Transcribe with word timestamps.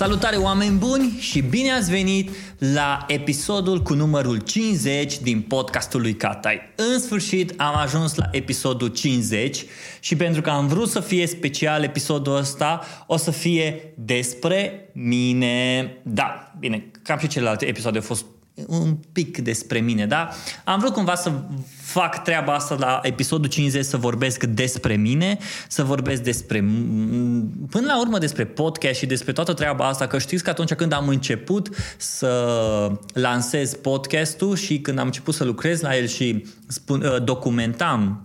Salutare 0.00 0.36
oameni 0.36 0.76
buni 0.76 1.16
și 1.18 1.40
bine 1.40 1.72
ați 1.72 1.90
venit 1.90 2.30
la 2.58 3.04
episodul 3.08 3.82
cu 3.82 3.94
numărul 3.94 4.38
50 4.38 5.18
din 5.18 5.40
podcastul 5.40 6.00
lui 6.00 6.14
Catai. 6.14 6.60
În 6.76 7.00
sfârșit 7.00 7.60
am 7.60 7.76
ajuns 7.76 8.14
la 8.14 8.28
episodul 8.30 8.88
50 8.88 9.64
și 10.00 10.16
pentru 10.16 10.40
că 10.40 10.50
am 10.50 10.66
vrut 10.66 10.88
să 10.88 11.00
fie 11.00 11.26
special 11.26 11.82
episodul 11.82 12.36
ăsta, 12.36 12.80
o 13.06 13.16
să 13.16 13.30
fie 13.30 13.94
despre 13.96 14.90
mine. 14.92 15.90
Da, 16.02 16.52
bine, 16.58 16.90
cam 17.02 17.18
și 17.18 17.28
celelalte 17.28 17.66
episoade 17.66 17.98
au 17.98 18.04
fost 18.04 18.24
un 18.66 18.96
pic 19.12 19.38
despre 19.38 19.78
mine, 19.78 20.06
da? 20.06 20.28
Am 20.64 20.78
vrut 20.78 20.92
cumva 20.92 21.14
să 21.14 21.32
fac 21.82 22.22
treaba 22.22 22.54
asta 22.54 22.76
la 22.78 23.00
episodul 23.02 23.50
50 23.50 23.84
să 23.84 23.96
vorbesc 23.96 24.44
despre 24.44 24.96
mine, 24.96 25.38
să 25.68 25.84
vorbesc 25.84 26.22
despre 26.22 26.58
până 27.70 27.86
la 27.86 28.00
urmă 28.00 28.18
despre 28.18 28.44
podcast 28.44 28.98
și 28.98 29.06
despre 29.06 29.32
toată 29.32 29.52
treaba 29.52 29.88
asta, 29.88 30.06
că 30.06 30.18
știți 30.18 30.42
că 30.42 30.50
atunci 30.50 30.74
când 30.74 30.92
am 30.92 31.08
început 31.08 31.68
să 31.96 32.92
lansez 33.12 33.74
podcastul 33.74 34.56
și 34.56 34.80
când 34.80 34.98
am 34.98 35.06
început 35.06 35.34
să 35.34 35.44
lucrez 35.44 35.80
la 35.80 35.96
el 35.96 36.06
și 36.06 36.44
spun, 36.66 37.02
uh, 37.02 37.24
documentam 37.24 38.24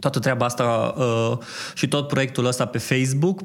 toată 0.00 0.18
treaba 0.18 0.44
asta 0.44 0.94
uh, 0.96 1.38
și 1.74 1.88
tot 1.88 2.08
proiectul 2.08 2.46
ăsta 2.46 2.66
pe 2.66 2.78
Facebook, 2.78 3.40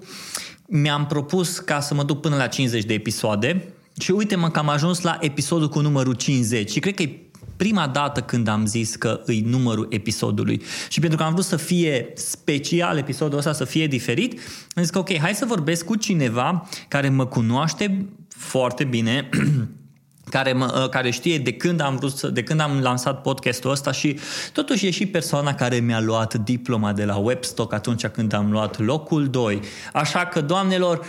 mi-am 0.68 1.06
propus 1.06 1.60
ca 1.60 1.80
să 1.80 1.94
mă 1.94 2.04
duc 2.04 2.22
până 2.22 2.36
la 2.36 2.48
50 2.48 2.84
de 2.84 2.94
episoade 2.94 3.74
și 4.02 4.12
uite-mă 4.12 4.50
că 4.50 4.60
am 4.60 4.70
ajuns 4.70 5.02
la 5.02 5.18
episodul 5.22 5.70
cu 5.70 5.80
numărul 5.80 6.14
50 6.14 6.72
și 6.72 6.80
cred 6.80 6.94
că 6.94 7.02
e 7.02 7.20
prima 7.58 7.88
dată 7.88 8.22
când 8.22 8.48
am 8.48 8.66
zis 8.66 8.96
că 8.96 9.22
îi 9.26 9.42
numărul 9.42 9.88
episodului. 9.90 10.62
Și 10.90 11.00
pentru 11.00 11.18
că 11.18 11.24
am 11.24 11.34
vrut 11.34 11.46
să 11.46 11.56
fie 11.56 12.12
special 12.16 12.98
episodul 12.98 13.38
ăsta, 13.38 13.54
să 13.54 13.66
fie 13.66 13.88
diferit, 13.88 14.40
am 14.76 14.84
zis 14.84 14.92
că 14.92 15.00
ok, 15.00 15.18
hai 15.18 15.34
să 15.34 15.46
vorbesc 15.46 15.86
cu 15.86 15.96
cineva 15.96 16.70
care 16.88 17.10
mă 17.10 17.26
cunoaște 17.26 18.06
foarte 18.30 18.84
bine, 18.84 19.30
care, 20.36 20.54
mă, 20.54 20.88
care 20.92 21.10
știe 21.10 21.38
de 21.38 21.54
când 21.54 21.82
am 21.82 21.96
vrut 21.96 22.12
să, 22.12 22.28
de 22.28 22.44
când 22.44 22.60
am 22.60 22.80
lansat 22.80 23.22
podcastul 23.22 23.72
ăsta 23.72 23.92
și 23.92 24.20
totuși 24.54 24.88
e 24.88 24.92
și 24.92 25.06
persoana 25.06 25.54
care 25.54 25.80
mi-a 25.80 26.00
luat 26.00 26.34
diploma 26.34 26.94
de 26.94 27.06
la 27.06 27.16
Webstock 27.16 27.74
atunci 27.74 28.08
când 28.08 28.34
am 28.34 28.52
luat 28.52 28.80
locul 28.80 29.28
2. 29.28 29.62
Așa 29.94 30.26
că, 30.26 30.42
doamnelor, 30.42 31.06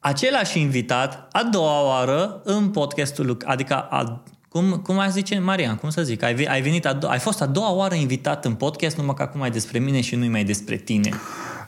același 0.00 0.60
invitat 0.60 1.28
a 1.32 1.48
doua 1.50 1.86
oară 1.86 2.40
în 2.44 2.68
podcastul, 2.68 3.36
adică 3.44 3.74
a, 3.74 4.22
cum, 4.48 4.80
cum 4.84 4.98
ai 4.98 5.10
zice 5.10 5.38
Marian, 5.38 5.76
cum 5.76 5.90
să 5.90 6.02
zic, 6.02 6.22
ai, 6.22 6.44
ai, 6.44 6.62
venit 6.62 6.86
a 6.86 6.98
do- 6.98 7.08
ai 7.08 7.18
fost 7.18 7.40
a 7.42 7.46
doua 7.46 7.72
oară 7.72 7.94
invitat 7.94 8.44
în 8.44 8.54
podcast, 8.54 8.96
numai 8.96 9.14
că 9.14 9.22
acum 9.22 9.42
ai 9.42 9.50
despre 9.50 9.78
mine 9.78 10.00
și 10.00 10.16
nu 10.16 10.26
mai 10.26 10.44
despre 10.44 10.76
tine. 10.76 11.10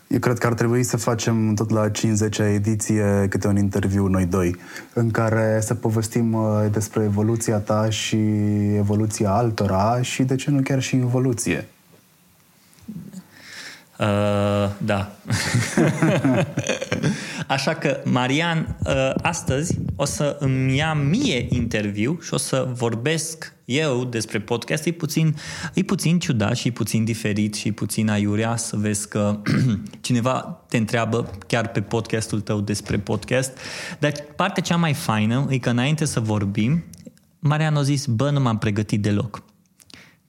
Eu 0.06 0.18
cred 0.18 0.38
că 0.38 0.46
ar 0.46 0.54
trebui 0.54 0.82
să 0.82 0.96
facem 0.96 1.54
tot 1.54 1.70
la 1.70 1.90
50-a 1.90 2.48
ediție 2.48 3.26
câte 3.30 3.46
un 3.46 3.56
interviu 3.56 4.06
noi 4.06 4.24
doi, 4.24 4.56
în 4.92 5.10
care 5.10 5.58
să 5.62 5.74
povestim 5.74 6.32
uh, 6.32 6.64
despre 6.70 7.02
evoluția 7.02 7.58
ta 7.58 7.90
și 7.90 8.16
evoluția 8.76 9.30
altora 9.30 10.02
și 10.02 10.22
de 10.22 10.34
ce 10.34 10.50
nu 10.50 10.60
chiar 10.60 10.82
și 10.82 10.96
evoluție. 10.96 11.68
Uh, 14.02 14.70
da. 14.78 15.10
Așa 17.46 17.74
că, 17.74 18.00
Marian, 18.04 18.76
uh, 18.86 19.10
astăzi 19.22 19.78
o 19.96 20.04
să 20.04 20.36
îmi 20.40 20.76
ia 20.76 20.94
mie 20.94 21.46
interviu 21.48 22.18
și 22.22 22.34
o 22.34 22.36
să 22.36 22.68
vorbesc 22.72 23.52
eu 23.64 24.04
despre 24.04 24.40
podcast. 24.40 24.86
E 24.86 24.92
puțin, 24.92 25.36
e 25.74 25.82
puțin 25.82 26.18
ciudat 26.18 26.56
și 26.56 26.68
e 26.68 26.70
puțin 26.70 27.04
diferit 27.04 27.54
și 27.54 27.72
puțin 27.72 28.10
aiurea 28.10 28.56
să 28.56 28.76
vezi 28.76 29.08
că 29.08 29.38
cineva 30.00 30.64
te 30.68 30.76
întreabă 30.76 31.30
chiar 31.46 31.68
pe 31.68 31.80
podcastul 31.80 32.40
tău 32.40 32.60
despre 32.60 32.98
podcast. 32.98 33.58
Dar 33.98 34.12
partea 34.36 34.62
cea 34.62 34.76
mai 34.76 34.94
faină 34.94 35.46
e 35.50 35.58
că 35.58 35.70
înainte 35.70 36.04
să 36.04 36.20
vorbim, 36.20 36.84
Marian 37.38 37.76
a 37.76 37.82
zis, 37.82 38.06
bă, 38.06 38.30
nu 38.30 38.40
m-am 38.40 38.58
pregătit 38.58 39.02
deloc. 39.02 39.42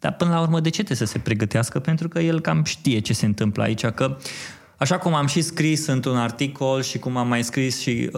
Dar 0.03 0.14
până 0.14 0.30
la 0.30 0.41
urmă, 0.41 0.59
de 0.59 0.69
ce 0.69 0.84
trebuie 0.84 1.08
să 1.08 1.14
se 1.14 1.19
pregătească? 1.19 1.80
Pentru 1.80 2.08
că 2.08 2.19
el 2.19 2.41
cam 2.41 2.64
știe 2.64 3.00
ce 3.00 3.14
se 3.14 3.25
întâmplă 3.25 3.64
aici, 3.64 3.86
că 3.86 4.18
așa 4.78 4.97
cum 4.97 5.14
am 5.14 5.28
și 5.28 5.41
scris 5.41 5.86
într-un 5.86 6.18
articol 6.18 6.81
și 6.81 7.00
cum 7.00 7.18
am 7.18 7.28
mai 7.28 7.44
scris 7.44 7.80
și 7.80 8.12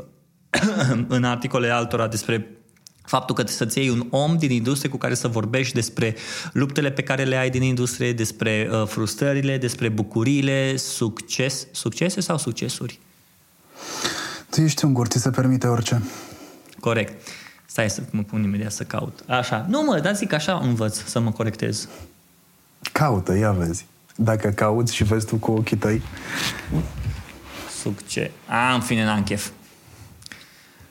în 1.07 1.23
articole 1.23 1.69
altora 1.69 2.07
despre 2.07 2.49
faptul 3.03 3.35
că 3.35 3.43
să-ți 3.47 3.77
iei 3.77 3.89
un 3.89 4.07
om 4.09 4.37
din 4.37 4.51
industrie 4.51 4.89
cu 4.89 4.97
care 4.97 5.13
să 5.13 5.27
vorbești 5.27 5.73
despre 5.73 6.15
luptele 6.51 6.91
pe 6.91 7.01
care 7.01 7.23
le 7.23 7.35
ai 7.35 7.49
din 7.49 7.61
industrie, 7.61 8.13
despre 8.13 8.69
uh, 8.71 8.87
frustrările, 8.87 9.57
despre 9.57 9.89
bucuriile, 9.89 10.75
succes, 10.75 11.67
succese 11.71 12.21
sau 12.21 12.37
succesuri? 12.37 12.99
Tu 14.49 14.61
ești 14.61 14.85
un 14.85 14.93
gur, 14.93 15.07
ți 15.07 15.19
se 15.19 15.29
permite 15.29 15.67
orice. 15.67 16.03
Corect. 16.79 17.27
Stai 17.75 17.89
să 17.89 18.01
mă 18.09 18.21
pun 18.21 18.43
imediat 18.43 18.71
să 18.71 18.83
caut. 18.83 19.23
Așa. 19.27 19.65
Nu 19.69 19.81
mă, 19.81 19.99
dar 19.99 20.15
zic 20.15 20.33
așa 20.33 20.59
învăț 20.63 20.97
să 20.97 21.19
mă 21.19 21.31
corectez. 21.31 21.87
Caută, 22.91 23.37
ia 23.37 23.51
vezi. 23.51 23.85
Dacă 24.15 24.49
cauți 24.49 24.95
și 24.95 25.03
vezi 25.03 25.25
tu 25.25 25.35
cu 25.35 25.51
ochii 25.51 25.77
tăi. 25.77 26.01
Succes. 27.81 28.29
A, 28.47 28.73
în 28.73 28.81
fine, 28.81 29.03
n-am 29.03 29.23
chef. 29.23 29.49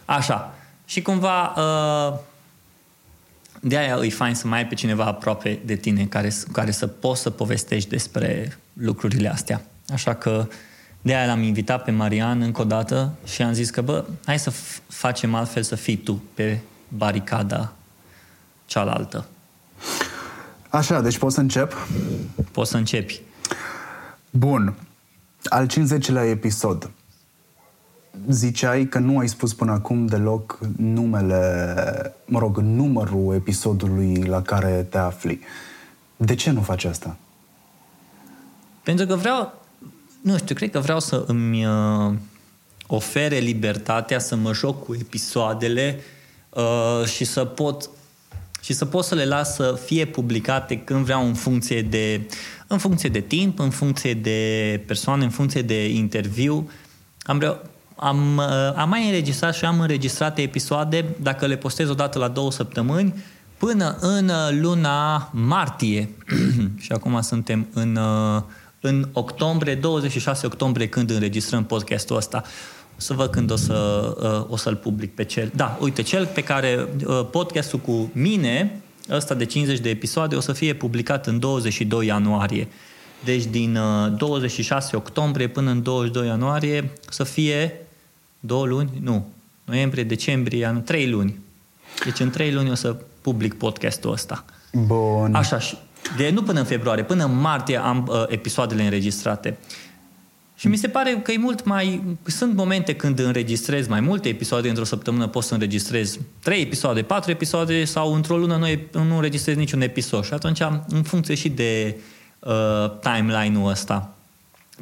Așa. 0.05 0.55
Și 0.85 1.03
cumva 1.03 1.55
uh, 1.57 2.19
de 3.61 3.77
aia 3.77 3.99
e 4.03 4.09
fain 4.09 4.35
să 4.35 4.47
mai 4.47 4.59
ai 4.59 4.67
pe 4.67 4.75
cineva 4.75 5.05
aproape 5.05 5.59
de 5.65 5.75
tine 5.75 6.05
care, 6.05 6.33
care 6.53 6.71
să 6.71 6.87
poți 6.87 7.21
să 7.21 7.31
povestești 7.31 7.89
despre 7.89 8.59
lucrurile 8.73 9.29
astea. 9.29 9.63
Așa 9.93 10.15
că 10.15 10.49
de 11.03 11.15
aia 11.15 11.27
l-am 11.27 11.43
invitat 11.43 11.85
pe 11.85 11.91
Marian 11.91 12.41
încă 12.41 12.61
o 12.61 12.65
dată 12.65 13.15
și 13.27 13.43
am 13.43 13.53
zis 13.53 13.71
că, 13.71 13.83
bă, 13.83 14.05
hai 14.25 14.39
să 14.39 14.53
facem 14.87 15.35
altfel 15.35 15.63
să 15.63 15.75
fii 15.75 15.97
tu 15.97 16.23
pe 16.35 16.61
baricada 16.97 17.73
cealaltă. 18.67 19.25
Așa, 20.69 21.01
deci 21.01 21.19
poți 21.19 21.35
să 21.35 21.41
încep? 21.41 21.87
Poți 22.51 22.71
să 22.71 22.77
începi. 22.77 23.21
Bun. 24.31 24.75
Al 25.45 25.67
50-lea 25.67 26.31
episod. 26.31 26.91
Ziceai 28.29 28.87
că 28.87 28.99
nu 28.99 29.19
ai 29.19 29.29
spus 29.29 29.55
până 29.55 29.73
acum 29.73 30.07
deloc 30.07 30.59
numele, 30.77 32.15
mă 32.25 32.39
rog, 32.39 32.59
numărul 32.59 33.35
episodului 33.35 34.23
la 34.23 34.43
care 34.43 34.87
te 34.91 34.99
afli. 34.99 35.41
De 36.17 36.35
ce 36.35 36.51
nu 36.51 36.61
faci 36.61 36.85
asta? 36.85 37.17
Pentru 38.83 39.07
că 39.07 39.15
vreau, 39.15 39.63
nu 40.21 40.37
știu, 40.37 40.55
cred 40.55 40.71
că 40.71 40.79
vreau 40.79 41.01
să 41.01 41.25
îmi 41.27 41.67
uh, 41.67 42.15
ofere 42.87 43.39
libertatea 43.39 44.19
să 44.19 44.37
mă 44.37 44.53
joc 44.53 44.85
cu 44.85 44.95
episoadele 44.95 45.97
uh, 45.99 46.14
și 47.05 47.25
să 47.25 47.45
pot 47.45 47.91
și 48.65 48.73
să 48.73 48.85
pot 48.85 49.05
să 49.05 49.15
le 49.15 49.25
las 49.25 49.55
să 49.55 49.79
fie 49.85 50.05
publicate 50.05 50.77
când 50.77 51.05
vreau 51.05 51.27
în 51.27 51.35
funcție 51.35 51.83
de, 51.83 52.21
în 52.67 52.79
funcție 52.79 53.09
de 53.09 53.21
timp, 53.21 53.59
în 53.59 53.71
funcție 53.71 54.15
de 54.15 54.83
persoane, 54.87 55.25
în 55.25 55.31
funcție 55.31 55.63
de 55.63 55.89
interviu. 55.89 56.71
Am, 57.23 57.37
vreau, 57.37 57.63
am, 57.97 58.37
uh, 58.37 58.73
am 58.77 58.89
mai 58.89 59.05
înregistrat 59.05 59.55
și 59.55 59.65
am 59.65 59.81
înregistrat 59.81 60.39
episoade, 60.39 61.05
dacă 61.23 61.47
le 61.47 61.57
postez 61.57 61.89
o 61.89 61.95
dată 61.95 62.19
la 62.19 62.29
două 62.29 62.53
săptămâni, 62.53 63.15
până 63.57 63.97
în 64.01 64.29
uh, 64.29 64.59
luna 64.61 65.29
martie. 65.33 66.09
și 66.85 66.93
acum 66.93 67.21
suntem 67.21 67.67
în, 67.73 67.97
uh, 67.97 68.43
în 68.81 69.09
octombrie, 69.13 69.75
26 69.75 70.47
octombrie, 70.47 70.89
când 70.89 71.11
înregistrăm 71.11 71.65
podcastul 71.65 72.17
ăsta 72.17 72.43
să 72.97 73.13
văd 73.13 73.31
când 73.31 73.51
o, 73.51 73.57
să, 73.57 73.75
uh, 74.23 74.53
o 74.53 74.57
să-l 74.57 74.77
public 74.77 75.15
pe 75.15 75.25
cel. 75.25 75.51
Da, 75.55 75.79
uite, 75.81 76.03
cel 76.03 76.27
pe 76.27 76.43
care 76.43 76.89
uh, 77.07 77.27
podcastul 77.31 77.79
cu 77.79 78.11
mine, 78.13 78.81
ăsta 79.11 79.35
de 79.35 79.45
50 79.45 79.79
de 79.79 79.89
episoade, 79.89 80.37
o 80.37 80.41
să 80.41 80.53
fie 80.53 80.75
publicat 80.75 81.27
în 81.27 81.39
22 81.39 82.07
ianuarie. 82.07 82.69
Deci 83.25 83.45
din 83.45 83.77
uh, 83.77 84.17
26 84.17 84.97
octombrie 84.97 85.49
până 85.49 85.71
în 85.71 85.83
22 85.83 86.27
ianuarie 86.27 86.91
să 87.11 87.25
fie 87.25 87.73
două 88.41 88.67
luni, 88.67 88.91
nu, 89.01 89.27
noiembrie, 89.65 90.05
decembrie, 90.05 90.65
anul, 90.65 90.83
trei 90.83 91.09
luni. 91.09 91.39
Deci 92.05 92.21
în 92.21 92.31
trei 92.31 92.53
luni 92.53 92.71
o 92.71 92.75
să 92.75 92.97
public 93.21 93.55
podcastul 93.55 94.13
ăsta. 94.13 94.45
Bun. 94.73 95.35
Așa, 95.35 95.59
și 95.59 95.77
de 96.17 96.31
nu 96.31 96.43
până 96.43 96.59
în 96.59 96.65
februarie, 96.65 97.05
până 97.05 97.25
în 97.25 97.41
martie 97.41 97.77
am 97.77 98.09
uh, 98.11 98.25
episoadele 98.29 98.83
înregistrate. 98.83 99.57
Și 100.57 100.69
mi 100.69 100.77
se 100.77 100.89
pare 100.89 101.21
că 101.23 101.33
e 101.33 101.39
mult 101.39 101.65
mai... 101.65 102.03
Sunt 102.25 102.55
momente 102.55 102.95
când 102.95 103.19
înregistrez 103.19 103.87
mai 103.87 104.01
multe 104.01 104.29
episoade 104.29 104.69
într-o 104.69 104.85
săptămână, 104.85 105.27
poți 105.27 105.47
să 105.47 105.55
înregistrez 105.55 106.19
trei 106.43 106.61
episoade, 106.61 107.03
patru 107.03 107.31
episoade 107.31 107.85
sau 107.85 108.15
într-o 108.15 108.37
lună 108.37 108.57
nu, 108.57 109.03
nu 109.05 109.15
înregistrez 109.15 109.57
niciun 109.57 109.81
episod. 109.81 110.25
Și 110.25 110.33
atunci, 110.33 110.61
în 110.89 111.03
funcție 111.03 111.35
și 111.35 111.49
de 111.49 111.97
uh, 112.39 112.53
timeline-ul 113.01 113.71
ăsta. 113.71 114.15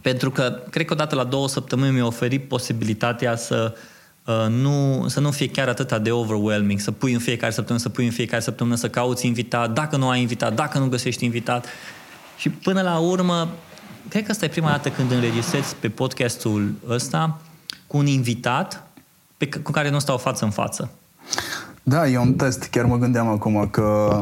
Pentru 0.03 0.31
că, 0.31 0.63
cred 0.71 0.87
că 0.87 0.93
odată 0.93 1.15
la 1.15 1.25
două 1.25 1.49
săptămâni 1.49 1.93
mi-a 1.93 2.07
oferit 2.07 2.49
posibilitatea 2.49 3.37
să 3.37 3.75
uh, 4.25 4.47
nu, 4.49 5.05
să 5.09 5.21
nu 5.21 5.31
fie 5.31 5.49
chiar 5.49 5.69
atât 5.69 5.97
de 5.97 6.11
overwhelming, 6.11 6.81
să 6.81 6.91
pui 6.91 7.13
în 7.13 7.19
fiecare 7.19 7.53
săptămână, 7.53 7.85
să 7.85 7.89
pui 7.89 8.05
în 8.05 8.11
fiecare 8.11 8.43
săptămână, 8.43 8.77
să 8.77 8.89
cauți 8.89 9.27
invitat, 9.27 9.73
dacă 9.73 9.97
nu 9.97 10.09
ai 10.09 10.21
invitat, 10.21 10.55
dacă 10.55 10.79
nu 10.79 10.89
găsești 10.89 11.25
invitat. 11.25 11.67
Și 12.37 12.49
până 12.49 12.83
la 12.83 12.99
urmă, 12.99 13.49
cred 14.09 14.25
că 14.25 14.31
asta 14.31 14.45
e 14.45 14.49
prima 14.49 14.71
dată 14.71 14.89
când 14.89 15.11
înregistrezi 15.11 15.75
pe 15.77 15.89
podcastul 15.89 16.75
ăsta 16.89 17.41
cu 17.87 17.97
un 17.97 18.07
invitat 18.07 18.87
pe, 19.37 19.49
cu 19.49 19.71
care 19.71 19.91
nu 19.91 19.99
stau 19.99 20.17
față 20.17 20.45
în 20.45 20.51
față. 20.51 20.91
Da, 21.83 22.09
e 22.09 22.19
un 22.19 22.35
test. 22.35 22.65
Chiar 22.65 22.85
mă 22.85 22.99
gândeam 22.99 23.29
acum 23.29 23.69
că 23.71 24.21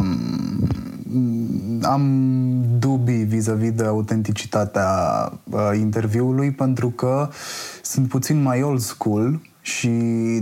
mm, 1.04 1.80
am 1.82 2.02
dubii 2.78 3.24
vis-a-vis 3.24 3.72
de 3.72 3.84
autenticitatea 3.84 4.88
uh, 5.44 5.70
interviului 5.74 6.50
pentru 6.50 6.90
că 6.90 7.28
sunt 7.82 8.08
puțin 8.08 8.42
mai 8.42 8.62
old 8.62 8.80
school 8.80 9.40
și 9.60 9.88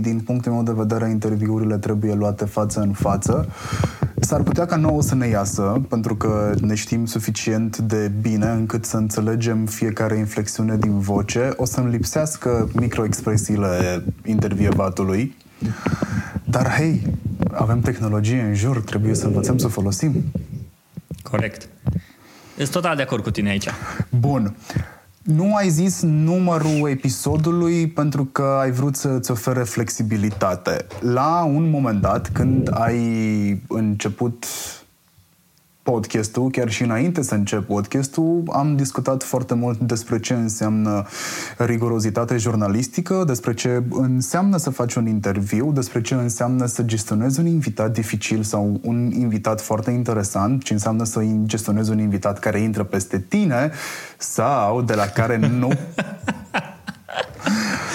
din 0.01 0.21
punctul 0.25 0.51
meu 0.51 0.63
de 0.63 0.71
vedere 0.71 1.09
interviurile 1.09 1.77
trebuie 1.77 2.13
luate 2.13 2.45
față 2.45 2.79
în 2.79 2.91
față. 2.91 3.47
S-ar 4.19 4.41
putea 4.43 4.65
ca 4.65 4.75
nouă 4.75 5.01
să 5.01 5.15
ne 5.15 5.27
iasă, 5.27 5.81
pentru 5.89 6.15
că 6.15 6.53
ne 6.61 6.75
știm 6.75 7.05
suficient 7.05 7.77
de 7.77 8.11
bine 8.21 8.49
încât 8.49 8.85
să 8.85 8.97
înțelegem 8.97 9.65
fiecare 9.65 10.17
inflexiune 10.17 10.77
din 10.77 10.99
voce. 10.99 11.49
O 11.55 11.65
să-mi 11.65 11.91
lipsească 11.91 12.69
microexpresiile 12.73 14.03
intervievatului, 14.25 15.35
dar 16.43 16.69
hei, 16.71 17.17
avem 17.51 17.79
tehnologie 17.79 18.41
în 18.41 18.53
jur, 18.53 18.81
trebuie 18.81 19.15
să 19.15 19.25
învățăm 19.25 19.57
să 19.57 19.67
folosim. 19.67 20.23
Corect. 21.21 21.67
Sunt 22.55 22.69
total 22.69 22.95
de 22.95 23.01
acord 23.01 23.23
cu 23.23 23.31
tine 23.31 23.49
aici. 23.49 23.67
Bun. 24.09 24.55
Nu 25.35 25.55
ai 25.55 25.69
zis 25.69 26.01
numărul 26.01 26.89
episodului 26.89 27.87
pentru 27.87 28.25
că 28.25 28.57
ai 28.61 28.71
vrut 28.71 28.95
să-ți 28.95 29.31
ofere 29.31 29.63
flexibilitate. 29.63 30.85
La 30.99 31.43
un 31.43 31.69
moment 31.69 32.01
dat, 32.01 32.29
când 32.33 32.69
ai 32.73 33.61
început 33.67 34.45
podcastul, 35.91 36.49
chiar 36.49 36.69
și 36.69 36.83
înainte 36.83 37.21
să 37.21 37.33
încep 37.33 37.65
podcastul, 37.65 38.43
am 38.51 38.75
discutat 38.75 39.23
foarte 39.23 39.53
mult 39.53 39.79
despre 39.79 40.19
ce 40.19 40.33
înseamnă 40.33 41.05
rigorozitate 41.57 42.37
jurnalistică, 42.37 43.23
despre 43.27 43.53
ce 43.53 43.83
înseamnă 43.89 44.57
să 44.57 44.69
faci 44.69 44.95
un 44.95 45.07
interviu, 45.07 45.71
despre 45.71 46.01
ce 46.01 46.13
înseamnă 46.13 46.65
să 46.65 46.83
gestionezi 46.83 47.39
un 47.39 47.45
invitat 47.45 47.91
dificil 47.91 48.43
sau 48.43 48.79
un 48.83 49.11
invitat 49.11 49.61
foarte 49.61 49.91
interesant, 49.91 50.63
ce 50.63 50.73
înseamnă 50.73 51.03
să 51.03 51.21
gestionezi 51.45 51.91
un 51.91 51.99
invitat 51.99 52.39
care 52.39 52.59
intră 52.59 52.83
peste 52.83 53.19
tine 53.19 53.71
sau 54.17 54.81
de 54.81 54.93
la 54.93 55.05
care 55.05 55.37
nu. 55.37 55.69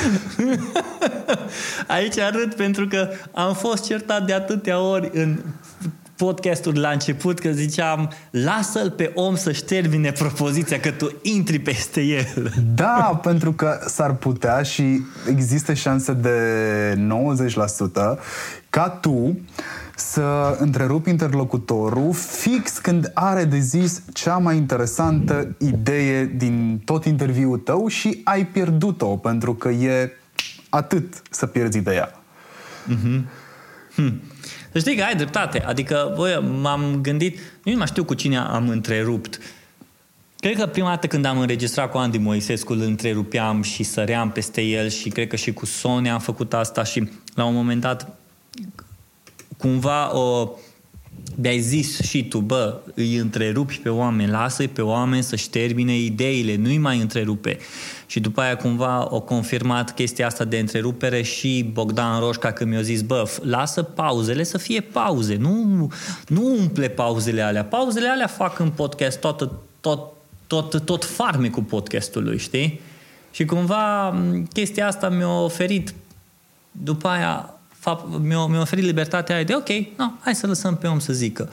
Aici 1.87 2.19
arăt 2.19 2.55
pentru 2.55 2.87
că 2.87 3.09
am 3.33 3.55
fost 3.55 3.85
certat 3.85 4.27
de 4.27 4.33
atâtea 4.33 4.81
ori 4.81 5.11
în 5.13 5.39
podcastul 6.17 6.81
la 6.81 6.89
început 6.89 7.39
că 7.39 7.51
ziceam 7.51 8.11
lasă-l 8.31 8.91
pe 8.91 9.11
om 9.15 9.37
să-și 9.37 9.65
termine 9.65 10.13
propoziția 10.13 10.81
că 10.81 10.91
tu 10.91 11.11
intri 11.23 11.59
peste 11.59 12.01
el. 12.01 12.53
Da, 12.75 13.21
pentru 13.23 13.53
că 13.53 13.79
s-ar 13.87 14.15
putea 14.15 14.63
și 14.63 15.01
există 15.29 15.73
șanse 15.73 16.13
de 16.13 16.39
90% 18.17 18.19
ca 18.71 18.89
tu 18.89 19.39
să 19.97 20.57
întrerupi 20.61 21.11
interlocutorul 21.11 22.13
fix 22.13 22.79
când 22.79 23.11
are 23.15 23.45
de 23.45 23.59
zis 23.59 24.03
cea 24.13 24.39
mai 24.39 24.57
interesantă 24.57 25.57
idee 25.59 26.33
din 26.37 26.81
tot 26.85 27.05
interviul 27.05 27.59
tău 27.59 27.89
și 27.89 28.21
ai 28.25 28.47
pierdut-o 28.47 29.17
pentru 29.17 29.55
că 29.55 29.69
e 29.69 30.13
atât 30.69 31.23
să 31.31 31.47
pierzi 31.47 31.79
ideea. 31.79 32.23
Mm-hmm. 32.89 33.23
Hm. 33.95 34.23
Să 34.75 34.81
știi 34.81 34.97
că 34.97 35.03
ai 35.03 35.17
dreptate. 35.17 35.63
Adică, 35.63 36.13
voi, 36.17 36.41
m-am 36.61 36.99
gândit, 37.03 37.39
nu 37.65 37.77
mai 37.77 37.87
știu 37.87 38.05
cu 38.05 38.15
cine 38.15 38.39
am 38.39 38.69
întrerupt. 38.69 39.39
Cred 40.39 40.57
că 40.57 40.67
prima 40.67 40.89
dată 40.89 41.07
când 41.07 41.25
am 41.25 41.39
înregistrat 41.39 41.91
cu 41.91 41.99
Andy 41.99 42.19
Moisescu 42.19 42.73
îl 42.73 42.81
întrerupeam 42.81 43.63
și 43.63 43.83
săream 43.83 44.31
peste 44.31 44.61
el 44.61 44.89
și 44.89 45.09
cred 45.09 45.29
că 45.29 45.37
și 45.37 45.53
cu 45.53 45.67
Sonia 45.67 46.13
am 46.13 46.21
făcut 46.21 46.55
asta 46.55 46.85
și 46.85 47.09
la 47.35 47.45
un 47.45 47.55
moment 47.55 47.81
dat 47.81 48.17
cumva 49.57 50.17
o, 50.17 50.51
de-ai 51.35 51.61
zis 51.61 52.01
și 52.01 52.29
tu, 52.29 52.39
bă, 52.39 52.81
îi 52.95 53.17
întrerupi 53.17 53.79
pe 53.79 53.89
oameni, 53.89 54.31
lasă-i 54.31 54.69
pe 54.69 54.83
oameni 54.83 55.23
să-și 55.23 55.51
termine 55.51 55.97
ideile, 55.99 56.57
nu-i 56.57 56.79
mai 56.79 57.01
întrerupe. 57.01 57.59
Și 58.07 58.21
după 58.21 58.41
aia 58.41 58.57
cumva 58.57 59.15
o 59.15 59.21
confirmat 59.21 59.95
chestia 59.95 60.27
asta 60.27 60.45
de 60.45 60.59
întrerupere 60.59 61.23
și 61.23 61.71
Bogdan 61.73 62.21
Roșca 62.21 62.53
când 62.53 62.71
mi-a 62.71 62.81
zis, 62.81 63.03
bă, 63.03 63.31
lasă 63.43 63.83
pauzele 63.83 64.43
să 64.43 64.59
fie 64.59 64.81
pauze, 64.81 65.37
nu, 65.37 65.93
nu 66.29 66.57
umple 66.59 66.89
pauzele 66.89 67.43
alea. 67.43 67.65
Pauzele 67.65 68.09
alea 68.09 68.27
fac 68.27 68.59
în 68.59 68.71
podcast 68.71 69.21
tot, 69.21 69.51
tot, 69.81 70.13
tot, 70.47 70.85
tot 70.85 71.05
farmecul 71.05 71.63
podcastului, 71.63 72.39
știi? 72.39 72.81
Și 73.31 73.45
cumva 73.45 74.15
chestia 74.53 74.87
asta 74.87 75.09
mi-a 75.09 75.41
oferit 75.41 75.95
după 76.71 77.09
aia 77.09 77.54
mi-a, 78.21 78.47
mi-a 78.47 78.61
oferit 78.61 78.85
libertatea 78.85 79.35
aia 79.35 79.45
de 79.45 79.55
ok, 79.55 79.69
no, 79.97 80.13
hai 80.21 80.35
să 80.35 80.47
lăsăm 80.47 80.77
pe 80.77 80.87
om 80.87 80.99
să 80.99 81.13
zică. 81.13 81.49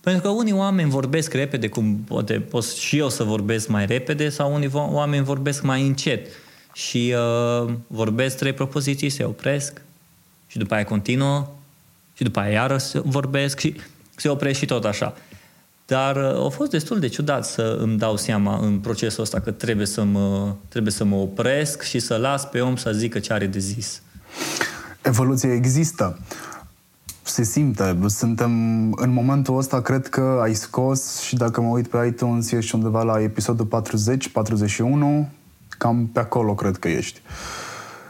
Pentru 0.00 0.22
că 0.22 0.28
unii 0.28 0.52
oameni 0.52 0.90
vorbesc 0.90 1.32
repede, 1.32 1.68
cum 1.68 1.96
poate 1.96 2.40
pot 2.40 2.64
și 2.64 2.98
eu 2.98 3.08
să 3.08 3.24
vorbesc 3.24 3.68
mai 3.68 3.86
repede, 3.86 4.28
sau 4.28 4.54
unii 4.54 4.70
oameni 4.72 5.24
vorbesc 5.24 5.62
mai 5.62 5.86
încet. 5.86 6.26
Și 6.72 7.14
uh, 7.64 7.72
vorbesc 7.86 8.36
trei 8.36 8.52
propoziții, 8.52 9.08
se 9.08 9.24
opresc 9.24 9.82
și 10.46 10.58
după 10.58 10.74
aia 10.74 10.84
continuă 10.84 11.48
și 12.14 12.22
după 12.22 12.40
aia 12.40 12.52
iară 12.52 12.76
vorbesc 13.04 13.58
și 13.58 13.80
se 14.16 14.28
opresc 14.28 14.58
și 14.58 14.66
tot 14.66 14.84
așa. 14.84 15.14
Dar 15.86 16.16
uh, 16.16 16.44
a 16.44 16.48
fost 16.48 16.70
destul 16.70 16.98
de 16.98 17.08
ciudat 17.08 17.46
să 17.46 17.76
îmi 17.80 17.98
dau 17.98 18.16
seama 18.16 18.58
în 18.58 18.78
procesul 18.78 19.22
ăsta 19.22 19.40
că 19.40 19.50
trebuie 19.50 19.86
să 19.86 20.02
mă, 20.02 20.54
trebuie 20.68 20.92
să 20.92 21.04
mă 21.04 21.16
opresc 21.16 21.82
și 21.82 21.98
să 21.98 22.16
las 22.16 22.44
pe 22.44 22.60
om 22.60 22.76
să 22.76 22.92
zică 22.92 23.18
ce 23.18 23.32
are 23.32 23.46
de 23.46 23.58
zis. 23.58 24.02
Evoluția 25.02 25.54
există 25.54 26.18
se 27.30 27.42
simte. 27.42 27.98
Suntem 28.06 28.50
în 28.92 29.12
momentul 29.12 29.58
ăsta, 29.58 29.80
cred 29.80 30.08
că 30.08 30.38
ai 30.42 30.54
scos 30.54 31.20
și 31.20 31.36
dacă 31.36 31.60
mă 31.60 31.68
uit 31.68 31.88
pe 31.88 32.06
iTunes, 32.06 32.50
ești 32.50 32.74
undeva 32.74 33.02
la 33.02 33.20
episodul 33.20 33.66
40, 33.66 34.28
41, 34.28 35.28
cam 35.68 36.06
pe 36.06 36.20
acolo 36.20 36.54
cred 36.54 36.76
că 36.76 36.88
ești. 36.88 37.20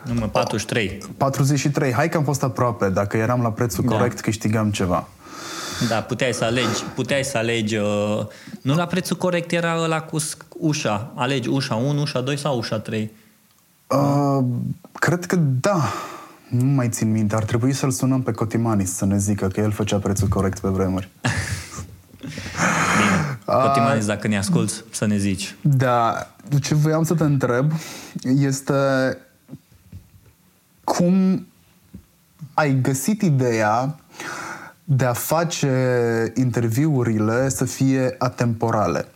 Număr 0.05 0.29
43. 0.29 0.99
43. 1.17 1.93
Hai 1.93 2.09
că 2.09 2.17
am 2.17 2.25
fost 2.25 2.43
aproape. 2.43 2.89
Dacă 2.89 3.17
eram 3.17 3.43
la 3.43 3.53
prețul 3.53 3.85
da. 3.85 3.97
corect, 3.97 4.21
câștigam 4.21 4.71
ceva. 4.71 5.09
Da, 5.89 6.03
puteai 6.03 6.33
să 6.33 6.45
alegi, 6.45 6.83
puteai 6.95 7.25
să 7.25 7.39
alegi, 7.39 7.77
uh, 7.77 8.27
nu 8.63 8.75
la 8.75 8.87
prețul 8.87 9.17
corect 9.17 9.53
era 9.53 9.83
ăla 9.83 10.01
cu 10.01 10.19
ușa, 10.59 11.13
alegi 11.15 11.49
ușa 11.49 11.75
1, 11.75 12.01
ușa 12.01 12.21
2 12.21 12.39
sau 12.39 12.57
ușa 12.57 12.79
3? 12.79 13.11
Uh, 13.87 14.45
cred 14.93 15.25
că 15.25 15.37
da. 15.37 15.93
Nu 16.51 16.65
mai 16.65 16.89
țin 16.89 17.11
minte. 17.11 17.35
Ar 17.35 17.45
trebui 17.45 17.73
să-l 17.73 17.91
sunăm 17.91 18.23
pe 18.23 18.33
Cotimanis 18.33 18.93
să 18.93 19.05
ne 19.05 19.19
zică 19.19 19.49
că 19.49 19.61
el 19.61 19.71
făcea 19.71 19.99
prețul 19.99 20.29
corect 20.29 20.59
pe 20.59 20.69
vremuri. 20.69 21.09
Bine. 22.21 23.39
Cotimanis, 23.45 24.07
dacă 24.07 24.29
ne 24.29 24.39
asculți, 24.39 24.85
să 24.91 25.07
ne 25.07 25.17
zici. 25.17 25.57
Da. 25.61 26.27
Ce 26.61 26.75
voiam 26.75 27.03
să 27.03 27.15
te 27.15 27.25
întreb 27.25 27.73
este 28.23 28.73
cum 30.85 31.47
ai 32.55 32.81
găsit 32.81 33.23
ideea 33.23 33.97
de 34.85 35.05
a 35.05 35.13
face 35.13 36.33
interviurile 36.37 37.49
să 37.49 37.65
fie 37.65 38.15
atemporale. 38.19 39.07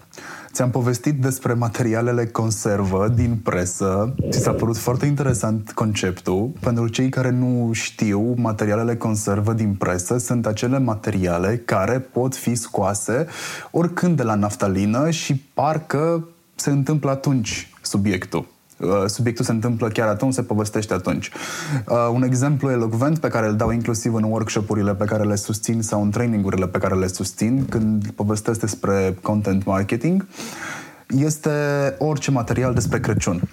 Ți-am 0.54 0.70
povestit 0.70 1.14
despre 1.14 1.52
materialele 1.52 2.26
conservă 2.26 3.08
din 3.08 3.36
presă. 3.42 4.14
Ți 4.30 4.38
s-a 4.38 4.52
părut 4.52 4.76
foarte 4.76 5.06
interesant 5.06 5.72
conceptul. 5.72 6.50
Pentru 6.60 6.88
cei 6.88 7.08
care 7.08 7.30
nu 7.30 7.70
știu, 7.72 8.34
materialele 8.36 8.96
conservă 8.96 9.52
din 9.52 9.74
presă 9.74 10.18
sunt 10.18 10.46
acele 10.46 10.78
materiale 10.78 11.62
care 11.64 11.98
pot 11.98 12.36
fi 12.36 12.54
scoase 12.54 13.26
oricând 13.70 14.16
de 14.16 14.22
la 14.22 14.34
naftalină 14.34 15.10
și 15.10 15.34
parcă 15.54 16.28
se 16.54 16.70
întâmplă 16.70 17.10
atunci 17.10 17.70
subiectul. 17.82 18.53
Uh, 18.78 19.04
subiectul 19.06 19.44
se 19.44 19.52
întâmplă 19.52 19.88
chiar 19.88 20.08
atunci, 20.08 20.32
se 20.32 20.42
povestește 20.42 20.94
atunci. 20.94 21.30
Uh, 21.88 22.08
un 22.12 22.22
exemplu 22.22 22.70
elocvent 22.70 23.18
pe 23.18 23.28
care 23.28 23.46
îl 23.46 23.56
dau 23.56 23.70
inclusiv 23.70 24.14
în 24.14 24.22
workshopurile 24.22 24.94
pe 24.94 25.04
care 25.04 25.22
le 25.22 25.34
susțin 25.34 25.82
sau 25.82 26.02
în 26.02 26.10
trainingurile 26.10 26.66
pe 26.66 26.78
care 26.78 26.94
le 26.94 27.06
susțin 27.06 27.66
când 27.68 28.10
povestesc 28.10 28.60
despre 28.60 29.18
content 29.22 29.64
marketing 29.64 30.26
este 31.06 31.50
orice 31.98 32.30
material 32.30 32.74
despre 32.74 33.00
Crăciun 33.00 33.48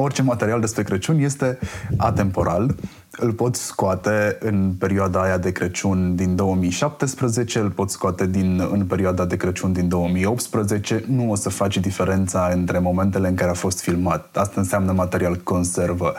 orice 0.00 0.22
material 0.22 0.60
despre 0.60 0.82
Crăciun 0.82 1.18
este 1.18 1.58
atemporal. 1.96 2.74
Îl 3.10 3.32
poți 3.32 3.64
scoate 3.64 4.36
în 4.40 4.74
perioada 4.78 5.22
aia 5.22 5.38
de 5.38 5.52
Crăciun 5.52 6.14
din 6.16 6.36
2017, 6.36 7.58
îl 7.58 7.70
poți 7.70 7.92
scoate 7.92 8.26
din, 8.26 8.68
în 8.72 8.86
perioada 8.86 9.24
de 9.24 9.36
Crăciun 9.36 9.72
din 9.72 9.88
2018. 9.88 11.04
Nu 11.08 11.30
o 11.30 11.34
să 11.34 11.48
faci 11.48 11.78
diferența 11.78 12.50
între 12.52 12.78
momentele 12.78 13.28
în 13.28 13.34
care 13.34 13.50
a 13.50 13.54
fost 13.54 13.80
filmat. 13.80 14.36
Asta 14.36 14.60
înseamnă 14.60 14.92
material 14.92 15.36
conservă. 15.36 16.14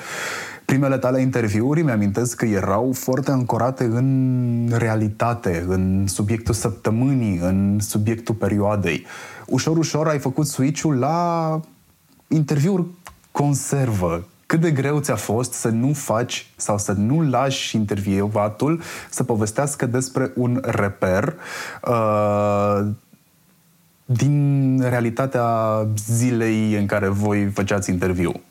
Primele 0.66 0.98
tale 0.98 1.22
interviuri 1.22 1.82
mi-amintesc 1.82 2.36
că 2.36 2.46
erau 2.46 2.92
foarte 2.94 3.32
ancorate 3.32 3.84
în 3.84 4.70
realitate, 4.78 5.66
în 5.68 6.08
subiectul 6.08 6.54
săptămânii, 6.54 7.38
în 7.38 7.78
subiectul 7.80 8.36
perioadei. 8.36 9.06
Ușor, 9.48 9.78
ușor 9.78 10.08
ai 10.08 10.20
făcut 10.20 10.48
switch-ul 10.48 10.96
la 10.96 11.60
interviuri 12.28 12.86
conservă, 13.42 14.28
cât 14.46 14.60
de 14.60 14.72
greu 14.72 15.00
ți-a 15.00 15.16
fost 15.16 15.54
să 15.54 15.68
nu 15.68 15.94
faci 15.94 16.48
sau 16.56 16.78
să 16.78 16.92
nu 16.92 17.30
lași 17.30 17.76
intervievatul 17.76 18.82
să 19.10 19.24
povestească 19.24 19.86
despre 19.86 20.32
un 20.36 20.62
reper 20.64 21.36
uh, 21.88 22.88
din 24.06 24.80
realitatea 24.82 25.48
zilei 26.08 26.74
în 26.74 26.86
care 26.86 27.08
voi 27.08 27.50
făceați 27.54 27.90
interviu? 27.90 28.42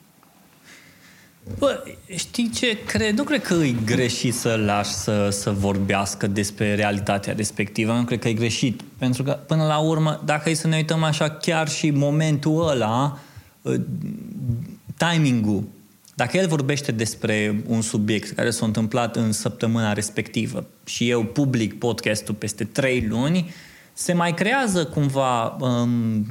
Bă, 1.59 1.85
știi 2.15 2.51
ce? 2.51 2.79
Cred, 2.87 3.17
nu 3.17 3.23
cred 3.23 3.43
că 3.43 3.55
e 3.55 3.75
greșit 3.85 4.35
să 4.35 4.61
lași 4.65 4.91
să, 4.91 5.29
să 5.31 5.51
vorbească 5.51 6.27
despre 6.27 6.75
realitatea 6.75 7.35
respectivă. 7.37 7.93
Nu 7.93 8.05
cred 8.05 8.19
că 8.19 8.29
e 8.29 8.33
greșit. 8.33 8.81
Pentru 8.99 9.23
că, 9.23 9.31
până 9.47 9.65
la 9.65 9.79
urmă, 9.79 10.23
dacă 10.25 10.51
e 10.51 10.55
să 10.55 10.67
ne 10.67 10.77
uităm 10.77 11.03
așa, 11.03 11.31
chiar 11.31 11.69
și 11.69 11.91
momentul 11.91 12.69
ăla, 12.69 13.19
ă, 13.65 13.77
timingul, 14.99 15.65
dacă 16.15 16.37
el 16.37 16.49
vorbește 16.49 16.93
despre 16.93 17.63
un 17.67 17.81
subiect 17.81 18.31
care 18.31 18.51
s-a 18.51 18.67
întâmplat 18.67 19.17
în 19.17 19.33
săptămâna 19.33 19.93
respectivă 19.93 20.67
și 20.85 21.11
eu 21.11 21.25
public 21.25 21.79
podcastul 21.79 22.35
peste 22.35 22.65
trei 22.65 23.07
luni, 23.07 23.51
se 23.93 24.13
mai 24.13 24.35
creează 24.35 24.85
cumva 24.85 25.57
um, 25.61 26.27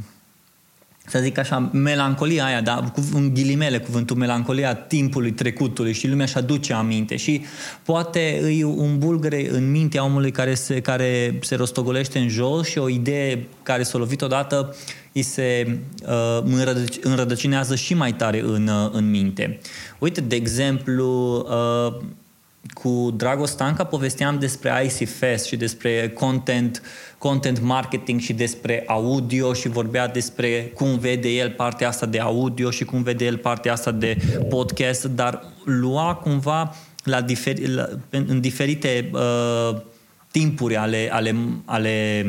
să 1.09 1.19
zic 1.19 1.37
așa, 1.37 1.69
melancolia 1.73 2.45
aia, 2.45 2.61
da, 2.61 2.91
cu 2.93 3.03
în 3.13 3.33
ghilimele 3.33 3.79
cuvântul 3.79 4.15
melancolia 4.15 4.73
timpului 4.73 5.31
trecutului 5.31 5.93
și 5.93 6.07
lumea 6.07 6.25
și 6.25 6.37
aduce 6.37 6.73
aminte 6.73 7.15
și 7.15 7.45
poate 7.83 8.19
e 8.59 8.63
un 8.63 8.97
bulgăre 8.97 9.49
în 9.49 9.71
mintea 9.71 10.03
omului 10.03 10.31
care 10.31 10.53
se, 10.53 10.81
care 10.81 11.39
se 11.41 11.55
rostogolește 11.55 12.19
în 12.19 12.29
jos 12.29 12.67
și 12.67 12.77
o 12.77 12.89
idee 12.89 13.47
care 13.63 13.83
s-a 13.83 13.97
lovit 13.97 14.21
odată 14.21 14.75
îi 15.13 15.21
se 15.21 15.79
uh, 16.07 16.83
înrădăcinează 17.01 17.75
și 17.75 17.93
mai 17.93 18.13
tare 18.13 18.41
în, 18.41 18.67
uh, 18.67 18.89
în 18.91 19.09
minte. 19.09 19.59
Uite, 19.99 20.21
de 20.21 20.35
exemplu, 20.35 21.35
uh, 21.35 22.03
cu 22.73 23.13
Dragoș 23.15 23.49
Stanca 23.49 23.83
povesteam 23.83 24.39
despre 24.39 24.83
IC 24.83 25.09
Fest 25.09 25.45
și 25.45 25.55
despre 25.55 26.09
content, 26.09 26.81
content 27.17 27.61
marketing 27.61 28.19
și 28.19 28.33
despre 28.33 28.83
audio 28.87 29.53
și 29.53 29.67
vorbea 29.67 30.07
despre 30.07 30.71
cum 30.75 30.97
vede 30.97 31.29
el 31.29 31.51
partea 31.51 31.87
asta 31.87 32.05
de 32.05 32.19
audio 32.19 32.69
și 32.69 32.85
cum 32.85 33.03
vede 33.03 33.25
el 33.25 33.37
partea 33.37 33.71
asta 33.71 33.91
de 33.91 34.17
podcast, 34.49 35.05
dar 35.05 35.43
lua 35.63 36.15
cumva 36.15 36.75
la 37.03 37.21
diferi, 37.21 37.67
la, 37.67 37.89
în 38.09 38.41
diferite 38.41 39.09
uh, 39.13 39.77
timpuri 40.31 40.75
ale, 40.75 41.09
ale, 41.11 41.35
ale 41.65 42.25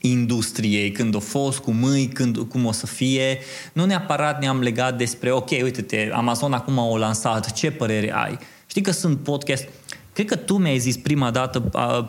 industriei, 0.00 0.90
când 0.90 1.14
o 1.14 1.20
fost, 1.20 1.58
cum 1.58 1.84
îi, 1.84 2.06
când, 2.06 2.38
cum 2.38 2.64
o 2.64 2.72
să 2.72 2.86
fie. 2.86 3.38
Nu 3.72 3.84
neapărat 3.84 4.40
ne-am 4.40 4.60
legat 4.60 4.96
despre, 4.96 5.30
ok, 5.30 5.50
uite-te, 5.50 6.10
Amazon 6.12 6.52
acum 6.52 6.78
o 6.78 6.98
lansat, 6.98 7.52
ce 7.52 7.70
părere 7.70 8.14
ai? 8.14 8.38
Știi 8.74 8.86
că 8.86 8.92
sunt 8.92 9.18
podcast... 9.18 9.68
Cred 10.12 10.26
că 10.26 10.36
tu 10.36 10.56
mi-ai 10.56 10.78
zis 10.78 10.96
prima 10.96 11.30
dată 11.30 11.60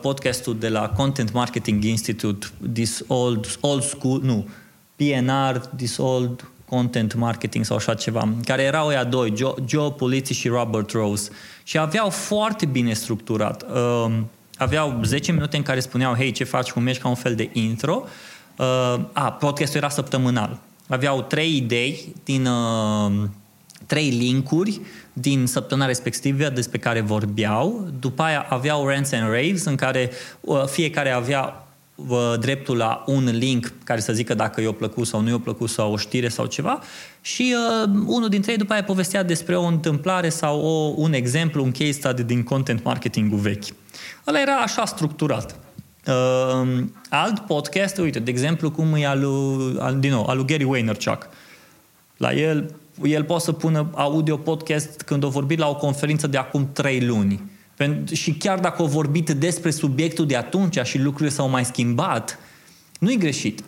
podcastul 0.02 0.58
de 0.60 0.70
la 0.70 0.90
Content 0.90 1.32
Marketing 1.32 1.84
Institute, 1.84 2.48
this 2.74 3.04
old, 3.08 3.58
old 3.60 3.84
school, 3.84 4.22
nu, 4.24 4.48
PNR, 4.96 5.58
this 5.76 5.98
old 5.98 6.52
content 6.70 7.14
marketing 7.14 7.66
sau 7.66 7.76
așa 7.76 7.94
ceva, 7.94 8.34
care 8.46 8.62
erau 8.62 8.88
ăia 8.88 9.04
doi, 9.04 9.34
Joe, 9.36 9.54
Joe 9.68 9.92
Pulizzi 9.92 10.34
și 10.34 10.48
Robert 10.48 10.92
Rose 10.92 11.30
și 11.64 11.78
aveau 11.78 12.10
foarte 12.10 12.66
bine 12.66 12.94
structurat. 12.94 13.66
Uh, 13.72 14.14
aveau 14.58 15.00
10 15.04 15.32
minute 15.32 15.58
în 15.58 15.64
care 15.64 15.80
spuneau, 15.80 16.14
hei, 16.14 16.32
ce 16.32 16.44
faci, 16.44 16.72
cum 16.72 16.88
ești, 16.88 17.02
ca 17.02 17.08
un 17.08 17.16
fel 17.16 17.36
de 17.36 17.50
intro. 17.54 18.04
Uh, 18.58 18.66
a, 19.14 19.32
podcastul 19.32 19.78
era 19.78 19.90
săptămânal. 19.90 20.60
Aveau 20.88 21.22
trei 21.22 21.56
idei 21.56 22.16
din 22.24 22.46
uh, 22.46 23.12
trei 23.86 24.10
linkuri 24.10 24.82
din 25.18 25.46
săptămâna 25.46 25.88
respectivă 25.88 26.50
despre 26.50 26.78
care 26.78 27.02
vorbeau. 27.02 27.88
După 28.00 28.22
aia 28.22 28.46
aveau 28.50 28.88
rants 28.88 29.12
and 29.12 29.24
raves 29.24 29.64
în 29.64 29.76
care 29.76 30.12
uh, 30.42 30.64
fiecare 30.66 31.10
avea 31.10 31.68
uh, 31.96 32.34
dreptul 32.40 32.78
la 32.78 33.04
un 33.06 33.30
link 33.32 33.74
care 33.84 34.00
să 34.00 34.14
zică 34.14 34.34
dacă 34.34 34.62
i-a 34.62 34.72
plăcut 34.72 35.08
sau 35.08 35.22
nu 35.22 35.30
i-a 35.30 35.40
plăcut 35.40 35.70
sau 35.70 35.92
o 35.92 35.98
știre 35.98 36.28
sau 36.28 36.46
ceva 36.46 36.80
și 37.22 37.56
uh, 37.84 37.90
unul 38.06 38.30
dintre 38.30 38.52
ei 38.52 38.58
după 38.58 38.74
aia 38.74 38.84
povestea 38.84 39.24
despre 39.24 39.56
o 39.58 39.64
întâmplare 39.64 40.30
sau 40.30 40.62
o, 40.62 40.94
un 40.96 41.14
exemplu, 41.14 41.64
un 41.64 41.72
case 41.72 41.92
study 41.92 42.24
din 42.24 42.44
content 42.44 42.84
marketing-ul 42.84 43.40
vechi. 43.40 43.66
Ăla 44.28 44.42
era 44.42 44.56
așa 44.56 44.86
structurat. 44.86 45.56
Uh, 46.08 46.84
alt 47.10 47.40
podcast, 47.40 47.98
uite, 47.98 48.20
de 48.20 48.32
exemplu, 48.32 48.72
cum 48.72 48.94
e 48.94 49.06
al, 49.06 49.26
al, 49.80 50.00
din 50.00 50.12
nou, 50.12 50.26
al 50.26 50.38
lui 50.38 50.46
Gary 50.46 50.64
Vaynerchuk. 50.64 51.30
La 52.18 52.34
el 52.34 52.74
el 53.04 53.24
poate 53.24 53.44
să 53.44 53.52
pună 53.52 53.90
audio 53.94 54.38
podcast 54.38 55.02
când 55.02 55.24
o 55.24 55.30
vorbit 55.30 55.60
la 55.60 55.68
o 55.68 55.75
conferință 55.75 56.28
de 56.28 56.38
acum 56.38 56.70
trei 56.74 57.06
luni. 57.06 57.42
Și 58.12 58.34
chiar 58.34 58.60
dacă 58.60 58.82
o 58.82 58.88
vorbit 58.88 59.30
despre 59.30 59.72
subiectul 59.72 60.25
de 60.25 60.36
atunci 60.36 60.80
și 60.84 60.98
lucrurile 60.98 61.36
s-au 61.36 61.50
mai 61.50 61.66
schimbat, 61.66 62.40
nu-i 63.00 63.18
greșit. 63.18 63.64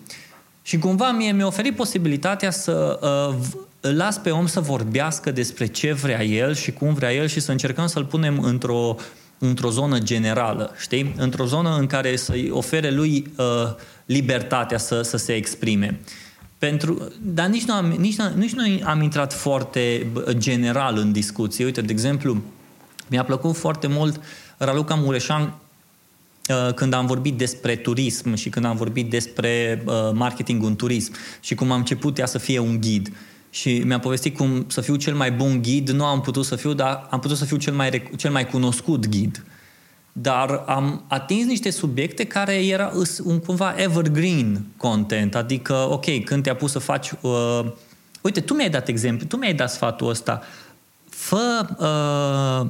Și 0.61 0.77
cumva 0.77 1.11
mie 1.11 1.31
mi-a 1.31 1.45
oferit 1.45 1.75
posibilitatea 1.75 2.51
să 2.51 2.99
uh, 3.01 3.35
las 3.79 4.17
pe 4.17 4.29
om 4.29 4.47
să 4.47 4.59
vorbească 4.59 5.31
despre 5.31 5.65
ce 5.65 5.93
vrea 5.93 6.23
el 6.23 6.55
și 6.55 6.71
cum 6.71 6.93
vrea 6.93 7.13
el 7.13 7.27
și 7.27 7.39
să 7.39 7.51
încercăm 7.51 7.87
să-l 7.87 8.05
punem 8.05 8.39
într-o, 8.39 8.95
într-o 9.37 9.69
zonă 9.69 9.99
generală, 9.99 10.73
știi? 10.77 11.13
Într-o 11.17 11.45
zonă 11.45 11.77
în 11.79 11.87
care 11.87 12.15
să-i 12.15 12.49
ofere 12.51 12.91
lui 12.91 13.31
uh, 13.37 13.45
libertatea 14.05 14.77
să, 14.77 15.01
să 15.01 15.17
se 15.17 15.33
exprime. 15.33 15.99
Uh, 16.01 16.26
pentru, 16.57 17.11
dar 17.21 17.47
nici 17.47 17.63
nu, 17.63 17.73
am, 17.73 17.85
nici, 17.85 18.15
nici 18.35 18.53
nu 18.53 18.63
am 18.83 19.01
intrat 19.01 19.33
foarte 19.33 20.07
general 20.31 20.97
în 20.97 21.11
discuție. 21.11 21.65
Uite, 21.65 21.81
de 21.81 21.91
exemplu, 21.91 22.41
mi-a 23.07 23.23
plăcut 23.23 23.57
foarte 23.57 23.87
mult 23.87 24.21
Raluca 24.57 24.95
Mureșan 24.95 25.53
uh, 26.49 26.73
când 26.73 26.93
am 26.93 27.05
vorbit 27.05 27.37
despre 27.37 27.75
turism 27.75 28.33
și 28.33 28.49
când 28.49 28.65
am 28.65 28.75
vorbit 28.75 29.09
despre 29.09 29.83
uh, 29.85 29.93
marketing 30.13 30.63
în 30.63 30.75
turism 30.75 31.13
și 31.39 31.55
cum 31.55 31.71
am 31.71 31.77
început 31.77 32.17
ea 32.17 32.25
să 32.25 32.37
fie 32.37 32.59
un 32.59 32.81
ghid. 32.81 33.11
Și 33.49 33.81
mi-a 33.85 33.99
povestit 33.99 34.37
cum 34.37 34.65
să 34.67 34.81
fiu 34.81 34.95
cel 34.95 35.15
mai 35.15 35.31
bun 35.31 35.61
ghid, 35.61 35.89
nu 35.89 36.05
am 36.05 36.21
putut 36.21 36.45
să 36.45 36.55
fiu, 36.55 36.73
dar 36.73 37.07
am 37.09 37.19
putut 37.19 37.37
să 37.37 37.45
fiu 37.45 37.57
cel 37.57 37.73
mai, 37.73 38.09
cel 38.15 38.31
mai 38.31 38.47
cunoscut 38.47 39.07
ghid. 39.07 39.43
Uh, 39.45 39.56
dar 40.21 40.63
am 40.65 41.03
atins 41.07 41.45
niște 41.45 41.69
subiecte 41.69 42.23
care 42.23 42.65
era 42.65 42.91
un 43.23 43.39
cumva 43.39 43.73
evergreen 43.77 44.65
content, 44.77 45.35
adică, 45.35 45.73
ok, 45.73 46.23
când 46.23 46.43
te-a 46.43 46.55
pus 46.55 46.71
să 46.71 46.79
faci... 46.79 47.11
Uh, 47.21 47.65
uite, 48.21 48.39
tu 48.39 48.53
mi-ai 48.53 48.69
dat 48.69 48.87
exemplu, 48.87 49.27
tu 49.27 49.37
mi-ai 49.37 49.53
dat 49.53 49.71
sfatul 49.71 50.09
ăsta. 50.09 50.41
Fă, 51.09 51.65
uh, 51.77 52.69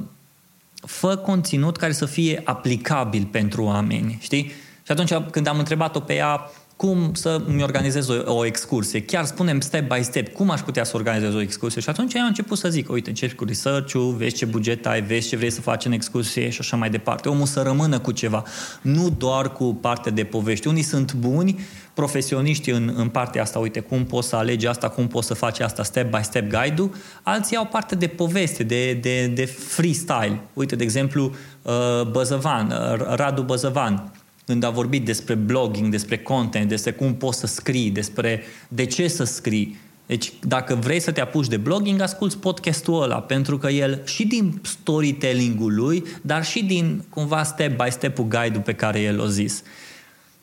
fă 0.74 1.16
conținut 1.16 1.76
care 1.76 1.92
să 1.92 2.04
fie 2.04 2.40
aplicabil 2.44 3.28
pentru 3.30 3.62
oameni, 3.62 4.18
știi? 4.20 4.44
Și 4.82 4.92
atunci 4.92 5.14
când 5.30 5.46
am 5.46 5.58
întrebat-o 5.58 6.00
pe 6.00 6.14
ea, 6.14 6.50
cum 6.78 7.10
să 7.14 7.42
mi 7.46 7.62
organizez 7.62 8.08
o, 8.08 8.34
o 8.34 8.44
excursie. 8.44 9.02
Chiar 9.02 9.24
spunem 9.24 9.60
step 9.60 9.94
by 9.94 10.02
step 10.02 10.32
cum 10.32 10.50
aș 10.50 10.60
putea 10.60 10.84
să 10.84 10.96
organizez 10.96 11.34
o 11.34 11.40
excursie. 11.40 11.80
Și 11.80 11.88
atunci 11.88 12.14
eu 12.14 12.20
am 12.20 12.26
început 12.26 12.58
să 12.58 12.68
zic, 12.68 12.90
uite, 12.90 13.08
începi 13.08 13.34
cu 13.34 13.44
research-ul, 13.44 14.14
vezi 14.16 14.34
ce 14.34 14.44
buget 14.44 14.86
ai, 14.86 15.02
vezi 15.02 15.28
ce 15.28 15.36
vrei 15.36 15.50
să 15.50 15.60
faci 15.60 15.84
în 15.84 15.92
excursie 15.92 16.48
și 16.48 16.58
așa 16.60 16.76
mai 16.76 16.90
departe. 16.90 17.28
Omul 17.28 17.46
să 17.46 17.62
rămână 17.62 17.98
cu 17.98 18.12
ceva, 18.12 18.42
nu 18.82 19.10
doar 19.10 19.52
cu 19.52 19.74
partea 19.80 20.12
de 20.12 20.24
povești. 20.24 20.66
Unii 20.66 20.82
sunt 20.82 21.14
buni, 21.14 21.60
profesioniști 21.94 22.70
în, 22.70 22.92
în 22.96 23.08
partea 23.08 23.42
asta, 23.42 23.58
uite, 23.58 23.80
cum 23.80 24.04
poți 24.04 24.28
să 24.28 24.36
alegi 24.36 24.66
asta, 24.66 24.88
cum 24.88 25.06
poți 25.06 25.26
să 25.26 25.34
faci 25.34 25.60
asta, 25.60 25.82
step 25.82 26.10
by 26.16 26.22
step 26.22 26.50
guide-ul, 26.50 26.94
alții 27.22 27.56
au 27.56 27.66
parte 27.66 27.94
de 27.94 28.06
poveste, 28.06 28.62
de, 28.62 28.92
de, 28.92 29.26
de 29.26 29.44
freestyle. 29.44 30.40
Uite, 30.52 30.76
de 30.76 30.82
exemplu, 30.82 31.34
uh, 31.62 32.02
Băzăvan, 32.10 32.66
uh, 32.70 33.14
Radu 33.14 33.42
Băzăvan, 33.42 34.12
când 34.48 34.64
a 34.64 34.70
vorbit 34.70 35.04
despre 35.04 35.34
blogging, 35.34 35.90
despre 35.90 36.18
content, 36.18 36.68
despre 36.68 36.92
cum 36.92 37.14
poți 37.14 37.38
să 37.38 37.46
scrii, 37.46 37.90
despre 37.90 38.42
de 38.68 38.84
ce 38.84 39.08
să 39.08 39.24
scrii. 39.24 39.78
Deci, 40.06 40.32
dacă 40.46 40.74
vrei 40.74 41.00
să 41.00 41.10
te 41.10 41.20
apuci 41.20 41.46
de 41.48 41.56
blogging, 41.56 42.00
asculți 42.00 42.38
podcastul 42.38 43.02
ăla, 43.02 43.20
pentru 43.20 43.58
că 43.58 43.68
el 43.68 44.02
și 44.04 44.26
din 44.26 44.60
storytelling-ul 44.62 45.74
lui, 45.74 46.04
dar 46.22 46.44
și 46.44 46.64
din 46.64 47.04
cumva 47.08 47.42
step 47.42 47.82
by 47.82 47.90
step-ul 47.90 48.24
guide-ul 48.24 48.62
pe 48.62 48.72
care 48.72 49.00
el 49.00 49.20
o 49.20 49.26
zis 49.26 49.62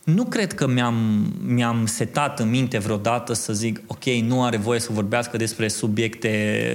nu 0.05 0.23
cred 0.23 0.53
că 0.53 0.67
mi-am, 0.67 1.25
mi-am 1.45 1.85
setat 1.85 2.39
în 2.39 2.49
minte 2.49 2.77
vreodată 2.77 3.33
să 3.33 3.53
zic, 3.53 3.81
ok, 3.87 4.03
nu 4.03 4.43
are 4.43 4.57
voie 4.57 4.79
să 4.79 4.89
vorbească 4.91 5.37
despre 5.37 5.67
subiecte 5.67 6.29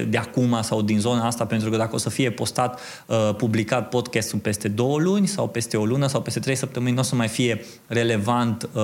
de 0.09 0.17
acum 0.17 0.57
sau 0.61 0.81
din 0.81 0.99
zona 0.99 1.25
asta, 1.25 1.45
pentru 1.45 1.69
că 1.69 1.77
dacă 1.77 1.95
o 1.95 1.97
să 1.97 2.09
fie 2.09 2.31
postat, 2.31 2.79
uh, 3.05 3.35
publicat 3.37 3.89
podcastul 3.89 4.39
peste 4.39 4.67
două 4.67 4.99
luni 4.99 5.27
sau 5.27 5.47
peste 5.47 5.77
o 5.77 5.85
lună 5.85 6.07
sau 6.07 6.21
peste 6.21 6.39
trei 6.39 6.55
săptămâni, 6.55 6.93
nu 6.93 6.99
o 6.99 7.03
să 7.03 7.15
mai 7.15 7.27
fie 7.27 7.65
relevant, 7.87 8.63
uh, 8.63 8.81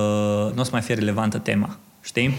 nu 0.53 0.59
o 0.59 0.63
să 0.63 0.69
mai 0.71 0.81
fie 0.81 0.95
relevantă 0.95 1.37
tema. 1.37 1.77
Știi? 2.01 2.35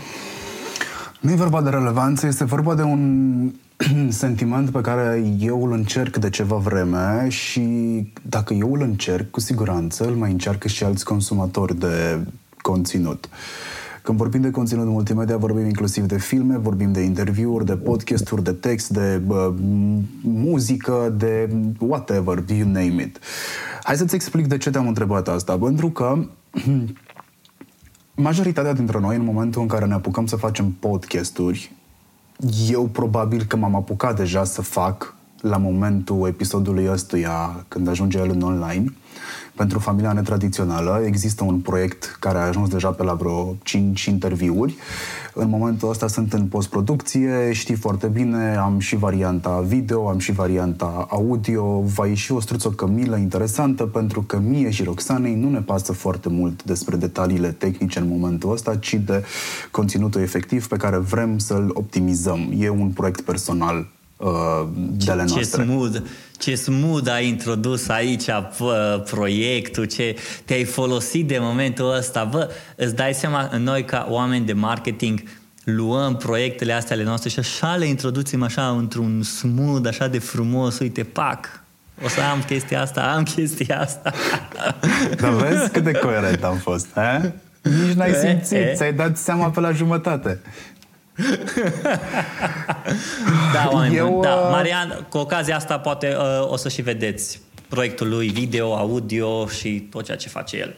Nu 1.21 1.31
e 1.31 1.35
vorba 1.35 1.63
de 1.63 1.71
relevanță, 1.71 2.27
este 2.27 2.45
vorba 2.45 2.75
de 2.75 2.83
un 2.83 3.53
sentiment 4.09 4.71
pe 4.71 4.81
care 4.81 5.25
eu 5.39 5.65
îl 5.65 5.73
încerc 5.73 6.17
de 6.17 6.31
ceva 6.31 6.57
vreme 6.57 7.29
și 7.29 7.63
dacă 8.23 8.55
eu 8.55 8.73
îl 8.73 8.81
încerc, 8.81 9.31
cu 9.31 9.41
siguranță 9.41 10.05
îl 10.05 10.15
mai 10.15 10.31
încearcă 10.31 10.69
și 10.69 10.85
alți 10.85 11.05
consumatori 11.05 11.79
de 11.79 12.19
conținut. 12.63 13.29
Când 14.03 14.19
vorbim 14.19 14.41
de 14.41 14.51
conținut 14.51 14.87
multimedia, 14.87 15.37
vorbim 15.37 15.65
inclusiv 15.65 16.05
de 16.05 16.19
filme, 16.19 16.57
vorbim 16.57 16.93
de 16.93 17.01
interviuri, 17.01 17.65
de 17.65 17.77
podcasturi, 17.77 18.45
de 18.45 18.53
text, 18.53 18.89
de 18.89 19.21
uh, 19.27 19.55
muzică, 20.23 21.15
de 21.17 21.51
whatever, 21.79 22.45
you 22.49 22.69
name 22.69 23.03
it. 23.03 23.19
Hai 23.83 23.97
să-ți 23.97 24.15
explic 24.15 24.47
de 24.47 24.59
ce 24.59 24.71
te-am 24.71 24.89
întrebat 24.89 25.29
asta. 25.29 25.59
Pentru 25.59 25.91
că 25.91 26.25
majoritatea 28.29 28.73
dintre 28.73 28.99
noi, 28.99 29.17
în 29.17 29.25
momentul 29.25 29.63
în 29.63 29.69
care 29.69 29.85
ne 29.85 29.95
apucăm 29.95 30.27
să 30.27 30.37
facem 30.37 30.71
podcasturi, 30.71 31.77
eu 32.69 32.85
probabil 32.85 33.45
că 33.45 33.57
m-am 33.57 33.75
apucat 33.75 34.17
deja 34.17 34.45
să 34.45 34.63
fac 34.63 35.15
la 35.41 35.57
momentul 35.57 36.27
episodului 36.27 36.89
ăstuia, 36.91 37.65
când 37.69 37.89
ajunge 37.89 38.19
el 38.19 38.31
în 38.31 38.41
online, 38.41 38.93
pentru 39.59 39.79
familia 39.79 40.13
netradițională. 40.13 41.03
Există 41.07 41.45
un 41.45 41.59
proiect 41.59 42.17
care 42.21 42.39
a 42.39 42.47
ajuns 42.47 42.69
deja 42.69 42.91
pe 42.91 43.03
la 43.03 43.15
vreo 43.15 43.57
5 43.63 44.05
interviuri. 44.05 44.75
În 45.35 45.49
momentul 45.49 45.89
ăsta 45.89 46.07
sunt 46.07 46.33
în 46.33 46.47
postproducție, 46.47 47.53
știi 47.53 47.75
foarte 47.75 48.07
bine, 48.07 48.57
am 48.57 48.79
și 48.79 48.97
varianta 48.97 49.61
video, 49.61 50.09
am 50.09 50.19
și 50.19 50.33
varianta 50.33 51.07
audio, 51.11 51.81
va 51.81 52.07
ieși 52.07 52.33
o 52.33 52.41
struță 52.41 52.69
cămilă 52.69 53.17
interesantă 53.17 53.85
pentru 53.85 54.23
că 54.23 54.39
mie 54.39 54.71
și 54.71 54.83
Roxanei 54.83 55.35
nu 55.35 55.51
ne 55.51 55.61
pasă 55.61 55.93
foarte 55.93 56.29
mult 56.29 56.65
despre 56.65 56.97
detaliile 56.97 57.49
tehnice 57.49 57.99
în 57.99 58.09
momentul 58.09 58.53
ăsta, 58.53 58.77
ci 58.77 58.95
de 58.95 59.25
conținutul 59.71 60.21
efectiv 60.21 60.69
pe 60.69 60.77
care 60.77 60.97
vrem 60.97 61.39
să-l 61.39 61.71
optimizăm. 61.73 62.53
E 62.59 62.69
un 62.69 62.89
proiect 62.89 63.21
personal 63.21 63.77
uh, 63.77 63.98
de 64.97 65.11
ale 65.11 65.25
noastre. 65.25 65.41
Ce 65.41 65.45
smooth, 65.45 65.97
ce 66.39 66.55
smooth 66.55 67.09
ai 67.09 67.29
introdus 67.29 67.89
aici 67.89 68.27
bă, 68.59 69.05
proiectul, 69.11 69.85
ce 69.85 70.17
te-ai 70.45 70.65
folosit 70.65 71.27
de 71.27 71.39
momentul 71.41 71.97
ăsta. 71.97 72.25
Bă, 72.25 72.51
îți 72.77 72.95
dai 72.95 73.15
seama, 73.15 73.51
noi 73.59 73.85
ca 73.85 74.07
oameni 74.11 74.47
de 74.47 74.53
marketing 74.53 75.23
luăm 75.65 76.17
proiectele 76.17 76.73
astea 76.73 76.97
ale 76.97 77.05
noastre 77.05 77.29
și 77.29 77.39
așa 77.39 77.75
le 77.75 77.87
introducem 77.87 78.43
așa 78.43 78.69
într-un 78.69 79.23
smooth, 79.23 79.87
așa 79.87 80.09
de 80.09 80.19
frumos, 80.19 80.79
uite, 80.79 81.03
pac, 81.03 81.63
o 82.05 82.09
să 82.09 82.21
am 82.21 82.43
chestia 82.43 82.81
asta, 82.81 83.13
am 83.17 83.23
chestia 83.23 83.81
asta. 83.81 84.13
Dar 85.21 85.33
vezi 85.33 85.71
cât 85.71 85.85
de 85.85 85.93
coerent 85.93 86.43
am 86.45 86.57
fost, 86.57 86.87
he? 86.95 87.33
Nici 87.63 87.95
n-ai 87.95 88.13
simțit, 88.13 88.77
ți-ai 88.77 88.93
dat 88.93 89.17
seama 89.17 89.51
pe 89.51 89.61
la 89.61 89.73
jumătate. 89.73 90.41
da, 93.55 93.69
oameni 93.73 93.97
Eu, 93.97 94.09
buni. 94.09 94.23
Da. 94.23 94.35
Uh, 94.35 94.49
Marian, 94.51 95.07
cu 95.09 95.19
ocazia 95.19 95.57
asta 95.57 95.79
poate 95.79 96.17
uh, 96.19 96.51
o 96.51 96.57
să 96.57 96.69
și 96.69 96.83
vedeți 96.83 97.41
proiectul 97.69 98.09
lui 98.09 98.29
video, 98.29 98.77
audio 98.77 99.47
și 99.47 99.89
tot 99.91 100.05
ceea 100.05 100.17
ce 100.17 100.29
face 100.29 100.57
el. 100.57 100.77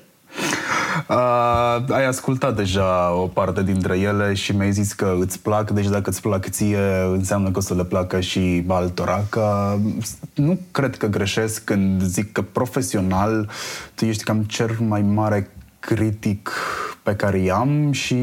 Uh, 1.09 1.85
ai 1.89 2.07
ascultat 2.07 2.57
deja 2.57 3.15
o 3.15 3.27
parte 3.27 3.63
dintre 3.63 3.99
ele 3.99 4.35
și 4.35 4.57
mi-ai 4.57 4.73
zis 4.73 4.93
că 4.93 5.17
îți 5.21 5.41
plac, 5.41 5.71
deci 5.71 5.87
dacă 5.87 6.11
îți 6.11 6.21
plac 6.21 6.49
ție, 6.49 6.79
înseamnă 7.13 7.51
că 7.51 7.59
o 7.59 7.61
să 7.61 7.75
le 7.75 7.85
placă 7.85 8.21
și 8.21 8.65
altora. 8.67 9.25
Că 9.29 9.77
nu 10.35 10.59
cred 10.71 10.97
că 10.97 11.07
greșesc 11.07 11.65
când 11.65 12.03
zic 12.03 12.33
că 12.33 12.43
profesional 12.43 13.51
tu 13.95 14.05
ești 14.05 14.25
cam 14.25 14.43
cel 14.43 14.77
mai 14.79 15.03
mare 15.03 15.51
critic 15.81 16.51
pe 17.03 17.17
care 17.17 17.39
i-am 17.39 17.93
și 17.93 18.15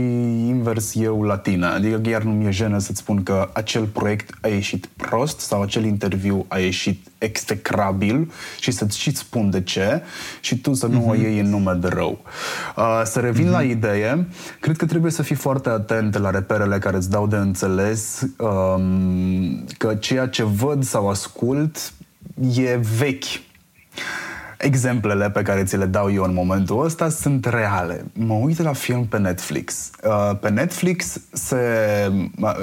invers 0.47 0.95
eu 0.95 1.23
la 1.23 1.37
tine. 1.37 1.65
Adică 1.65 1.97
chiar 1.97 2.21
nu 2.21 2.31
mi-e 2.31 2.51
jenă 2.51 2.77
să-ți 2.77 2.99
spun 2.99 3.23
că 3.23 3.49
acel 3.53 3.85
proiect 3.85 4.37
a 4.41 4.47
ieșit 4.47 4.85
prost 4.85 5.39
sau 5.39 5.61
acel 5.61 5.85
interviu 5.85 6.45
a 6.47 6.57
ieșit 6.57 7.07
execrabil 7.17 8.31
și 8.59 8.71
să-ți 8.71 8.99
și 8.99 9.15
spun 9.15 9.49
de 9.49 9.61
ce 9.61 10.01
și 10.39 10.57
tu 10.57 10.73
să 10.73 10.87
nu 10.87 10.99
uh-huh. 10.99 11.09
o 11.09 11.13
mhm. 11.13 11.21
iei 11.21 11.39
în 11.39 11.49
nume 11.49 11.73
de 11.73 11.87
rău. 11.87 12.19
Uh, 12.77 13.01
să 13.03 13.19
revin 13.19 13.47
uh-huh. 13.47 13.51
la 13.51 13.63
idee, 13.63 14.27
cred 14.59 14.77
că 14.77 14.85
trebuie 14.85 15.11
să 15.11 15.23
fii 15.23 15.35
foarte 15.35 15.69
atent 15.69 16.17
la 16.17 16.29
reperele 16.29 16.77
care 16.77 16.95
îți 16.95 17.09
dau 17.09 17.27
de 17.27 17.35
înțeles 17.35 18.25
um, 18.37 19.65
că 19.77 19.95
ceea 19.95 20.27
ce 20.27 20.43
văd 20.43 20.83
sau 20.83 21.09
ascult 21.09 21.93
e 22.55 22.79
vechi 22.97 23.46
Exemplele 24.57 25.29
pe 25.29 25.41
care 25.41 25.63
ți 25.63 25.77
le 25.77 25.85
dau 25.85 26.11
eu 26.11 26.23
în 26.23 26.33
momentul 26.33 26.85
ăsta 26.85 27.09
sunt 27.09 27.45
reale. 27.45 28.05
Mă 28.13 28.33
uit 28.33 28.61
la 28.61 28.73
film 28.73 29.05
pe 29.05 29.17
Netflix. 29.17 29.91
Uh, 30.03 30.37
pe 30.39 30.49
Netflix 30.49 31.19
se... 31.31 31.57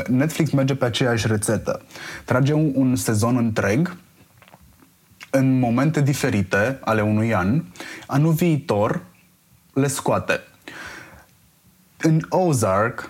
Netflix 0.09 0.51
merge 0.51 0.75
pe 0.75 0.85
aceeași 0.85 1.27
rețetă. 1.27 1.83
Trage 2.25 2.53
un, 2.53 2.73
un 2.75 2.97
sezon 2.97 3.37
întreg 3.37 3.97
în 5.31 5.59
momente 5.59 6.01
diferite 6.01 6.79
ale 6.85 7.03
unui 7.03 7.35
an. 7.35 7.63
Anul 8.07 8.33
viitor 8.33 9.03
le 9.73 9.87
scoate. 9.87 10.41
În 12.01 12.21
Ozark, 12.29 13.01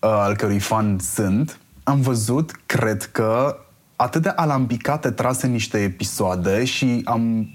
uh, 0.00 0.10
al 0.10 0.36
cărui 0.36 0.58
fan 0.58 0.98
sunt, 0.98 1.58
am 1.82 2.00
văzut, 2.00 2.60
cred 2.66 3.02
că, 3.02 3.56
atât 3.96 4.22
de 4.22 4.28
alambicate 4.28 5.10
trase 5.10 5.46
niște 5.46 5.78
episoade 5.78 6.64
și 6.64 7.00
am 7.04 7.48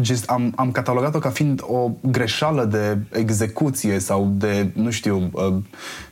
just, 0.00 0.30
am, 0.30 0.52
am 0.56 0.70
catalogat-o 0.70 1.18
ca 1.18 1.30
fiind 1.30 1.60
o 1.62 1.90
greșeală 2.00 2.64
de 2.64 2.98
execuție 3.12 3.98
sau 3.98 4.32
de, 4.36 4.70
nu 4.74 4.90
știu, 4.90 5.30
uh, 5.32 5.54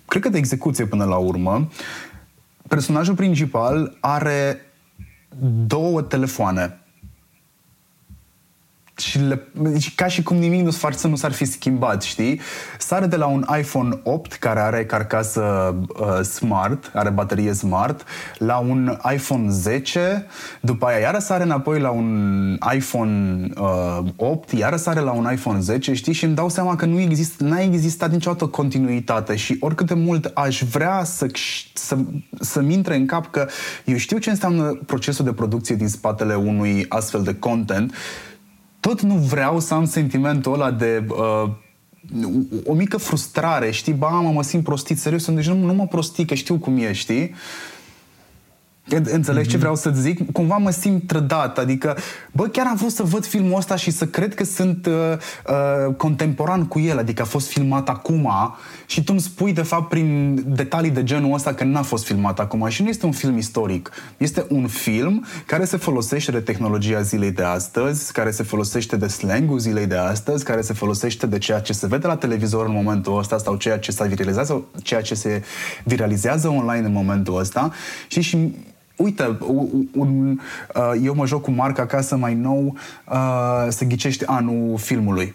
cred 0.06 0.22
că 0.22 0.28
de 0.28 0.38
execuție 0.38 0.86
până 0.86 1.04
la 1.04 1.16
urmă. 1.16 1.68
Personajul 2.68 3.14
principal 3.14 3.96
are 4.00 4.60
două 5.66 6.02
telefoane 6.02 6.81
și 8.96 9.18
le, 9.18 9.46
deci 9.52 9.94
ca 9.94 10.06
și 10.06 10.22
cum 10.22 10.36
nimic 10.36 10.64
nu, 10.64 10.70
s-ar, 10.70 10.94
nu 11.02 11.16
s-ar 11.16 11.32
fi 11.32 11.44
schimbat, 11.44 12.02
știi? 12.02 12.40
Sare 12.78 13.06
de 13.06 13.16
la 13.16 13.26
un 13.26 13.44
iPhone 13.58 14.00
8 14.02 14.32
care 14.32 14.60
are 14.60 14.84
carcasă 14.84 15.74
uh, 16.00 16.20
smart, 16.20 16.90
are 16.94 17.10
baterie 17.10 17.52
smart, 17.52 18.04
la 18.38 18.58
un 18.58 18.98
iPhone 19.12 19.50
10, 19.50 20.26
după 20.60 20.86
aia 20.86 20.98
iară 20.98 21.18
sare 21.18 21.42
înapoi 21.42 21.80
la 21.80 21.90
un 21.90 22.58
iPhone 22.74 23.48
uh, 23.56 23.98
8, 24.16 24.50
iară 24.50 24.76
sare 24.76 25.00
la 25.00 25.12
un 25.12 25.28
iPhone 25.32 25.60
10, 25.60 25.94
știi? 25.94 26.12
Și 26.12 26.24
îmi 26.24 26.34
dau 26.34 26.48
seama 26.48 26.76
că 26.76 26.86
nu 26.86 27.00
exist, 27.00 27.40
n-a 27.40 27.60
existat 27.60 28.10
niciodată 28.10 28.46
continuitate 28.46 29.36
și 29.36 29.56
oricât 29.60 29.86
de 29.86 29.94
mult 29.94 30.30
aș 30.34 30.62
vrea 30.62 31.04
să, 31.04 31.26
să, 31.74 31.96
să-mi 32.40 32.74
intre 32.74 32.96
în 32.96 33.06
cap 33.06 33.30
că 33.30 33.48
eu 33.84 33.96
știu 33.96 34.18
ce 34.18 34.30
înseamnă 34.30 34.80
procesul 34.86 35.24
de 35.24 35.32
producție 35.32 35.74
din 35.74 35.88
spatele 35.88 36.34
unui 36.34 36.86
astfel 36.88 37.22
de 37.22 37.34
content, 37.34 37.94
tot 38.82 39.00
nu 39.00 39.14
vreau 39.14 39.60
să 39.60 39.74
am 39.74 39.84
sentimentul 39.84 40.52
ăla 40.52 40.70
de 40.70 41.06
uh, 41.08 41.50
o 42.64 42.74
mică 42.74 42.96
frustrare, 42.96 43.70
știi? 43.70 43.92
Ba, 43.92 44.08
mă, 44.08 44.30
mă 44.30 44.42
simt 44.42 44.64
prostit, 44.64 44.98
serios, 44.98 45.30
deci 45.30 45.48
nu, 45.48 45.54
nu 45.54 45.74
mă 45.74 45.86
prostit, 45.86 46.28
că 46.28 46.34
știu 46.34 46.58
cum 46.58 46.76
e, 46.76 46.92
știi? 46.92 47.34
Înțelegi 48.88 49.48
mm-hmm. 49.48 49.50
ce 49.50 49.56
vreau 49.56 49.76
să 49.76 49.90
zic? 49.94 50.32
Cumva 50.32 50.56
mă 50.56 50.70
simt 50.70 51.06
trădat, 51.06 51.58
adică, 51.58 51.96
bă, 52.32 52.46
chiar 52.46 52.66
am 52.66 52.76
vrut 52.76 52.90
să 52.90 53.02
văd 53.02 53.26
filmul 53.26 53.56
ăsta 53.56 53.76
și 53.76 53.90
să 53.90 54.06
cred 54.06 54.34
că 54.34 54.44
sunt 54.44 54.86
uh, 54.86 54.92
uh, 55.48 55.94
contemporan 55.94 56.66
cu 56.66 56.80
el, 56.80 56.98
adică 56.98 57.22
a 57.22 57.24
fost 57.24 57.48
filmat 57.48 57.88
acum 57.88 58.30
și 58.86 59.04
tu 59.04 59.12
îmi 59.12 59.20
spui, 59.20 59.52
de 59.52 59.62
fapt, 59.62 59.88
prin 59.88 60.38
detalii 60.46 60.90
de 60.90 61.04
genul 61.04 61.34
ăsta 61.34 61.54
că 61.54 61.64
n-a 61.64 61.82
fost 61.82 62.04
filmat 62.04 62.40
acum 62.40 62.68
și 62.68 62.82
nu 62.82 62.88
este 62.88 63.06
un 63.06 63.12
film 63.12 63.36
istoric. 63.36 63.90
Este 64.16 64.46
un 64.48 64.66
film 64.66 65.24
care 65.46 65.64
se 65.64 65.76
folosește 65.76 66.30
de 66.30 66.40
tehnologia 66.40 67.00
zilei 67.00 67.30
de 67.30 67.42
astăzi, 67.42 68.12
care 68.12 68.30
se 68.30 68.42
folosește 68.42 68.96
de 68.96 69.06
slang-ul 69.06 69.58
zilei 69.58 69.86
de 69.86 69.96
astăzi, 69.96 70.44
care 70.44 70.60
se 70.60 70.72
folosește 70.72 71.26
de 71.26 71.38
ceea 71.38 71.60
ce 71.60 71.72
se 71.72 71.86
vede 71.86 72.06
la 72.06 72.16
televizor 72.16 72.66
în 72.66 72.72
momentul 72.72 73.18
ăsta 73.18 73.38
sau 73.38 73.56
ceea 73.56 73.78
ce 73.78 73.92
se 73.92 74.06
viralizează, 74.06 74.64
ceea 74.82 75.00
ce 75.00 75.14
se 75.14 75.42
viralizează 75.84 76.48
online 76.48 76.86
în 76.86 76.92
momentul 76.92 77.38
ăsta 77.38 77.72
și 78.08 78.20
și 78.20 78.54
uite, 79.02 79.36
un, 79.46 79.86
un, 79.96 80.38
uh, 80.74 81.00
eu 81.02 81.14
mă 81.14 81.26
joc 81.26 81.42
cu 81.42 81.50
marca 81.50 81.82
acasă 81.82 82.16
mai 82.16 82.34
nou 82.34 82.76
uh, 83.08 83.66
să 83.68 83.84
ghicești 83.84 84.26
anul 84.26 84.78
filmului. 84.78 85.34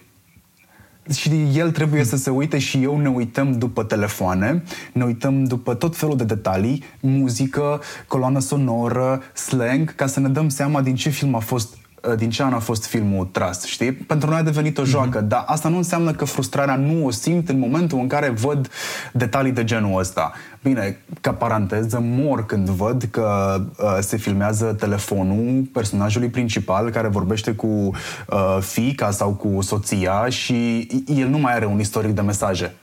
Și 1.13 1.29
el 1.53 1.71
trebuie 1.71 2.03
să 2.03 2.17
se 2.17 2.29
uite 2.29 2.57
și 2.57 2.83
eu 2.83 2.97
ne 2.97 3.09
uităm 3.09 3.57
după 3.57 3.83
telefoane, 3.83 4.63
ne 4.93 5.03
uităm 5.03 5.43
după 5.43 5.73
tot 5.73 5.97
felul 5.97 6.17
de 6.17 6.23
detalii, 6.23 6.83
muzică, 6.99 7.81
coloană 8.07 8.39
sonoră, 8.39 9.21
slang, 9.33 9.95
ca 9.95 10.05
să 10.05 10.19
ne 10.19 10.27
dăm 10.27 10.49
seama 10.49 10.81
din 10.81 10.95
ce 10.95 11.09
film 11.09 11.35
a 11.35 11.39
fost 11.39 11.75
Uh, 11.75 11.86
din 12.15 12.29
ce 12.29 12.43
an 12.43 12.53
a 12.53 12.59
fost 12.59 12.85
filmul 12.85 13.25
tras, 13.25 13.65
știi? 13.65 13.91
Pentru 13.91 14.29
noi 14.29 14.39
a 14.39 14.43
devenit 14.43 14.77
o 14.77 14.81
mhm. 14.81 14.89
joacă, 14.89 15.23
mm-hmm. 15.23 15.27
dar 15.27 15.43
asta 15.47 15.69
nu 15.69 15.77
înseamnă 15.77 16.11
că 16.11 16.25
frustrarea 16.25 16.75
nu 16.75 17.05
o 17.05 17.11
simt 17.11 17.49
în 17.49 17.59
momentul 17.59 17.99
în 17.99 18.07
care 18.07 18.29
văd 18.29 18.69
detalii 19.13 19.51
de 19.51 19.63
genul 19.63 19.99
ăsta. 19.99 20.31
Bine, 20.63 20.97
ca 21.21 21.33
paranteză, 21.33 21.99
mor 22.01 22.45
când 22.45 22.69
văd 22.69 23.03
că 23.11 23.59
uh, 23.77 23.97
se 23.99 24.17
filmează 24.17 24.65
telefonul 24.65 25.69
personajului 25.73 26.29
principal 26.29 26.89
care 26.89 27.07
vorbește 27.07 27.51
cu 27.51 27.67
uh, 27.67 28.57
fica 28.59 29.11
sau 29.11 29.33
cu 29.33 29.61
soția 29.61 30.29
și 30.29 30.87
el 31.05 31.27
nu 31.27 31.37
mai 31.37 31.53
are 31.53 31.65
un 31.65 31.79
istoric 31.79 32.11
de 32.11 32.21
mesaje. 32.21 32.75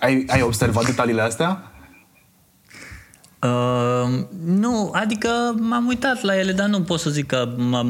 Ai, 0.00 0.24
ai 0.28 0.42
observat 0.42 0.84
detaliile 0.84 1.22
astea? 1.22 1.71
Uh, 3.42 4.24
nu, 4.44 4.90
adică 4.92 5.28
m-am 5.58 5.86
uitat 5.86 6.22
la 6.22 6.38
ele, 6.38 6.52
dar 6.52 6.68
nu 6.68 6.82
pot 6.82 7.00
să 7.00 7.10
zic 7.10 7.26
că 7.26 7.48
am 7.72 7.88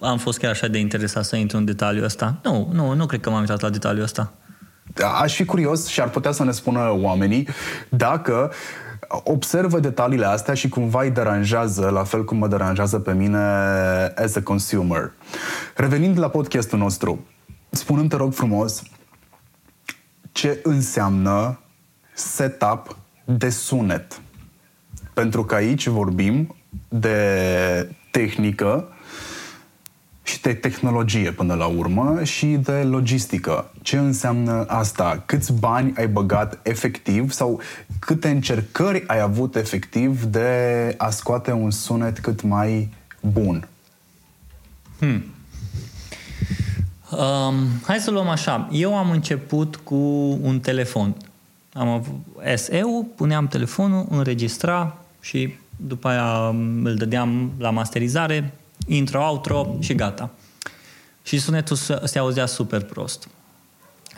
am 0.00 0.18
fost 0.18 0.38
chiar 0.38 0.50
așa 0.50 0.68
de 0.68 0.78
interesat 0.78 1.24
să 1.24 1.36
intru 1.36 1.56
în 1.56 1.64
detaliul 1.64 2.04
ăsta. 2.04 2.36
Nu, 2.42 2.70
nu, 2.72 2.94
nu 2.94 3.06
cred 3.06 3.20
că 3.20 3.30
m-am 3.30 3.40
uitat 3.40 3.60
la 3.60 3.70
detaliul 3.70 4.02
ăsta. 4.02 4.32
aș 5.20 5.34
fi 5.34 5.44
curios 5.44 5.86
și 5.86 6.00
ar 6.00 6.08
putea 6.08 6.32
să 6.32 6.44
ne 6.44 6.50
spună 6.50 6.90
oamenii 7.00 7.48
dacă 7.88 8.52
observă 9.08 9.80
detaliile 9.80 10.26
astea 10.26 10.54
și 10.54 10.68
cumva 10.68 11.02
îi 11.02 11.10
deranjează, 11.10 11.88
la 11.88 12.04
fel 12.04 12.24
cum 12.24 12.36
mă 12.36 12.48
deranjează 12.48 12.98
pe 12.98 13.12
mine 13.12 13.38
as 14.16 14.36
a 14.36 14.42
consumer. 14.42 15.12
Revenind 15.76 16.18
la 16.18 16.28
podcastul 16.28 16.78
nostru, 16.78 17.26
spunând 17.70 18.08
te 18.08 18.16
rog 18.16 18.32
frumos, 18.32 18.82
ce 20.32 20.60
înseamnă 20.62 21.60
setup 22.14 22.96
de 23.24 23.50
sunet. 23.50 24.20
Pentru 25.14 25.44
că 25.44 25.54
aici 25.54 25.86
vorbim 25.86 26.54
de 26.88 27.94
tehnică 28.10 28.88
și 30.22 30.40
de 30.40 30.54
tehnologie 30.54 31.32
până 31.32 31.54
la 31.54 31.66
urmă 31.66 32.24
și 32.24 32.46
de 32.46 32.72
logistică. 32.72 33.70
Ce 33.82 33.96
înseamnă 33.98 34.64
asta? 34.68 35.22
Câți 35.26 35.52
bani 35.52 35.92
ai 35.96 36.08
băgat 36.08 36.58
efectiv 36.62 37.30
sau 37.30 37.60
câte 37.98 38.28
încercări 38.28 39.04
ai 39.06 39.20
avut 39.20 39.56
efectiv 39.56 40.22
de 40.22 40.94
a 40.98 41.10
scoate 41.10 41.52
un 41.52 41.70
sunet 41.70 42.18
cât 42.18 42.42
mai 42.42 42.92
bun? 43.20 43.68
Hmm. 44.98 45.24
Um, 47.10 47.54
hai 47.86 47.98
să 47.98 48.10
luăm 48.10 48.28
așa. 48.28 48.68
Eu 48.72 48.96
am 48.96 49.10
început 49.10 49.76
cu 49.76 49.94
un 50.42 50.60
telefon. 50.60 51.16
Am 51.72 51.88
avut 51.88 52.14
SE-ul, 52.54 53.04
puneam 53.16 53.46
telefonul, 53.46 54.06
înregistra 54.10 54.99
și 55.20 55.54
după 55.76 56.08
aia 56.08 56.48
îl 56.82 56.94
dădeam 56.94 57.52
la 57.58 57.70
masterizare, 57.70 58.54
intro, 58.86 59.28
outro 59.28 59.76
și 59.80 59.94
gata. 59.94 60.30
Și 61.22 61.38
sunetul 61.38 61.76
se, 61.76 62.00
se 62.04 62.18
auzea 62.18 62.46
super 62.46 62.82
prost. 62.82 63.28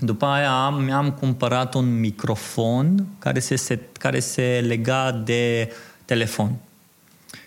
După 0.01 0.27
aia 0.27 0.69
mi-am 0.71 1.13
cumpărat 1.13 1.75
un 1.75 2.01
microfon 2.01 3.07
care 3.19 3.39
se, 3.39 3.57
se, 3.57 3.79
care 3.99 4.21
se 4.21 4.65
lega 4.67 5.13
de 5.13 5.73
telefon. 6.05 6.55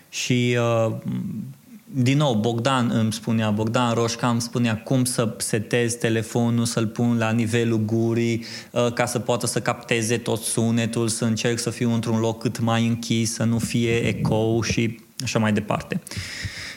Și 0.08 0.58
uh, 0.60 0.96
din 1.92 2.16
nou, 2.16 2.34
Bogdan 2.34 2.90
îmi 2.94 3.12
spunea, 3.12 3.50
Bogdan 3.50 3.94
Roșca 3.94 4.28
îmi 4.28 4.40
spunea 4.40 4.82
cum 4.82 5.04
să 5.04 5.34
setez 5.36 5.94
telefonul, 5.94 6.64
să-l 6.64 6.86
pun 6.86 7.18
la 7.18 7.30
nivelul 7.30 7.78
gurii, 7.84 8.44
uh, 8.70 8.92
ca 8.92 9.06
să 9.06 9.18
poată 9.18 9.46
să 9.46 9.60
capteze 9.60 10.18
tot 10.18 10.40
sunetul, 10.40 11.08
să 11.08 11.24
încerc 11.24 11.58
să 11.58 11.70
fiu 11.70 11.92
într-un 11.92 12.18
loc 12.18 12.42
cât 12.42 12.60
mai 12.60 12.86
închis, 12.86 13.32
să 13.32 13.44
nu 13.44 13.58
fie 13.58 13.94
eco 13.96 14.62
și 14.62 15.00
așa 15.22 15.38
mai 15.38 15.52
departe. 15.52 16.00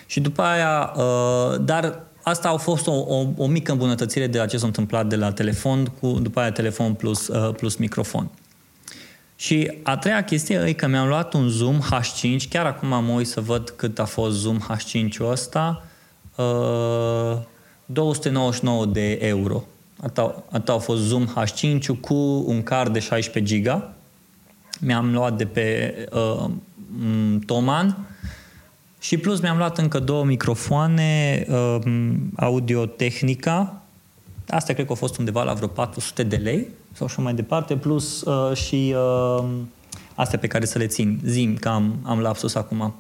Și 0.06 0.20
după 0.20 0.42
aia, 0.42 0.94
uh, 0.96 1.60
dar 1.62 2.04
asta 2.24 2.50
a 2.50 2.58
fost 2.58 2.88
o, 2.88 2.92
o, 2.92 3.28
o 3.38 3.48
mică 3.48 3.72
îmbunătățire 3.72 4.28
de 4.28 4.38
la 4.38 4.46
ce 4.46 4.58
s-a 4.58 4.66
întâmplat 4.66 5.08
de 5.08 5.16
la 5.16 5.32
telefon, 5.32 5.86
cu 5.86 6.08
după 6.22 6.40
aia 6.40 6.52
telefon 6.52 6.94
plus, 6.94 7.28
uh, 7.28 7.56
plus 7.56 7.76
microfon. 7.76 8.32
Și 9.40 9.72
a 9.84 9.98
treia 9.98 10.24
chestie 10.24 10.64
e 10.66 10.74
că 10.74 10.88
mi-am 10.88 11.08
luat 11.08 11.34
un 11.34 11.50
Zoom 11.50 11.80
H5, 11.80 12.50
chiar 12.50 12.66
acum 12.66 12.88
mă 12.88 13.12
uit 13.12 13.28
să 13.28 13.42
văd 13.42 13.70
cât 13.70 14.00
a 14.00 14.06
fost 14.06 14.38
Zoom 14.38 14.60
H5-ul 14.60 15.30
ăsta, 15.30 15.84
uh, 16.36 17.38
299 17.86 18.86
de 18.86 19.12
euro. 19.12 19.64
Atât, 20.02 20.36
atât 20.52 20.70
a 20.70 20.78
fost 20.78 21.02
Zoom 21.02 21.28
H5 21.28 21.86
cu 22.02 22.44
un 22.48 22.64
card 22.64 22.94
de 22.94 23.00
16 23.00 23.54
giga. 23.54 23.94
Mi-am 24.80 25.14
luat 25.14 25.38
de 25.38 25.46
pe 25.46 25.96
uh, 26.12 26.52
Toman 27.46 28.08
și 29.00 29.18
plus 29.18 29.42
mi-am 29.42 29.58
luat 29.58 29.78
încă 29.78 30.00
două 30.00 30.24
microfoane 30.24 31.46
uh, 31.50 31.80
Audio-Technica. 32.36 33.82
Astea 34.48 34.74
cred 34.74 34.86
că 34.86 34.92
au 34.92 34.98
fost 34.98 35.18
undeva 35.18 35.44
la 35.44 35.54
vreo 35.54 35.68
400 35.68 36.24
de 36.24 36.36
lei 36.36 36.68
sau 36.92 37.06
așa 37.06 37.22
mai 37.22 37.34
departe, 37.34 37.76
plus 37.76 38.22
uh, 38.22 38.56
și 38.56 38.96
uh, 39.38 39.46
astea 40.16 40.40
pe 40.40 40.48
care 40.48 40.66
să 40.66 40.78
le 40.78 40.88
țin. 40.88 41.20
Zim 41.26 41.56
că 41.56 41.70
am, 41.70 41.96
am 42.04 42.20
lapsus 42.20 42.56
acum. 42.56 42.94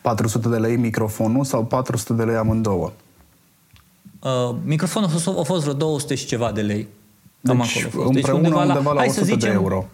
400 0.00 0.48
de 0.48 0.56
lei 0.56 0.76
microfonul 0.76 1.44
sau 1.44 1.64
400 1.64 2.12
de 2.12 2.24
lei 2.24 2.36
amândouă? 2.36 2.92
Uh, 4.22 4.54
microfonul 4.64 5.08
a 5.08 5.12
fost, 5.12 5.28
a 5.28 5.42
fost 5.42 5.62
vreo 5.62 5.74
200 5.74 6.14
și 6.14 6.26
ceva 6.26 6.52
de 6.52 6.60
lei. 6.60 6.88
Cam 7.42 7.56
deci, 7.56 7.84
acolo. 7.84 8.10
Deci 8.10 8.26
undeva, 8.26 8.36
undeva 8.36 8.64
la, 8.64 8.72
undeva 8.72 8.92
la 8.92 9.02
100 9.04 9.24
zicem, 9.24 9.38
de 9.38 9.48
euro. 9.48 9.86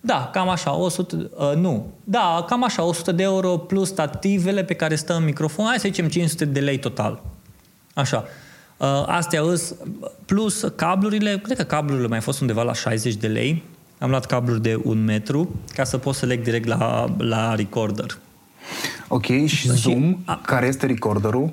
Da, 0.00 0.30
cam 0.32 0.48
așa, 0.48 0.76
100, 0.76 1.16
uh, 1.16 1.56
nu, 1.56 1.86
da, 2.04 2.44
cam 2.48 2.64
așa, 2.64 2.82
100 2.82 3.12
de 3.12 3.22
euro 3.22 3.56
plus 3.56 3.88
stativele 3.88 4.64
pe 4.64 4.74
care 4.74 4.94
stă 4.94 5.14
în 5.14 5.24
microfon, 5.24 5.64
hai 5.66 5.78
să 5.78 5.88
zicem 5.88 6.08
500 6.08 6.44
de 6.44 6.60
lei 6.60 6.78
total. 6.78 7.22
Așa. 7.94 8.24
Uh, 8.80 9.02
astea 9.06 9.42
îs, 9.42 9.74
plus 10.24 10.64
cablurile, 10.76 11.38
cred 11.38 11.56
că 11.56 11.62
cablurile 11.62 12.06
mai 12.06 12.20
fost 12.20 12.40
undeva 12.40 12.62
la 12.62 12.72
60 12.72 13.14
de 13.14 13.26
lei. 13.26 13.62
Am 13.98 14.10
luat 14.10 14.26
cabluri 14.26 14.62
de 14.62 14.80
un 14.82 15.04
metru 15.04 15.60
ca 15.74 15.84
să 15.84 15.98
pot 15.98 16.14
să 16.14 16.26
leg 16.26 16.42
direct 16.42 16.66
la, 16.66 17.14
la 17.18 17.54
recorder. 17.54 18.18
Ok, 19.08 19.46
și 19.46 19.68
Zoom, 19.68 20.18
a, 20.24 20.40
care 20.44 20.66
este 20.66 20.86
recorderul? 20.86 21.52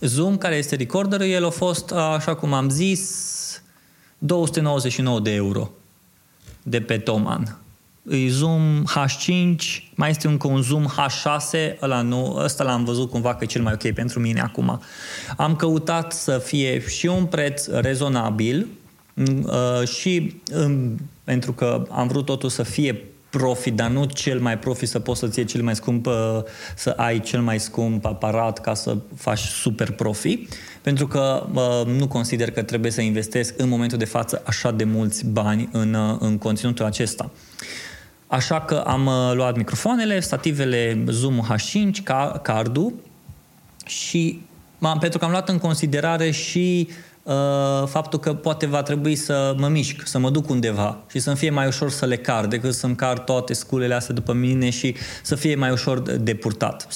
Zoom, 0.00 0.38
care 0.38 0.54
este 0.54 0.76
recorderul, 0.76 1.26
el 1.26 1.44
a 1.44 1.50
fost, 1.50 1.92
așa 1.92 2.34
cum 2.34 2.52
am 2.52 2.68
zis, 2.68 3.62
299 4.18 5.20
de 5.20 5.34
euro 5.34 5.70
de 6.62 6.80
pe 6.80 6.98
Toman. 6.98 7.61
E 8.10 8.28
Zoom 8.28 8.84
H5, 8.84 9.56
mai 9.94 10.10
este 10.10 10.26
încă 10.26 10.46
un 10.46 10.62
Zoom 10.62 10.86
H6, 10.86 11.76
ăla 11.80 12.00
nu, 12.00 12.36
ăsta 12.36 12.64
l-am 12.64 12.84
văzut 12.84 13.10
cumva 13.10 13.34
că 13.34 13.44
e 13.44 13.46
cel 13.46 13.62
mai 13.62 13.72
ok 13.72 13.92
pentru 13.92 14.20
mine 14.20 14.40
acum. 14.40 14.80
Am 15.36 15.56
căutat 15.56 16.12
să 16.12 16.38
fie 16.38 16.86
și 16.88 17.06
un 17.06 17.24
preț 17.24 17.66
rezonabil 17.66 18.66
uh, 19.16 19.88
și 19.88 20.40
um, 20.54 21.00
pentru 21.24 21.52
că 21.52 21.86
am 21.90 22.08
vrut 22.08 22.24
totul 22.24 22.48
să 22.48 22.62
fie 22.62 23.04
profi, 23.30 23.70
dar 23.70 23.90
nu 23.90 24.04
cel 24.04 24.40
mai 24.40 24.58
profi 24.58 24.86
să 24.86 24.98
poți 24.98 25.20
să-ți 25.20 25.38
iei 25.38 25.46
cel 25.46 25.62
mai 25.62 25.74
scump, 25.74 26.06
uh, 26.06 26.14
să 26.76 26.90
ai 26.90 27.20
cel 27.20 27.40
mai 27.40 27.60
scump 27.60 28.04
aparat 28.04 28.60
ca 28.60 28.74
să 28.74 28.96
faci 29.16 29.38
super 29.38 29.90
profi, 29.90 30.46
pentru 30.80 31.06
că 31.06 31.46
uh, 31.54 31.86
nu 31.86 32.08
consider 32.08 32.50
că 32.50 32.62
trebuie 32.62 32.90
să 32.90 33.00
investesc 33.00 33.54
în 33.56 33.68
momentul 33.68 33.98
de 33.98 34.04
față 34.04 34.42
așa 34.46 34.70
de 34.70 34.84
mulți 34.84 35.26
bani 35.26 35.68
în, 35.72 35.94
uh, 35.94 36.16
în 36.20 36.38
conținutul 36.38 36.84
acesta. 36.84 37.30
Așa 38.32 38.60
că 38.60 38.74
am 38.74 39.10
luat 39.34 39.56
microfoanele, 39.56 40.20
stativele 40.20 41.04
Zoom 41.06 41.40
H5, 41.52 42.02
cardul 42.42 42.92
și 43.86 44.40
pentru 45.00 45.18
că 45.18 45.24
am 45.24 45.30
luat 45.30 45.48
în 45.48 45.58
considerare 45.58 46.30
și 46.30 46.88
uh, 46.88 46.94
uh, 47.22 47.86
faptul 47.86 48.18
că 48.18 48.34
poate 48.34 48.66
va 48.66 48.82
trebui 48.82 49.14
să 49.14 49.54
mă 49.58 49.68
mișc, 49.68 50.06
să 50.06 50.18
mă 50.18 50.30
duc 50.30 50.48
undeva 50.48 50.98
și 51.10 51.18
să-mi 51.18 51.36
fie 51.36 51.50
mai 51.50 51.66
ușor 51.66 51.90
să 51.90 52.06
le 52.06 52.16
car 52.16 52.46
decât 52.46 52.74
să-mi 52.74 52.94
car 52.94 53.18
toate 53.18 53.52
sculele 53.52 53.94
astea 53.94 54.14
după 54.14 54.32
mine 54.32 54.70
și 54.70 54.94
să 55.22 55.34
fie 55.34 55.54
mai 55.54 55.70
ușor 55.70 56.00
de 56.00 56.34
purtat. 56.34 56.88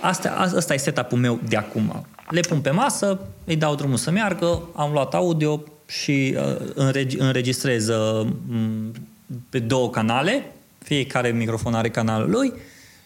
Asta, 0.00 0.28
asta 0.56 0.74
e 0.74 0.76
setup-ul 0.76 1.18
meu 1.18 1.40
de 1.48 1.56
acum. 1.56 2.06
Le 2.28 2.40
pun 2.40 2.60
pe 2.60 2.70
masă, 2.70 3.20
îi 3.44 3.56
dau 3.56 3.74
drumul 3.74 3.96
să 3.96 4.10
meargă, 4.10 4.62
am 4.74 4.92
luat 4.92 5.14
audio 5.14 5.62
și 5.86 6.36
uh, 6.74 7.06
înregistrez 7.18 7.88
uh, 7.88 8.26
pe 9.48 9.58
două 9.58 9.90
canale, 9.90 10.44
fiecare 10.78 11.28
microfon 11.28 11.74
are 11.74 11.90
canalul 11.90 12.30
lui 12.30 12.52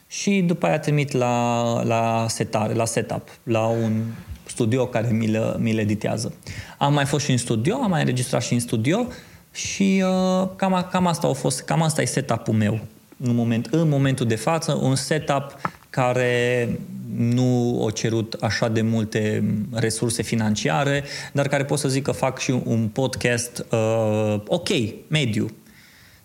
și 0.06 0.44
după 0.46 0.66
aia 0.66 0.78
trimit 0.78 1.12
la, 1.12 1.82
la 1.82 2.26
setare, 2.28 2.74
la 2.74 2.84
setup, 2.84 3.28
la 3.42 3.66
un 3.66 4.02
studio 4.46 4.86
care 4.86 5.08
mi 5.10 5.26
le, 5.26 5.54
mi 5.58 5.72
le 5.72 5.80
editează. 5.80 6.34
Am 6.78 6.92
mai 6.92 7.04
fost 7.04 7.24
și 7.24 7.30
în 7.30 7.36
studio, 7.36 7.74
am 7.74 7.90
mai 7.90 8.00
înregistrat 8.00 8.42
și 8.42 8.52
în 8.52 8.60
studio 8.60 9.06
și 9.52 10.04
uh, 10.04 10.48
cam, 10.56 10.88
cam 10.90 11.06
asta 11.06 11.26
a 11.26 11.32
fost, 11.32 11.62
cam 11.62 11.82
asta 11.82 12.02
e 12.02 12.04
setup-ul 12.04 12.54
meu 12.54 12.80
în, 13.16 13.34
moment, 13.34 13.66
în 13.70 13.88
momentul 13.88 14.26
de 14.26 14.36
față, 14.36 14.78
un 14.82 14.94
setup 14.94 15.60
care 15.90 16.68
nu 17.16 17.82
o 17.82 17.90
cerut 17.90 18.36
așa 18.40 18.68
de 18.68 18.82
multe 18.82 19.44
resurse 19.72 20.22
financiare, 20.22 21.04
dar 21.32 21.48
care 21.48 21.64
pot 21.64 21.78
să 21.78 21.88
zic 21.88 22.02
că 22.02 22.12
fac 22.12 22.38
și 22.38 22.50
un 22.64 22.88
podcast 22.88 23.66
uh, 23.70 24.40
ok, 24.46 24.68
mediu. 25.08 25.50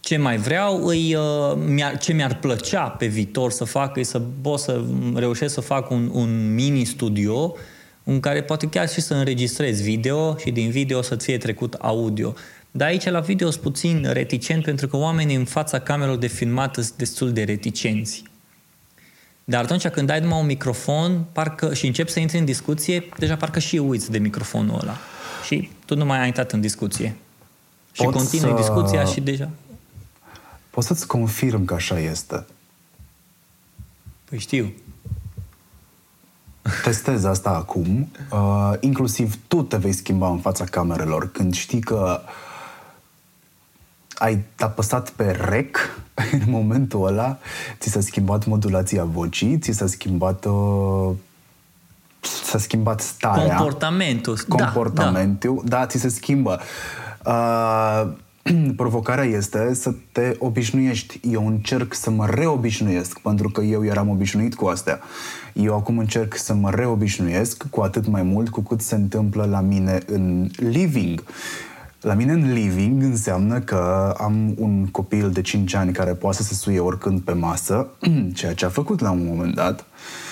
Ce 0.10 0.18
mai 0.18 0.38
vreau, 0.38 0.86
îi, 0.86 1.16
uh, 1.16 1.58
mi-ar, 1.66 1.98
ce 1.98 2.14
mi-ar 2.14 2.36
plăcea 2.36 2.90
pe 2.90 3.06
viitor 3.06 3.52
să 3.52 3.64
fac, 3.64 3.98
e 3.98 4.04
să 4.04 4.22
pot 4.42 4.60
să 4.60 4.84
reușesc 5.14 5.54
să 5.54 5.62
fac 5.62 5.90
un, 5.90 6.10
un 6.14 6.54
mini 6.54 6.84
studio 6.84 7.56
în 8.04 8.20
care 8.20 8.44
poate 8.44 8.68
chiar 8.68 8.90
și 8.90 9.02
să 9.02 9.14
înregistrezi 9.14 9.84
video 9.84 10.38
și 10.38 10.52
din 10.52 10.70
video 10.70 11.02
să-ți 11.02 11.26
fie 11.26 11.38
trecut 11.38 11.74
audio. 11.74 12.34
Dar 12.72 12.88
aici 12.88 13.10
la 13.10 13.20
video 13.20 13.50
sunt 13.50 13.64
puțin 13.64 14.10
reticent 14.12 14.64
pentru 14.64 14.88
că 14.88 14.98
oamenii 14.98 15.36
în 15.36 15.46
fața 15.46 15.80
camerelor 15.80 16.18
de 16.18 16.28
filmat 16.28 16.74
sunt 16.74 16.92
destul 16.96 17.32
de 17.32 17.44
reticenți. 17.44 18.24
Dar 19.44 19.64
atunci 19.64 19.88
când 19.88 20.10
ai 20.10 20.20
numai 20.20 20.40
un 20.40 20.46
microfon 20.46 21.26
parcă, 21.32 21.74
și 21.74 21.86
începi 21.86 22.12
să 22.12 22.20
intri 22.20 22.38
în 22.38 22.46
discuție, 22.46 23.10
deja 23.18 23.36
parcă 23.36 23.60
și 23.60 23.78
uiți 23.78 24.12
de 24.12 24.18
microfonul 24.18 24.80
ăla. 24.82 24.98
Și 25.46 25.70
tu 25.86 25.96
nu 25.96 26.06
mai 26.06 26.20
ai 26.20 26.28
intrat 26.28 26.52
în 26.52 26.62
discuție. 26.62 27.16
Și 27.92 28.04
Pot 28.04 28.14
continui 28.14 28.50
să... 28.50 28.56
discuția 28.56 29.04
și 29.04 29.22
deja... 29.22 29.50
Pot 30.70 30.84
să-ți 30.84 31.08
confirm 31.08 31.66
că 31.66 31.74
așa 31.74 32.00
este. 32.00 32.46
Păi 34.26 34.40
știu. 34.40 34.74
testez 36.84 37.24
asta 37.24 37.50
acum. 37.50 38.12
Uh, 38.32 38.74
inclusiv 38.80 39.36
tu 39.48 39.62
te 39.62 39.78
vei 39.78 39.94
schimba 39.94 40.30
în 40.30 40.40
fața 40.40 40.64
camerelor 40.64 41.32
când 41.32 41.54
știi 41.54 41.80
că 41.80 42.22
ai 44.14 44.44
apăsat 44.60 45.10
pe 45.10 45.32
rec 45.32 45.78
în 46.32 46.42
momentul 46.46 47.08
ăla, 47.08 47.38
ți 47.80 47.90
s-a 47.90 48.00
schimbat 48.00 48.46
modulația 48.46 49.04
vocii, 49.04 49.60
ți 49.60 49.72
s-a 49.72 49.88
schimbat 49.88 50.46
uh, 50.46 51.12
s-a 52.22 52.58
schimbat 52.58 53.02
starea. 53.02 53.56
Comportamentul. 53.56 54.40
Comportamentul, 54.48 55.62
da, 55.64 55.70
da. 55.70 55.78
da 55.78 55.86
ți 55.86 55.98
se 55.98 56.10
schimbă. 56.10 56.60
Uh, 57.26 58.12
provocarea 58.76 59.24
este 59.24 59.74
să 59.74 59.94
te 60.12 60.36
obișnuiești. 60.40 61.20
Eu 61.32 61.48
încerc 61.48 61.94
să 61.94 62.10
mă 62.10 62.26
reobișnuiesc, 62.26 63.20
pentru 63.20 63.50
că 63.50 63.62
eu 63.62 63.86
eram 63.86 64.10
obișnuit 64.10 64.56
cu 64.56 64.66
astea. 64.66 65.00
Eu 65.54 65.76
acum 65.76 65.98
încerc 65.98 66.36
să 66.38 66.54
mă 66.54 66.70
reobișnuiesc 66.70 67.64
cu 67.70 67.82
atât 67.82 68.08
mai 68.08 68.24
mult 68.24 68.50
cu 68.50 68.62
cât 68.62 68.82
se 68.82 68.96
întâmplă 68.96 69.46
la 69.46 69.62
mine 69.62 69.98
în 70.06 70.50
living. 70.56 71.24
La 72.02 72.14
mine 72.14 72.32
în 72.32 72.54
living 72.54 73.04
înseamnă 73.04 73.60
că 73.60 74.14
am 74.18 74.54
un 74.58 74.86
copil 74.86 75.32
de 75.32 75.42
5 75.42 75.74
ani 75.74 75.92
care 75.92 76.14
poate 76.14 76.38
să 76.38 76.44
se 76.44 76.54
suie 76.54 76.80
oricând 76.80 77.20
pe 77.20 77.34
masă, 77.34 77.88
ceea 78.34 78.54
ce 78.54 78.66
a 78.66 78.70
făcut 78.70 79.00
la 79.00 79.12
un 79.12 79.26
moment 79.26 79.56
dat. 79.56 79.80
Uh, 79.80 80.29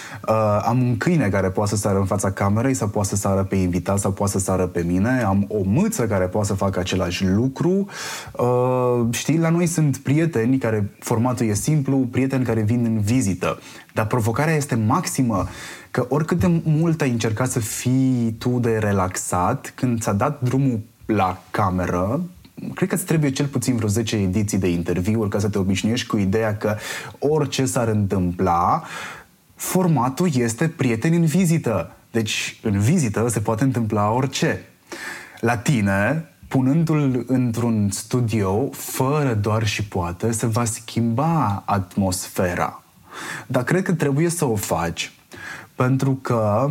am 0.65 0.81
un 0.81 0.97
câine 0.97 1.29
care 1.29 1.49
poate 1.49 1.69
să 1.69 1.75
sară 1.75 1.97
în 1.97 2.05
fața 2.05 2.31
camerei 2.31 2.73
sau 2.73 2.87
poate 2.87 3.07
să 3.07 3.15
sară 3.15 3.43
pe 3.43 3.55
invitat 3.55 3.99
sau 3.99 4.11
poate 4.11 4.31
să 4.31 4.39
sară 4.39 4.65
pe 4.65 4.81
mine. 4.81 5.23
Am 5.23 5.45
o 5.47 5.61
mâță 5.63 6.07
care 6.07 6.25
poate 6.25 6.47
să 6.47 6.53
facă 6.53 6.79
același 6.79 7.25
lucru. 7.25 7.87
Uh, 8.31 9.05
știi, 9.11 9.37
la 9.37 9.49
noi 9.49 9.65
sunt 9.65 9.97
prieteni 9.97 10.57
care 10.57 10.91
formatul 10.99 11.45
e 11.45 11.53
simplu, 11.53 11.97
prieteni 11.97 12.45
care 12.45 12.61
vin 12.61 12.85
în 12.85 12.99
vizită. 12.99 13.59
Dar 13.93 14.07
provocarea 14.07 14.55
este 14.55 14.75
maximă 14.75 15.47
că 15.91 16.05
oricât 16.09 16.39
de 16.39 16.61
mult 16.63 17.01
ai 17.01 17.09
încercat 17.09 17.49
să 17.49 17.59
fii 17.59 18.35
tu 18.39 18.59
de 18.61 18.77
relaxat, 18.77 19.71
când 19.75 20.01
ți-a 20.01 20.13
dat 20.13 20.41
drumul 20.41 20.79
la 21.05 21.41
cameră, 21.51 22.21
cred 22.73 22.89
că 22.89 22.95
îți 22.95 23.05
trebuie 23.05 23.31
cel 23.31 23.45
puțin 23.45 23.75
vreo 23.75 23.87
10 23.87 24.15
ediții 24.15 24.57
de 24.57 24.69
interviuri 24.69 25.29
ca 25.29 25.39
să 25.39 25.49
te 25.49 25.57
obișnuiești 25.57 26.07
cu 26.07 26.17
ideea 26.17 26.57
că 26.57 26.75
orice 27.19 27.65
s-ar 27.65 27.87
întâmpla, 27.87 28.83
formatul 29.57 30.29
este 30.33 30.67
prieten 30.67 31.13
în 31.13 31.25
vizită. 31.25 31.91
Deci, 32.11 32.59
în 32.63 32.79
vizită 32.79 33.27
se 33.27 33.39
poate 33.39 33.63
întâmpla 33.63 34.11
orice. 34.11 34.61
La 35.39 35.57
tine, 35.57 36.29
punându-l 36.47 37.23
într-un 37.27 37.89
studio, 37.91 38.69
fără 38.71 39.33
doar 39.33 39.65
și 39.65 39.83
poate, 39.83 40.31
se 40.31 40.45
va 40.45 40.65
schimba 40.65 41.63
atmosfera. 41.65 42.83
Dar 43.47 43.63
cred 43.63 43.83
că 43.83 43.93
trebuie 43.93 44.29
să 44.29 44.45
o 44.45 44.55
faci 44.55 45.11
pentru 45.75 46.11
că 46.21 46.69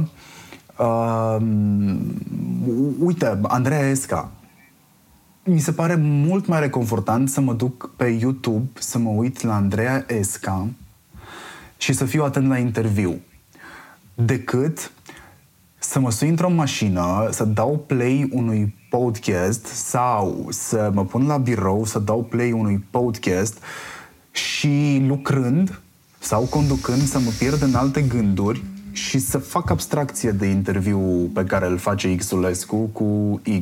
uh, 0.77 1.37
uite, 2.99 3.38
Andreea 3.42 3.88
Esca 3.88 4.31
mi 5.49 5.61
se 5.61 5.72
pare 5.72 5.94
mult 6.01 6.46
mai 6.46 6.61
reconfortant 6.61 7.29
să 7.29 7.40
mă 7.40 7.53
duc 7.53 7.90
pe 7.96 8.05
YouTube 8.05 8.68
să 8.75 8.99
mă 8.99 9.11
uit 9.11 9.42
la 9.42 9.55
Andreea 9.55 10.05
Esca 10.09 10.68
și 11.77 11.93
să 11.93 12.05
fiu 12.05 12.25
atent 12.25 12.49
la 12.49 12.59
interviu 12.59 13.21
decât 14.15 14.93
să 15.79 16.01
mă 16.01 16.11
sui 16.11 16.29
într-o 16.29 16.51
mașină, 16.51 17.29
să 17.31 17.45
dau 17.45 17.85
play 17.87 18.29
unui 18.33 18.75
podcast 18.91 19.65
sau 19.67 20.47
să 20.51 20.91
mă 20.95 21.05
pun 21.05 21.27
la 21.27 21.37
birou 21.37 21.85
să 21.85 21.99
dau 21.99 22.23
play 22.23 22.53
unui 22.53 22.85
podcast 22.91 23.59
și 24.31 25.05
lucrând 25.07 25.81
sau 26.19 26.43
conducând 26.43 27.03
să 27.03 27.19
mă 27.19 27.31
pierd 27.39 27.62
în 27.62 27.75
alte 27.75 28.03
gânduri 28.03 28.62
și 28.93 29.19
să 29.19 29.39
fac 29.39 29.71
abstracție 29.71 30.31
de 30.31 30.47
interviu 30.47 31.31
pe 31.35 31.45
care 31.45 31.67
îl 31.67 31.79
face 31.79 32.17
Xulescu 32.17 32.77
cu 32.77 33.41
Y. 33.45 33.59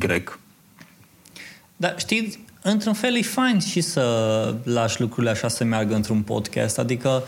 Dar 1.77 1.95
știi, 1.97 2.45
într-un 2.61 2.93
fel 2.93 3.15
e 3.15 3.21
fain 3.21 3.59
și 3.59 3.81
să 3.81 4.55
lași 4.63 5.01
lucrurile 5.01 5.31
așa 5.31 5.47
să 5.47 5.63
meargă 5.63 5.95
într-un 5.95 6.21
podcast. 6.21 6.79
Adică 6.79 7.23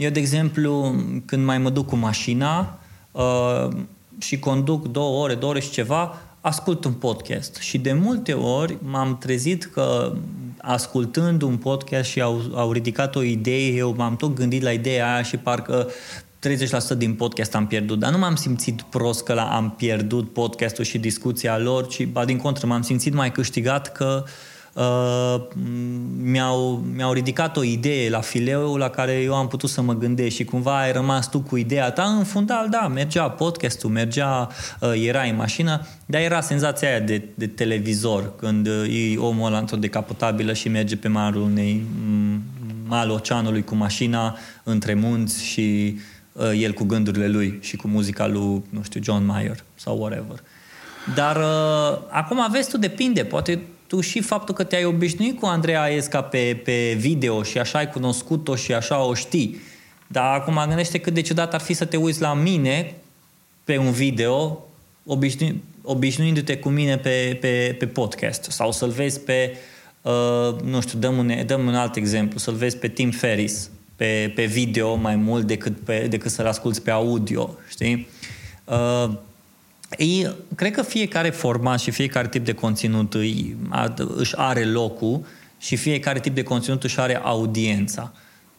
eu, 0.00 0.10
de 0.10 0.18
exemplu, 0.18 0.94
când 1.24 1.44
mai 1.44 1.58
mă 1.58 1.70
duc 1.70 1.86
cu 1.86 1.96
mașina 1.96 2.78
uh, 3.12 3.68
și 4.18 4.38
conduc 4.38 4.88
două 4.88 5.22
ore, 5.22 5.34
două 5.34 5.52
ore 5.52 5.60
și 5.60 5.70
ceva, 5.70 6.18
ascult 6.40 6.84
un 6.84 6.92
podcast. 6.92 7.56
Și 7.56 7.78
de 7.78 7.92
multe 7.92 8.32
ori 8.32 8.76
m-am 8.82 9.18
trezit 9.18 9.64
că 9.64 10.12
ascultând 10.58 11.42
un 11.42 11.56
podcast 11.56 12.10
și 12.10 12.20
au, 12.20 12.40
au 12.54 12.72
ridicat 12.72 13.16
o 13.16 13.22
idee, 13.22 13.72
eu 13.72 13.94
m-am 13.96 14.16
tot 14.16 14.34
gândit 14.34 14.62
la 14.62 14.70
ideea 14.70 15.12
aia 15.12 15.22
și 15.22 15.36
parcă 15.36 15.88
30% 16.94 16.96
din 16.96 17.14
podcast 17.14 17.54
am 17.54 17.66
pierdut, 17.66 17.98
dar 17.98 18.10
nu 18.12 18.18
m-am 18.18 18.34
simțit 18.34 18.82
prost 18.82 19.24
că 19.24 19.32
am 19.32 19.74
pierdut 19.76 20.32
podcastul 20.32 20.84
și 20.84 20.98
discuția 20.98 21.58
lor, 21.58 21.86
ci, 21.86 22.06
ba, 22.06 22.24
din 22.24 22.36
contră, 22.36 22.66
m-am 22.66 22.82
simțit 22.82 23.14
mai 23.14 23.32
câștigat 23.32 23.92
că 23.92 24.24
uh, 24.26 24.30
mi-au, 26.22 26.84
mi-au 26.94 27.12
ridicat 27.12 27.56
o 27.56 27.62
idee 27.62 28.10
la 28.10 28.20
fileu 28.20 28.76
la 28.76 28.88
care 28.88 29.12
eu 29.12 29.34
am 29.34 29.48
putut 29.48 29.70
să 29.70 29.82
mă 29.82 29.94
gândesc 29.94 30.34
și 30.34 30.44
cumva 30.44 30.80
ai 30.80 30.92
rămas 30.92 31.30
tu 31.30 31.40
cu 31.40 31.56
ideea 31.56 31.90
ta. 31.90 32.02
În 32.02 32.24
fundal, 32.24 32.68
da, 32.68 32.88
mergea 32.88 33.30
podcastul, 33.30 33.90
mergea, 33.90 34.48
uh, 34.80 34.92
era 35.06 35.22
în 35.22 35.36
mașină, 35.36 35.86
dar 36.06 36.20
era 36.20 36.40
senzația 36.40 36.88
aia 36.88 37.00
de, 37.00 37.22
de 37.34 37.46
televizor, 37.46 38.36
când 38.36 38.66
uh, 38.66 39.14
e 39.14 39.18
omul 39.18 39.46
ăla 39.46 39.58
într-o 39.58 39.76
decapotabilă 39.76 40.52
și 40.52 40.68
merge 40.68 40.96
pe 40.96 41.08
malul 41.08 41.42
unei 41.42 41.84
malul 42.86 43.14
oceanului 43.14 43.64
cu 43.64 43.74
mașina 43.74 44.38
între 44.62 44.94
munți 44.94 45.44
și 45.44 45.98
uh, 46.32 46.50
el 46.54 46.72
cu 46.72 46.84
gândurile 46.84 47.28
lui 47.28 47.58
și 47.60 47.76
cu 47.76 47.88
muzica 47.88 48.26
lui, 48.26 48.64
nu 48.68 48.82
știu, 48.82 49.02
John 49.02 49.24
Mayer 49.24 49.64
sau 49.74 49.98
whatever. 49.98 50.42
Dar 51.14 51.36
uh, 51.36 51.98
acum 52.10 52.38
tu 52.70 52.78
depinde, 52.78 53.24
poate 53.24 53.60
tu 53.90 54.00
și 54.00 54.20
faptul 54.20 54.54
că 54.54 54.64
te-ai 54.64 54.84
obișnuit 54.84 55.38
cu 55.38 55.46
Andreea 55.46 55.86
Esca 55.86 56.22
pe, 56.22 56.60
pe 56.64 56.96
video 56.98 57.42
și 57.42 57.58
așa 57.58 57.78
ai 57.78 57.90
cunoscut-o 57.90 58.54
și 58.54 58.72
așa 58.72 59.04
o 59.04 59.14
știi. 59.14 59.60
Dar 60.06 60.38
acum 60.38 60.64
gândește 60.66 60.98
cât 60.98 61.14
de 61.14 61.20
ciudat 61.20 61.54
ar 61.54 61.60
fi 61.60 61.72
să 61.72 61.84
te 61.84 61.96
uiți 61.96 62.20
la 62.20 62.34
mine 62.34 62.94
pe 63.64 63.76
un 63.76 63.90
video 63.90 64.64
obișnu- 65.06 65.56
obișnuindu-te 65.82 66.56
cu 66.56 66.68
mine 66.68 66.98
pe, 66.98 67.38
pe, 67.40 67.76
pe 67.78 67.86
podcast 67.86 68.44
sau 68.50 68.72
să-l 68.72 68.90
vezi 68.90 69.20
pe, 69.20 69.56
uh, 70.02 70.60
nu 70.64 70.80
știu, 70.80 70.98
dăm 70.98 71.18
un, 71.18 71.32
dăm 71.46 71.66
un 71.66 71.74
alt 71.74 71.96
exemplu, 71.96 72.38
să-l 72.38 72.54
vezi 72.54 72.76
pe 72.76 72.88
Tim 72.88 73.10
Ferris 73.10 73.70
pe, 73.96 74.32
pe 74.34 74.44
video 74.44 74.94
mai 74.94 75.16
mult 75.16 75.46
decât, 75.46 75.80
pe, 75.80 76.06
decât 76.10 76.30
să-l 76.30 76.46
asculti 76.46 76.80
pe 76.80 76.90
audio, 76.90 77.54
știi? 77.68 78.08
Uh, 78.64 79.10
ei, 79.96 80.34
cred 80.54 80.72
că 80.72 80.82
fiecare 80.82 81.30
format 81.30 81.80
și 81.80 81.90
fiecare 81.90 82.28
tip 82.28 82.44
de 82.44 82.52
conținut 82.52 83.14
îi, 83.14 83.56
a, 83.68 83.94
își 84.16 84.34
are 84.36 84.64
locul 84.64 85.26
și 85.58 85.76
fiecare 85.76 86.20
tip 86.20 86.34
de 86.34 86.42
conținut 86.42 86.84
își 86.84 87.00
are 87.00 87.20
audiența. 87.22 88.12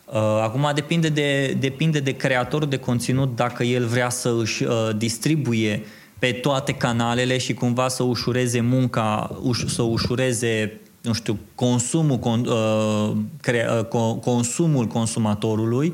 Uh, 0.05 0.15
acum 0.41 0.71
depinde 0.75 1.09
de, 1.09 1.57
depinde 1.59 1.99
de 1.99 2.11
creatorul 2.11 2.69
de 2.69 2.77
conținut 2.77 3.35
dacă 3.35 3.63
el 3.63 3.85
vrea 3.85 4.09
să 4.09 4.35
își 4.39 4.63
uh, 4.63 4.89
distribuie 4.97 5.85
pe 6.19 6.31
toate 6.31 6.71
canalele 6.71 7.37
și 7.37 7.53
cumva 7.53 7.87
să 7.87 8.03
ușureze 8.03 8.61
munca, 8.61 9.37
uș, 9.41 9.65
să 9.65 9.81
ușureze 9.81 10.79
nu 11.01 11.13
știu, 11.13 11.39
consumul, 11.55 12.17
con, 12.17 12.45
uh, 12.45 13.11
cre, 13.41 13.67
uh, 13.91 14.15
consumul 14.21 14.85
consumatorului, 14.85 15.93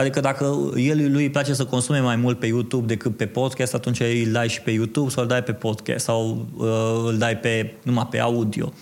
adică 0.00 0.20
dacă 0.20 0.72
el 0.76 1.12
lui 1.12 1.22
îi 1.22 1.30
place 1.30 1.52
să 1.52 1.64
consume 1.64 2.00
mai 2.00 2.16
mult 2.16 2.38
pe 2.38 2.46
YouTube 2.46 2.86
decât 2.86 3.16
pe 3.16 3.26
podcast, 3.26 3.74
atunci 3.74 4.00
îl 4.00 4.32
dai 4.32 4.48
și 4.48 4.60
pe 4.60 4.70
YouTube 4.70 5.10
sau 5.10 5.22
îl 5.22 5.28
dai 5.28 5.42
pe 5.42 5.52
podcast 5.52 6.04
sau 6.04 6.46
uh, 6.56 7.10
îl 7.10 7.18
dai 7.18 7.36
pe, 7.36 7.74
numai 7.82 8.06
pe 8.10 8.18
audio. 8.18 8.72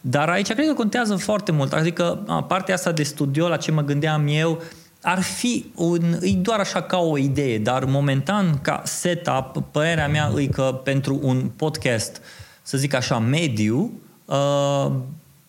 Dar 0.00 0.28
aici 0.28 0.52
cred 0.52 0.66
că 0.66 0.72
contează 0.72 1.16
foarte 1.16 1.52
mult. 1.52 1.72
Adică 1.72 2.24
partea 2.48 2.74
asta 2.74 2.92
de 2.92 3.02
studio, 3.02 3.48
la 3.48 3.56
ce 3.56 3.70
mă 3.70 3.82
gândeam 3.82 4.26
eu, 4.28 4.62
ar 5.02 5.20
fi 5.20 5.64
un, 5.74 6.18
e 6.20 6.32
doar 6.32 6.58
așa 6.58 6.82
ca 6.82 6.98
o 6.98 7.18
idee, 7.18 7.58
dar 7.58 7.84
momentan 7.84 8.58
ca 8.62 8.82
setup, 8.84 9.62
părerea 9.70 10.08
mea 10.08 10.32
e 10.36 10.46
că 10.46 10.80
pentru 10.84 11.18
un 11.22 11.50
podcast, 11.56 12.20
să 12.62 12.78
zic 12.78 12.94
așa, 12.94 13.18
mediu, 13.18 14.00
uh, 14.24 14.92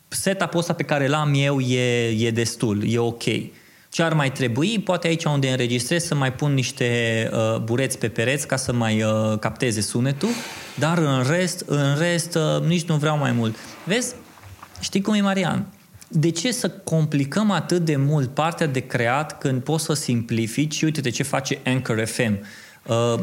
setup-ul 0.08 0.60
ăsta 0.60 0.73
pe 0.73 0.84
care 0.84 1.08
l-am 1.08 1.34
eu 1.36 1.60
e, 1.60 2.08
e 2.27 2.32
destul, 2.32 2.84
e 2.88 2.97
ok. 2.97 3.23
Ce 3.91 4.04
ar 4.04 4.13
mai 4.13 4.32
trebui? 4.32 4.80
Poate 4.80 5.08
aici 5.08 5.23
unde 5.23 5.49
înregistrez 5.49 6.04
să 6.04 6.15
mai 6.15 6.34
pun 6.34 6.54
niște 6.54 7.30
uh, 7.34 7.60
bureți 7.60 7.97
pe 7.97 8.10
pereți 8.10 8.47
ca 8.47 8.56
să 8.56 8.73
mai 8.73 9.04
uh, 9.04 9.39
capteze 9.39 9.82
sunetul, 9.82 10.30
dar 10.75 10.97
în 10.97 11.23
rest, 11.30 11.63
în 11.67 11.97
rest 11.97 12.36
uh, 12.36 12.65
nici 12.67 12.86
nu 12.86 12.95
vreau 12.95 13.17
mai 13.17 13.32
mult. 13.32 13.56
Vezi? 13.84 14.15
Știi 14.80 15.01
cum 15.01 15.13
e, 15.13 15.21
Marian? 15.21 15.67
De 16.08 16.30
ce 16.30 16.51
să 16.51 16.69
complicăm 16.69 17.51
atât 17.51 17.86
de 17.86 17.95
mult 17.95 18.34
partea 18.34 18.67
de 18.67 18.80
creat 18.80 19.38
când 19.38 19.63
poți 19.63 19.84
să 19.84 19.93
simplifici? 19.93 20.73
Și 20.73 20.84
uite 20.84 21.01
de 21.01 21.10
ce 21.10 21.23
face 21.23 21.60
Anchor 21.65 22.06
FM 22.06 22.39
Uh, 22.41 22.71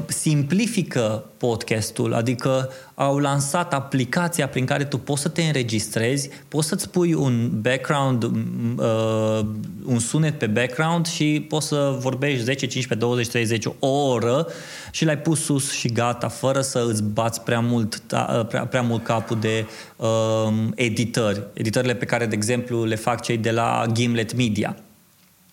simplifică 0.07 1.25
podcastul, 1.37 2.15
adică 2.15 2.71
au 2.95 3.19
lansat 3.19 3.75
aplicația 3.75 4.49
prin 4.49 4.65
care 4.65 4.85
tu 4.85 4.99
poți 4.99 5.23
să 5.23 5.29
te 5.29 5.43
înregistrezi, 5.43 6.29
poți 6.49 6.69
să-ți 6.69 6.91
pui 6.91 7.15
un 7.15 7.51
background, 7.61 8.23
uh, 8.23 9.41
un 9.85 9.99
sunet 9.99 10.39
pe 10.39 10.47
background 10.47 11.07
și 11.07 11.47
poți 11.49 11.67
să 11.67 11.97
vorbești 11.99 12.43
10, 12.43 12.67
15, 12.67 13.07
20, 13.07 13.29
30 13.29 13.65
o 13.79 13.87
oră 13.89 14.47
și 14.91 15.05
l-ai 15.05 15.19
pus 15.19 15.45
sus 15.45 15.73
și 15.73 15.89
gata, 15.89 16.29
fără 16.29 16.61
să 16.61 16.87
îți 16.89 17.03
bați 17.03 17.41
prea 17.41 17.61
mult, 17.61 18.03
uh, 18.13 18.47
prea, 18.47 18.67
prea 18.67 18.83
mult 18.83 19.05
capul 19.05 19.39
de 19.41 19.67
uh, 19.97 20.53
editări. 20.75 21.43
Editările 21.53 21.95
pe 21.95 22.05
care, 22.05 22.27
de 22.27 22.35
exemplu, 22.35 22.85
le 22.85 22.95
fac 22.95 23.23
cei 23.23 23.37
de 23.37 23.51
la 23.51 23.85
Gimlet 23.93 24.37
Media 24.37 24.77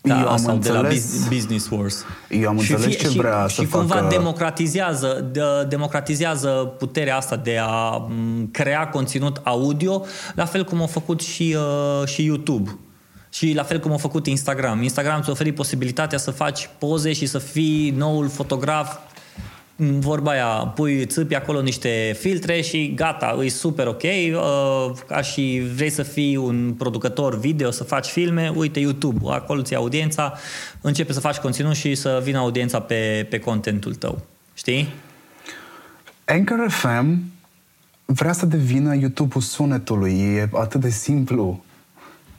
da, 0.07 0.19
eu 0.19 0.27
am 0.27 0.37
sau 0.37 0.53
înțeles, 0.55 1.11
de 1.11 1.27
la 1.29 1.35
Business 1.35 1.69
Wars. 1.69 2.05
Eu 2.29 2.49
am 2.49 2.59
și 2.59 2.71
înțeles 2.71 2.95
fie, 2.95 3.09
ce 3.09 3.17
vrea 3.17 3.45
și, 3.47 3.55
să 3.55 3.61
și 3.61 3.67
facă... 3.67 3.85
cumva 3.85 4.07
democratizează, 4.09 5.29
de, 5.31 5.41
democratizează 5.67 6.49
puterea 6.77 7.17
asta 7.17 7.35
de 7.35 7.57
a 7.61 7.89
m, 7.97 8.49
crea 8.51 8.87
conținut 8.87 9.41
audio, 9.43 10.05
la 10.35 10.45
fel 10.45 10.63
cum 10.63 10.81
a 10.81 10.85
făcut 10.85 11.21
și, 11.21 11.57
uh, 12.01 12.07
și 12.07 12.23
YouTube. 12.23 12.77
Și 13.29 13.53
la 13.53 13.63
fel 13.63 13.79
cum 13.79 13.91
a 13.91 13.97
făcut 13.97 14.27
Instagram. 14.27 14.81
Instagram 14.81 15.21
ți-a 15.21 15.31
oferit 15.31 15.55
posibilitatea 15.55 16.17
să 16.17 16.31
faci 16.31 16.69
poze 16.77 17.13
și 17.13 17.25
să 17.25 17.37
fii 17.37 17.93
noul 17.97 18.29
fotograf 18.29 18.97
vorba 19.75 20.31
aia, 20.31 20.45
pui, 20.47 21.05
țâpi 21.05 21.35
acolo 21.35 21.61
niște 21.61 22.15
filtre 22.19 22.61
și 22.61 22.93
gata, 22.95 23.39
e 23.43 23.49
super 23.49 23.87
ok. 23.87 24.01
Uh, 24.03 24.91
ca 25.07 25.21
și 25.21 25.61
vrei 25.75 25.89
să 25.89 26.03
fii 26.03 26.35
un 26.35 26.73
producător 26.77 27.39
video, 27.39 27.71
să 27.71 27.83
faci 27.83 28.07
filme, 28.07 28.51
uite 28.55 28.79
YouTube, 28.79 29.19
acolo 29.29 29.61
ți 29.61 29.75
audiența, 29.75 30.33
începe 30.81 31.13
să 31.13 31.19
faci 31.19 31.37
conținut 31.37 31.75
și 31.75 31.95
să 31.95 32.21
vină 32.23 32.37
audiența 32.37 32.79
pe, 32.79 33.27
pe 33.29 33.39
contentul 33.39 33.95
tău. 33.95 34.21
Știi? 34.53 34.87
Anchor 36.25 36.69
FM 36.69 37.23
vrea 38.05 38.33
să 38.33 38.45
devină 38.45 38.95
YouTube-ul 38.95 39.43
sunetului. 39.43 40.11
E 40.11 40.49
atât 40.53 40.81
de 40.81 40.89
simplu. 40.89 41.63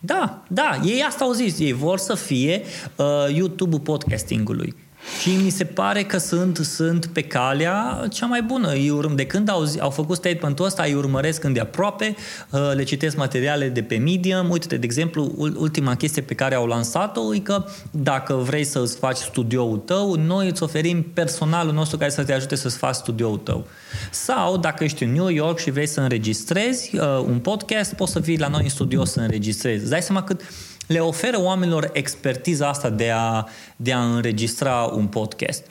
Da, 0.00 0.42
da, 0.48 0.80
ei 0.84 1.04
asta 1.08 1.24
au 1.24 1.32
zis. 1.32 1.58
Ei 1.58 1.72
vor 1.72 1.98
să 1.98 2.14
fie 2.14 2.62
uh, 2.96 3.34
YouTube-ul 3.34 3.80
podcastingului. 3.80 4.74
Și 5.20 5.30
mi 5.30 5.50
se 5.50 5.64
pare 5.64 6.02
că 6.02 6.18
sunt, 6.18 6.56
sunt 6.56 7.06
pe 7.06 7.22
calea 7.22 8.06
cea 8.12 8.26
mai 8.26 8.42
bună. 8.42 8.72
de 9.14 9.26
când 9.26 9.48
au, 9.48 9.64
au 9.78 9.90
făcut 9.90 10.16
statementul 10.16 10.64
ăsta, 10.64 10.82
îi 10.82 10.94
urmăresc 10.94 11.44
îndeaproape, 11.44 12.16
uh, 12.50 12.60
le 12.74 12.82
citesc 12.82 13.16
materiale 13.16 13.68
de 13.68 13.82
pe 13.82 13.96
Medium. 13.96 14.50
Uite, 14.50 14.76
de 14.76 14.84
exemplu, 14.84 15.32
ultima 15.36 15.94
chestie 15.94 16.22
pe 16.22 16.34
care 16.34 16.54
au 16.54 16.66
lansat-o 16.66 17.34
e 17.34 17.38
că 17.38 17.64
dacă 17.90 18.34
vrei 18.34 18.64
să 18.64 18.78
îți 18.78 18.96
faci 18.96 19.16
studioul 19.16 19.76
tău, 19.76 20.14
noi 20.14 20.48
îți 20.48 20.62
oferim 20.62 21.02
personalul 21.02 21.72
nostru 21.72 21.96
care 21.96 22.10
să 22.10 22.24
te 22.24 22.32
ajute 22.32 22.54
să-ți 22.54 22.76
faci 22.76 22.94
studioul 22.94 23.38
tău. 23.38 23.66
Sau 24.10 24.56
dacă 24.56 24.84
ești 24.84 25.04
în 25.04 25.12
New 25.12 25.28
York 25.28 25.58
și 25.58 25.70
vrei 25.70 25.86
să 25.86 26.00
înregistrezi 26.00 26.96
uh, 26.96 27.02
un 27.26 27.38
podcast, 27.38 27.94
poți 27.94 28.12
să 28.12 28.18
vii 28.18 28.38
la 28.38 28.48
noi 28.48 28.62
în 28.62 28.68
studio 28.68 29.04
să 29.04 29.20
înregistrezi. 29.20 29.80
Îți 29.80 29.90
dai 29.90 30.02
seama 30.02 30.22
cât 30.22 30.40
le 30.86 30.98
oferă 30.98 31.40
oamenilor 31.40 31.90
expertiza 31.92 32.68
asta 32.68 32.90
de 32.90 33.10
a, 33.10 33.46
de 33.76 33.92
a 33.92 34.04
înregistra 34.04 34.90
un 34.94 35.06
podcast. 35.06 35.64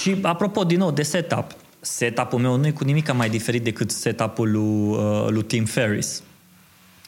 Și 0.00 0.16
apropo, 0.22 0.64
din 0.64 0.78
nou, 0.78 0.90
de 0.90 1.02
setup. 1.02 1.50
Setup-ul 1.80 2.38
meu 2.38 2.56
nu 2.56 2.66
e 2.66 2.70
cu 2.70 2.84
nimic 2.84 3.12
mai 3.12 3.28
diferit 3.28 3.64
decât 3.64 3.90
setup-ul 3.90 4.50
lui, 4.50 4.98
uh, 4.98 5.26
lui 5.28 5.42
Tim 5.42 5.64
Ferris. 5.64 6.22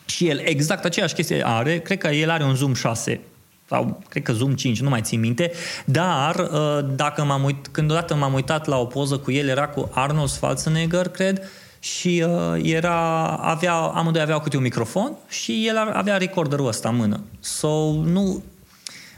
Și 0.07 0.29
el 0.29 0.39
exact 0.39 0.85
aceeași 0.85 1.15
chestie 1.15 1.47
are, 1.47 1.79
cred 1.79 1.99
că 1.99 2.09
el 2.09 2.31
are 2.31 2.45
un 2.45 2.55
Zoom 2.55 2.75
6 2.75 3.21
sau 3.69 4.03
cred 4.09 4.23
că 4.23 4.33
Zoom 4.33 4.55
5, 4.55 4.81
nu 4.81 4.89
mai 4.89 5.01
țin 5.01 5.21
minte, 5.21 5.53
dar 5.85 6.37
uh, 6.37 6.95
dacă 6.95 7.25
m-am 7.25 7.45
uit, 7.45 7.67
când 7.67 7.91
odată 7.91 8.15
m-am 8.15 8.33
uitat 8.33 8.67
la 8.67 8.77
o 8.77 8.85
poză 8.85 9.19
cu 9.19 9.31
el, 9.31 9.49
era 9.49 9.69
cu 9.69 9.91
Arnold 9.93 10.29
Schwarzenegger, 10.29 11.09
cred, 11.09 11.49
și 11.85 12.25
uh, 12.27 12.61
era, 12.63 13.27
avea, 13.27 13.75
amândoi 13.75 14.23
aveau 14.23 14.41
câte 14.41 14.57
un 14.57 14.63
microfon 14.63 15.17
și 15.29 15.67
el 15.67 15.77
avea 15.93 16.17
recorderul 16.17 16.67
ăsta 16.67 16.89
în 16.89 16.97
mână. 16.97 17.21
So, 17.41 17.93
nu, 17.93 18.43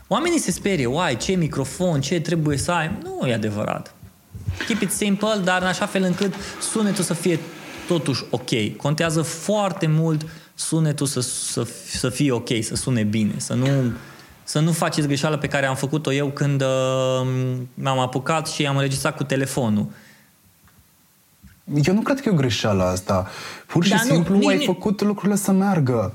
oamenii 0.06 0.38
se 0.38 0.50
sperie, 0.50 0.86
uai, 0.86 1.16
ce 1.16 1.32
microfon, 1.32 2.00
ce 2.00 2.20
trebuie 2.20 2.56
să 2.56 2.72
ai. 2.72 2.98
Nu 3.02 3.26
e 3.26 3.34
adevărat. 3.34 3.94
Keep 4.66 4.80
it 4.80 4.92
simple, 4.92 5.40
dar 5.44 5.60
în 5.60 5.66
așa 5.66 5.86
fel 5.86 6.02
încât 6.02 6.34
sunetul 6.60 7.04
să 7.04 7.14
fie 7.14 7.38
totuși 7.88 8.24
ok. 8.30 8.76
Contează 8.76 9.22
foarte 9.22 9.86
mult 9.86 10.26
sunetul 10.54 11.06
să, 11.06 11.20
să, 11.20 11.66
să 11.88 12.08
fie 12.08 12.32
ok, 12.32 12.48
să 12.60 12.74
sune 12.74 13.02
bine, 13.02 13.34
să 13.36 13.54
nu, 13.54 13.92
să 14.44 14.60
nu 14.60 14.72
faceți 14.72 15.06
greșeala 15.06 15.38
pe 15.38 15.48
care 15.48 15.66
am 15.66 15.76
făcut-o 15.76 16.12
eu 16.12 16.28
când 16.28 16.62
uh, 16.62 17.26
m-am 17.74 17.98
apucat 17.98 18.48
și 18.48 18.66
am 18.66 18.76
înregistrat 18.76 19.16
cu 19.16 19.24
telefonul 19.24 19.86
eu 21.74 21.94
nu 21.94 22.00
cred 22.00 22.20
că 22.20 22.28
e 22.28 22.32
o 22.32 22.34
greșeală 22.34 22.82
asta. 22.82 23.26
Pur 23.66 23.84
și 23.84 23.90
da, 23.90 23.96
simplu 23.96 24.36
nu, 24.36 24.46
ai 24.46 24.64
făcut 24.64 25.00
lucrurile 25.00 25.36
să 25.36 25.52
meargă. 25.52 26.14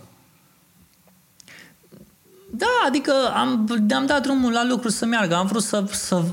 Da, 2.49 2.83
adică 2.87 3.13
am, 3.35 3.67
am 3.95 4.05
dat 4.05 4.21
drumul 4.21 4.51
la 4.51 4.65
lucruri 4.65 4.93
să 4.93 5.05
meargă. 5.05 5.35
Am 5.35 5.47
vrut 5.47 5.63
să, 5.63 5.83
să... 5.91 6.23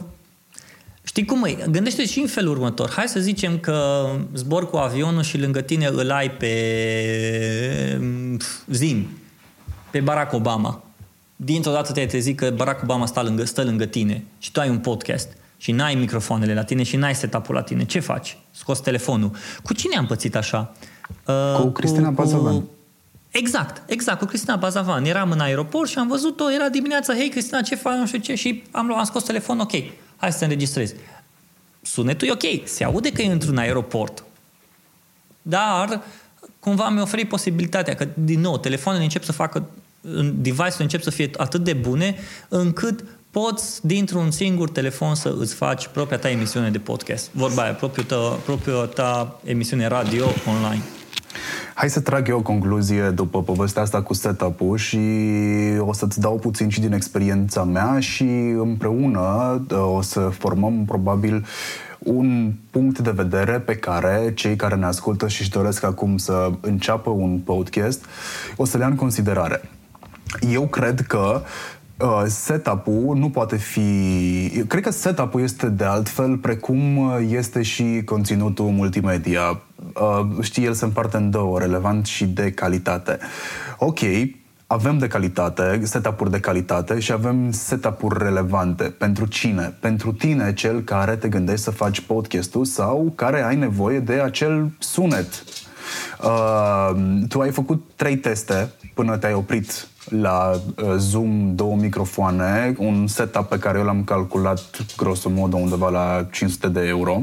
Știi 1.02 1.24
cum 1.24 1.44
e? 1.44 1.66
Gândește 1.70 2.06
și 2.06 2.20
în 2.20 2.26
felul 2.26 2.52
următor. 2.52 2.90
Hai 2.90 3.08
să 3.08 3.20
zicem 3.20 3.58
că 3.58 4.08
zbor 4.34 4.70
cu 4.70 4.76
avionul 4.76 5.22
și 5.22 5.38
lângă 5.38 5.60
tine 5.60 5.86
îl 5.86 6.10
ai 6.10 6.30
pe 6.30 6.52
zim, 8.66 9.08
pe 9.90 10.00
Barack 10.00 10.32
Obama. 10.32 10.82
Dintr-o 11.36 11.72
dată 11.72 11.92
te-ai 11.92 12.06
trezit 12.06 12.36
că 12.36 12.50
Barack 12.50 12.82
Obama 12.82 13.06
stă 13.06 13.22
lângă, 13.22 13.44
stă 13.44 13.62
lângă 13.62 13.84
tine 13.84 14.24
și 14.38 14.52
tu 14.52 14.60
ai 14.60 14.68
un 14.68 14.78
podcast 14.78 15.28
și 15.58 15.72
n-ai 15.72 15.94
microfoanele 15.94 16.54
la 16.54 16.64
tine 16.64 16.82
și 16.82 16.96
n-ai 16.96 17.14
setup-ul 17.14 17.54
la 17.54 17.62
tine. 17.62 17.84
Ce 17.84 18.00
faci? 18.00 18.38
scos 18.50 18.80
telefonul. 18.80 19.30
Cu 19.62 19.72
cine 19.72 19.96
am 19.96 20.06
pățit 20.06 20.36
așa? 20.36 20.72
Uh, 21.26 21.60
cu 21.60 21.66
Cristina 21.68 22.10
Bazavan. 22.10 22.54
Cu... 22.54 22.68
Exact, 23.30 23.90
exact, 23.90 24.18
cu 24.18 24.24
Cristina 24.24 24.56
Bazavan. 24.56 25.04
Eram 25.04 25.30
în 25.30 25.40
aeroport 25.40 25.90
și 25.90 25.98
am 25.98 26.08
văzut-o, 26.08 26.52
era 26.52 26.68
dimineața, 26.68 27.14
hei 27.14 27.28
Cristina, 27.28 27.60
ce 27.60 27.74
faci, 27.74 27.96
nu 27.96 28.06
știu 28.06 28.18
ce, 28.18 28.34
și 28.34 28.62
am, 28.70 28.86
luat, 28.86 28.98
am 28.98 29.04
scos 29.04 29.22
telefonul, 29.22 29.62
ok, 29.62 29.72
hai 30.16 30.32
să 30.32 30.38
te 30.38 30.44
înregistrezi. 30.44 30.94
Sunetul 31.82 32.28
e 32.28 32.30
ok, 32.30 32.68
se 32.68 32.84
aude 32.84 33.12
că 33.12 33.22
e 33.22 33.32
într-un 33.32 33.56
aeroport, 33.56 34.24
dar 35.42 36.02
cumva 36.60 36.88
mi-a 36.88 37.02
oferit 37.02 37.28
posibilitatea 37.28 37.94
că, 37.94 38.08
din 38.14 38.40
nou, 38.40 38.58
telefoanele 38.58 39.04
încep 39.04 39.24
să 39.24 39.32
facă, 39.32 39.70
device-ul 40.34 40.74
încep 40.78 41.02
să 41.02 41.10
fie 41.10 41.30
atât 41.36 41.64
de 41.64 41.72
bune 41.72 42.16
încât 42.48 43.04
poți 43.30 43.86
dintr-un 43.86 44.30
singur 44.30 44.70
telefon 44.70 45.14
să 45.14 45.34
îți 45.38 45.54
faci 45.54 45.86
propria 45.86 46.18
ta 46.18 46.30
emisiune 46.30 46.70
de 46.70 46.78
podcast. 46.78 47.30
Vorba 47.32 47.62
aia, 47.62 47.72
propria 47.72 48.04
ta, 48.04 48.38
propria 48.44 48.74
ta 48.74 49.40
emisiune 49.44 49.86
radio 49.86 50.24
online. 50.46 50.82
Hai 51.74 51.90
să 51.90 52.00
trag 52.00 52.28
eu 52.28 52.38
o 52.38 52.42
concluzie 52.42 53.10
după 53.10 53.42
povestea 53.42 53.82
asta 53.82 54.02
cu 54.02 54.14
setup-ul 54.14 54.76
și 54.76 54.98
o 55.78 55.92
să-ți 55.92 56.20
dau 56.20 56.38
puțin 56.38 56.68
și 56.68 56.80
din 56.80 56.92
experiența 56.92 57.64
mea 57.64 58.00
și 58.00 58.22
împreună 58.58 59.60
uh, 59.70 59.96
o 59.96 60.02
să 60.02 60.20
formăm 60.20 60.84
probabil 60.84 61.46
un 61.98 62.52
punct 62.70 62.98
de 62.98 63.10
vedere 63.10 63.58
pe 63.58 63.76
care 63.76 64.32
cei 64.34 64.56
care 64.56 64.74
ne 64.74 64.84
ascultă 64.84 65.28
și 65.28 65.40
își 65.40 65.50
doresc 65.50 65.84
acum 65.84 66.16
să 66.16 66.50
înceapă 66.60 67.10
un 67.10 67.38
podcast 67.38 68.04
o 68.56 68.64
să 68.64 68.76
le 68.76 68.82
ia 68.82 68.88
în 68.88 68.96
considerare. 68.96 69.70
Eu 70.50 70.66
cred 70.66 71.00
că 71.00 71.42
Uh, 71.42 71.77
setup-ul 72.26 73.16
nu 73.16 73.30
poate 73.30 73.56
fi... 73.56 74.64
Cred 74.66 74.82
că 74.82 74.90
setup-ul 74.90 75.42
este 75.42 75.68
de 75.68 75.84
altfel 75.84 76.36
precum 76.36 76.96
uh, 76.96 77.18
este 77.30 77.62
și 77.62 78.02
conținutul 78.04 78.64
multimedia. 78.64 79.60
Uh, 79.94 80.26
știi, 80.40 80.64
el 80.64 80.72
se 80.72 80.84
împarte 80.84 81.16
în 81.16 81.30
două, 81.30 81.58
relevant 81.58 82.06
și 82.06 82.26
de 82.26 82.50
calitate. 82.50 83.18
Ok, 83.78 83.98
avem 84.66 84.98
de 84.98 85.06
calitate, 85.06 85.80
setup-uri 85.82 86.30
de 86.30 86.40
calitate 86.40 86.98
și 86.98 87.12
avem 87.12 87.50
setup-uri 87.50 88.24
relevante. 88.24 88.84
Pentru 88.84 89.26
cine? 89.26 89.74
Pentru 89.80 90.12
tine, 90.12 90.52
cel 90.52 90.80
care 90.80 91.16
te 91.16 91.28
gândești 91.28 91.64
să 91.64 91.70
faci 91.70 92.00
podcastul 92.00 92.64
sau 92.64 93.12
care 93.14 93.44
ai 93.44 93.56
nevoie 93.56 94.00
de 94.00 94.12
acel 94.12 94.70
sunet. 94.78 95.44
Uh, 96.22 96.90
tu 97.28 97.40
ai 97.40 97.50
făcut 97.50 97.84
trei 97.96 98.16
teste 98.16 98.70
până 98.94 99.16
te-ai 99.16 99.34
oprit 99.34 99.88
la 100.08 100.50
uh, 100.52 100.94
Zoom 100.96 101.54
două 101.54 101.76
microfoane, 101.76 102.74
un 102.78 103.06
setup 103.06 103.48
pe 103.48 103.58
care 103.58 103.78
eu 103.78 103.84
l-am 103.84 104.04
calculat 104.04 104.86
grosomodă 104.96 105.56
undeva 105.56 105.88
la 105.88 106.26
500 106.30 106.68
de 106.68 106.86
euro. 106.86 107.22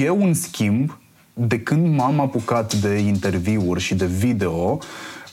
Eu, 0.00 0.22
în 0.22 0.34
schimb, 0.34 0.98
de 1.32 1.60
când 1.60 1.96
m-am 1.96 2.20
apucat 2.20 2.74
de 2.74 2.98
interviuri 2.98 3.80
și 3.80 3.94
de 3.94 4.06
video, 4.06 4.78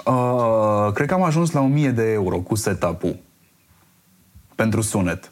uh, 0.06 0.92
cred 0.94 1.08
că 1.08 1.14
am 1.14 1.24
ajuns 1.24 1.52
la 1.52 1.62
1000 1.62 1.90
de 1.90 2.12
euro 2.12 2.38
cu 2.38 2.56
setup-ul 2.56 3.18
pentru 4.56 4.82
sunet. 4.82 5.32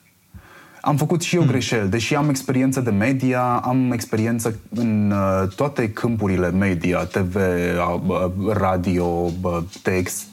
Am 0.81 0.97
făcut 0.97 1.21
și 1.21 1.35
eu 1.35 1.41
hmm. 1.41 1.51
greșeli, 1.51 1.89
deși 1.89 2.15
am 2.15 2.29
experiență 2.29 2.79
de 2.79 2.89
media, 2.89 3.61
am 3.63 3.91
experiență 3.91 4.59
în 4.75 5.11
uh, 5.11 5.47
toate 5.55 5.91
câmpurile 5.91 6.51
media, 6.51 7.03
TV, 7.03 7.35
uh, 7.35 8.31
radio, 8.53 9.05
uh, 9.05 9.57
text, 9.81 10.27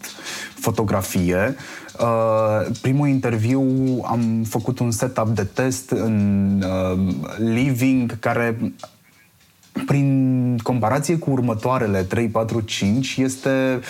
fotografie. 0.61 1.57
Uh, 2.01 2.67
primul 2.81 3.09
interviu 3.09 3.63
am 4.05 4.45
făcut 4.49 4.79
un 4.79 4.91
setup 4.91 5.29
de 5.29 5.45
test 5.45 5.91
în 5.91 6.63
uh, 6.67 6.99
living 7.39 8.19
care 8.19 8.73
prin 9.87 10.59
comparație 10.63 11.19
cu 11.19 11.31
următoarele 11.31 12.03
3, 12.03 12.29
4, 12.29 12.61
5 12.61 13.17
este 13.17 13.81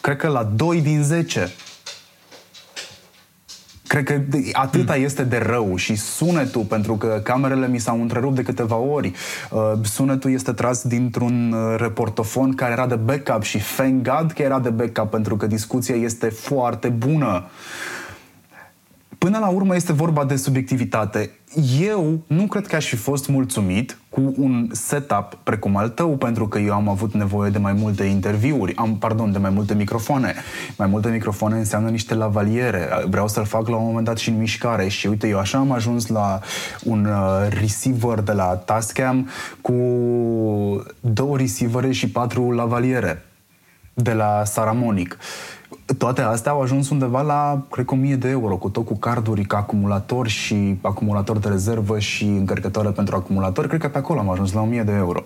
cred 0.00 0.16
că 0.16 0.28
la 0.28 0.42
2 0.42 0.80
din 0.80 1.02
10 1.02 1.50
Cred 3.88 4.04
că 4.04 4.20
atâta 4.52 4.94
mm. 4.96 5.04
este 5.04 5.22
de 5.22 5.38
rău 5.38 5.76
și 5.76 5.94
sunetul, 5.96 6.62
pentru 6.62 6.96
că 6.96 7.20
camerele 7.22 7.68
mi 7.68 7.78
s-au 7.78 8.00
întrerupt 8.00 8.34
de 8.34 8.42
câteva 8.42 8.76
ori. 8.76 9.12
Uh, 9.50 9.72
sunetul 9.82 10.32
este 10.32 10.52
tras 10.52 10.82
dintr-un 10.82 11.52
uh, 11.52 11.74
reportofon 11.78 12.54
care 12.54 12.72
era 12.72 12.86
de 12.86 12.94
backup 12.94 13.42
și 13.42 13.58
thank 13.76 14.02
God 14.02 14.32
că 14.32 14.42
era 14.42 14.58
de 14.58 14.70
backup 14.70 15.10
pentru 15.10 15.36
că 15.36 15.46
discuția 15.46 15.94
este 15.94 16.28
foarte 16.28 16.88
bună. 16.88 17.44
Până 19.18 19.38
la 19.38 19.48
urmă 19.48 19.74
este 19.74 19.92
vorba 19.92 20.24
de 20.24 20.36
subiectivitate. 20.36 21.30
Eu 21.80 22.22
nu 22.26 22.46
cred 22.46 22.66
că 22.66 22.76
aș 22.76 22.86
fi 22.86 22.96
fost 22.96 23.28
mulțumit 23.28 23.98
cu 24.08 24.34
un 24.36 24.68
setup 24.72 25.38
precum 25.42 25.76
al 25.76 25.88
tău, 25.88 26.16
pentru 26.16 26.48
că 26.48 26.58
eu 26.58 26.72
am 26.72 26.88
avut 26.88 27.14
nevoie 27.14 27.50
de 27.50 27.58
mai 27.58 27.72
multe 27.72 28.04
interviuri, 28.04 28.76
am, 28.76 28.96
pardon, 28.96 29.32
de 29.32 29.38
mai 29.38 29.50
multe 29.50 29.74
microfoane. 29.74 30.34
Mai 30.76 30.86
multe 30.86 31.08
microfoane 31.08 31.56
înseamnă 31.56 31.88
niște 31.88 32.14
lavaliere. 32.14 32.88
Vreau 33.08 33.28
să-l 33.28 33.44
fac 33.44 33.68
la 33.68 33.76
un 33.76 33.84
moment 33.84 34.04
dat 34.04 34.18
și 34.18 34.28
în 34.28 34.38
mișcare 34.38 34.88
și 34.88 35.06
uite, 35.06 35.28
eu 35.28 35.38
așa 35.38 35.58
am 35.58 35.72
ajuns 35.72 36.06
la 36.06 36.40
un 36.84 37.04
uh, 37.04 37.48
receiver 37.60 38.20
de 38.20 38.32
la 38.32 38.44
Tascam 38.44 39.28
cu 39.60 39.72
două 41.00 41.36
receivere 41.36 41.90
și 41.92 42.10
patru 42.10 42.50
lavaliere 42.50 43.22
de 43.94 44.12
la 44.12 44.42
Saramonic 44.44 45.18
toate 45.98 46.20
astea 46.20 46.52
au 46.52 46.60
ajuns 46.60 46.90
undeva 46.90 47.22
la, 47.22 47.66
cred 47.70 47.84
că 47.84 47.94
1000 47.94 48.16
de 48.16 48.28
euro, 48.28 48.56
cu 48.56 48.68
tot 48.68 48.84
cu 48.84 48.96
carduri 48.96 49.44
ca 49.44 49.56
acumulator 49.56 50.28
și 50.28 50.78
acumulator 50.80 51.38
de 51.38 51.48
rezervă 51.48 51.98
și 51.98 52.24
încărcătoare 52.24 52.90
pentru 52.90 53.16
acumulator. 53.16 53.66
Cred 53.66 53.80
că 53.80 53.88
pe 53.88 53.98
acolo 53.98 54.20
am 54.20 54.30
ajuns 54.30 54.52
la 54.52 54.60
1000 54.60 54.82
de 54.82 54.92
euro. 54.92 55.24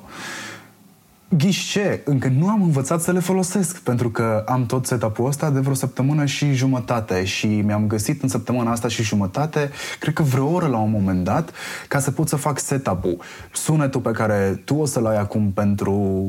Ghișe, 1.36 2.02
încă 2.04 2.28
nu 2.38 2.48
am 2.48 2.62
învățat 2.62 3.00
să 3.00 3.12
le 3.12 3.18
folosesc, 3.18 3.78
pentru 3.78 4.10
că 4.10 4.44
am 4.46 4.66
tot 4.66 4.86
setup-ul 4.86 5.26
ăsta 5.26 5.50
de 5.50 5.60
vreo 5.60 5.74
săptămână 5.74 6.24
și 6.24 6.52
jumătate 6.52 7.24
și 7.24 7.46
mi-am 7.46 7.86
găsit 7.86 8.22
în 8.22 8.28
săptămâna 8.28 8.70
asta 8.70 8.88
și 8.88 9.02
jumătate, 9.02 9.70
cred 10.00 10.14
că 10.14 10.22
vreo 10.22 10.52
oră 10.52 10.66
la 10.66 10.78
un 10.78 10.90
moment 10.90 11.24
dat, 11.24 11.50
ca 11.88 11.98
să 11.98 12.10
pot 12.10 12.28
să 12.28 12.36
fac 12.36 12.58
setup-ul. 12.58 13.18
Sunetul 13.52 14.00
pe 14.00 14.10
care 14.10 14.62
tu 14.64 14.74
o 14.74 14.84
să-l 14.84 15.06
ai 15.06 15.18
acum 15.18 15.50
pentru 15.50 16.24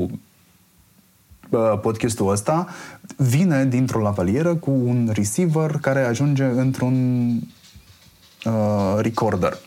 podcastul 1.81 2.31
ăsta 2.31 2.67
vine 3.17 3.65
dintr-o 3.65 4.01
lavalieră 4.01 4.55
cu 4.55 4.71
un 4.71 5.09
receiver 5.13 5.77
care 5.81 6.05
ajunge 6.05 6.43
într-un 6.43 7.29
uh, 8.45 8.97
recorder. 8.97 9.57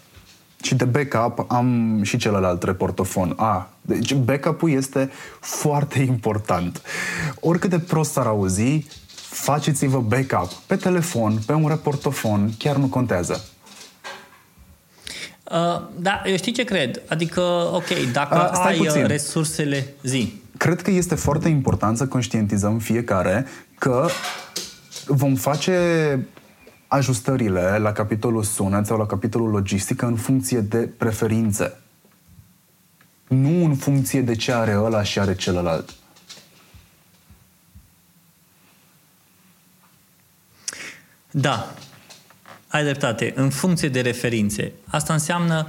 Și 0.62 0.74
de 0.74 0.84
backup 0.84 1.50
am 1.50 2.00
și 2.02 2.16
celălalt 2.16 2.62
reportofon. 2.62 3.32
A, 3.36 3.70
deci 3.80 4.14
backup-ul 4.14 4.70
este 4.70 5.10
foarte 5.40 5.98
important. 5.98 6.82
Oricât 7.40 7.70
de 7.70 7.78
prost 7.78 8.12
s-ar 8.12 8.26
auzi, 8.26 8.86
faceți-vă 9.14 10.00
backup 10.00 10.52
pe 10.52 10.76
telefon, 10.76 11.38
pe 11.46 11.52
un 11.52 11.68
reportofon, 11.68 12.50
chiar 12.58 12.76
nu 12.76 12.86
contează. 12.86 13.44
Uh, 15.50 15.82
da, 15.96 16.22
eu 16.24 16.36
știi 16.36 16.52
ce 16.52 16.64
cred? 16.64 17.02
Adică, 17.08 17.40
ok, 17.72 18.12
dacă 18.12 18.50
uh, 18.52 18.60
ai 18.64 18.78
uh, 18.78 18.86
puțin. 18.86 19.06
resursele 19.06 19.94
zi 20.02 20.44
cred 20.58 20.82
că 20.82 20.90
este 20.90 21.14
foarte 21.14 21.48
important 21.48 21.96
să 21.96 22.06
conștientizăm 22.06 22.78
fiecare 22.78 23.46
că 23.78 24.08
vom 25.06 25.34
face 25.34 26.26
ajustările 26.86 27.78
la 27.78 27.92
capitolul 27.92 28.42
sunet 28.42 28.86
sau 28.86 28.98
la 28.98 29.06
capitolul 29.06 29.50
logistică 29.50 30.06
în 30.06 30.16
funcție 30.16 30.60
de 30.60 30.78
preferințe. 30.96 31.78
Nu 33.28 33.64
în 33.64 33.74
funcție 33.74 34.20
de 34.20 34.34
ce 34.34 34.52
are 34.52 34.76
ăla 34.78 35.02
și 35.02 35.18
are 35.18 35.34
celălalt. 35.34 35.94
Da, 41.30 41.74
ai 42.68 42.82
dreptate. 42.82 43.32
În 43.36 43.50
funcție 43.50 43.88
de 43.88 44.00
referințe. 44.00 44.72
Asta 44.86 45.12
înseamnă 45.12 45.66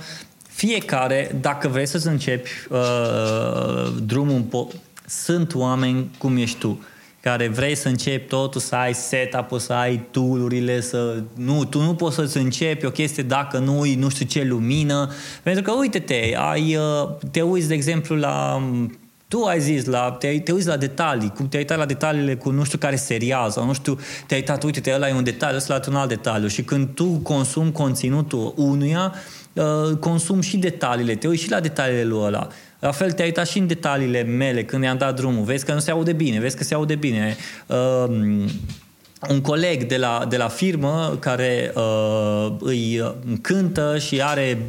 fiecare, 0.57 1.37
dacă 1.41 1.67
vrei 1.67 1.85
să-ți 1.85 2.07
începi 2.07 2.49
uh, 2.69 3.93
drumul, 4.05 4.41
po- 4.41 4.75
sunt 5.07 5.55
oameni 5.55 6.11
cum 6.17 6.37
ești 6.37 6.57
tu, 6.57 6.79
care 7.21 7.47
vrei 7.47 7.75
să 7.75 7.87
începi 7.87 8.27
totul, 8.27 8.61
să 8.61 8.75
ai 8.75 8.93
setup 8.93 9.59
să 9.59 9.73
ai 9.73 10.07
tool 10.11 10.51
să... 10.79 11.23
Nu, 11.35 11.65
tu 11.65 11.81
nu 11.81 11.95
poți 11.95 12.15
să-ți 12.15 12.37
începi 12.37 12.85
o 12.85 12.89
chestie 12.89 13.23
dacă 13.23 13.57
nu 13.57 13.81
ai 13.81 13.95
nu 13.95 14.09
știu 14.09 14.25
ce 14.25 14.43
lumină, 14.43 15.11
pentru 15.43 15.63
că 15.63 15.71
uite-te, 15.71 16.35
ai, 16.35 16.75
uh, 16.75 17.09
te 17.31 17.41
uiți, 17.41 17.67
de 17.67 17.73
exemplu, 17.73 18.15
la 18.15 18.61
tu 19.27 19.43
ai 19.43 19.59
zis, 19.59 19.85
la, 19.85 20.11
te, 20.19 20.39
te 20.39 20.51
uiți 20.51 20.67
la 20.67 20.77
detalii, 20.77 21.31
cum 21.35 21.47
te-ai 21.47 21.61
uitat 21.61 21.77
la 21.77 21.85
detaliile 21.85 22.35
cu 22.35 22.49
nu 22.49 22.63
știu 22.63 22.77
care 22.77 22.95
serial 22.95 23.49
sau 23.49 23.65
nu 23.65 23.73
știu, 23.73 23.99
te-ai 24.27 24.39
uitat, 24.39 24.63
uite, 24.63 24.79
te 24.79 24.93
ăla 24.93 25.09
e 25.09 25.13
un 25.13 25.23
detaliu, 25.23 25.57
ăsta 25.57 25.73
la 25.73 25.81
un 25.87 25.95
alt 25.95 26.09
detaliu. 26.09 26.47
Și 26.47 26.61
când 26.63 26.87
tu 26.87 27.05
consumi 27.05 27.71
conținutul 27.71 28.53
unuia, 28.55 29.13
uh, 29.57 29.97
consumi 29.99 30.43
și 30.43 30.57
detaliile, 30.57 31.15
te 31.15 31.27
uiți 31.27 31.43
și 31.43 31.49
la 31.49 31.59
detaliile 31.59 32.03
lui 32.03 32.19
ăla. 32.23 32.47
La 32.79 32.91
fel 32.91 33.11
te-ai 33.11 33.27
uitat 33.27 33.47
și 33.47 33.57
în 33.57 33.67
detaliile 33.67 34.23
mele 34.23 34.63
când 34.63 34.83
i-am 34.83 34.97
dat 34.97 35.15
drumul. 35.15 35.43
Vezi 35.43 35.65
că 35.65 35.73
nu 35.73 35.79
se 35.79 35.91
aude 35.91 36.13
bine, 36.13 36.39
vezi 36.39 36.57
că 36.57 36.63
se 36.63 36.73
aude 36.73 36.95
bine. 36.95 37.35
Uh, 37.67 38.45
un 39.29 39.41
coleg 39.41 39.83
de 39.83 39.97
la, 39.97 40.25
de 40.29 40.37
la 40.37 40.47
firmă 40.47 41.17
care 41.19 41.71
uh, 41.75 42.51
îi 42.59 43.15
cântă 43.41 43.97
și 43.97 44.21
are 44.21 44.61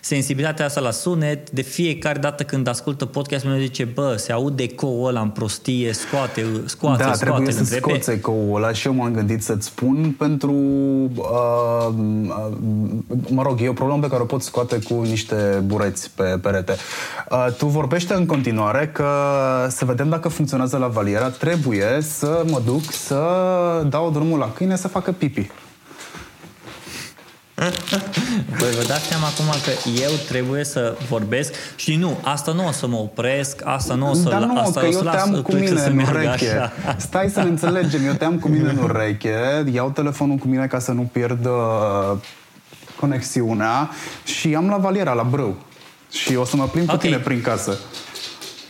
sensibilitatea 0.00 0.64
asta 0.64 0.80
la 0.80 0.90
sunet, 0.90 1.50
de 1.50 1.62
fiecare 1.62 2.18
dată 2.18 2.42
când 2.42 2.66
ascultă 2.66 3.04
podcastul 3.04 3.50
meu 3.50 3.60
zice, 3.60 3.84
bă, 3.84 4.14
se 4.16 4.32
aude 4.32 4.62
ecoul 4.62 5.08
ăla 5.08 5.20
în 5.20 5.28
prostie, 5.28 5.92
scoate, 5.92 6.46
scoate, 6.64 7.02
da, 7.02 7.12
scoate. 7.12 7.24
Da, 7.24 7.30
trebuie 7.30 7.52
să 7.52 7.64
scoți 7.64 8.10
ecoul 8.10 8.56
ăla 8.56 8.72
și 8.72 8.86
eu 8.86 8.94
m-am 8.94 9.12
gândit 9.12 9.42
să-ți 9.42 9.66
spun 9.66 10.14
pentru, 10.18 10.52
uh, 11.16 11.88
uh, 11.88 12.54
mă 13.28 13.42
rog, 13.42 13.60
e 13.60 13.68
o 13.68 13.72
problemă 13.72 14.00
pe 14.00 14.08
care 14.08 14.22
o 14.22 14.24
pot 14.24 14.42
scoate 14.42 14.78
cu 14.78 14.94
niște 14.94 15.62
bureți 15.64 16.10
pe 16.14 16.22
perete. 16.22 16.76
Uh, 17.30 17.46
tu 17.58 17.66
vorbește 17.66 18.14
în 18.14 18.26
continuare 18.26 18.90
că 18.94 19.08
să 19.68 19.84
vedem 19.84 20.08
dacă 20.08 20.28
funcționează 20.28 20.76
la 20.76 20.86
valiera, 20.86 21.28
trebuie 21.28 21.98
să 22.00 22.44
mă 22.50 22.62
duc 22.64 22.92
să 22.92 23.20
dau 23.88 24.10
drumul 24.10 24.38
la 24.38 24.52
câine 24.52 24.76
să 24.76 24.88
facă 24.88 25.12
pipi. 25.12 25.50
Băi, 28.58 28.70
vă 28.76 28.84
dați 28.86 29.06
seama 29.06 29.26
acum 29.26 29.44
că 29.64 29.88
eu 30.00 30.10
trebuie 30.28 30.64
să 30.64 30.96
vorbesc 31.08 31.52
și 31.76 31.96
nu, 31.96 32.18
asta 32.22 32.52
nu 32.52 32.66
o 32.66 32.72
să 32.72 32.86
mă 32.86 32.96
opresc, 32.96 33.60
asta 33.64 33.94
nu 33.94 34.10
o 34.10 34.14
să... 34.14 34.28
Dar 34.28 34.42
nu, 34.42 34.58
asta 34.58 34.80
că 34.80 34.86
eu 34.86 35.00
te 35.00 35.16
am 35.16 35.42
cu 35.42 35.54
mine 35.54 35.80
în 35.80 35.98
ureche. 35.98 36.50
Așa. 36.50 36.72
Stai 36.96 37.28
să 37.28 37.42
ne 37.42 37.48
înțelegem, 37.48 38.06
eu 38.06 38.12
te 38.12 38.24
am 38.24 38.38
cu 38.38 38.48
mine 38.48 38.68
în 38.68 38.78
ureche, 38.88 39.64
iau 39.72 39.90
telefonul 39.90 40.36
cu 40.36 40.46
mine 40.46 40.66
ca 40.66 40.78
să 40.78 40.92
nu 40.92 41.10
pierd 41.12 41.46
uh, 41.46 42.18
conexiunea 43.00 43.90
și 44.24 44.54
am 44.54 44.68
la 44.68 44.76
valiera, 44.76 45.12
la 45.12 45.22
brâu. 45.22 45.56
Și 46.10 46.34
o 46.34 46.44
să 46.44 46.56
mă 46.56 46.64
plimb 46.64 46.84
okay. 46.84 46.96
cu 46.96 47.04
tine 47.04 47.16
prin 47.16 47.40
casă. 47.40 47.78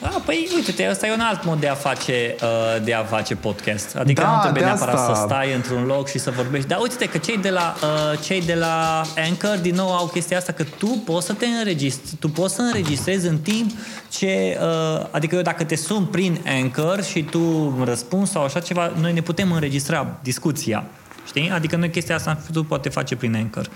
Ah, 0.01 0.16
păi 0.24 0.49
uite-te, 0.55 0.88
ăsta 0.90 1.07
e 1.07 1.12
un 1.12 1.20
alt 1.20 1.44
mod 1.44 1.61
de 1.61 1.68
a 1.68 1.74
face, 1.74 2.34
uh, 2.42 2.84
de 2.84 2.94
a 2.94 3.05
face 3.05 3.34
podcast. 3.34 3.96
Adică 3.96 4.22
da, 4.22 4.34
nu 4.34 4.40
trebuie 4.42 4.64
neapărat 4.64 4.94
asta. 4.94 5.14
să 5.14 5.22
stai 5.24 5.55
într-un 5.55 5.84
loc 5.84 6.09
și 6.09 6.18
să 6.18 6.30
vorbești. 6.30 6.68
Dar 6.68 6.78
uite-te 6.80 7.09
că 7.09 7.18
cei 7.18 7.36
de 7.36 7.51
la, 7.51 7.74
uh, 7.82 8.18
cei 8.24 8.42
de 8.42 8.55
la 8.55 9.03
Anchor 9.16 9.59
din 9.62 9.74
nou 9.74 9.96
au 9.96 10.07
chestia 10.07 10.36
asta 10.36 10.53
că 10.53 10.64
tu 10.78 11.03
poți 11.05 11.26
să 11.26 11.32
te 11.32 11.46
înregistrezi, 11.46 12.16
tu 12.16 12.28
poți 12.28 12.55
să 12.55 12.62
înregistrezi 12.62 13.26
în 13.26 13.38
timp 13.38 13.70
ce, 14.11 14.59
uh, 14.61 15.07
adică 15.11 15.34
eu 15.34 15.42
dacă 15.42 15.64
te 15.64 15.76
sun 15.76 16.05
prin 16.05 16.40
Anchor 16.46 17.03
și 17.03 17.22
tu 17.22 17.74
răspunzi 17.84 18.32
sau 18.32 18.42
așa 18.42 18.61
ceva, 18.61 18.92
noi 19.01 19.12
ne 19.12 19.20
putem 19.20 19.53
înregistra 19.53 20.18
discuția. 20.22 20.84
Știi? 21.26 21.51
Adică 21.51 21.76
noi 21.76 21.90
chestia 21.90 22.14
asta 22.14 22.38
tu 22.53 22.64
poate 22.64 22.88
face 22.88 23.16
prin 23.16 23.34
Anchor. 23.36 23.70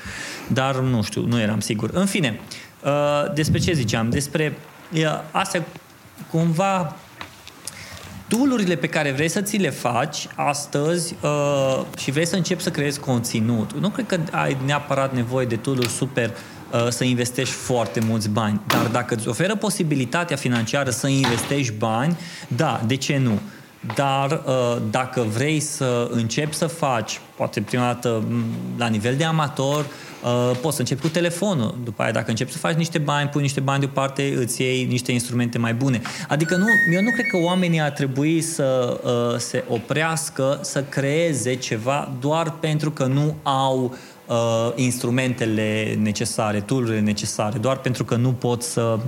Dar 0.46 0.76
nu 0.76 1.02
știu, 1.02 1.26
nu 1.26 1.40
eram 1.40 1.60
sigur. 1.60 1.90
În 1.92 2.06
fine, 2.06 2.40
uh, 2.84 2.90
despre 3.34 3.58
ce 3.58 3.72
ziceam? 3.72 4.10
Despre 4.10 4.58
uh, 4.94 5.20
astea 5.30 5.64
cumva 6.32 6.96
tool 8.28 8.76
pe 8.76 8.86
care 8.86 9.10
vrei 9.12 9.28
să 9.28 9.40
ți 9.40 9.56
le 9.56 9.70
faci 9.70 10.26
astăzi 10.34 11.14
uh, 11.20 11.82
și 11.98 12.10
vrei 12.10 12.26
să 12.26 12.36
începi 12.36 12.62
să 12.62 12.70
creezi 12.70 13.00
conținut, 13.00 13.72
nu 13.72 13.88
cred 13.88 14.06
că 14.06 14.18
ai 14.30 14.56
neapărat 14.64 15.14
nevoie 15.14 15.46
de 15.46 15.56
tool 15.56 15.86
super 15.86 16.30
uh, 16.30 16.88
să 16.88 17.04
investești 17.04 17.54
foarte 17.54 18.00
mulți 18.00 18.28
bani, 18.28 18.60
dar 18.66 18.86
dacă 18.86 19.14
îți 19.14 19.28
oferă 19.28 19.56
posibilitatea 19.56 20.36
financiară 20.36 20.90
să 20.90 21.06
investești 21.06 21.72
bani, 21.72 22.16
da, 22.48 22.80
de 22.86 22.96
ce 22.96 23.18
nu? 23.18 23.40
Dar 23.94 24.42
uh, 24.46 24.76
dacă 24.90 25.20
vrei 25.20 25.60
să 25.60 26.08
începi 26.10 26.54
să 26.54 26.66
faci, 26.66 27.20
poate 27.36 27.60
prima 27.60 27.84
dată 27.84 28.22
la 28.76 28.86
nivel 28.86 29.16
de 29.16 29.24
amator, 29.24 29.84
Uh, 29.84 30.11
poți 30.60 30.74
să 30.74 30.80
începi 30.80 31.00
cu 31.00 31.08
telefonul, 31.08 31.78
după 31.84 32.02
aia 32.02 32.12
dacă 32.12 32.30
începi 32.30 32.52
să 32.52 32.58
faci 32.58 32.76
niște 32.76 32.98
bani, 32.98 33.28
pui 33.28 33.42
niște 33.42 33.60
bani 33.60 33.80
deoparte, 33.80 34.34
îți 34.36 34.62
iei 34.62 34.84
niște 34.84 35.12
instrumente 35.12 35.58
mai 35.58 35.74
bune. 35.74 36.00
Adică 36.28 36.56
nu, 36.56 36.66
eu 36.92 37.02
nu 37.02 37.10
cred 37.10 37.26
că 37.26 37.36
oamenii 37.36 37.80
ar 37.80 37.90
trebui 37.90 38.40
să 38.40 39.00
uh, 39.04 39.38
se 39.38 39.64
oprească 39.68 40.58
să 40.62 40.82
creeze 40.82 41.54
ceva 41.54 42.12
doar 42.20 42.50
pentru 42.50 42.90
că 42.90 43.04
nu 43.04 43.36
au 43.42 43.96
uh, 44.26 44.72
instrumentele 44.74 45.98
necesare, 46.02 46.60
tool 46.60 47.00
necesare, 47.02 47.58
doar 47.58 47.76
pentru 47.76 48.04
că 48.04 48.16
nu 48.16 48.32
pot 48.32 48.62
să 48.62 48.98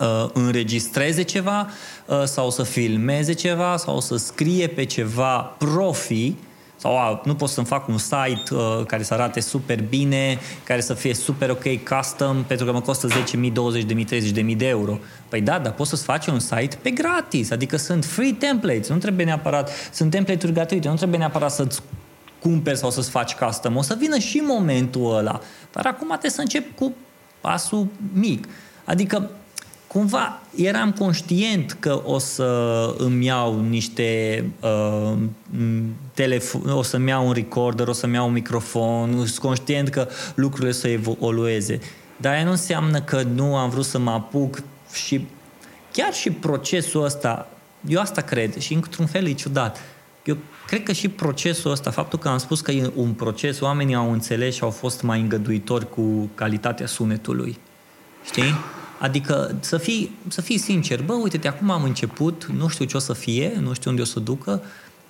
uh, 0.00 0.28
înregistreze 0.32 1.22
ceva 1.22 1.68
uh, 2.06 2.22
sau 2.24 2.50
să 2.50 2.62
filmeze 2.62 3.32
ceva 3.32 3.76
sau 3.76 4.00
să 4.00 4.16
scrie 4.16 4.66
pe 4.66 4.84
ceva 4.84 5.36
profi 5.38 6.34
sau 6.80 6.98
a, 6.98 7.20
nu 7.24 7.34
pot 7.34 7.48
să-mi 7.48 7.66
fac 7.66 7.88
un 7.88 7.98
site 7.98 8.42
uh, 8.50 8.82
care 8.86 9.02
să 9.02 9.14
arate 9.14 9.40
super 9.40 9.82
bine, 9.82 10.38
care 10.64 10.80
să 10.80 10.94
fie 10.94 11.14
super 11.14 11.50
ok 11.50 11.84
custom, 11.88 12.44
pentru 12.44 12.66
că 12.66 12.72
mă 12.72 12.80
costă 12.80 13.08
10.000, 13.08 13.12
20.000, 13.34 14.04
30.000 14.44 14.56
de 14.56 14.68
euro. 14.68 14.98
Păi 15.28 15.40
da, 15.40 15.58
dar 15.58 15.72
poți 15.72 15.90
să-ți 15.90 16.02
faci 16.02 16.26
un 16.26 16.38
site 16.38 16.78
pe 16.82 16.90
gratis, 16.90 17.50
adică 17.50 17.76
sunt 17.76 18.04
free 18.04 18.32
templates, 18.32 18.88
nu 18.88 18.96
trebuie 18.96 19.24
neapărat, 19.24 19.70
sunt 19.92 20.10
template-uri 20.10 20.54
gratuite, 20.54 20.88
nu 20.88 20.94
trebuie 20.94 21.18
neapărat 21.18 21.50
să-ți 21.50 21.82
cumperi 22.40 22.78
sau 22.78 22.90
să-ți 22.90 23.10
faci 23.10 23.34
custom. 23.34 23.76
O 23.76 23.82
să 23.82 23.96
vină 23.98 24.18
și 24.18 24.36
momentul 24.36 25.16
ăla. 25.16 25.40
Dar 25.72 25.86
acum 25.86 26.08
trebuie 26.08 26.30
să 26.30 26.40
încep 26.40 26.74
cu 26.74 26.94
pasul 27.40 27.86
mic. 28.12 28.48
Adică 28.84 29.30
cumva 29.86 30.40
eram 30.56 30.92
conștient 30.92 31.76
că 31.80 32.02
o 32.04 32.18
să 32.18 32.44
îmi 32.98 33.24
iau 33.24 33.60
niște 33.60 34.44
uh, 34.60 35.18
telefon, 36.20 36.70
o 36.70 36.82
să-mi 36.82 37.08
iau 37.08 37.26
un 37.26 37.32
recorder, 37.32 37.88
o 37.88 37.92
să-mi 37.92 38.14
iau 38.14 38.26
un 38.26 38.32
microfon, 38.32 39.12
sunt 39.26 39.38
conștient 39.38 39.88
că 39.88 40.08
lucrurile 40.34 40.72
să 40.72 40.88
evolueze. 40.88 41.80
Dar 42.16 42.32
aia 42.32 42.44
nu 42.44 42.50
înseamnă 42.50 43.00
că 43.00 43.22
nu 43.22 43.56
am 43.56 43.70
vrut 43.70 43.84
să 43.84 43.98
mă 43.98 44.10
apuc 44.10 44.62
și 44.92 45.26
chiar 45.92 46.12
și 46.12 46.30
procesul 46.30 47.04
ăsta, 47.04 47.48
eu 47.88 48.00
asta 48.00 48.20
cred 48.20 48.58
și 48.58 48.74
într-un 48.74 49.06
fel 49.06 49.26
e 49.26 49.32
ciudat. 49.32 49.78
Eu 50.24 50.36
cred 50.66 50.82
că 50.82 50.92
și 50.92 51.08
procesul 51.08 51.70
ăsta, 51.70 51.90
faptul 51.90 52.18
că 52.18 52.28
am 52.28 52.38
spus 52.38 52.60
că 52.60 52.70
e 52.70 52.92
un 52.94 53.12
proces, 53.12 53.60
oamenii 53.60 53.94
au 53.94 54.12
înțeles 54.12 54.54
și 54.54 54.62
au 54.62 54.70
fost 54.70 55.02
mai 55.02 55.20
îngăduitori 55.20 55.90
cu 55.90 56.30
calitatea 56.34 56.86
sunetului. 56.86 57.58
Știi? 58.24 58.54
Adică 58.98 59.56
să 59.60 59.78
fii, 59.78 60.16
să 60.28 60.40
fii 60.40 60.58
sincer, 60.58 61.02
bă, 61.02 61.12
uite-te, 61.12 61.48
acum 61.48 61.70
am 61.70 61.82
început, 61.82 62.46
nu 62.46 62.68
știu 62.68 62.84
ce 62.84 62.96
o 62.96 63.00
să 63.00 63.12
fie, 63.12 63.52
nu 63.60 63.72
știu 63.72 63.90
unde 63.90 64.02
o 64.02 64.04
să 64.04 64.20
ducă, 64.20 64.62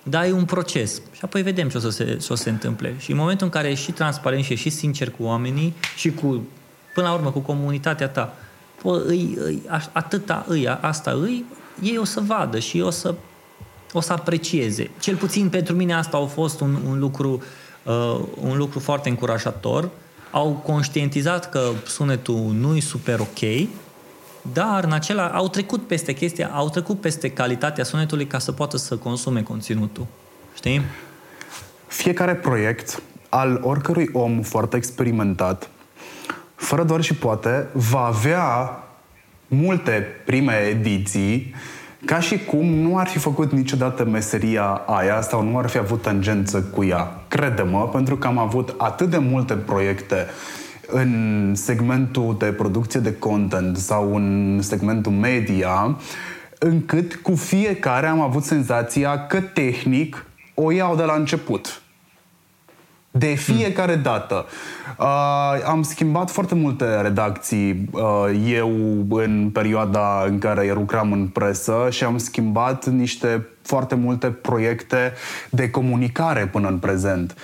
dar 0.03 0.25
e 0.25 0.31
un 0.31 0.45
proces. 0.45 1.01
Și 1.11 1.19
apoi 1.23 1.41
vedem 1.41 1.69
ce 1.69 1.77
o 1.77 1.79
să 1.79 1.89
se, 1.89 2.03
ce 2.05 2.27
o 2.33 2.35
să 2.35 2.43
se 2.43 2.49
întâmple. 2.49 2.95
Și 2.97 3.11
în 3.11 3.17
momentul 3.17 3.45
în 3.45 3.51
care 3.51 3.69
ești 3.69 3.85
și 3.85 3.91
transparent 3.91 4.43
și 4.43 4.53
ești 4.53 4.69
și 4.69 4.75
sincer 4.75 5.09
cu 5.09 5.23
oamenii 5.23 5.73
și 5.95 6.11
cu, 6.11 6.47
până 6.93 7.07
la 7.07 7.13
urmă, 7.13 7.31
cu 7.31 7.39
comunitatea 7.39 8.07
ta, 8.07 8.33
bă, 8.83 9.03
îi, 9.07 9.37
îi, 9.39 9.61
atâta 9.91 10.45
îi, 10.47 10.67
asta 10.67 11.11
îi, 11.11 11.45
ei 11.81 11.97
o 11.97 12.03
să 12.03 12.19
vadă 12.19 12.59
și 12.59 12.79
o 12.79 12.89
să, 12.89 13.15
o 13.93 14.01
să 14.01 14.13
aprecieze. 14.13 14.89
Cel 14.99 15.15
puțin 15.15 15.49
pentru 15.49 15.75
mine 15.75 15.93
asta 15.93 16.17
a 16.17 16.25
fost 16.25 16.59
un, 16.59 16.77
un 16.87 16.99
lucru 16.99 17.43
uh, 17.83 18.19
un 18.41 18.57
lucru 18.57 18.79
foarte 18.79 19.09
încurajator. 19.09 19.89
Au 20.31 20.61
conștientizat 20.65 21.49
că 21.49 21.69
sunetul 21.85 22.55
nu 22.59 22.75
e 22.75 22.79
super 22.79 23.19
ok, 23.19 23.67
dar 24.53 24.83
în 24.83 24.91
acela 24.91 25.27
au 25.27 25.47
trecut 25.47 25.87
peste 25.87 26.13
chestia, 26.13 26.49
au 26.53 26.69
trecut 26.69 27.01
peste 27.01 27.29
calitatea 27.29 27.83
sunetului 27.83 28.27
ca 28.27 28.39
să 28.39 28.51
poată 28.51 28.77
să 28.77 28.95
consume 28.95 29.41
conținutul. 29.41 30.05
Știi? 30.55 30.81
Fiecare 31.87 32.35
proiect 32.35 33.01
al 33.29 33.59
oricărui 33.63 34.09
om 34.13 34.41
foarte 34.41 34.77
experimentat, 34.77 35.69
fără 36.55 36.83
doar 36.83 37.01
și 37.01 37.13
poate, 37.13 37.67
va 37.73 38.05
avea 38.05 38.77
multe 39.47 40.07
prime 40.25 40.53
ediții 40.69 41.55
ca 42.05 42.19
și 42.19 42.37
cum 42.37 42.65
nu 42.65 42.97
ar 42.97 43.07
fi 43.07 43.17
făcut 43.17 43.51
niciodată 43.51 44.05
meseria 44.05 44.63
aia 44.85 45.21
sau 45.21 45.43
nu 45.43 45.57
ar 45.57 45.69
fi 45.69 45.77
avut 45.77 46.01
tangență 46.01 46.61
cu 46.61 46.83
ea. 46.83 47.23
Crede-mă, 47.27 47.89
pentru 47.89 48.17
că 48.17 48.27
am 48.27 48.37
avut 48.37 48.75
atât 48.77 49.09
de 49.09 49.17
multe 49.17 49.53
proiecte 49.53 50.27
în 50.91 51.51
segmentul 51.55 52.35
de 52.39 52.45
producție 52.45 52.99
de 52.99 53.17
content 53.17 53.77
sau 53.77 54.15
în 54.15 54.59
segmentul 54.61 55.11
media, 55.11 55.97
încât 56.59 57.15
cu 57.15 57.35
fiecare 57.35 58.07
am 58.07 58.19
avut 58.19 58.43
senzația 58.43 59.27
că 59.27 59.41
tehnic 59.41 60.25
o 60.53 60.71
iau 60.71 60.95
de 60.95 61.03
la 61.03 61.13
început. 61.13 61.81
De 63.11 63.33
fiecare 63.33 63.95
dată. 63.95 64.45
Uh, 64.99 65.65
am 65.65 65.83
schimbat 65.83 66.31
foarte 66.31 66.55
multe 66.55 67.01
redacții 67.01 67.89
uh, 67.91 68.01
eu 68.45 68.69
în 69.09 69.49
perioada 69.53 70.23
în 70.27 70.39
care 70.39 70.73
lucram 70.73 71.11
în 71.11 71.27
presă 71.27 71.87
și 71.89 72.03
am 72.03 72.17
schimbat 72.17 72.85
niște 72.85 73.47
foarte 73.61 73.95
multe 73.95 74.27
proiecte 74.27 75.13
de 75.49 75.69
comunicare 75.69 76.47
până 76.47 76.67
în 76.67 76.77
prezent. 76.77 77.35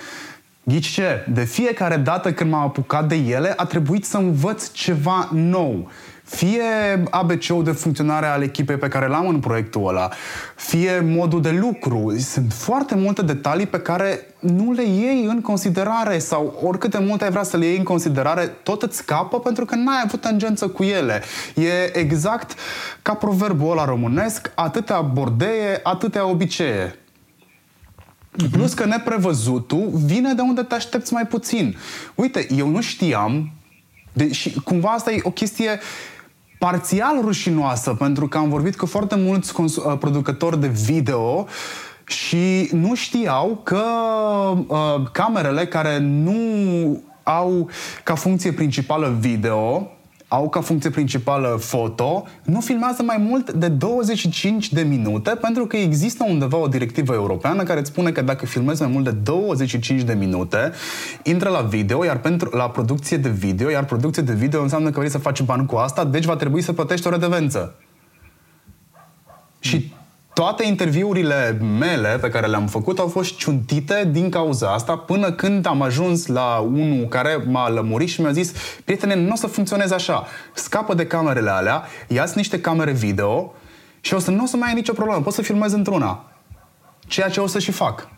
Ghici 0.68 0.86
ce? 0.86 1.24
De 1.32 1.44
fiecare 1.44 1.96
dată 1.96 2.32
când 2.32 2.50
m-am 2.50 2.62
apucat 2.62 3.08
de 3.08 3.14
ele, 3.14 3.52
a 3.56 3.64
trebuit 3.64 4.04
să 4.04 4.16
învăț 4.16 4.70
ceva 4.70 5.28
nou. 5.32 5.90
Fie 6.24 6.62
ABC-ul 7.10 7.64
de 7.64 7.70
funcționare 7.70 8.26
al 8.26 8.42
echipei 8.42 8.76
pe 8.76 8.88
care 8.88 9.06
l-am 9.06 9.28
în 9.28 9.40
proiectul 9.40 9.88
ăla, 9.88 10.10
fie 10.54 11.00
modul 11.04 11.42
de 11.42 11.50
lucru. 11.50 12.14
Sunt 12.18 12.52
foarte 12.52 12.94
multe 12.94 13.22
detalii 13.22 13.66
pe 13.66 13.80
care 13.80 14.26
nu 14.38 14.72
le 14.72 14.82
iei 14.82 15.24
în 15.24 15.40
considerare 15.40 16.18
sau 16.18 16.60
oricât 16.62 16.90
de 16.90 16.98
mult 16.98 17.22
ai 17.22 17.30
vrea 17.30 17.42
să 17.42 17.56
le 17.56 17.64
iei 17.64 17.76
în 17.76 17.84
considerare, 17.84 18.46
tot 18.62 18.82
îți 18.82 18.96
scapă 18.96 19.40
pentru 19.40 19.64
că 19.64 19.74
n-ai 19.74 20.02
avut 20.04 20.20
tangență 20.20 20.68
cu 20.68 20.82
ele. 20.82 21.22
E 21.54 21.98
exact 21.98 22.54
ca 23.02 23.14
proverbul 23.14 23.70
ăla 23.70 23.84
românesc, 23.84 24.52
atâtea 24.54 25.00
bordeie, 25.00 25.80
atâtea 25.82 26.26
obicee. 26.26 26.94
Uh-huh. 28.42 28.50
Plus 28.50 28.74
că 28.74 28.84
neprevăzutul 28.84 29.90
vine 30.04 30.32
de 30.32 30.40
unde 30.40 30.62
te 30.62 30.74
aștepți 30.74 31.12
mai 31.12 31.26
puțin. 31.26 31.76
Uite, 32.14 32.46
eu 32.56 32.68
nu 32.68 32.80
știam, 32.80 33.50
de, 34.12 34.32
și 34.32 34.60
cumva 34.64 34.88
asta 34.88 35.12
e 35.12 35.20
o 35.22 35.30
chestie 35.30 35.80
parțial 36.58 37.20
rușinoasă, 37.20 37.94
pentru 37.94 38.28
că 38.28 38.38
am 38.38 38.48
vorbit 38.48 38.76
cu 38.76 38.86
foarte 38.86 39.16
mulți 39.16 39.52
cons- 39.52 39.76
uh, 39.76 39.98
producători 39.98 40.60
de 40.60 40.68
video 40.68 41.46
și 42.04 42.68
nu 42.72 42.94
știau 42.94 43.60
că 43.64 43.84
uh, 44.66 45.10
camerele 45.12 45.66
care 45.66 45.98
nu 45.98 47.02
au 47.22 47.70
ca 48.02 48.14
funcție 48.14 48.52
principală 48.52 49.16
video 49.20 49.90
au 50.28 50.48
ca 50.48 50.60
funcție 50.60 50.90
principală 50.90 51.56
foto, 51.60 52.24
nu 52.42 52.60
filmează 52.60 53.02
mai 53.02 53.16
mult 53.18 53.52
de 53.52 53.68
25 53.68 54.72
de 54.72 54.82
minute 54.82 55.30
pentru 55.30 55.66
că 55.66 55.76
există 55.76 56.24
undeva 56.28 56.56
o 56.56 56.66
directivă 56.66 57.12
europeană 57.12 57.62
care 57.62 57.80
îți 57.80 57.90
spune 57.90 58.10
că 58.10 58.22
dacă 58.22 58.46
filmezi 58.46 58.82
mai 58.82 58.90
mult 58.90 59.04
de 59.04 59.10
25 59.10 60.02
de 60.02 60.12
minute, 60.12 60.72
intră 61.22 61.48
la 61.48 61.60
video, 61.60 62.04
iar 62.04 62.20
pentru 62.20 62.56
la 62.56 62.70
producție 62.70 63.16
de 63.16 63.28
video, 63.28 63.70
iar 63.70 63.84
producție 63.84 64.22
de 64.22 64.32
video 64.32 64.62
înseamnă 64.62 64.90
că 64.90 64.98
vrei 64.98 65.10
să 65.10 65.18
faci 65.18 65.42
bani 65.42 65.66
cu 65.66 65.76
asta, 65.76 66.04
deci 66.04 66.24
va 66.24 66.36
trebui 66.36 66.62
să 66.62 66.72
plătești 66.72 67.06
o 67.06 67.10
redevență. 67.10 67.74
Și 69.60 69.92
toate 70.38 70.66
interviurile 70.66 71.58
mele 71.78 72.18
pe 72.20 72.28
care 72.28 72.46
le-am 72.46 72.66
făcut 72.66 72.98
au 72.98 73.08
fost 73.08 73.36
ciuntite 73.36 74.08
din 74.12 74.30
cauza 74.30 74.72
asta 74.72 74.96
până 74.96 75.32
când 75.32 75.66
am 75.66 75.82
ajuns 75.82 76.26
la 76.26 76.58
unul 76.58 77.06
care 77.06 77.36
m-a 77.46 77.68
lămurit 77.68 78.08
și 78.08 78.20
mi-a 78.20 78.32
zis 78.32 78.52
prietene, 78.84 79.14
nu 79.14 79.32
o 79.32 79.36
să 79.36 79.46
funcționeze 79.46 79.94
așa. 79.94 80.26
Scapă 80.54 80.94
de 80.94 81.06
camerele 81.06 81.50
alea, 81.50 81.84
ia 82.08 82.26
niște 82.34 82.60
camere 82.60 82.92
video 82.92 83.54
și 84.00 84.14
o 84.14 84.18
să 84.18 84.30
nu 84.30 84.42
o 84.42 84.46
să 84.46 84.56
mai 84.56 84.68
ai 84.68 84.74
nicio 84.74 84.92
problemă. 84.92 85.22
Poți 85.22 85.36
să 85.36 85.42
filmezi 85.42 85.74
într-una. 85.74 86.24
Ceea 87.06 87.28
ce 87.28 87.40
o 87.40 87.46
să 87.46 87.58
și 87.58 87.70
fac. 87.70 88.08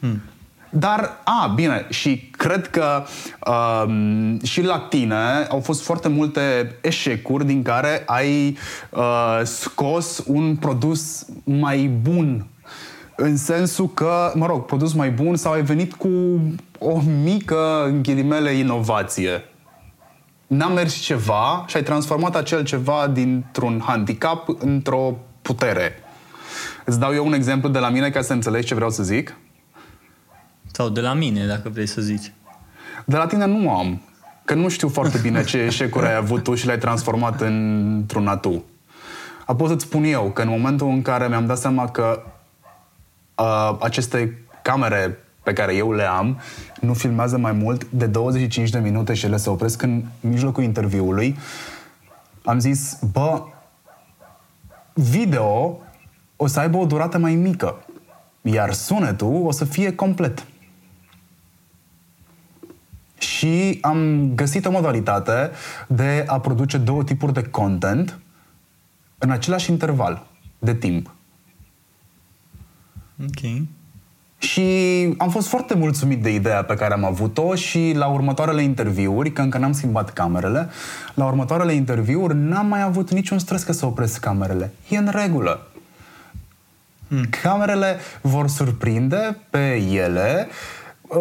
Hmm. 0.00 0.22
Dar, 0.70 1.20
a, 1.24 1.52
bine, 1.54 1.86
și 1.88 2.30
cred 2.36 2.66
că 2.66 3.04
uh, 3.46 3.84
și 4.42 4.62
la 4.62 4.78
tine 4.78 5.46
au 5.48 5.60
fost 5.60 5.82
foarte 5.82 6.08
multe 6.08 6.74
eșecuri 6.80 7.46
din 7.46 7.62
care 7.62 8.02
ai 8.06 8.56
uh, 8.90 9.40
scos 9.44 10.22
un 10.26 10.56
produs 10.56 11.26
mai 11.44 11.86
bun 12.02 12.46
în 13.16 13.36
sensul 13.36 13.88
că, 13.88 14.32
mă 14.34 14.46
rog, 14.46 14.64
produs 14.64 14.92
mai 14.92 15.10
bun 15.10 15.36
sau 15.36 15.52
ai 15.52 15.62
venit 15.62 15.94
cu 15.94 16.08
o 16.78 17.00
mică, 17.22 17.84
în 17.84 18.02
ghilimele, 18.02 18.50
inovație. 18.50 19.44
N-a 20.46 20.68
mers 20.68 20.94
ceva 20.94 21.64
și 21.66 21.76
ai 21.76 21.82
transformat 21.82 22.36
acel 22.36 22.64
ceva 22.64 23.06
dintr-un 23.12 23.82
handicap 23.86 24.48
într-o 24.58 25.18
putere. 25.42 25.94
Îți 26.84 26.98
dau 26.98 27.14
eu 27.14 27.26
un 27.26 27.32
exemplu 27.32 27.68
de 27.68 27.78
la 27.78 27.88
mine 27.88 28.10
ca 28.10 28.22
să 28.22 28.32
înțelegi 28.32 28.66
ce 28.66 28.74
vreau 28.74 28.90
să 28.90 29.02
zic. 29.02 29.36
Sau 30.76 30.88
de 30.88 31.00
la 31.00 31.12
mine, 31.12 31.46
dacă 31.46 31.68
vrei 31.68 31.86
să 31.86 32.00
zici. 32.00 32.32
De 33.04 33.16
la 33.16 33.26
tine 33.26 33.46
nu 33.46 33.70
am. 33.70 34.00
Că 34.44 34.54
nu 34.54 34.68
știu 34.68 34.88
foarte 34.88 35.18
bine 35.18 35.44
ce 35.44 35.58
eșecuri 35.68 36.06
ai 36.06 36.14
avut 36.14 36.42
tu 36.42 36.54
și 36.54 36.66
le-ai 36.66 36.78
transformat 36.78 37.40
într-un 37.40 38.26
atu. 38.26 38.64
Apoi 39.46 39.68
să-ți 39.68 39.84
spun 39.84 40.04
eu 40.04 40.30
că 40.30 40.42
în 40.42 40.48
momentul 40.48 40.88
în 40.88 41.02
care 41.02 41.28
mi-am 41.28 41.46
dat 41.46 41.58
seama 41.58 41.88
că 41.88 42.22
uh, 43.34 43.76
aceste 43.80 44.46
camere 44.62 45.18
pe 45.42 45.52
care 45.52 45.74
eu 45.74 45.92
le 45.92 46.02
am 46.02 46.40
nu 46.80 46.94
filmează 46.94 47.38
mai 47.38 47.52
mult 47.52 47.84
de 47.90 48.06
25 48.06 48.70
de 48.70 48.78
minute 48.78 49.14
și 49.14 49.24
ele 49.24 49.36
se 49.36 49.50
opresc 49.50 49.82
în 49.82 50.04
mijlocul 50.20 50.62
interviului, 50.62 51.36
am 52.44 52.58
zis, 52.58 52.98
bă, 53.12 53.42
video 54.92 55.78
o 56.36 56.46
să 56.46 56.60
aibă 56.60 56.76
o 56.76 56.86
durată 56.86 57.18
mai 57.18 57.34
mică, 57.34 57.84
iar 58.42 58.72
sunetul 58.72 59.42
o 59.44 59.50
să 59.50 59.64
fie 59.64 59.94
complet. 59.94 60.46
Și 63.18 63.78
am 63.80 64.30
găsit 64.34 64.66
o 64.66 64.70
modalitate 64.70 65.50
de 65.86 66.24
a 66.26 66.40
produce 66.40 66.78
două 66.78 67.04
tipuri 67.04 67.32
de 67.32 67.42
content 67.42 68.18
în 69.18 69.30
același 69.30 69.70
interval 69.70 70.26
de 70.58 70.74
timp. 70.74 71.14
Ok. 73.22 73.66
Și 74.38 74.62
am 75.18 75.30
fost 75.30 75.48
foarte 75.48 75.74
mulțumit 75.74 76.22
de 76.22 76.34
ideea 76.34 76.64
pe 76.64 76.74
care 76.74 76.92
am 76.92 77.04
avut-o 77.04 77.54
și 77.54 77.92
la 77.94 78.06
următoarele 78.06 78.62
interviuri, 78.62 79.32
că 79.32 79.42
încă 79.42 79.58
n-am 79.58 79.72
schimbat 79.72 80.12
camerele, 80.12 80.68
la 81.14 81.24
următoarele 81.24 81.72
interviuri 81.72 82.34
n-am 82.36 82.66
mai 82.66 82.82
avut 82.82 83.10
niciun 83.10 83.38
stres 83.38 83.62
că 83.62 83.72
să 83.72 83.86
opresc 83.86 84.20
camerele. 84.20 84.72
E 84.88 84.96
în 84.96 85.08
regulă. 85.12 85.66
Hmm. 87.08 87.24
Camerele 87.42 87.96
vor 88.20 88.48
surprinde 88.48 89.38
pe 89.50 89.74
ele 89.76 90.48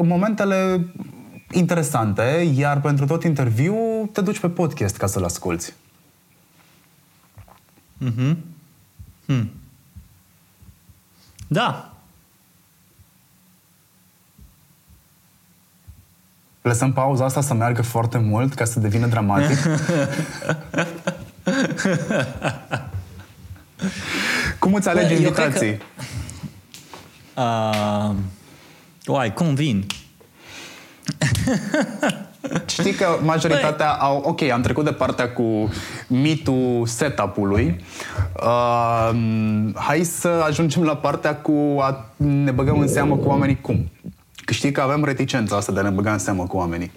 momentele 0.04 0.86
interesante, 1.52 2.52
iar 2.56 2.82
pentru 2.82 3.06
tot 3.06 3.24
interviu 3.24 3.76
te 4.12 4.22
duci 4.22 4.40
pe 4.40 4.50
podcast 4.50 4.98
ca 4.98 5.08
să-l 5.08 5.24
asculti. 5.24 5.74
Mm-hmm. 8.06 8.36
Hmm. 9.26 9.52
Da, 11.48 11.96
Lăsăm 16.66 16.94
pauza 16.94 17.26
asta 17.26 17.42
să 17.42 17.54
meargă 17.54 17.82
foarte 17.82 18.18
mult 18.18 18.54
ca 18.54 18.66
să 18.66 18.80
devină 18.80 19.08
dramatic. 19.08 19.58
Cum 24.60 24.74
îți 24.74 24.90
alegi 24.90 25.14
Bă, 25.14 25.14
invitații? 25.14 25.78
Că... 25.78 27.42
Uh, 27.42 28.16
oai, 29.06 29.34
cum 29.34 29.56
vin? 29.56 29.86
Știi 32.66 32.94
că 32.94 33.08
majoritatea 33.24 33.98
Băi. 34.00 34.08
au... 34.08 34.22
Ok, 34.26 34.42
am 34.42 34.62
trecut 34.62 34.84
de 34.84 34.92
partea 34.92 35.30
cu 35.30 35.70
mitul 36.08 36.84
setup-ului. 36.86 37.84
Uh, 38.44 39.10
hai 39.76 40.04
să 40.04 40.28
ajungem 40.28 40.84
la 40.84 40.96
partea 40.96 41.36
cu 41.36 41.78
a 41.80 42.06
ne 42.18 42.52
băgăm 42.52 42.80
în 42.80 42.88
seamă 42.88 43.16
cu 43.16 43.28
oamenii 43.28 43.62
cum. 43.62 43.90
Că 44.46 44.54
știi 44.54 44.72
că 44.72 44.82
avem 44.82 45.04
reticența 45.04 45.56
asta 45.56 45.72
de 45.72 45.80
a 45.80 45.84
ne 45.84 45.90
băga 45.90 46.12
în 46.12 46.20
seamă 46.20 46.44
cu 46.44 46.58
oamenii. 46.58 46.92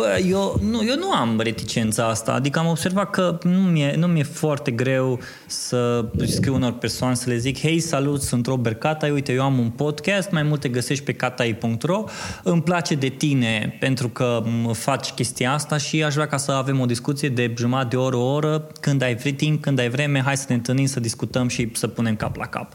Bă, 0.00 0.20
eu 0.28 0.60
nu, 0.62 0.84
eu 0.84 0.96
nu 0.96 1.12
am 1.12 1.40
reticența 1.40 2.06
asta, 2.06 2.32
adică 2.32 2.58
am 2.58 2.66
observat 2.66 3.10
că 3.10 3.38
nu 3.42 3.58
mi-e, 3.58 3.94
nu 3.96 4.06
mi-e 4.06 4.22
foarte 4.22 4.70
greu 4.70 5.20
să 5.46 6.10
scriu 6.26 6.54
unor 6.54 6.72
persoane 6.72 7.14
să 7.14 7.28
le 7.28 7.36
zic 7.36 7.58
Hei, 7.58 7.80
salut, 7.80 8.22
sunt 8.22 8.46
Robert 8.46 8.80
Catai, 8.80 9.10
uite, 9.10 9.32
eu 9.32 9.42
am 9.42 9.58
un 9.58 9.70
podcast, 9.70 10.30
mai 10.30 10.42
multe 10.42 10.68
găsești 10.68 11.04
pe 11.04 11.12
catai.ro 11.12 12.04
îmi 12.42 12.62
place 12.62 12.94
de 12.94 13.08
tine 13.08 13.76
pentru 13.80 14.08
că 14.08 14.42
faci 14.72 15.10
chestia 15.10 15.52
asta 15.52 15.76
și 15.76 16.02
aș 16.02 16.14
vrea 16.14 16.26
ca 16.26 16.36
să 16.36 16.52
avem 16.52 16.80
o 16.80 16.86
discuție 16.86 17.28
de 17.28 17.54
jumătate 17.58 17.88
de 17.88 17.96
oră, 17.96 18.16
o 18.16 18.32
oră, 18.32 18.66
când 18.80 19.02
ai 19.02 19.14
timp, 19.14 19.62
când 19.62 19.78
ai 19.78 19.88
vreme, 19.88 20.22
hai 20.22 20.36
să 20.36 20.46
ne 20.48 20.54
întâlnim, 20.54 20.86
să 20.86 21.00
discutăm 21.00 21.48
și 21.48 21.70
să 21.74 21.86
punem 21.86 22.16
cap 22.16 22.36
la 22.36 22.46
cap. 22.46 22.72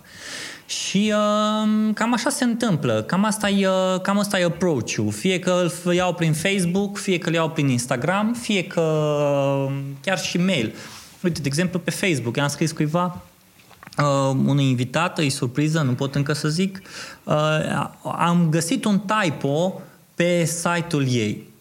Și 0.66 1.14
uh, 1.16 1.94
cam 1.94 2.14
așa 2.14 2.30
se 2.30 2.44
întâmplă, 2.44 3.04
cam 3.04 3.26
asta 3.26 3.50
e, 3.50 3.68
uh, 3.68 4.02
cam 4.02 4.20
asta 4.20 4.40
e 4.40 4.44
approach-ul. 4.44 5.12
Fie 5.12 5.40
că 5.40 5.68
îl 5.84 5.94
iau 5.94 6.14
prin 6.14 6.34
Facebook, 6.34 6.98
fie 6.98 7.18
că 7.18 7.30
îl 7.30 7.36
iau 7.36 7.50
prin 7.50 7.68
Instagram, 7.68 8.34
fie 8.34 8.64
că 8.64 8.82
uh, 8.82 9.76
chiar 10.02 10.20
și 10.20 10.38
mail. 10.38 10.74
Uite, 11.24 11.42
de 11.42 11.48
exemplu, 11.48 11.80
pe 11.80 11.92
Facebook 11.92 12.38
am 12.38 12.48
scris 12.48 12.72
cuiva 12.72 13.22
uh, 13.98 14.38
unui 14.46 14.70
invitat, 14.70 15.20
e 15.20 15.30
surpriză, 15.30 15.82
nu 15.82 15.94
pot 15.94 16.16
încă 16.16 16.34
să 16.34 16.48
zic, 16.48 16.82
uh, 17.24 17.90
am 18.04 18.48
găsit 18.50 18.86
un 18.86 19.00
typo 19.00 19.82
pe 20.16 20.44
site-ul 20.46 21.06
ei. 21.10 21.54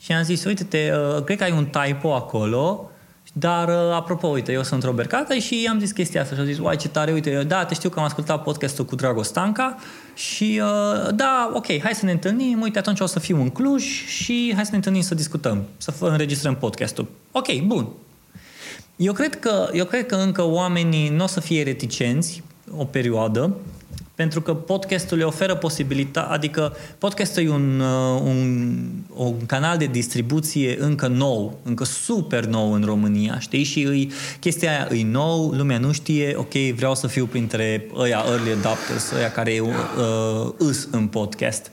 Și 0.00 0.12
am 0.12 0.22
zis, 0.22 0.44
uite-te, 0.44 0.92
uh, 0.92 1.22
cred 1.24 1.38
că 1.38 1.44
ai 1.44 1.52
un 1.52 1.66
typo 1.66 2.14
acolo, 2.14 2.90
dar, 3.38 3.68
uh, 3.68 3.94
apropo, 3.94 4.26
uite, 4.26 4.52
eu 4.52 4.62
sunt 4.62 4.82
Robert 4.82 5.08
Cata 5.08 5.34
și 5.34 5.62
i-am 5.62 5.78
zis 5.78 5.90
chestia 5.90 6.22
asta 6.22 6.34
și 6.34 6.40
am 6.40 6.46
zis, 6.46 6.58
uai, 6.58 6.76
ce 6.76 6.88
tare, 6.88 7.12
uite, 7.12 7.44
da, 7.46 7.64
te 7.64 7.74
știu 7.74 7.88
că 7.88 7.98
am 7.98 8.04
ascultat 8.04 8.42
podcastul 8.42 8.84
cu 8.84 8.94
Dragostanca 8.94 9.76
și, 10.14 10.60
uh, 10.62 11.14
da, 11.14 11.50
ok, 11.54 11.66
hai 11.66 11.94
să 11.94 12.04
ne 12.04 12.10
întâlnim, 12.10 12.60
uite, 12.60 12.78
atunci 12.78 13.00
o 13.00 13.06
să 13.06 13.18
fiu 13.18 13.40
în 13.40 13.50
Cluj 13.50 13.84
și 14.06 14.52
hai 14.54 14.64
să 14.64 14.70
ne 14.70 14.76
întâlnim 14.76 15.02
să 15.02 15.14
discutăm, 15.14 15.64
să 15.76 15.92
înregistrăm 16.00 16.56
podcastul. 16.56 17.08
Ok, 17.32 17.60
bun. 17.60 17.88
Eu 18.96 19.12
cred 19.12 19.38
că, 19.38 19.68
eu 19.72 19.84
cred 19.84 20.06
că 20.06 20.14
încă 20.14 20.42
oamenii 20.42 21.08
nu 21.08 21.24
o 21.24 21.26
să 21.26 21.40
fie 21.40 21.62
reticenți 21.62 22.42
o 22.76 22.84
perioadă, 22.84 23.56
pentru 24.18 24.40
că 24.40 24.54
podcastul 24.54 25.18
le 25.18 25.24
oferă 25.24 25.54
posibilitatea, 25.54 26.30
adică 26.30 26.76
podcastul 26.98 27.42
e 27.42 27.50
un, 27.50 27.80
uh, 27.80 28.20
un, 28.22 28.78
un 29.14 29.46
canal 29.46 29.78
de 29.78 29.86
distribuție 29.86 30.82
încă 30.82 31.06
nou, 31.06 31.58
încă 31.62 31.84
super 31.84 32.44
nou 32.44 32.72
în 32.72 32.82
România, 32.84 33.38
știi? 33.38 33.64
Și 33.64 33.82
îi, 33.82 34.12
chestia 34.40 34.70
aia 34.70 34.98
e 35.00 35.04
nou, 35.04 35.50
lumea 35.50 35.78
nu 35.78 35.92
știe, 35.92 36.34
ok, 36.36 36.52
vreau 36.52 36.94
să 36.94 37.06
fiu 37.06 37.26
printre 37.26 37.86
ăia 37.96 38.24
early 38.28 38.50
adopters, 38.50 39.10
ăia 39.10 39.30
care 39.30 39.60
uh, 39.60 40.52
îs 40.56 40.88
în 40.90 41.06
podcast. 41.06 41.70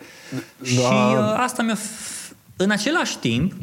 Da. 0.58 0.68
Și 0.68 0.78
uh, 0.78 1.34
asta 1.38 1.64
mi-a... 1.64 1.78
F- 1.78 2.34
în 2.56 2.70
același 2.70 3.18
timp, 3.18 3.54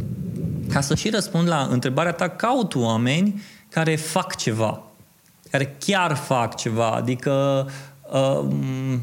ca 0.72 0.80
să 0.80 0.94
și 0.94 1.10
răspund 1.10 1.48
la 1.48 1.68
întrebarea 1.70 2.12
ta, 2.12 2.28
caut 2.28 2.74
oameni 2.74 3.42
care 3.68 3.96
fac 3.96 4.36
ceva, 4.36 4.82
care 5.50 5.76
chiar 5.78 6.14
fac 6.16 6.56
ceva, 6.56 6.90
adică 6.90 7.66
Uh, 7.66 7.90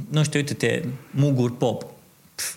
nu 0.10 0.24
știu, 0.24 0.40
uite-te, 0.40 0.84
Mugur 1.12 1.58
Pop. 1.58 1.86
Pff, 2.36 2.56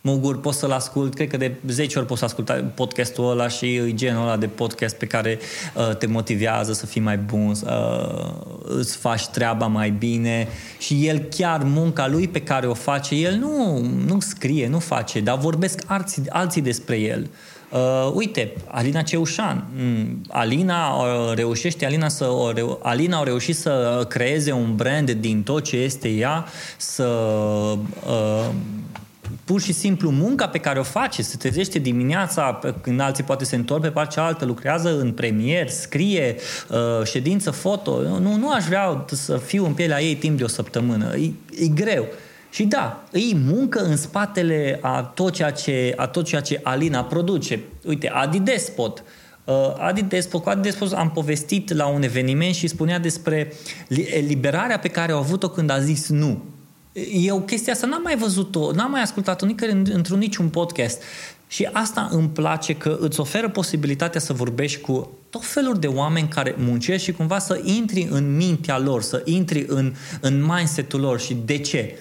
Mugur 0.00 0.40
poți 0.40 0.58
să-l 0.58 0.70
ascult, 0.70 1.14
cred 1.14 1.28
că 1.28 1.36
de 1.36 1.54
10 1.66 1.98
ori 1.98 2.06
poți 2.06 2.18
să 2.18 2.24
asculta 2.24 2.72
podcastul 2.74 3.30
ăla 3.30 3.48
și 3.48 3.74
e 3.74 3.94
genul 3.94 4.22
ăla 4.22 4.36
de 4.36 4.46
podcast 4.46 4.96
pe 4.96 5.06
care 5.06 5.38
uh, 5.74 5.96
te 5.96 6.06
motivează 6.06 6.72
să 6.72 6.86
fii 6.86 7.00
mai 7.00 7.18
bun, 7.18 7.50
uh, 7.64 8.32
îți 8.64 8.96
faci 8.96 9.26
treaba 9.26 9.66
mai 9.66 9.90
bine 9.90 10.48
și 10.78 11.06
el 11.06 11.18
chiar 11.18 11.62
munca 11.62 12.08
lui 12.08 12.28
pe 12.28 12.42
care 12.42 12.66
o 12.66 12.74
face, 12.74 13.14
el 13.14 13.34
nu, 13.34 13.78
nu 14.06 14.20
scrie, 14.20 14.68
nu 14.68 14.78
face, 14.78 15.20
dar 15.20 15.38
vorbesc 15.38 15.82
alții, 15.86 16.22
alții 16.28 16.62
despre 16.62 16.96
el. 16.96 17.20
Uh, 17.20 17.49
uite, 18.14 18.52
Alina 18.66 19.02
Ceușan. 19.02 19.66
Mm, 19.76 20.20
Alina 20.28 20.94
uh, 20.94 21.34
reușește, 21.34 21.86
Alina, 21.86 22.08
să, 22.08 22.24
o, 22.24 22.52
reu- 22.52 22.80
Alina 22.82 23.18
a 23.18 23.22
reușit 23.22 23.56
să 23.56 24.04
creeze 24.08 24.52
un 24.52 24.76
brand 24.76 25.10
din 25.10 25.42
tot 25.42 25.64
ce 25.64 25.76
este 25.76 26.08
ea, 26.08 26.44
să 26.76 27.04
uh, 28.06 28.48
pur 29.44 29.60
și 29.60 29.72
simplu 29.72 30.10
munca 30.10 30.48
pe 30.48 30.58
care 30.58 30.78
o 30.78 30.82
face, 30.82 31.22
se 31.22 31.36
trezește 31.36 31.78
dimineața 31.78 32.60
când 32.80 33.00
alții 33.00 33.24
poate 33.24 33.44
se 33.44 33.56
întorc 33.56 33.82
pe 33.82 33.90
partea 33.90 34.22
altă, 34.22 34.44
lucrează 34.44 34.98
în 34.98 35.12
premier, 35.12 35.68
scrie, 35.68 36.36
uh, 36.68 37.06
ședință 37.06 37.50
foto. 37.50 38.00
Nu, 38.00 38.36
nu 38.36 38.50
aș 38.50 38.64
vrea 38.64 39.04
să 39.06 39.36
fiu 39.36 39.64
în 39.64 39.72
pielea 39.72 40.02
ei 40.02 40.14
timp 40.14 40.38
de 40.38 40.44
o 40.44 40.48
săptămână. 40.48 41.16
E, 41.16 41.30
e 41.58 41.66
greu. 41.66 42.06
Și 42.50 42.64
da, 42.64 43.04
îi 43.10 43.40
muncă 43.46 43.80
în 43.80 43.96
spatele 43.96 44.78
a 44.82 45.02
tot 45.02 45.32
ceea 45.32 45.50
ce, 45.50 45.92
a 45.96 46.06
tot 46.06 46.24
ceea 46.24 46.40
ce 46.40 46.60
Alina 46.62 47.04
produce. 47.04 47.60
Uite, 47.86 48.08
Adi 48.08 48.38
Despot. 48.38 49.02
Uh, 49.44 49.54
Adi 49.78 50.02
Despot, 50.02 50.42
cu 50.42 50.48
Adi 50.48 50.60
Despot 50.60 50.92
am 50.92 51.10
povestit 51.10 51.72
la 51.72 51.86
un 51.86 52.02
eveniment 52.02 52.54
și 52.54 52.66
spunea 52.66 52.98
despre 52.98 53.52
liberarea 54.26 54.78
pe 54.78 54.88
care 54.88 55.12
au 55.12 55.18
avut-o 55.18 55.48
când 55.48 55.70
a 55.70 55.80
zis 55.80 56.08
nu. 56.08 56.44
Eu 57.12 57.40
chestia 57.40 57.72
asta 57.72 57.86
n-am 57.86 58.02
mai 58.02 58.16
văzut-o, 58.16 58.72
n-am 58.72 58.90
mai 58.90 59.02
ascultat-o 59.02 59.46
nicăieri 59.46 59.92
într-un 59.92 60.18
niciun 60.18 60.48
podcast. 60.48 61.02
Și 61.48 61.68
asta 61.72 62.08
îmi 62.10 62.28
place 62.28 62.74
că 62.74 62.96
îți 63.00 63.20
oferă 63.20 63.48
posibilitatea 63.48 64.20
să 64.20 64.32
vorbești 64.32 64.80
cu 64.80 65.10
tot 65.30 65.44
felul 65.44 65.78
de 65.78 65.86
oameni 65.86 66.28
care 66.28 66.54
muncesc 66.58 67.04
și 67.04 67.12
cumva 67.12 67.38
să 67.38 67.60
intri 67.64 68.08
în 68.10 68.36
mintea 68.36 68.78
lor, 68.78 69.02
să 69.02 69.22
intri 69.24 69.64
în, 69.68 69.94
în 70.20 70.44
mindset-ul 70.44 71.00
lor 71.00 71.20
și 71.20 71.36
de 71.44 71.58
ce. 71.58 71.98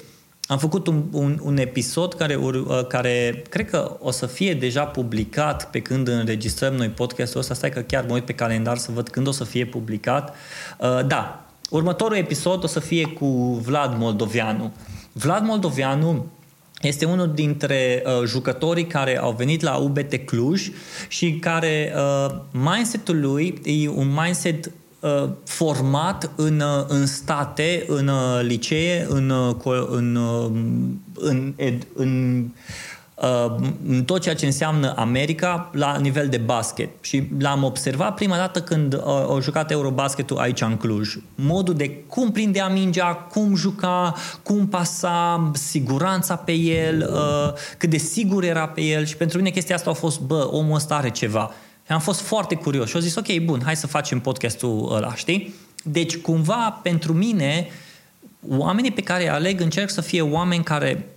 Am 0.49 0.57
făcut 0.57 0.87
un, 0.87 1.03
un, 1.11 1.39
un 1.43 1.57
episod 1.57 2.13
care, 2.13 2.35
uh, 2.35 2.85
care 2.87 3.43
cred 3.49 3.69
că 3.69 3.97
o 3.99 4.11
să 4.11 4.25
fie 4.25 4.53
deja 4.53 4.85
publicat 4.85 5.69
pe 5.69 5.79
când 5.79 6.07
înregistrăm 6.07 6.73
noi 6.73 6.87
podcastul 6.87 7.39
ăsta. 7.39 7.53
Stai 7.53 7.69
că 7.69 7.79
chiar 7.79 8.05
mă 8.07 8.13
uit 8.13 8.25
pe 8.25 8.33
calendar 8.33 8.77
să 8.77 8.91
văd 8.91 9.09
când 9.09 9.27
o 9.27 9.31
să 9.31 9.43
fie 9.43 9.65
publicat. 9.65 10.35
Uh, 10.77 11.05
da, 11.07 11.45
următorul 11.69 12.17
episod 12.17 12.63
o 12.63 12.67
să 12.67 12.79
fie 12.79 13.05
cu 13.05 13.25
Vlad 13.65 13.97
Moldovianu. 13.97 14.73
Vlad 15.11 15.43
Moldovianu 15.43 16.25
este 16.81 17.05
unul 17.05 17.31
dintre 17.33 18.03
uh, 18.05 18.25
jucătorii 18.25 18.87
care 18.87 19.17
au 19.17 19.31
venit 19.31 19.61
la 19.61 19.75
UBT 19.75 20.15
Cluj 20.15 20.71
și 21.07 21.31
care 21.31 21.93
uh, 21.95 22.35
mindset-ul 22.51 23.19
lui 23.19 23.61
e 23.63 23.89
un 23.89 24.13
mindset 24.23 24.65
uh, 24.65 24.71
format 25.43 26.31
în, 26.35 26.59
uh, 26.59 26.85
în 26.87 27.05
state, 27.05 27.85
în 27.87 28.07
uh, 28.07 28.39
licee, 28.41 29.05
în, 29.09 29.29
uh, 29.29 29.55
co- 29.55 29.87
în, 29.89 30.15
uh, 30.15 30.51
în, 31.13 31.53
ed, 31.55 31.87
în 31.95 32.43
uh, 33.15 33.55
în 33.87 34.03
tot 34.03 34.21
ceea 34.21 34.35
ce 34.35 34.45
înseamnă 34.45 34.93
America 34.97 35.69
la 35.73 35.97
nivel 35.97 36.27
de 36.27 36.37
basket. 36.37 36.89
Și 37.01 37.23
l-am 37.39 37.63
observat 37.63 38.13
prima 38.13 38.35
dată 38.35 38.61
când 38.61 38.93
uh, 38.93 39.01
au 39.03 39.41
jucat 39.41 39.71
Eurobasketul 39.71 40.37
aici 40.37 40.61
în 40.61 40.77
Cluj. 40.77 41.15
Modul 41.35 41.73
de 41.73 41.89
cum 42.07 42.31
prindea 42.31 42.67
mingea, 42.67 43.13
cum 43.13 43.55
juca, 43.55 44.13
cum 44.43 44.67
pasa, 44.67 45.51
siguranța 45.53 46.35
pe 46.35 46.51
el, 46.51 47.09
uh, 47.13 47.53
cât 47.77 47.89
de 47.89 47.97
sigur 47.97 48.43
era 48.43 48.67
pe 48.67 48.81
el 48.81 49.05
și 49.05 49.17
pentru 49.17 49.37
mine 49.37 49.49
chestia 49.49 49.75
asta 49.75 49.89
a 49.89 49.93
fost, 49.93 50.19
bă, 50.19 50.49
omul 50.51 50.75
ăsta 50.75 50.95
are 50.95 51.09
ceva. 51.09 51.51
Și 51.89 51.95
am 51.95 52.01
fost 52.01 52.21
foarte 52.21 52.55
curios 52.55 52.89
și 52.89 52.95
au 52.95 53.01
zis, 53.01 53.15
ok, 53.15 53.37
bun, 53.37 53.61
hai 53.63 53.75
să 53.75 53.87
facem 53.87 54.19
podcastul 54.19 54.89
ăla, 54.91 55.15
știi? 55.15 55.53
Deci, 55.83 56.17
cumva, 56.17 56.79
pentru 56.83 57.13
mine, 57.13 57.67
oamenii 58.47 58.91
pe 58.91 59.01
care 59.01 59.23
îi 59.23 59.29
aleg 59.29 59.61
încerc 59.61 59.89
să 59.89 60.01
fie 60.01 60.21
oameni 60.21 60.63
care 60.63 61.09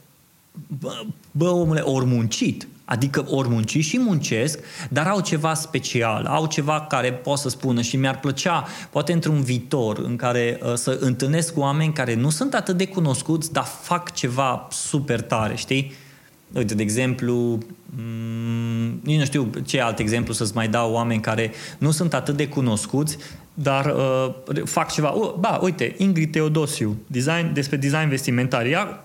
bă, 0.81 1.05
bă 1.31 1.49
omule, 1.49 1.81
ori 1.81 2.05
muncit. 2.05 2.69
Adică 2.85 3.25
ori 3.29 3.49
munci 3.49 3.79
și 3.79 3.99
muncesc, 3.99 4.59
dar 4.89 5.07
au 5.07 5.21
ceva 5.21 5.55
special, 5.55 6.27
au 6.27 6.47
ceva 6.47 6.81
care 6.81 7.13
pot 7.13 7.39
să 7.39 7.49
spună 7.49 7.83
și 7.83 7.97
mi-ar 7.97 8.21
plăcea, 8.21 8.67
poate 8.91 9.13
într-un 9.13 9.43
viitor, 9.43 9.99
în 9.99 10.17
care 10.17 10.59
uh, 10.63 10.75
să 10.75 10.97
întâlnesc 11.01 11.57
oameni 11.57 11.93
care 11.93 12.15
nu 12.15 12.31
sunt 12.31 12.55
atât 12.55 12.77
de 12.77 12.87
cunoscuți, 12.87 13.53
dar 13.53 13.65
fac 13.65 14.13
ceva 14.13 14.69
super 14.71 15.21
tare, 15.21 15.57
știi? 15.57 15.93
Uite, 16.55 16.75
de 16.75 16.83
exemplu, 16.83 17.59
m- 17.97 19.03
nici 19.03 19.19
nu 19.19 19.25
știu 19.25 19.51
ce 19.65 19.81
alt 19.81 19.99
exemplu 19.99 20.33
să-ți 20.33 20.55
mai 20.55 20.69
dau 20.69 20.93
oameni 20.93 21.21
care 21.21 21.53
nu 21.79 21.91
sunt 21.91 22.15
atât 22.15 22.37
de 22.37 22.49
cunoscuți, 22.49 23.17
dar 23.55 23.95
uh, 23.97 24.63
fac 24.65 24.93
ceva. 24.93 25.09
Uh, 25.09 25.33
ba, 25.39 25.59
uite, 25.63 25.95
Ingrid 25.99 26.33
Teodosiu, 26.33 26.97
design, 27.07 27.53
despre 27.53 27.77
design 27.77 28.09
vestimentar. 28.09 28.67
Ea 28.67 29.05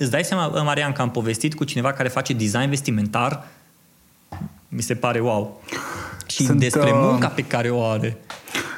Îți 0.00 0.10
dai 0.10 0.24
seama, 0.24 0.62
Marian, 0.62 0.92
că 0.92 1.02
am 1.02 1.10
povestit 1.10 1.54
cu 1.54 1.64
cineva 1.64 1.92
care 1.92 2.08
face 2.08 2.32
design 2.32 2.68
vestimentar? 2.68 3.46
Mi 4.68 4.82
se 4.82 4.94
pare 4.94 5.20
wow. 5.20 5.62
Și 6.26 6.44
sunt, 6.44 6.58
despre 6.58 6.90
munca 6.94 7.28
pe 7.28 7.42
care 7.42 7.70
o 7.70 7.84
are. 7.84 8.16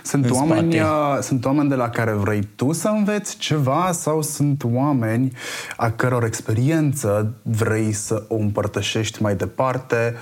Sunt 0.02 0.30
oameni, 0.30 0.80
sunt 1.20 1.44
oameni 1.44 1.68
de 1.68 1.74
la 1.74 1.88
care 1.88 2.12
vrei 2.12 2.48
tu 2.56 2.72
să 2.72 2.88
înveți 2.88 3.36
ceva 3.36 3.90
sau 3.92 4.22
sunt 4.22 4.64
oameni 4.64 5.32
a 5.76 5.90
căror 5.90 6.24
experiență 6.24 7.34
vrei 7.42 7.92
să 7.92 8.22
o 8.28 8.36
împărtășești 8.36 9.22
mai 9.22 9.34
departe 9.34 10.14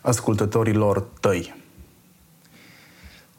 ascultătorilor 0.00 1.04
tăi? 1.20 1.54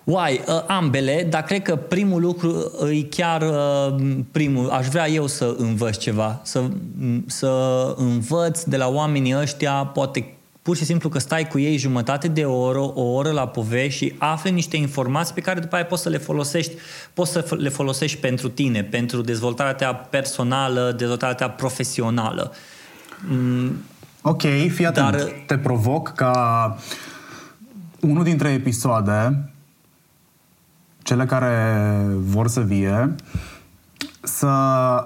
Uai, 0.03 0.41
ambele, 0.67 1.27
dar 1.29 1.41
cred 1.41 1.61
că 1.61 1.75
primul 1.75 2.21
lucru 2.21 2.71
e 2.91 3.01
chiar 3.03 3.43
primul. 4.31 4.69
Aș 4.69 4.87
vrea 4.87 5.09
eu 5.09 5.27
să 5.27 5.55
învăț 5.57 5.97
ceva, 5.97 6.39
să, 6.43 6.63
să 7.25 7.93
învăț 7.97 8.63
de 8.63 8.77
la 8.77 8.87
oamenii 8.87 9.35
ăștia, 9.37 9.73
poate 9.73 10.32
pur 10.63 10.75
și 10.75 10.85
simplu 10.85 11.09
că 11.09 11.19
stai 11.19 11.47
cu 11.47 11.59
ei 11.59 11.77
jumătate 11.77 12.27
de 12.27 12.45
oră, 12.45 12.79
o 12.79 13.01
oră 13.01 13.31
la 13.31 13.47
povești 13.47 14.05
și 14.05 14.15
afli 14.17 14.51
niște 14.51 14.77
informații 14.77 15.33
pe 15.33 15.41
care 15.41 15.59
după 15.59 15.75
aia 15.75 15.85
poți 15.85 16.01
să 16.01 16.09
le 16.09 16.17
folosești, 16.17 16.73
poți 17.13 17.31
să 17.31 17.55
le 17.57 17.69
folosești 17.69 18.17
pentru 18.17 18.49
tine, 18.49 18.83
pentru 18.83 19.21
dezvoltarea 19.21 19.73
ta 19.73 19.93
personală, 19.93 20.93
dezvoltarea 20.97 21.35
ta 21.35 21.49
profesională. 21.49 22.53
Ok, 24.21 24.41
fii 24.69 24.85
atent. 24.85 25.11
Dar... 25.11 25.31
Te 25.47 25.57
provoc 25.57 26.13
ca 26.15 26.77
unul 27.99 28.23
dintre 28.23 28.49
episoade 28.49 29.49
cele 31.01 31.25
care 31.25 31.77
vor 32.19 32.47
să 32.47 32.59
vie, 32.59 33.15
să 34.23 34.47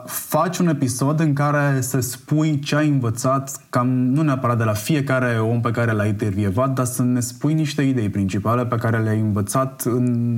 faci 0.06 0.58
un 0.58 0.68
episod 0.68 1.20
în 1.20 1.34
care 1.34 1.82
să 1.82 2.00
spui 2.00 2.60
ce 2.60 2.76
ai 2.76 2.88
învățat, 2.88 3.62
cam 3.70 3.88
nu 3.88 4.22
neapărat 4.22 4.58
de 4.58 4.64
la 4.64 4.74
fiecare 4.74 5.40
om 5.40 5.62
pe 5.62 5.72
care 5.72 5.92
l-ai 5.92 6.08
intervievat, 6.08 6.74
dar 6.74 6.86
să 6.86 7.02
ne 7.02 7.20
spui 7.20 7.54
niște 7.54 7.82
idei 7.82 8.10
principale 8.10 8.66
pe 8.66 8.76
care 8.76 9.00
le-ai 9.00 9.20
învățat 9.20 9.82
în 9.86 10.36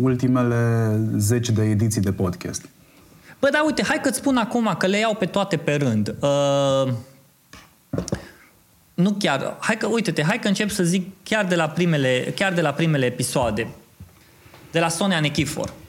ultimele 0.00 0.92
zeci 1.16 1.50
de 1.50 1.62
ediții 1.62 2.00
de 2.00 2.12
podcast. 2.12 2.68
Bă, 3.40 3.48
da, 3.52 3.62
uite, 3.64 3.82
hai 3.82 4.00
că-ți 4.02 4.18
spun 4.18 4.36
acum 4.36 4.74
că 4.78 4.86
le 4.86 4.98
iau 4.98 5.14
pe 5.14 5.26
toate 5.26 5.56
pe 5.56 5.74
rând. 5.74 6.14
Uh, 6.20 6.92
nu 8.94 9.10
chiar, 9.18 9.56
hai 9.58 9.76
că, 9.76 9.86
uite-te, 9.86 10.22
hai 10.22 10.38
că 10.38 10.48
încep 10.48 10.70
să 10.70 10.82
zic 10.82 11.06
chiar 11.22 11.44
de 11.44 11.54
la 11.54 11.68
primele, 11.68 12.32
chiar 12.34 12.52
de 12.52 12.60
la 12.60 12.70
primele 12.70 13.06
episoade 13.06 13.68
de 14.70 14.78
la 14.78 14.88
Sonia 14.88 15.20
Nechifor. 15.20 15.68
Uh, 15.68 15.87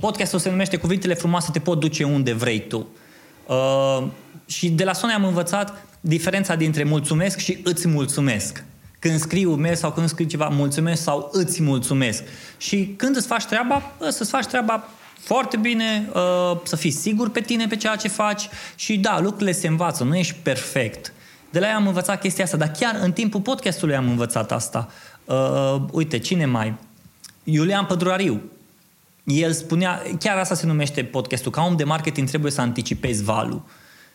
podcastul 0.00 0.38
se 0.38 0.50
numește 0.50 0.76
Cuvintele 0.76 1.14
frumoase 1.14 1.50
te 1.52 1.58
pot 1.58 1.80
duce 1.80 2.04
unde 2.04 2.32
vrei 2.32 2.66
tu. 2.66 2.86
Uh, 3.46 4.06
și 4.46 4.68
de 4.68 4.84
la 4.84 4.92
Sonia 4.92 5.14
am 5.14 5.24
învățat 5.24 5.86
diferența 6.00 6.54
dintre 6.54 6.84
mulțumesc 6.84 7.38
și 7.38 7.60
îți 7.64 7.88
mulțumesc. 7.88 8.64
Când 8.98 9.18
scriu 9.18 9.54
mail 9.54 9.74
sau 9.74 9.92
când 9.92 10.08
scrii 10.08 10.26
ceva, 10.26 10.48
mulțumesc 10.48 11.02
sau 11.02 11.28
îți 11.32 11.62
mulțumesc. 11.62 12.22
Și 12.56 12.94
când 12.96 13.16
îți 13.16 13.26
faci 13.26 13.44
treaba, 13.44 13.82
să-ți 14.08 14.30
faci 14.30 14.46
treaba 14.46 14.88
foarte 15.18 15.56
bine, 15.56 16.08
uh, 16.14 16.58
să 16.62 16.76
fii 16.76 16.90
sigur 16.90 17.30
pe 17.30 17.40
tine, 17.40 17.66
pe 17.66 17.76
ceea 17.76 17.96
ce 17.96 18.08
faci 18.08 18.48
și 18.74 18.98
da, 18.98 19.20
lucrurile 19.20 19.52
se 19.52 19.66
învață, 19.66 20.04
nu 20.04 20.16
ești 20.16 20.34
perfect. 20.42 21.12
De 21.50 21.58
la 21.58 21.66
ea 21.66 21.76
am 21.76 21.86
învățat 21.86 22.20
chestia 22.20 22.44
asta, 22.44 22.56
dar 22.56 22.70
chiar 22.70 22.98
în 23.02 23.12
timpul 23.12 23.40
podcastului 23.40 23.94
am 23.94 24.08
învățat 24.08 24.52
asta. 24.52 24.88
Uh, 25.24 25.76
uite, 25.92 26.18
cine 26.18 26.46
mai? 26.46 26.74
Iulian 27.44 27.84
Pădurariu. 27.84 28.42
El 29.26 29.52
spunea, 29.52 30.02
chiar 30.18 30.38
asta 30.38 30.54
se 30.54 30.66
numește 30.66 31.04
podcastul, 31.04 31.50
ca 31.50 31.62
om 31.62 31.76
de 31.76 31.84
marketing 31.84 32.28
trebuie 32.28 32.52
să 32.52 32.60
anticipezi 32.60 33.22
valul. 33.22 33.62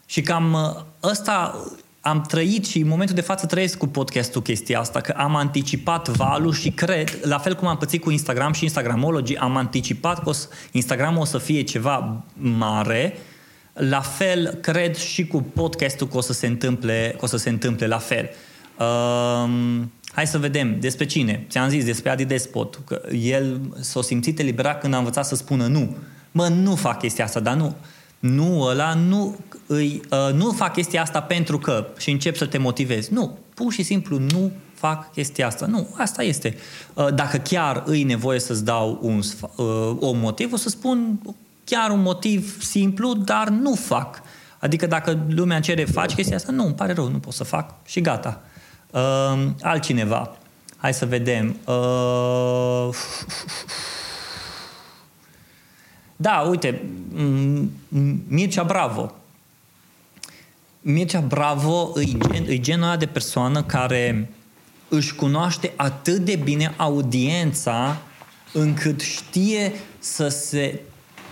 Și 0.06 0.22
cam 0.22 0.54
uh, 0.54 1.10
ăsta 1.10 1.66
am 2.02 2.22
trăit 2.22 2.66
și 2.66 2.80
în 2.80 2.88
momentul 2.88 3.16
de 3.16 3.22
față 3.22 3.46
trăiesc 3.46 3.78
cu 3.78 3.88
podcastul 3.88 4.42
chestia 4.42 4.80
asta, 4.80 5.02
că 5.02 5.14
am 5.18 5.36
anticipat 5.36 6.08
valul 6.08 6.54
și 6.54 6.70
cred, 6.70 7.20
la 7.22 7.38
fel 7.38 7.56
cum 7.56 7.68
am 7.68 7.78
pățit 7.78 8.02
cu 8.02 8.12
Instagram 8.12 8.54
și 8.54 8.64
Instagramology, 8.64 9.36
am 9.36 9.56
anticipat 9.56 10.24
că 10.24 10.30
o 10.30 10.32
să, 10.32 10.48
Instagram 10.72 11.18
o 11.18 11.26
să 11.26 11.38
fie 11.38 11.62
ceva 11.62 12.24
mare, 12.34 13.18
la 13.74 14.02
fel 14.02 14.58
cred 14.62 14.96
și 14.96 15.28
cu 15.28 15.42
podcastul 15.42 16.08
că 16.08 16.18
o 16.18 16.22
să 16.22 16.34
se 16.34 16.48
întâmple, 16.48 17.16
că 17.18 17.26
o 17.26 17.28
să 17.28 17.38
se 17.38 17.50
întâmple 17.50 17.88
la 17.88 17.98
fel. 17.98 18.30
Um, 18.80 19.92
Hai 20.12 20.28
să 20.28 20.38
vedem 20.38 20.80
despre 20.80 21.06
cine. 21.06 21.46
Ți-am 21.50 21.70
zis 21.70 21.86
despre 21.86 22.10
Adi 22.10 22.26
Despot, 22.26 22.80
că 22.86 23.02
el 23.12 23.62
s-a 23.80 24.02
simțit 24.02 24.40
eliberat 24.40 24.80
când 24.80 24.94
a 24.94 24.98
învățat 24.98 25.26
să 25.26 25.36
spună 25.36 25.68
nu. 25.68 25.96
Mă, 26.32 26.48
nu 26.48 26.76
fac 26.76 27.00
chestia 27.00 27.26
asta, 27.26 27.40
dar 27.40 27.56
nu. 27.56 27.76
Nu, 28.20 28.62
ăla 28.62 28.94
nu, 28.94 29.38
îi, 29.66 30.02
uh, 30.12 30.34
nu 30.34 30.52
fac 30.52 30.74
chestia 30.74 31.02
asta 31.02 31.22
pentru 31.22 31.60
că 31.60 31.88
și 31.98 32.12
încep 32.12 32.36
să 32.36 32.46
te 32.46 32.58
motivezi. 32.58 33.14
Nu, 33.14 33.38
pur 33.54 33.72
și 33.72 33.84
simplu 33.84 34.18
nu 34.18 34.52
fac 34.74 35.12
chestia 35.12 35.48
asta. 35.48 35.66
Nu, 35.66 35.88
asta 35.98 36.24
este. 36.24 36.56
Uh, 36.94 37.14
dacă 37.14 37.38
chiar 37.38 37.84
îi 37.86 38.04
nevoie 38.04 38.40
să-ți 38.40 38.66
dau 38.66 39.00
un, 39.02 39.18
uh, 39.18 39.98
o 40.00 40.12
motiv, 40.12 40.54
o 40.54 40.58
să 40.58 40.70
spun 40.70 41.20
chiar 41.64 41.90
un 41.90 42.02
motiv 42.02 42.62
simplu, 42.64 43.14
dar 43.14 43.50
nu 43.50 43.74
fac. 43.74 44.22
Adică 44.60 44.88
dacă 44.88 45.26
lumea 45.30 45.60
cere 45.60 45.84
faci 45.84 46.14
chestia 46.14 46.36
asta, 46.36 46.52
nu, 46.52 46.66
îmi 46.66 46.74
pare 46.74 46.94
rău, 46.94 47.10
nu 47.10 47.20
pot 47.20 47.34
să 47.34 47.44
fac 47.44 47.74
și 47.86 48.02
gata. 48.02 48.42
Uh, 48.92 49.48
altcineva. 49.62 50.38
Hai 50.78 50.94
să 50.94 51.06
vedem. 51.06 51.56
Uh... 51.66 52.96
Da, 56.16 56.40
uite, 56.50 56.82
Mircea 58.28 58.64
Bravo. 58.64 59.16
Mircea 60.82 61.20
Bravo 61.20 61.92
e, 61.96 62.04
gen, 62.04 62.46
e 62.48 62.60
genul 62.60 62.84
ăla 62.84 62.98
de 62.98 63.06
persoană 63.06 63.64
care 63.64 64.30
își 64.90 65.16
cunoaște 65.16 65.74
atât 65.76 66.18
de 66.18 66.36
bine 66.36 66.74
audiența 66.78 68.02
încât 68.54 69.02
știe 69.02 69.74
să 70.00 70.28
se 70.28 70.80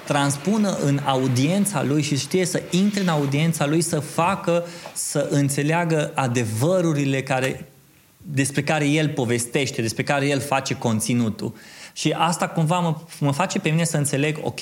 transpună 0.09 0.77
în 0.83 0.99
audiența 1.05 1.83
lui 1.83 2.01
și 2.01 2.17
știe 2.17 2.45
să 2.45 2.61
intre 2.69 3.01
în 3.01 3.07
audiența 3.07 3.67
lui, 3.67 3.81
să 3.81 3.99
facă, 3.99 4.65
să 4.93 5.27
înțeleagă 5.29 6.11
adevărurile 6.15 7.23
care, 7.23 7.71
despre 8.17 8.63
care 8.63 8.87
el 8.87 9.09
povestește, 9.09 9.81
despre 9.81 10.03
care 10.03 10.27
el 10.27 10.39
face 10.39 10.73
conținutul. 10.73 11.53
Și 11.93 12.15
asta 12.17 12.47
cumva 12.47 12.79
mă, 12.79 12.95
mă 13.19 13.31
face 13.31 13.59
pe 13.59 13.69
mine 13.69 13.83
să 13.83 13.97
înțeleg, 13.97 14.39
ok, 14.43 14.59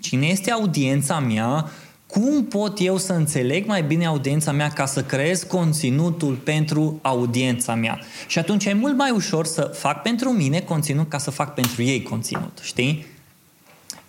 cine 0.00 0.26
este 0.26 0.50
audiența 0.50 1.18
mea, 1.18 1.70
cum 2.06 2.44
pot 2.44 2.78
eu 2.80 2.98
să 2.98 3.12
înțeleg 3.12 3.66
mai 3.66 3.82
bine 3.82 4.06
audiența 4.06 4.52
mea 4.52 4.68
ca 4.68 4.86
să 4.86 5.02
creez 5.02 5.42
conținutul 5.42 6.34
pentru 6.34 6.98
audiența 7.02 7.74
mea. 7.74 8.00
Și 8.26 8.38
atunci 8.38 8.64
e 8.64 8.72
mult 8.72 8.96
mai 8.96 9.10
ușor 9.10 9.46
să 9.46 9.62
fac 9.62 10.02
pentru 10.02 10.30
mine 10.30 10.60
conținut 10.60 11.08
ca 11.08 11.18
să 11.18 11.30
fac 11.30 11.54
pentru 11.54 11.82
ei 11.82 12.02
conținut, 12.02 12.58
știi? 12.62 13.10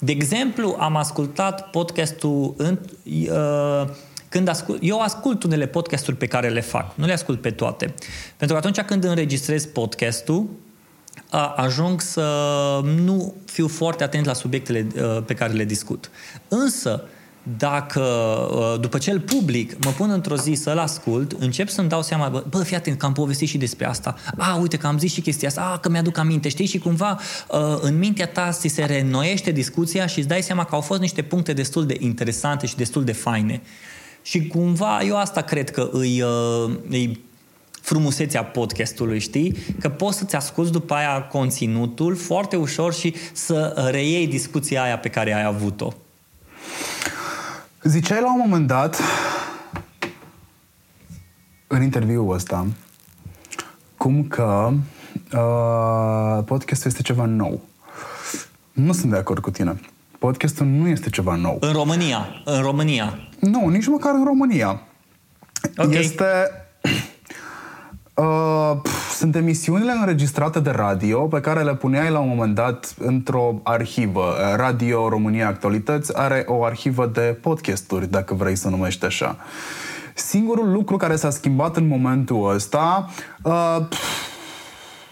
De 0.04 0.12
exemplu, 0.12 0.76
am 0.80 0.96
ascultat 0.96 1.70
podcastul 1.70 2.54
în, 2.58 2.80
uh, 3.06 3.90
când 4.30 4.48
ascult, 4.48 4.80
eu 4.82 5.00
ascult 5.00 5.44
unele 5.44 5.68
podcasturi 5.68 6.18
pe 6.18 6.28
care 6.28 6.50
le 6.50 6.62
fac, 6.62 6.96
nu 6.96 7.06
le 7.06 7.14
ascult 7.14 7.42
pe 7.42 7.52
toate. 7.52 7.94
Pentru 8.38 8.58
că 8.58 8.68
atunci 8.68 8.86
când 8.86 9.04
înregistrez 9.04 9.66
podcastul, 9.66 10.50
ajung 11.56 12.02
să 12.02 12.30
nu 12.84 13.34
fiu 13.46 13.68
foarte 13.68 14.04
atent 14.04 14.26
la 14.26 14.34
subiectele 14.34 14.88
pe 15.26 15.34
care 15.34 15.54
le 15.54 15.64
discut. 15.64 16.12
Însă, 16.48 17.04
dacă 17.58 18.02
uh, 18.52 18.80
după 18.80 18.98
cel 18.98 19.20
public 19.20 19.86
mă 19.86 19.92
pun 19.92 20.10
într-o 20.10 20.36
zi 20.36 20.54
să-l 20.54 20.78
ascult, 20.78 21.32
încep 21.32 21.70
să-mi 21.70 21.90
dau 21.90 22.02
seama, 22.02 22.30
bă, 22.30 22.44
bă 22.50 22.64
fii 22.64 22.76
atent 22.76 22.98
că 22.98 23.06
am 23.06 23.14
povestit 23.14 23.48
și 23.48 23.58
despre 23.58 23.86
asta, 23.86 24.16
a, 24.38 24.56
uite 24.56 24.78
că 24.78 24.88
am 24.88 24.98
zis 24.98 25.14
și 25.14 25.22
chestia 25.22 25.48
asta, 25.48 25.72
a, 25.74 25.78
că 25.78 25.90
mi-aduc 25.90 26.18
aminte, 26.18 26.50
știi? 26.50 26.66
Și 26.66 26.78
cumva 26.78 27.20
uh, 27.50 27.60
în 27.82 27.98
mintea 27.98 28.28
ta 28.28 28.52
ți 28.52 28.68
se 28.68 28.84
reînnoiește 28.84 29.52
discuția 29.52 30.06
și 30.06 30.20
îți 30.20 30.28
dai 30.28 30.42
seama 30.42 30.64
că 30.66 30.76
au 30.76 30.82
fost 30.82 31.00
niște 31.00 31.22
puncte 31.22 31.54
destul 31.54 31.86
de 31.86 31.98
interesante 32.00 32.66
și 32.66 32.76
destul 32.76 33.04
de 33.04 33.12
faine. 33.12 33.62
Și 34.22 34.48
cumva 34.48 35.02
eu 35.02 35.18
asta 35.18 35.42
cred 35.42 35.72
că 35.72 35.90
îi, 35.92 36.22
uh, 36.22 36.76
îi 36.90 37.24
frumusețea 37.82 38.44
podcastului, 38.44 39.20
știi? 39.20 39.56
Că 39.80 39.90
poți 39.90 40.18
să-ți 40.18 40.36
asculti 40.36 40.72
după 40.72 40.94
aia 40.94 41.22
conținutul 41.22 42.16
foarte 42.16 42.56
ușor 42.56 42.94
și 42.94 43.16
să 43.34 43.88
reiei 43.92 44.28
discuția 44.28 44.84
aia 44.84 44.98
pe 44.98 45.10
care 45.10 45.34
ai 45.34 45.44
avut-o. 45.44 45.94
Ziceai 47.84 48.22
la 48.22 48.34
un 48.34 48.40
moment 48.46 48.68
dat, 48.68 49.02
în 51.68 51.82
interviul 51.82 52.34
ăsta, 52.34 52.68
cum 53.98 54.24
că 54.28 54.72
uh, 55.34 56.44
podcastul 56.46 56.90
este 56.90 57.02
ceva 57.02 57.26
nou. 57.26 57.62
Nu 58.72 58.94
sunt 58.94 59.12
de 59.12 59.18
acord 59.18 59.42
cu 59.42 59.52
tine. 59.52 59.80
Podcastul 60.20 60.66
nu 60.66 60.88
este 60.88 61.10
ceva 61.10 61.36
nou. 61.36 61.58
În 61.60 61.72
România. 61.72 62.28
În 62.46 62.62
România. 62.62 63.20
Nu, 63.40 63.68
nici 63.68 63.88
măcar 63.88 64.14
în 64.14 64.24
România. 64.24 64.82
Okay. 65.78 66.00
Este 66.00 66.26
Uh, 68.16 68.82
sunt 69.14 69.36
emisiunile 69.36 69.92
înregistrate 69.92 70.60
de 70.60 70.70
radio 70.70 71.20
pe 71.20 71.40
care 71.40 71.64
le 71.64 71.76
puneai 71.76 72.10
la 72.10 72.20
un 72.20 72.28
moment 72.28 72.56
dat 72.56 72.94
într-o 73.00 73.60
arhivă. 73.64 74.20
Uh, 74.20 74.56
radio 74.56 75.10
România 75.10 75.48
Actualități 75.48 76.18
are 76.18 76.44
o 76.48 76.64
arhivă 76.64 77.06
de 77.06 77.38
podcasturi, 77.42 78.12
dacă 78.12 78.34
vrei 78.34 78.56
să 78.56 78.70
numești 78.70 79.06
așa. 79.06 79.38
Singurul 80.14 80.72
lucru 80.72 80.98
care 80.98 81.16
s-a 81.16 81.30
schimbat 81.30 81.76
în 81.76 81.88
momentul 81.88 82.54
ăsta 82.54 83.10
uh, 83.44 83.78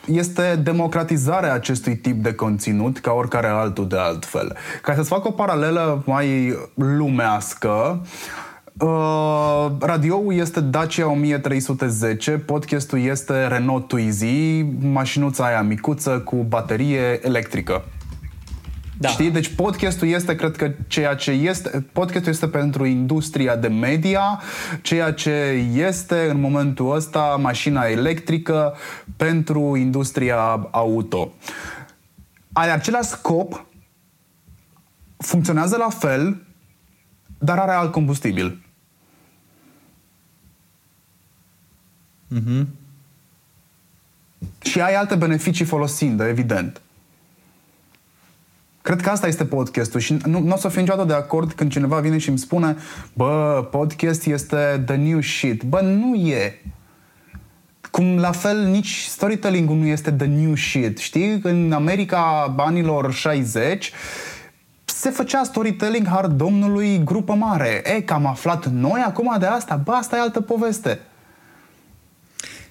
este 0.06 0.60
democratizarea 0.64 1.54
acestui 1.54 1.96
tip 1.96 2.24
de 2.24 2.34
conținut 2.34 3.00
ca 3.00 3.12
oricare 3.12 3.48
altul 3.48 3.88
de 3.88 3.98
altfel. 3.98 4.56
Ca 4.82 4.96
să-ți 4.96 5.10
fac 5.10 5.26
o 5.26 5.32
paralelă 5.32 6.04
mai 6.06 6.58
lumească, 6.76 8.02
uh, 8.02 8.51
Uh, 8.80 9.72
radioul 9.80 10.34
este 10.34 10.60
Dacia 10.60 11.10
1310, 11.10 12.32
podcastul 12.32 13.00
este 13.00 13.48
Renault 13.48 13.88
Twizy, 13.88 14.62
mașinuța 14.80 15.46
aia 15.46 15.62
micuță 15.62 16.20
cu 16.20 16.36
baterie 16.36 17.20
electrică. 17.28 17.84
Da. 18.98 19.08
Știi? 19.10 19.32
Deci 19.32 19.56
podcastul 19.56 20.08
este, 20.08 20.36
cred 20.36 20.56
că, 20.56 20.72
ceea 20.88 21.14
ce 21.16 21.32
este... 21.32 21.86
Podcastul 21.92 22.32
este 22.32 22.48
pentru 22.48 22.86
industria 22.86 23.56
de 23.56 23.68
media, 23.68 24.42
ceea 24.82 25.14
ce 25.14 25.32
este, 25.76 26.28
în 26.30 26.40
momentul 26.40 26.96
ăsta, 26.96 27.38
mașina 27.42 27.84
electrică 27.84 28.74
pentru 29.16 29.76
industria 29.76 30.68
auto. 30.72 31.34
Are 32.54 32.72
același 32.72 33.08
scop, 33.08 33.66
funcționează 35.18 35.78
la 35.78 35.90
fel, 35.90 36.42
dar 37.44 37.58
are 37.58 37.72
alt 37.72 37.92
combustibil. 37.92 38.66
Mm-hmm. 42.36 42.66
Și 44.62 44.82
ai 44.82 44.96
alte 44.96 45.16
beneficii 45.16 45.66
folosind, 45.66 46.20
evident. 46.20 46.82
Cred 48.82 49.02
că 49.02 49.10
asta 49.10 49.28
este 49.28 49.46
podcastul 49.46 50.00
și 50.00 50.18
nu, 50.26 50.40
nu 50.40 50.54
o 50.54 50.58
să 50.58 50.70
fiu 50.70 50.80
niciodată 50.80 51.08
de 51.08 51.14
acord 51.14 51.52
când 51.52 51.72
cineva 51.72 52.00
vine 52.00 52.18
și 52.18 52.30
îmi 52.30 52.38
spune 52.38 52.78
bă, 53.14 53.68
podcast 53.72 54.26
este 54.26 54.84
the 54.86 54.96
new 54.96 55.22
shit. 55.22 55.64
Bă, 55.64 55.82
nu 55.82 56.16
e. 56.16 56.62
Cum 57.92 58.18
la 58.18 58.32
fel 58.32 58.66
nici 58.66 59.04
storytelling-ul 59.08 59.78
nu 59.78 59.86
este 59.86 60.12
the 60.12 60.26
new 60.26 60.56
shit. 60.56 60.98
Știi? 60.98 61.40
În 61.44 61.72
America 61.72 62.56
anilor 62.58 63.14
60 63.14 63.92
se 65.02 65.10
făcea 65.10 65.44
storytelling 65.44 66.08
hard 66.08 66.32
domnului 66.32 67.04
grupă 67.04 67.34
mare. 67.34 67.82
E, 67.96 68.02
că 68.02 68.14
am 68.14 68.26
aflat 68.26 68.66
noi 68.66 69.04
acum 69.06 69.36
de 69.40 69.46
asta? 69.46 69.76
Bă, 69.76 69.92
asta 69.92 70.16
e 70.16 70.20
altă 70.20 70.42
poveste. 70.42 71.00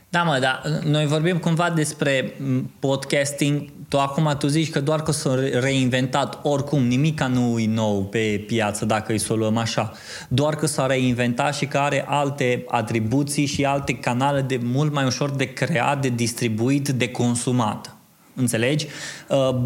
Da, 0.08 0.22
mă, 0.22 0.38
dar 0.40 0.62
noi 0.84 1.06
vorbim 1.06 1.38
cumva 1.38 1.70
despre 1.70 2.34
podcasting. 2.78 3.68
Tu 3.88 3.98
acum 3.98 4.34
tu 4.38 4.46
zici 4.46 4.70
că 4.70 4.80
doar 4.80 5.02
că 5.02 5.12
s-a 5.12 5.34
reinventat 5.60 6.38
oricum, 6.42 6.82
nimica 6.82 7.26
nu 7.26 7.58
e 7.58 7.66
nou 7.66 8.04
pe 8.04 8.44
piață 8.46 8.84
dacă 8.84 9.12
îi 9.12 9.18
să 9.18 9.32
o 9.32 9.36
luăm 9.36 9.56
așa. 9.56 9.92
Doar 10.28 10.54
că 10.54 10.66
s-a 10.66 10.86
reinventat 10.86 11.54
și 11.54 11.66
că 11.66 11.78
are 11.78 12.04
alte 12.08 12.64
atribuții 12.68 13.46
și 13.46 13.64
alte 13.64 13.94
canale 13.94 14.40
de 14.40 14.60
mult 14.62 14.92
mai 14.92 15.04
ușor 15.04 15.30
de 15.30 15.52
creat, 15.52 16.00
de 16.00 16.08
distribuit, 16.08 16.88
de 16.88 17.10
consumat. 17.10 17.99
Înțelegi? 18.34 18.86
Uh, 19.28 19.56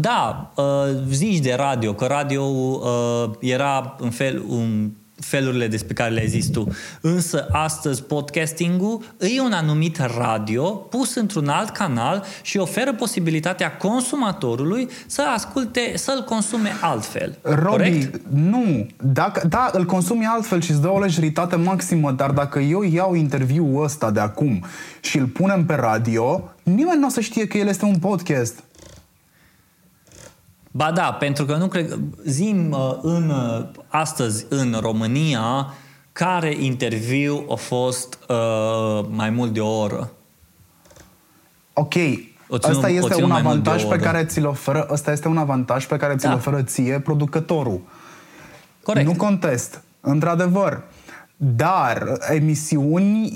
da, 0.00 0.52
uh, 0.56 0.64
zici 1.08 1.38
de 1.38 1.54
radio, 1.54 1.94
că 1.94 2.06
radio 2.06 2.42
uh, 2.42 3.30
era 3.40 3.96
în 3.98 4.10
fel 4.10 4.42
un 4.48 4.90
felurile 5.24 5.66
despre 5.66 5.94
care 5.94 6.10
le-ai 6.10 6.28
zis 6.28 6.46
tu. 6.46 6.68
Însă 7.00 7.48
astăzi 7.52 8.02
podcastingul 8.02 9.04
e 9.36 9.40
un 9.40 9.52
anumit 9.52 9.98
radio 10.16 10.64
pus 10.70 11.14
într-un 11.14 11.48
alt 11.48 11.70
canal 11.70 12.24
și 12.42 12.56
oferă 12.56 12.92
posibilitatea 12.94 13.76
consumatorului 13.76 14.88
să 15.06 15.22
asculte, 15.34 15.92
să-l 15.94 16.24
consume 16.24 16.72
altfel. 16.80 17.38
Robi, 17.42 17.66
Corect? 17.66 18.20
nu. 18.32 18.86
Dacă, 19.02 19.46
da, 19.48 19.70
îl 19.72 19.84
consumi 19.84 20.24
altfel 20.24 20.60
și 20.60 20.70
îți 20.70 20.80
dă 20.80 20.88
o 20.88 20.98
lejeritate 20.98 21.56
maximă, 21.56 22.12
dar 22.12 22.30
dacă 22.30 22.58
eu 22.58 22.82
iau 22.82 23.14
interviul 23.14 23.82
ăsta 23.84 24.10
de 24.10 24.20
acum 24.20 24.64
și 25.00 25.18
îl 25.18 25.26
punem 25.26 25.64
pe 25.64 25.74
radio, 25.74 26.50
nimeni 26.62 27.00
nu 27.00 27.06
o 27.06 27.10
să 27.10 27.20
știe 27.20 27.46
că 27.46 27.58
el 27.58 27.66
este 27.66 27.84
un 27.84 27.98
podcast. 27.98 28.62
Ba 30.74 30.92
da, 30.92 31.12
pentru 31.12 31.44
că 31.44 31.56
nu 31.56 31.68
cred... 31.68 31.98
Zim 32.24 32.70
uh, 32.70 32.98
în, 33.02 33.30
uh, 33.30 33.68
astăzi 33.88 34.46
în 34.48 34.76
România 34.80 35.74
care 36.12 36.56
interviu 36.58 37.46
a 37.50 37.54
fost 37.54 38.18
uh, 38.28 39.06
mai 39.08 39.30
mult 39.30 39.52
de 39.52 39.60
o 39.60 39.78
oră. 39.80 40.12
Ok, 41.72 41.94
Asta 42.60 42.88
este 42.88 43.22
un 43.22 43.30
avantaj 43.30 43.84
pe 43.84 43.96
care 43.96 44.24
ți-l 44.24 44.46
oferă, 44.46 44.86
asta 44.90 45.12
este 45.12 45.28
un 45.28 45.36
avantaj 45.36 45.86
pe 45.86 45.96
care 45.96 46.16
ți-l 46.16 46.28
da. 46.28 46.34
oferă 46.34 46.62
ție 46.62 47.00
producătorul. 47.00 47.80
Corect. 48.82 49.06
Nu 49.06 49.14
contest, 49.14 49.82
într-adevăr. 50.00 50.82
Dar 51.36 52.18
emisiuni 52.30 53.32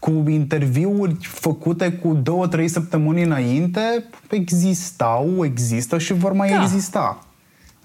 cu 0.00 0.24
interviuri 0.28 1.16
făcute 1.20 1.92
cu 1.92 2.14
două, 2.22 2.46
trei 2.46 2.68
săptămâni 2.68 3.22
înainte 3.22 4.04
existau, 4.30 5.44
există 5.44 5.98
și 5.98 6.12
vor 6.12 6.32
mai 6.32 6.50
da. 6.50 6.62
exista. 6.62 7.24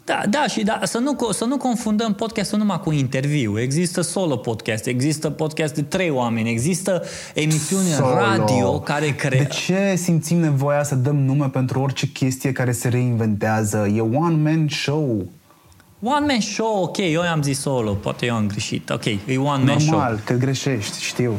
Da, 0.05 0.21
da, 0.29 0.47
și 0.47 0.63
da, 0.63 0.79
să, 0.83 0.97
nu, 0.97 1.17
să 1.31 1.45
nu 1.45 1.57
confundăm 1.57 2.13
podcastul 2.13 2.57
numai 2.57 2.79
cu 2.79 2.91
interviu. 2.91 3.59
Există 3.59 4.01
solo 4.01 4.35
podcast, 4.35 4.85
există 4.85 5.29
podcast 5.29 5.73
de 5.73 5.81
trei 5.81 6.09
oameni, 6.09 6.49
există 6.49 7.03
emisiuni 7.33 7.85
solo. 7.85 8.13
radio 8.13 8.79
care 8.79 9.15
creează. 9.15 9.47
De 9.47 9.53
ce 9.53 9.95
simțim 9.95 10.37
nevoia 10.37 10.83
să 10.83 10.95
dăm 10.95 11.15
nume 11.15 11.49
pentru 11.49 11.79
orice 11.79 12.07
chestie 12.07 12.51
care 12.51 12.71
se 12.71 12.87
reinventează? 12.87 13.87
E 13.95 14.01
one-man 14.01 14.67
show. 14.69 15.25
One 15.99 16.25
man 16.25 16.39
show, 16.39 16.83
ok, 16.83 16.97
eu 16.97 17.21
am 17.21 17.41
zis 17.41 17.59
solo, 17.59 17.91
poate 17.91 18.25
eu 18.25 18.35
am 18.35 18.47
greșit. 18.47 18.89
Ok, 18.89 19.05
e 19.05 19.19
one 19.37 19.45
man 19.45 19.57
Normal, 19.57 19.79
show. 19.79 19.97
Normal, 19.97 20.21
că 20.25 20.33
greșești, 20.33 21.03
știu. 21.03 21.33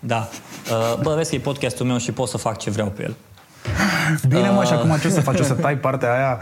Da. 0.00 0.28
Uh, 0.70 1.00
bă, 1.02 1.14
vezi 1.14 1.30
că 1.30 1.36
e 1.36 1.38
podcastul 1.38 1.86
meu 1.86 1.98
și 1.98 2.12
pot 2.12 2.28
să 2.28 2.36
fac 2.36 2.58
ce 2.58 2.70
vreau 2.70 2.88
pe 2.88 3.02
el. 3.02 3.16
Bine, 4.28 4.50
mă, 4.50 4.64
și 4.64 4.72
acum 4.72 4.96
ce 5.00 5.08
să 5.08 5.20
faci? 5.20 5.40
O 5.40 5.42
să 5.42 5.54
tai 5.64 5.76
partea 5.76 6.14
aia? 6.14 6.40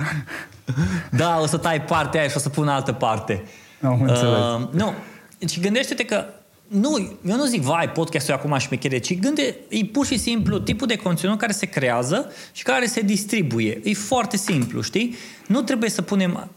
Da, 1.11 1.38
o 1.40 1.46
să 1.46 1.57
tai 1.57 1.82
partea 1.82 2.20
aia 2.20 2.28
și 2.28 2.36
o 2.36 2.40
să 2.40 2.48
pun 2.48 2.68
altă 2.68 2.92
parte. 2.92 3.42
Am 3.82 4.02
înțeles. 4.02 4.38
Uh, 4.38 4.68
nu. 4.70 4.92
Și 5.48 5.61
gândește-te 5.61 6.04
că 6.04 6.24
nu, 6.68 7.18
eu 7.28 7.36
nu 7.36 7.44
zic, 7.44 7.62
vai, 7.62 7.90
podcastul 7.90 8.34
e 8.34 8.36
acum 8.36 8.59
șmechere, 8.59 8.98
ci 8.98 9.18
gânde, 9.18 9.57
e 9.68 9.84
pur 9.84 10.07
și 10.07 10.18
simplu 10.18 10.59
tipul 10.59 10.86
de 10.86 10.96
conținut 10.96 11.38
care 11.38 11.52
se 11.52 11.66
creează 11.66 12.32
și 12.52 12.62
care 12.62 12.86
se 12.86 13.00
distribuie. 13.00 13.80
E 13.84 13.94
foarte 13.94 14.36
simplu, 14.36 14.80
știi? 14.80 15.16
Nu 15.46 15.62
trebuie 15.62 15.90
să 15.90 16.02
punem 16.02 16.50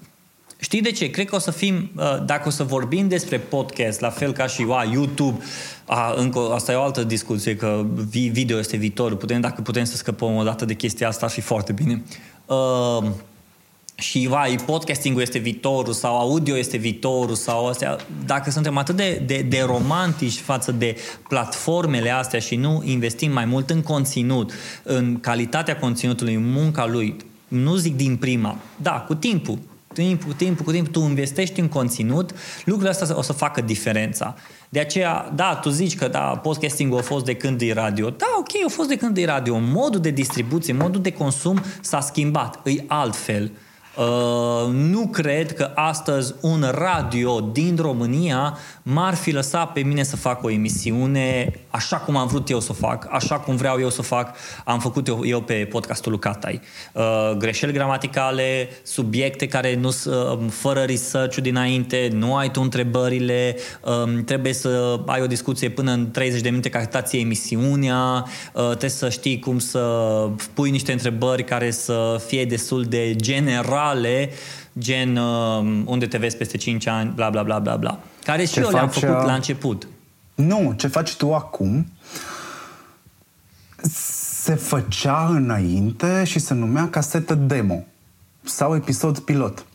Știi 0.62 0.82
de 0.82 0.92
ce? 0.92 1.10
Cred 1.10 1.28
că 1.28 1.36
o 1.36 1.40
să 1.40 1.52
fim, 1.52 1.92
uh, 1.96 2.26
dacă 2.26 2.48
o 2.48 2.52
să 2.52 2.64
vorbim 2.64 3.08
despre 3.08 3.38
podcast, 3.38 4.00
la 4.00 4.10
fel 4.10 4.32
ca 4.32 4.48
și 4.48 4.66
a, 4.70 4.84
YouTube, 4.94 5.44
a, 5.86 6.14
încă, 6.18 6.40
asta 6.54 6.72
e 6.72 6.76
o 6.76 6.82
altă 6.82 7.04
discuție, 7.04 7.56
că 7.56 7.86
video 8.32 8.60
este 8.60 8.78
viitor. 8.78 9.16
Putem, 9.16 9.42
dacă 9.42 9.62
putem 9.62 9.84
să 9.84 9.96
scăpăm 9.96 10.36
o 10.36 10.44
dată 10.44 10.66
de 10.66 10.74
chestia 10.74 11.08
asta, 11.08 11.26
ar 11.26 11.32
fi 11.32 11.42
foarte 11.42 11.72
bine. 11.72 12.04
Uh, 12.46 13.10
și 13.96 14.28
vai, 14.28 14.56
podcastingul 14.66 15.22
este 15.22 15.38
viitorul 15.38 15.94
sau 15.94 16.18
audio 16.18 16.58
este 16.58 16.78
viitorul 16.78 17.36
sau 17.36 17.68
astea, 17.68 17.98
dacă 18.26 18.52
suntem 18.52 18.78
atât 18.78 18.96
de, 18.96 19.24
de, 19.26 19.46
de 19.50 19.64
romantici 19.66 20.40
față 20.40 20.72
de 20.72 20.96
platformele 21.28 22.10
astea 22.10 22.40
și 22.40 22.56
nu 22.56 22.82
investim 22.86 23.32
mai 23.32 23.46
mult 23.46 23.70
în 23.70 23.82
conținut, 23.82 24.52
în 24.84 25.20
calitatea 25.20 25.78
conținutului, 25.78 26.34
în 26.34 26.52
munca 26.52 26.88
lui, 26.88 27.16
nu 27.48 27.76
zic 27.76 27.96
din 27.96 28.16
prima, 28.16 28.58
da, 28.82 28.92
cu 28.92 29.16
timpul, 29.16 29.58
timp, 29.94 30.24
cu 30.24 30.34
timp, 30.34 30.62
cu 30.62 30.72
timp, 30.72 30.88
tu 30.88 31.00
investești 31.00 31.60
în 31.60 31.68
conținut, 31.68 32.32
lucrurile 32.66 32.90
astea 32.90 33.18
o 33.18 33.22
să 33.22 33.34
facă 33.34 33.62
diferența. 33.62 34.36
De 34.70 34.80
aceea, 34.80 35.32
da, 35.36 35.56
tu 35.56 35.70
zici 35.70 35.96
că 35.96 36.08
da, 36.08 36.20
podcasting 36.20 36.94
a 36.94 37.02
fost 37.02 37.26
de 37.26 37.36
când 37.36 37.62
e 37.62 37.74
radio. 37.74 38.10
Da, 38.10 38.26
ok, 38.40 38.66
a 38.66 38.70
fost 38.70 38.90
de 38.90 38.98
când 38.98 39.18
e 39.18 39.26
radio. 39.26 39.58
Modul 39.58 40.02
de 40.02 40.10
distribuție, 40.10 40.74
modul 40.74 41.02
de 41.02 41.12
consum 41.12 41.62
s-a 41.82 42.00
schimbat. 42.00 42.68
E 42.68 42.84
altfel. 42.88 43.44
Uh, 43.44 43.69
nu 44.72 45.08
cred 45.08 45.54
că 45.54 45.72
astăzi 45.76 46.34
un 46.42 46.66
radio 46.72 47.40
din 47.40 47.78
România 47.82 48.58
m-ar 48.84 49.16
fi 49.16 49.32
lăsat 49.32 49.72
pe 49.72 49.82
mine 49.82 50.04
să 50.04 50.16
fac 50.16 50.44
o 50.44 50.50
emisiune 50.50 51.54
așa 51.70 51.98
cum 51.98 52.16
am 52.16 52.28
vrut 52.28 52.50
eu 52.50 52.60
să 52.60 52.68
o 52.72 52.74
fac, 52.74 53.08
așa 53.12 53.36
cum 53.36 53.56
vreau 53.56 53.80
eu 53.80 53.90
să 53.90 53.98
o 54.00 54.04
fac, 54.04 54.36
am 54.66 54.80
făcut 54.80 55.08
eu, 55.08 55.26
eu 55.26 55.42
pe 55.42 55.54
podcastul 55.54 56.12
lui 56.12 56.20
Catai. 56.20 56.62
Uh, 56.94 57.32
greșeli 57.38 57.74
gramaticale, 57.74 58.70
subiecte 58.84 59.48
care 59.48 59.76
nu 59.76 59.90
sunt 59.90 60.42
uh, 60.42 60.52
fără 60.52 60.80
research 60.80 61.38
dinainte, 61.38 62.10
nu 62.14 62.36
ai 62.36 62.52
tu 62.52 62.62
întrebările, 62.62 63.56
uh, 63.82 64.24
trebuie 64.26 64.54
să 64.54 65.00
ai 65.06 65.22
o 65.22 65.28
discuție 65.28 65.70
până 65.70 65.92
în 65.92 66.12
30 66.12 66.42
de 66.42 66.50
minute 66.50 66.70
ca 66.70 66.88
să 67.06 67.18
emisiunea, 67.18 68.26
uh, 68.54 68.68
trebuie 68.68 68.90
să 68.90 69.10
știi 69.10 69.40
cum 69.40 69.60
să 69.60 69.80
pui 70.54 70.70
niște 70.70 70.92
întrebări 70.92 71.44
care 71.44 71.72
să 71.72 72.22
fie 72.28 72.46
destul 72.46 72.84
de 72.84 73.16
generale, 73.94 74.30
gen 74.80 75.18
uh, 75.18 75.84
unde 75.86 76.08
te 76.08 76.18
vezi 76.18 76.38
peste 76.38 76.58
5 76.58 76.88
ani, 76.88 77.12
bla 77.16 77.30
bla 77.30 77.44
bla 77.44 77.60
bla 77.60 77.76
bla. 77.76 78.00
Care 78.24 78.46
și 78.46 78.54
Ce 78.54 78.60
eu 78.60 78.70
le-am 78.70 78.90
făcut 78.90 79.26
la 79.26 79.34
început. 79.34 79.88
Nu, 80.36 80.74
ce 80.78 80.88
faci 80.88 81.16
tu 81.16 81.34
acum 81.34 81.86
se 83.82 84.56
făcea 84.56 85.28
înainte 85.28 86.24
și 86.24 86.40
se 86.40 86.54
numea 86.54 86.90
casetă 86.90 87.36
demo 87.36 87.84
sau 88.44 88.76
episod 88.76 89.20
pilot. 89.20 89.66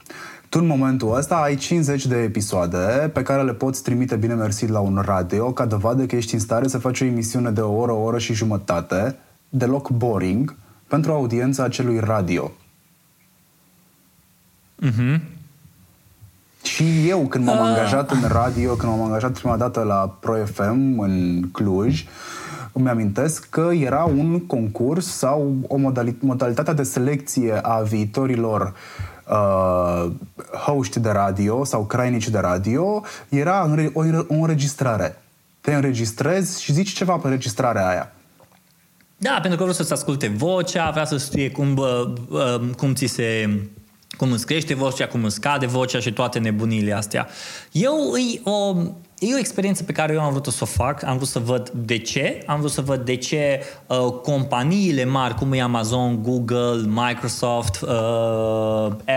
Tu 0.48 0.58
în 0.58 0.66
momentul 0.66 1.16
ăsta 1.16 1.34
ai 1.34 1.56
50 1.56 2.06
de 2.06 2.16
episoade 2.16 3.10
pe 3.12 3.22
care 3.22 3.42
le 3.42 3.52
poți 3.52 3.82
trimite 3.82 4.16
bine 4.16 4.34
mersi 4.34 4.66
la 4.66 4.80
un 4.80 5.02
radio 5.04 5.52
ca 5.52 5.64
dovadă 5.64 6.06
că 6.06 6.16
ești 6.16 6.34
în 6.34 6.40
stare 6.40 6.68
să 6.68 6.78
faci 6.78 7.00
o 7.00 7.04
emisiune 7.04 7.50
de 7.50 7.60
o 7.60 7.72
oră, 7.72 7.92
o 7.92 8.02
oră 8.02 8.18
și 8.18 8.34
jumătate, 8.34 9.16
deloc 9.48 9.90
boring, 9.90 10.56
pentru 10.88 11.12
audiența 11.12 11.62
acelui 11.62 11.98
radio. 11.98 12.52
Mhm. 14.76 15.22
Și 16.62 17.08
eu, 17.08 17.26
când 17.26 17.44
m-am 17.44 17.62
ah. 17.62 17.68
angajat 17.68 18.10
în 18.10 18.28
radio, 18.28 18.74
când 18.74 18.92
m-am 18.92 19.02
angajat 19.02 19.32
prima 19.38 19.56
dată 19.56 19.82
la 19.82 20.16
Pro 20.20 20.44
FM 20.44 20.98
în 20.98 21.44
Cluj, 21.52 22.04
îmi 22.72 22.88
amintesc 22.88 23.48
că 23.48 23.70
era 23.72 24.04
un 24.04 24.40
concurs 24.46 25.16
sau 25.16 25.54
o 25.68 25.76
modalitate 26.20 26.72
de 26.72 26.82
selecție 26.82 27.58
a 27.62 27.80
viitorilor 27.80 28.74
uh, 29.28 30.10
hoști 30.66 31.00
de 31.00 31.10
radio 31.10 31.64
sau 31.64 31.84
crainici 31.84 32.28
de 32.28 32.38
radio, 32.38 33.02
era 33.28 33.70
o, 33.92 34.02
o 34.28 34.34
înregistrare. 34.34 35.22
Te 35.60 35.74
înregistrezi 35.74 36.62
și 36.62 36.72
zici 36.72 36.92
ceva 36.92 37.16
pe 37.16 37.26
înregistrarea 37.26 37.88
aia. 37.88 38.12
Da, 39.16 39.30
pentru 39.30 39.50
că 39.50 39.56
vreau 39.56 39.72
să-ți 39.72 39.92
asculte 39.92 40.28
vocea, 40.28 40.90
vrea 40.90 41.04
să 41.04 41.18
știe 41.18 41.50
cum, 41.50 41.76
uh, 41.76 42.12
uh, 42.28 42.70
cum 42.76 42.94
ți 42.94 43.06
se 43.06 43.58
cum 44.16 44.32
îți 44.32 44.46
crește 44.46 44.74
vocea, 44.74 45.06
cum 45.06 45.24
îți 45.24 45.34
scade 45.34 45.66
vocea 45.66 46.00
și 46.00 46.12
toate 46.12 46.38
nebunile 46.38 46.92
astea. 46.92 47.28
Eu 47.72 48.10
îi 48.12 48.40
o 48.44 48.74
E 49.26 49.34
o 49.34 49.38
experiență 49.38 49.82
pe 49.82 49.92
care 49.92 50.12
eu 50.12 50.20
am 50.20 50.30
vrut 50.30 50.46
să 50.46 50.58
o 50.62 50.66
fac, 50.66 51.04
am 51.04 51.16
vrut 51.16 51.28
să 51.28 51.38
văd 51.38 51.70
de 51.70 51.98
ce, 51.98 52.42
am 52.46 52.58
vrut 52.58 52.70
să 52.70 52.80
văd 52.80 53.04
de 53.04 53.16
ce 53.16 53.62
uh, 53.86 53.96
companiile 54.22 55.04
mari 55.04 55.34
cum 55.34 55.52
e 55.52 55.60
Amazon, 55.60 56.22
Google, 56.22 56.82
Microsoft, 56.86 57.80
uh, 57.80 57.88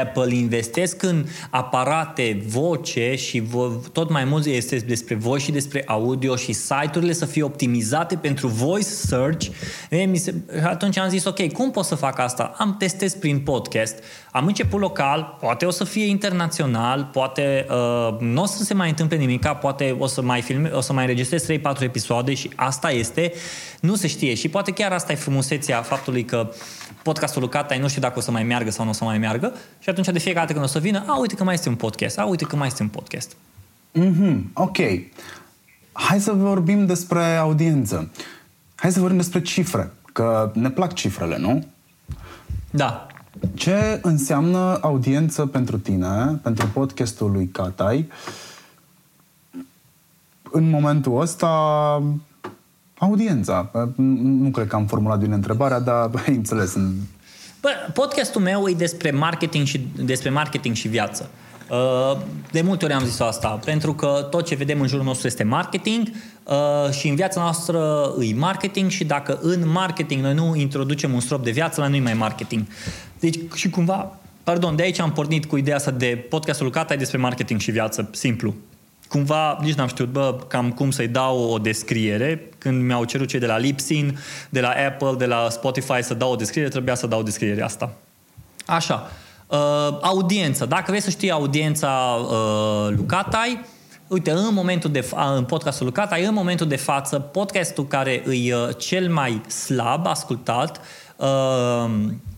Apple 0.01 0.35
investesc 0.35 1.03
în 1.03 1.25
aparate 1.49 2.43
voce 2.47 3.15
și 3.15 3.41
vo- 3.41 3.91
tot 3.91 4.09
mai 4.09 4.23
mult 4.23 4.45
este 4.45 4.75
despre 4.75 5.15
voi 5.15 5.39
și 5.39 5.51
despre 5.51 5.83
audio 5.87 6.35
și 6.35 6.53
site-urile 6.53 7.13
să 7.13 7.25
fie 7.25 7.43
optimizate 7.43 8.15
pentru 8.15 8.47
voice 8.47 8.87
search. 8.87 9.47
E, 9.89 10.03
mi 10.03 10.17
se, 10.17 10.33
atunci 10.63 10.97
am 10.97 11.09
zis, 11.09 11.25
ok, 11.25 11.51
cum 11.51 11.71
pot 11.71 11.85
să 11.85 11.95
fac 11.95 12.19
asta? 12.19 12.53
Am 12.57 12.75
testez 12.77 13.15
prin 13.15 13.39
podcast, 13.39 14.03
am 14.31 14.45
început 14.45 14.79
local, 14.79 15.37
poate 15.39 15.65
o 15.65 15.71
să 15.71 15.83
fie 15.83 16.05
internațional, 16.05 17.09
poate 17.13 17.65
uh, 17.69 18.17
nu 18.19 18.41
o 18.41 18.45
să 18.45 18.63
se 18.63 18.73
mai 18.73 18.89
întâmple 18.89 19.17
nimic, 19.17 19.45
poate 19.47 19.95
o 19.99 20.07
să 20.07 20.21
mai 20.21 20.41
filme, 20.41 20.69
o 20.69 20.81
să 20.81 20.93
mai 20.93 21.03
înregistrez 21.03 21.45
3-4 21.45 21.47
episoade 21.79 22.33
și 22.33 22.49
asta 22.55 22.91
este, 22.91 23.33
nu 23.79 23.95
se 23.95 24.07
știe. 24.07 24.33
Și 24.33 24.49
poate 24.49 24.71
chiar 24.71 24.91
asta 24.91 25.11
e 25.11 25.15
frumusețea 25.15 25.81
faptului 25.81 26.25
că 26.25 26.49
podcastul 27.03 27.41
lui 27.41 27.49
Catai 27.49 27.79
nu 27.79 27.87
știu 27.87 28.01
dacă 28.01 28.17
o 28.17 28.21
să 28.21 28.31
mai 28.31 28.43
meargă 28.43 28.71
sau 28.71 28.83
nu 28.83 28.91
o 28.91 28.93
să 28.93 29.03
mai 29.03 29.17
meargă 29.17 29.53
și 29.79 29.89
atunci 29.89 30.07
de 30.07 30.19
fiecare 30.19 30.45
dată 30.45 30.53
când 30.53 30.65
o 30.65 30.71
să 30.71 30.79
vină, 30.79 31.03
a, 31.07 31.19
uite 31.19 31.35
că 31.35 31.43
mai 31.43 31.53
este 31.53 31.69
un 31.69 31.75
podcast, 31.75 32.19
a, 32.19 32.25
uite 32.25 32.45
că 32.45 32.55
mai 32.55 32.67
este 32.67 32.81
un 32.81 32.89
podcast. 32.89 33.35
Mhm, 33.91 34.51
ok. 34.53 34.77
Hai 35.91 36.19
să 36.19 36.31
vorbim 36.31 36.85
despre 36.85 37.35
audiență. 37.35 38.11
Hai 38.75 38.91
să 38.91 38.99
vorbim 38.99 39.17
despre 39.17 39.41
cifre, 39.41 39.91
că 40.13 40.51
ne 40.53 40.69
plac 40.69 40.93
cifrele, 40.93 41.37
nu? 41.37 41.65
Da. 42.69 43.07
Ce 43.53 43.99
înseamnă 44.01 44.77
audiență 44.81 45.45
pentru 45.45 45.77
tine, 45.77 46.39
pentru 46.41 46.67
podcastul 46.67 47.31
lui 47.31 47.47
Catai? 47.47 48.09
În 50.51 50.69
momentul 50.69 51.21
ăsta, 51.21 51.49
audiența. 52.97 53.71
Nu 53.95 54.49
cred 54.49 54.67
că 54.67 54.75
am 54.75 54.85
formulat 54.85 55.19
bine 55.19 55.33
întrebarea, 55.33 55.79
dar 55.79 56.09
ai 56.27 56.35
înțeles. 56.35 56.75
Bă, 57.61 57.69
podcastul 57.93 58.41
meu 58.41 58.67
e 58.67 58.73
despre 58.73 59.11
marketing 59.11 59.65
și, 59.65 59.87
despre 59.95 60.29
marketing 60.29 60.75
și 60.75 60.87
viață. 60.87 61.29
Uh, 61.69 62.17
de 62.51 62.61
multe 62.61 62.85
ori 62.85 62.93
am 62.93 63.03
zis 63.03 63.19
asta, 63.19 63.59
pentru 63.65 63.93
că 63.93 64.27
tot 64.29 64.45
ce 64.45 64.55
vedem 64.55 64.81
în 64.81 64.87
jurul 64.87 65.05
nostru 65.05 65.27
este 65.27 65.43
marketing 65.43 66.07
uh, 66.43 66.91
și 66.91 67.07
în 67.07 67.15
viața 67.15 67.41
noastră 67.41 68.13
e 68.21 68.33
marketing 68.33 68.89
și 68.89 69.05
dacă 69.05 69.39
în 69.41 69.69
marketing 69.69 70.21
noi 70.21 70.33
nu 70.33 70.55
introducem 70.55 71.13
un 71.13 71.19
strop 71.19 71.43
de 71.43 71.51
viață, 71.51 71.81
la 71.81 71.87
nu 71.87 71.97
mai 71.97 72.13
marketing. 72.13 72.65
Deci 73.19 73.39
și 73.53 73.69
cumva, 73.69 74.17
pardon, 74.43 74.75
de 74.75 74.83
aici 74.83 74.99
am 74.99 75.11
pornit 75.11 75.45
cu 75.45 75.57
ideea 75.57 75.75
asta 75.75 75.91
de 75.91 76.25
podcastul 76.29 76.69
Cata 76.69 76.95
despre 76.95 77.17
marketing 77.17 77.59
și 77.59 77.71
viață, 77.71 78.09
simplu. 78.11 78.53
Cumva, 79.09 79.57
nici 79.61 79.73
n-am 79.73 79.87
știut, 79.87 80.11
bă, 80.11 80.35
cam 80.47 80.71
cum 80.71 80.91
să-i 80.91 81.07
dau 81.07 81.39
o 81.39 81.57
descriere. 81.57 82.49
Când 82.57 82.83
mi-au 82.83 83.03
cerut 83.03 83.27
cei 83.27 83.39
de 83.39 83.45
la 83.45 83.57
Lipsin, 83.57 84.17
de 84.49 84.59
la 84.59 84.73
Apple, 84.87 85.13
de 85.17 85.25
la 85.25 85.47
Spotify 85.49 86.01
să 86.01 86.13
dau 86.13 86.31
o 86.31 86.35
descriere, 86.35 86.69
trebuia 86.69 86.95
să 86.95 87.07
dau 87.07 87.23
descrierea 87.23 87.65
asta. 87.65 87.93
Așa. 88.65 89.11
Uh, 89.47 89.57
audiență. 90.01 90.65
Dacă 90.65 90.85
vrei 90.87 91.01
să 91.01 91.09
știi 91.09 91.31
audiența 91.31 92.17
uh, 92.19 92.95
Lucatai, 92.95 93.65
uite, 94.07 94.31
în 94.31 94.53
momentul 94.53 94.91
de 94.91 95.01
fa- 95.01 95.35
în 95.35 95.43
podcastul 95.43 95.85
Lucatai, 95.85 96.23
în 96.23 96.33
momentul 96.33 96.67
de 96.67 96.75
față, 96.75 97.19
podcastul 97.19 97.87
care 97.87 98.21
îi 98.25 98.51
uh, 98.51 98.69
cel 98.77 99.09
mai 99.09 99.41
slab 99.47 100.07
ascultat 100.07 100.81
uh, 101.15 101.89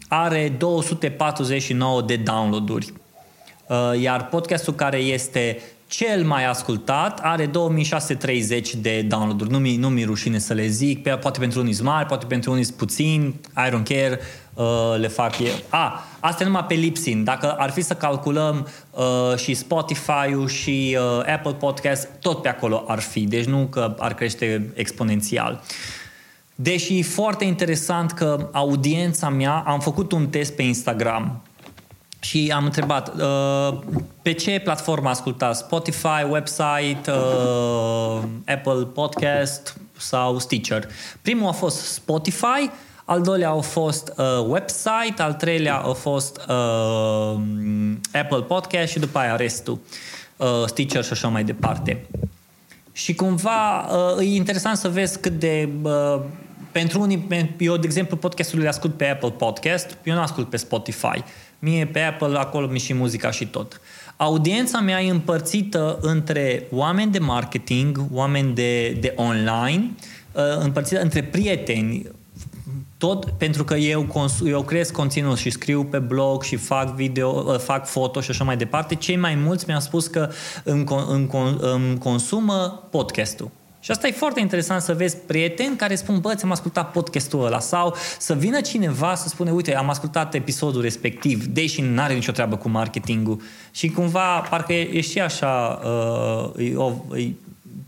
are 0.07 0.55
249 0.57 2.01
de 2.01 2.15
downloaduri. 2.15 2.93
Uh, 3.67 4.01
iar 4.01 4.25
podcastul 4.25 4.73
care 4.73 4.97
este 4.97 5.61
cel 5.89 6.23
mai 6.23 6.45
ascultat 6.45 7.19
are 7.23 7.45
2630 7.45 8.75
de 8.75 9.01
downloaduri. 9.01 9.49
Nu 9.49 9.57
mi, 9.57 9.75
nu 9.75 9.89
mi 9.89 10.03
rușine 10.03 10.37
să 10.37 10.53
le 10.53 10.67
zic, 10.67 11.03
poate 11.03 11.39
pentru 11.39 11.59
unii 11.59 11.77
mari, 11.81 12.07
poate 12.07 12.25
pentru 12.25 12.51
unii 12.51 12.65
puțin, 12.77 13.35
I 13.57 13.69
don't 13.69 13.83
care, 13.83 14.19
uh, 14.53 14.95
le 14.99 15.07
fac 15.07 15.39
eu. 15.39 15.53
A, 15.69 15.77
ah, 15.77 15.99
asta 16.19 16.45
numai 16.45 16.65
pe 16.67 16.73
Lipsin. 16.73 17.23
Dacă 17.23 17.51
ar 17.51 17.69
fi 17.69 17.81
să 17.81 17.93
calculăm 17.93 18.67
uh, 18.91 19.37
și 19.37 19.53
Spotify-ul 19.53 20.47
și 20.47 20.97
uh, 20.99 21.33
Apple 21.33 21.53
Podcast, 21.53 22.09
tot 22.19 22.41
pe 22.41 22.49
acolo 22.49 22.83
ar 22.87 22.99
fi. 22.99 23.19
Deci 23.19 23.45
nu 23.45 23.65
că 23.65 23.95
ar 23.99 24.13
crește 24.13 24.71
exponențial. 24.73 25.61
Deși 26.55 26.97
e 26.97 27.03
foarte 27.03 27.43
interesant 27.45 28.11
că 28.11 28.49
audiența 28.51 29.29
mea, 29.29 29.63
am 29.67 29.79
făcut 29.79 30.11
un 30.11 30.27
test 30.27 30.53
pe 30.53 30.61
Instagram 30.61 31.41
și 32.19 32.51
am 32.55 32.65
întrebat 32.65 33.13
uh, 33.15 33.77
pe 34.21 34.31
ce 34.31 34.59
platformă 34.59 35.09
ascultați? 35.09 35.59
Spotify, 35.59 36.23
website, 36.29 37.11
uh, 37.11 38.21
Apple 38.47 38.85
Podcast 38.93 39.77
sau 39.97 40.39
Stitcher? 40.39 40.87
Primul 41.21 41.47
a 41.47 41.51
fost 41.51 41.77
Spotify, 41.77 42.69
al 43.05 43.21
doilea 43.21 43.49
a 43.49 43.59
fost 43.59 44.13
uh, 44.17 44.45
website, 44.47 45.21
al 45.21 45.33
treilea 45.33 45.75
a 45.75 45.93
fost 45.93 46.37
uh, 46.37 47.39
Apple 48.13 48.41
Podcast 48.47 48.91
și 48.91 48.99
după 48.99 49.17
aia 49.17 49.35
restul, 49.35 49.79
uh, 50.37 50.47
Stitcher 50.65 51.03
și 51.03 51.11
așa 51.11 51.27
mai 51.27 51.43
departe. 51.43 52.05
Și 52.91 53.15
cumva 53.15 53.79
uh, 53.79 54.19
e 54.19 54.35
interesant 54.35 54.77
să 54.77 54.89
vezi 54.89 55.19
cât 55.19 55.39
de 55.39 55.69
uh, 55.81 56.19
pentru 56.71 57.01
unii, 57.01 57.27
eu, 57.57 57.77
de 57.77 57.85
exemplu, 57.85 58.17
podcastul 58.17 58.59
le 58.59 58.67
ascult 58.67 58.97
pe 58.97 59.05
Apple 59.05 59.31
Podcast, 59.31 59.97
eu 60.03 60.13
nu 60.15 60.21
ascult 60.21 60.49
pe 60.49 60.57
Spotify. 60.57 61.23
Mie 61.59 61.85
pe 61.85 61.99
Apple, 61.99 62.37
acolo 62.37 62.67
mi 62.67 62.79
și 62.79 62.93
muzica 62.93 63.31
și 63.31 63.45
tot. 63.45 63.81
Audiența 64.17 64.79
mea 64.79 65.01
e 65.01 65.09
împărțită 65.09 65.97
între 66.01 66.67
oameni 66.71 67.11
de 67.11 67.19
marketing, 67.19 68.05
oameni 68.11 68.53
de, 68.53 68.89
de 68.89 69.13
online, 69.15 69.91
uh, 70.31 70.41
împărțită 70.59 71.01
între 71.01 71.23
prieteni, 71.23 72.05
tot 72.97 73.25
pentru 73.25 73.63
că 73.63 73.75
eu, 73.75 74.03
cons- 74.03 74.41
eu 74.45 74.61
creez 74.61 74.89
conținut 74.89 75.37
și 75.37 75.49
scriu 75.49 75.83
pe 75.83 75.99
blog 75.99 76.43
și 76.43 76.55
fac 76.55 76.95
video, 76.95 77.43
uh, 77.47 77.59
fac 77.59 77.85
foto 77.85 78.21
și 78.21 78.31
așa 78.31 78.43
mai 78.43 78.57
departe, 78.57 78.95
cei 78.95 79.15
mai 79.15 79.35
mulți 79.35 79.65
mi-au 79.67 79.79
spus 79.79 80.07
că 80.07 80.29
îmi, 80.63 80.83
îmi, 81.07 81.29
îmi 81.59 81.97
consumă 81.97 82.87
podcastul. 82.91 83.51
Și 83.79 83.91
asta 83.91 84.07
e 84.07 84.11
foarte 84.11 84.39
interesant 84.39 84.81
să 84.81 84.93
vezi 84.93 85.17
prieteni 85.17 85.75
care 85.75 85.95
spun, 85.95 86.19
bă, 86.19 86.35
ți-am 86.35 86.51
ascultat 86.51 86.91
podcastul 86.91 87.45
ăla. 87.45 87.59
Sau 87.59 87.95
să 88.19 88.33
vină 88.33 88.61
cineva 88.61 89.15
să 89.15 89.27
spune, 89.27 89.51
uite, 89.51 89.75
am 89.75 89.89
ascultat 89.89 90.33
episodul 90.33 90.81
respectiv, 90.81 91.45
deși 91.45 91.81
nu 91.81 92.01
are 92.01 92.13
nicio 92.13 92.31
treabă 92.31 92.57
cu 92.57 92.69
marketingul. 92.69 93.41
Și 93.71 93.89
cumva 93.89 94.39
parcă 94.39 94.73
e, 94.73 95.01
și 95.01 95.19
așa, 95.19 95.79
uh, 95.83 96.69
e, 96.71 96.75
o, 96.75 96.93
e, 97.15 97.31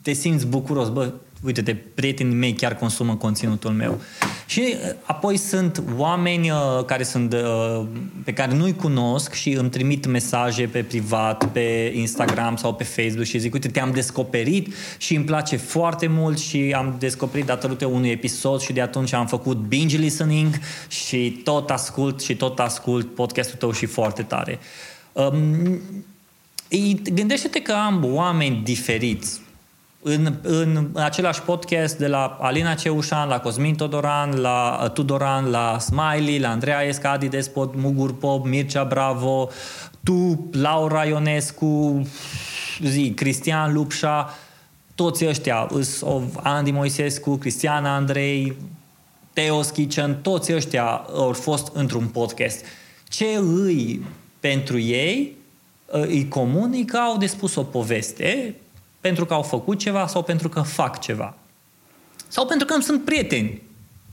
te 0.02 0.14
simți 0.14 0.46
bucuros, 0.48 0.90
bă, 0.90 1.12
uite-te, 1.42 1.76
prietenii 1.76 2.36
mei 2.36 2.54
chiar 2.54 2.76
consumă 2.76 3.16
conținutul 3.16 3.72
meu. 3.72 4.02
Și 4.46 4.60
uh, 4.60 4.94
apoi 5.04 5.38
sunt 5.38 5.84
oameni 5.98 6.50
uh, 6.50 6.86
care 6.86 7.04
sunt, 7.04 7.34
uh, 7.34 7.86
pe 8.24 8.34
care 8.34 8.54
nu-i 8.54 8.76
cunosc 8.76 9.34
și 9.34 9.52
îmi 9.52 9.70
trimit 9.70 10.06
mesaje 10.06 10.66
pe 10.66 10.84
privat, 10.84 11.46
pe 11.52 11.94
Instagram 11.96 12.56
sau 12.56 12.74
pe 12.74 12.84
Facebook 12.84 13.26
și 13.26 13.38
zic, 13.38 13.54
uite, 13.54 13.68
te-am 13.68 13.92
descoperit 13.92 14.74
și 14.98 15.16
îmi 15.16 15.26
place 15.26 15.56
foarte 15.56 16.08
mult 16.08 16.40
și 16.40 16.74
am 16.78 16.96
descoperit 17.00 17.46
datorită 17.46 17.86
unui 17.86 18.10
episod 18.10 18.62
și 18.62 18.74
de 18.74 18.82
atunci 18.82 19.14
am 19.14 19.28
făcut 19.28 19.58
binge 19.58 19.98
listening 19.98 20.60
și 20.88 21.42
tot 21.44 21.70
ascult 21.70 22.22
și 22.22 22.36
tot 22.36 22.60
ascult 22.60 23.16
podcastul 23.16 23.58
tău 23.58 23.72
și 23.72 23.86
foarte 23.86 24.22
tare. 24.22 24.60
Um, 25.12 25.82
gândește-te 27.14 27.62
că 27.62 27.72
am 27.72 28.04
oameni 28.06 28.62
diferiți 28.64 29.41
în, 30.04 30.34
în 30.42 30.90
același 30.94 31.42
podcast 31.42 31.98
de 31.98 32.08
la 32.08 32.38
Alina 32.42 32.74
Ceușan, 32.74 33.28
la 33.28 33.40
Cosmin 33.40 33.76
Todoran, 33.76 34.40
la 34.40 34.80
uh, 34.84 34.92
Tudoran, 34.92 35.50
la 35.50 35.78
Smiley, 35.80 36.40
la 36.40 36.50
Andreea 36.50 36.82
Escadi 36.82 37.28
Despot, 37.28 37.76
Mugur 37.76 38.18
Pop, 38.18 38.46
Mircea 38.46 38.84
Bravo, 38.84 39.50
tu, 40.04 40.50
Laura 40.52 41.06
Ionescu, 41.06 42.08
zi, 42.84 43.12
Cristian 43.16 43.74
Lupșa, 43.74 44.38
toți 44.96 45.28
ăștia, 45.28 45.68
Andy 46.44 46.72
Moisescu, 46.72 47.36
Cristiana 47.36 47.96
Andrei, 47.96 48.56
Teo 49.34 49.62
Schicen, 49.62 50.18
toți 50.22 50.54
ăștia 50.54 50.86
au 51.16 51.34
fost 51.34 51.70
într-un 51.74 52.08
podcast. 52.08 52.66
Ce 53.08 53.26
îi 53.40 54.06
pentru 54.40 54.80
ei 54.80 55.36
uh, 55.86 56.02
îi 56.02 56.28
comunică, 56.28 56.98
au 56.98 57.18
de 57.18 57.26
spus 57.26 57.56
o 57.56 57.64
poveste 57.64 58.56
pentru 59.02 59.26
că 59.26 59.34
au 59.34 59.42
făcut 59.42 59.80
ceva 59.80 60.08
sau 60.08 60.24
pentru 60.24 60.50
că 60.50 60.62
fac 60.62 61.00
ceva. 61.00 61.34
Sau 62.28 62.46
pentru 62.46 62.66
că 62.66 62.74
îmi 62.74 62.84
sunt 62.84 63.04
prieteni, 63.06 63.62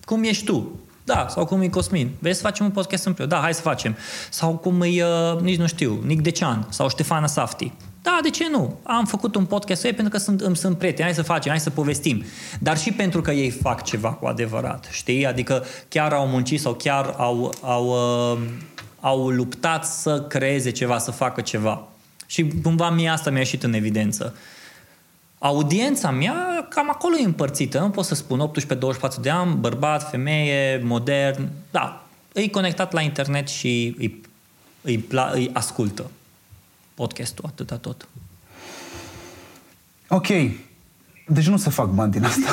cum 0.05 0.25
ești 0.25 0.45
tu. 0.45 0.79
Da, 1.05 1.27
sau 1.31 1.47
cum 1.47 1.61
e 1.61 1.69
Cosmin. 1.69 2.11
Vrei 2.19 2.35
să 2.35 2.41
facem 2.41 2.65
un 2.65 2.71
podcast 2.71 3.05
împreună? 3.05 3.35
Da, 3.35 3.41
hai 3.41 3.55
să 3.55 3.61
facem. 3.61 3.97
Sau 4.31 4.57
cum 4.57 4.83
e, 4.83 5.05
uh, 5.05 5.41
nici 5.41 5.59
nu 5.59 5.67
știu, 5.67 6.03
Nic 6.07 6.21
Decean 6.21 6.67
sau 6.71 6.89
Ștefana 6.89 7.27
Safti. 7.27 7.73
Da, 8.03 8.19
de 8.23 8.31
ce 8.31 8.49
nu? 8.51 8.79
Am 8.83 9.05
făcut 9.05 9.35
un 9.35 9.45
podcast 9.45 9.85
ei 9.85 9.93
pentru 9.93 10.13
că 10.13 10.19
sunt, 10.19 10.41
îmi 10.41 10.57
sunt 10.57 10.79
prieteni, 10.79 11.05
hai 11.05 11.15
să 11.15 11.23
facem, 11.23 11.51
hai 11.51 11.61
să 11.61 11.71
povestim. 11.71 12.25
Dar 12.59 12.79
și 12.79 12.93
pentru 12.93 13.21
că 13.21 13.31
ei 13.31 13.51
fac 13.51 13.83
ceva 13.83 14.13
cu 14.13 14.27
adevărat, 14.27 14.89
știi? 14.91 15.27
Adică 15.27 15.65
chiar 15.89 16.13
au 16.13 16.27
muncit 16.27 16.61
sau 16.61 16.75
chiar 16.75 17.15
au, 17.17 17.55
au, 17.61 17.87
uh, 17.87 18.39
au 19.01 19.29
luptat 19.29 19.87
să 19.87 20.23
creeze 20.23 20.71
ceva, 20.71 20.99
să 20.99 21.11
facă 21.11 21.41
ceva. 21.41 21.89
Și 22.27 22.49
cumva 22.63 22.91
mie 22.91 23.09
asta 23.09 23.31
mi-a 23.31 23.39
ieșit 23.39 23.63
în 23.63 23.73
evidență. 23.73 24.35
Uh, 24.35 24.41
Audiența 25.39 26.11
mea 26.11 26.67
cam 26.69 26.91
acolo 26.91 27.17
e 27.17 27.25
împărțită, 27.25 27.79
nu 27.79 27.91
pot 27.91 28.05
să 28.05 28.15
spun 28.15 28.51
18-24 29.19 29.21
de 29.21 29.31
ani, 29.31 29.55
bărbat, 29.55 30.11
femeie, 30.11 30.83
modern, 30.85 31.49
da, 31.71 32.05
e 32.33 32.49
conectat 32.49 32.93
la 32.93 33.01
internet 33.01 33.49
și 33.49 33.95
îi, 33.99 34.23
îi, 34.83 35.05
îi 35.33 35.51
ascultă 35.53 36.11
podcastul, 36.95 37.45
atâta 37.47 37.77
tot. 37.77 38.09
Ok, 40.09 40.27
deci 41.27 41.49
nu 41.49 41.57
se 41.57 41.71
fac 41.71 41.89
bani 41.89 42.13
din 42.13 42.25
asta. 42.25 42.51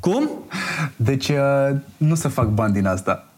Cum? 0.00 0.30
Deci 0.96 1.28
uh, 1.28 1.70
nu 1.96 2.14
se 2.14 2.28
fac 2.28 2.46
bani 2.46 2.72
din 2.72 2.86
asta. 2.86 3.28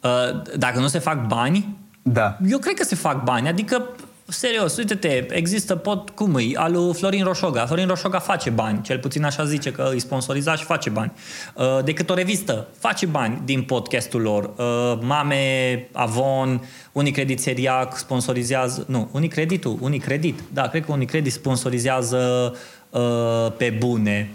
Uh, 0.00 0.42
dacă 0.56 0.78
nu 0.78 0.88
se 0.88 0.98
fac 0.98 1.26
bani? 1.26 1.76
Da. 2.02 2.38
Eu 2.46 2.58
cred 2.58 2.74
că 2.74 2.84
se 2.84 2.94
fac 2.94 3.24
bani, 3.24 3.48
adică 3.48 3.88
serios, 4.32 4.76
uite-te, 4.76 5.26
există 5.30 5.76
pot, 5.76 6.10
cum 6.10 6.36
e, 6.36 6.42
al 6.54 6.72
lui 6.72 6.94
Florin 6.94 7.24
Roșoga. 7.24 7.66
Florin 7.66 7.86
Roșoga 7.86 8.18
face 8.18 8.50
bani, 8.50 8.82
cel 8.82 8.98
puțin 8.98 9.24
așa 9.24 9.44
zice 9.44 9.72
că 9.72 9.88
îi 9.92 10.00
sponsoriza 10.00 10.54
și 10.56 10.64
face 10.64 10.90
bani. 10.90 11.12
Uh, 11.54 11.84
decât 11.84 12.10
o 12.10 12.14
revistă, 12.14 12.68
face 12.78 13.06
bani 13.06 13.42
din 13.44 13.62
podcastul 13.62 14.20
lor. 14.20 14.44
Uh, 14.56 14.98
Mame, 15.00 15.88
Avon, 15.92 16.68
Unicredit 16.92 17.40
Seriac 17.40 17.96
sponsorizează, 17.96 18.84
nu, 18.88 19.08
Unicreditul, 19.12 19.76
Unicredit, 19.80 20.40
da, 20.52 20.68
cred 20.68 20.84
că 20.84 20.92
Unicredit 20.92 21.32
sponsorizează 21.32 22.54
uh, 22.90 23.52
pe 23.56 23.76
bune. 23.78 24.30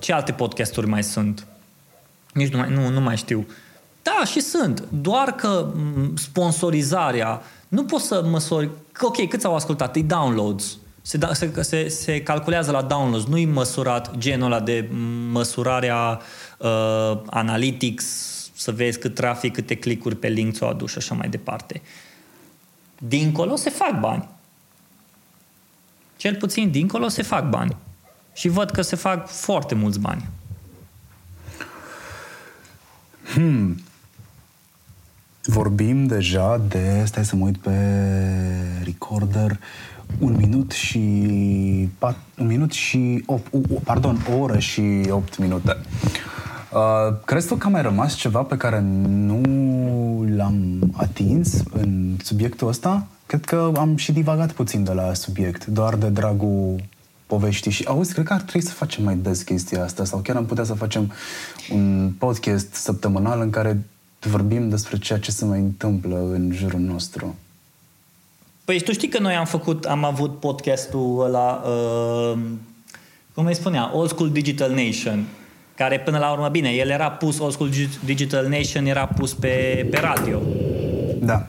Ce 0.00 0.12
alte 0.12 0.32
podcasturi 0.32 0.86
mai 0.86 1.02
sunt? 1.02 1.46
Nici 2.32 2.52
nu 2.52 2.58
mai, 2.58 2.70
nu, 2.70 2.88
nu 2.88 3.00
mai 3.00 3.16
știu. 3.16 3.46
Da, 4.02 4.24
și 4.24 4.40
sunt. 4.40 4.84
Doar 4.90 5.32
că 5.34 5.72
sponsorizarea 6.14 7.42
nu 7.72 7.84
poți 7.84 8.06
să 8.06 8.22
măsori, 8.22 8.70
ok, 9.00 9.28
câți 9.28 9.46
au 9.46 9.54
ascultat, 9.54 9.96
e 9.96 10.02
downloads. 10.02 10.78
Se, 11.02 11.16
da, 11.16 11.34
se, 11.34 11.62
se, 11.62 11.88
se 11.88 12.22
calculează 12.22 12.70
la 12.70 12.82
downloads, 12.82 13.26
nu-i 13.26 13.44
măsurat 13.44 14.16
genul 14.16 14.52
ăla 14.52 14.60
de 14.60 14.88
măsurarea 15.30 16.20
uh, 16.58 17.20
analytics, 17.26 18.04
să 18.54 18.72
vezi 18.72 18.98
cât 18.98 19.14
trafic, 19.14 19.52
câte 19.52 19.74
clicuri 19.74 20.16
pe 20.16 20.28
link 20.28 20.54
ți-o 20.54 20.66
aduci 20.66 20.90
și 20.90 20.98
așa 20.98 21.14
mai 21.14 21.28
departe. 21.28 21.82
Dincolo 22.98 23.56
se 23.56 23.70
fac 23.70 24.00
bani. 24.00 24.28
Cel 26.16 26.34
puțin 26.34 26.70
dincolo 26.70 27.08
se 27.08 27.22
fac 27.22 27.48
bani. 27.48 27.76
Și 28.32 28.48
văd 28.48 28.70
că 28.70 28.82
se 28.82 28.96
fac 28.96 29.28
foarte 29.28 29.74
mulți 29.74 30.00
bani. 30.00 30.28
Hmm. 33.34 33.82
Vorbim 35.44 36.06
deja 36.06 36.60
de, 36.68 37.02
stai 37.04 37.24
să 37.24 37.36
mă 37.36 37.44
uit 37.44 37.56
pe 37.56 37.76
recorder, 38.84 39.58
un 40.18 40.36
minut 40.36 40.70
și 40.70 41.00
pat, 41.98 42.16
un 42.38 42.46
minut 42.46 42.72
și 42.72 43.22
opt, 43.26 43.52
pardon, 43.84 44.26
o 44.32 44.38
oră 44.38 44.58
și 44.58 44.82
opt 45.10 45.38
minute. 45.38 45.76
Uh, 46.72 47.16
crezi 47.24 47.46
tu 47.46 47.54
că 47.54 47.66
a 47.66 47.70
mai 47.70 47.82
rămas 47.82 48.14
ceva 48.14 48.42
pe 48.42 48.56
care 48.56 48.80
nu 49.06 49.40
l-am 50.36 50.78
atins 50.96 51.62
în 51.72 52.16
subiectul 52.22 52.68
ăsta? 52.68 53.06
Cred 53.26 53.44
că 53.44 53.72
am 53.76 53.96
și 53.96 54.12
divagat 54.12 54.52
puțin 54.52 54.84
de 54.84 54.92
la 54.92 55.14
subiect, 55.14 55.66
doar 55.66 55.94
de 55.94 56.08
dragul 56.08 56.80
poveștii 57.26 57.70
și 57.70 57.84
auzi, 57.86 58.12
cred 58.12 58.24
că 58.24 58.32
ar 58.32 58.40
trebui 58.40 58.68
să 58.68 58.74
facem 58.74 59.04
mai 59.04 59.16
des 59.16 59.42
chestia 59.42 59.84
asta 59.84 60.04
sau 60.04 60.18
chiar 60.18 60.36
am 60.36 60.46
putea 60.46 60.64
să 60.64 60.74
facem 60.74 61.12
un 61.72 62.12
podcast 62.18 62.74
săptămânal 62.74 63.40
în 63.40 63.50
care 63.50 63.84
vorbim 64.28 64.68
despre 64.68 64.98
ceea 64.98 65.18
ce 65.18 65.30
se 65.30 65.44
mai 65.44 65.58
întâmplă 65.58 66.16
în 66.16 66.52
jurul 66.52 66.80
nostru. 66.80 67.36
Păi 68.64 68.80
tu 68.80 68.92
știi 68.92 69.08
că 69.08 69.18
noi 69.18 69.34
am 69.34 69.44
făcut, 69.44 69.84
am 69.84 70.04
avut 70.04 70.40
podcastul 70.40 71.24
ăla, 71.24 71.62
uh, 71.66 72.38
cum 73.34 73.46
îi 73.46 73.54
spunea, 73.54 73.96
Old 73.96 74.08
School 74.08 74.30
Digital 74.30 74.70
Nation, 74.70 75.24
care 75.74 76.00
până 76.00 76.18
la 76.18 76.32
urmă, 76.32 76.48
bine, 76.48 76.70
el 76.70 76.88
era 76.88 77.10
pus, 77.10 77.38
Old 77.38 77.52
School 77.52 77.70
Digital 78.04 78.48
Nation 78.48 78.86
era 78.86 79.06
pus 79.06 79.34
pe, 79.34 79.86
pe 79.90 79.98
radio. 79.98 80.40
Da. 81.20 81.46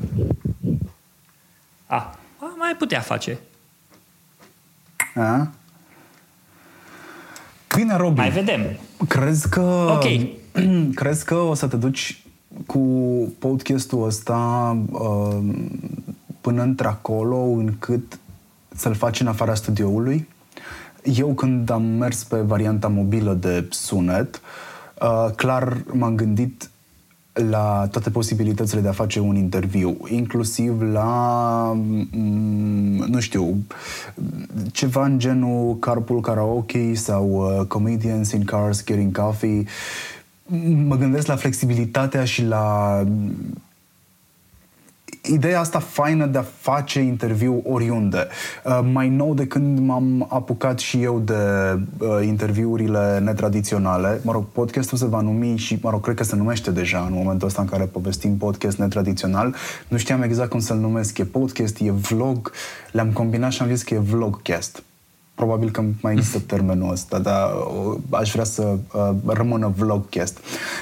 A, 1.85 2.17
mai 2.57 2.75
putea 2.77 2.99
face. 2.99 3.39
A? 5.15 5.51
Bine, 7.75 7.95
Robi. 7.95 8.19
Mai 8.19 8.29
vedem. 8.29 8.61
Crezi 9.07 9.49
că... 9.49 9.61
Ok. 9.61 10.05
Crezi 10.99 11.25
că 11.25 11.35
o 11.35 11.53
să 11.53 11.67
te 11.67 11.75
duci 11.75 12.22
cu 12.65 12.79
podcastul 13.39 14.05
ăsta 14.05 14.77
uh, 14.91 15.37
până 16.41 16.61
într-acolo 16.61 17.37
încât 17.37 18.19
să-l 18.75 18.93
faci 18.93 19.19
în 19.19 19.27
afara 19.27 19.53
studioului. 19.53 20.27
Eu 21.03 21.33
când 21.33 21.69
am 21.69 21.83
mers 21.83 22.23
pe 22.23 22.37
varianta 22.37 22.87
mobilă 22.87 23.33
de 23.33 23.67
sunet, 23.69 24.41
uh, 25.01 25.31
clar 25.35 25.83
m-am 25.91 26.15
gândit 26.15 26.69
la 27.33 27.87
toate 27.91 28.09
posibilitățile 28.09 28.81
de 28.81 28.87
a 28.87 28.91
face 28.91 29.19
un 29.19 29.35
interviu, 29.35 29.97
inclusiv 30.07 30.81
la, 30.81 31.71
mm, 31.75 33.05
nu 33.07 33.19
știu, 33.19 33.57
ceva 34.71 35.05
în 35.05 35.19
genul 35.19 35.79
carpool 35.79 36.21
karaoke 36.21 36.93
sau 36.93 37.29
uh, 37.29 37.65
comedians 37.67 38.31
in 38.31 38.43
cars 38.43 38.83
getting 38.85 39.17
coffee. 39.17 39.63
Mă 40.85 40.97
gândesc 40.97 41.27
la 41.27 41.35
flexibilitatea 41.35 42.25
și 42.25 42.43
la 42.43 42.97
ideea 45.21 45.59
asta 45.59 45.79
faină 45.79 46.25
de 46.25 46.37
a 46.37 46.45
face 46.59 46.99
interviu 46.99 47.61
oriunde. 47.65 48.27
Uh, 48.65 48.79
mai 48.91 49.09
nou 49.09 49.33
de 49.33 49.47
când 49.47 49.79
m-am 49.79 50.25
apucat 50.29 50.79
și 50.79 51.01
eu 51.01 51.19
de 51.19 51.33
uh, 51.97 52.07
interviurile 52.25 53.19
netradiționale, 53.19 54.19
mă 54.23 54.31
rog, 54.31 54.45
podcastul 54.45 54.97
se 54.97 55.05
va 55.05 55.21
numi 55.21 55.57
și, 55.57 55.79
mă 55.81 55.89
rog, 55.89 56.01
cred 56.01 56.15
că 56.15 56.23
se 56.23 56.35
numește 56.35 56.71
deja 56.71 57.05
în 57.07 57.13
momentul 57.13 57.47
ăsta 57.47 57.61
în 57.61 57.67
care 57.67 57.83
povestim 57.83 58.37
podcast 58.37 58.77
netradițional. 58.77 59.55
Nu 59.87 59.97
știam 59.97 60.21
exact 60.21 60.49
cum 60.49 60.59
să-l 60.59 60.77
numesc. 60.77 61.17
E 61.17 61.23
podcast, 61.23 61.79
e 61.79 61.91
vlog. 61.91 62.51
Le-am 62.91 63.11
combinat 63.11 63.51
și 63.51 63.61
am 63.61 63.67
zis 63.67 63.83
că 63.83 63.93
e 63.93 63.97
vlogcast. 63.97 64.83
Probabil 65.35 65.71
că 65.71 65.83
mai 66.01 66.13
există 66.13 66.39
termenul 66.39 66.91
ăsta, 66.91 67.19
dar 67.19 67.49
uh, 67.53 67.97
aș 68.09 68.31
vrea 68.31 68.43
să 68.43 68.61
uh, 68.93 69.09
rămână 69.25 69.73
vlogcast. 69.77 70.37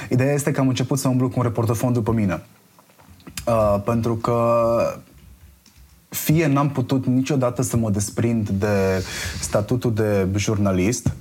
Ideea 0.09 0.33
este 0.33 0.51
că 0.51 0.59
am 0.59 0.67
început 0.67 0.99
să 0.99 1.07
umblu 1.07 1.27
cu 1.27 1.33
un 1.37 1.43
reportofon 1.43 1.93
după 1.93 2.11
mine 2.11 2.41
Uh, 3.47 3.81
pentru 3.85 4.15
că 4.15 4.77
fie 6.09 6.47
n-am 6.47 6.69
putut 6.69 7.05
niciodată 7.05 7.61
să 7.61 7.77
mă 7.77 7.89
desprind 7.89 8.49
de 8.49 9.03
statutul 9.39 9.93
de 9.93 10.27
jurnalist, 10.35 11.13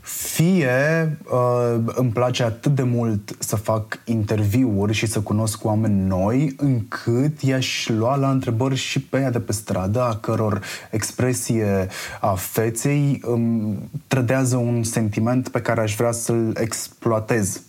fie 0.00 1.18
uh, 1.30 1.76
îmi 1.86 2.10
place 2.10 2.42
atât 2.42 2.74
de 2.74 2.82
mult 2.82 3.36
să 3.38 3.56
fac 3.56 3.98
interviuri 4.04 4.92
și 4.92 5.06
să 5.06 5.20
cunosc 5.20 5.64
oameni 5.64 6.06
noi, 6.06 6.54
încât 6.56 7.40
i-aș 7.40 7.88
lua 7.88 8.16
la 8.16 8.30
întrebări 8.30 8.74
și 8.74 9.00
pe 9.00 9.18
ea 9.18 9.30
de 9.30 9.40
pe 9.40 9.52
stradă, 9.52 10.02
a 10.02 10.16
căror 10.16 10.60
expresie 10.90 11.88
a 12.20 12.34
feței 12.34 13.20
îmi 13.24 13.78
trădează 14.06 14.56
un 14.56 14.82
sentiment 14.82 15.48
pe 15.48 15.60
care 15.60 15.80
aș 15.80 15.94
vrea 15.96 16.12
să-l 16.12 16.56
exploatez 16.60 17.62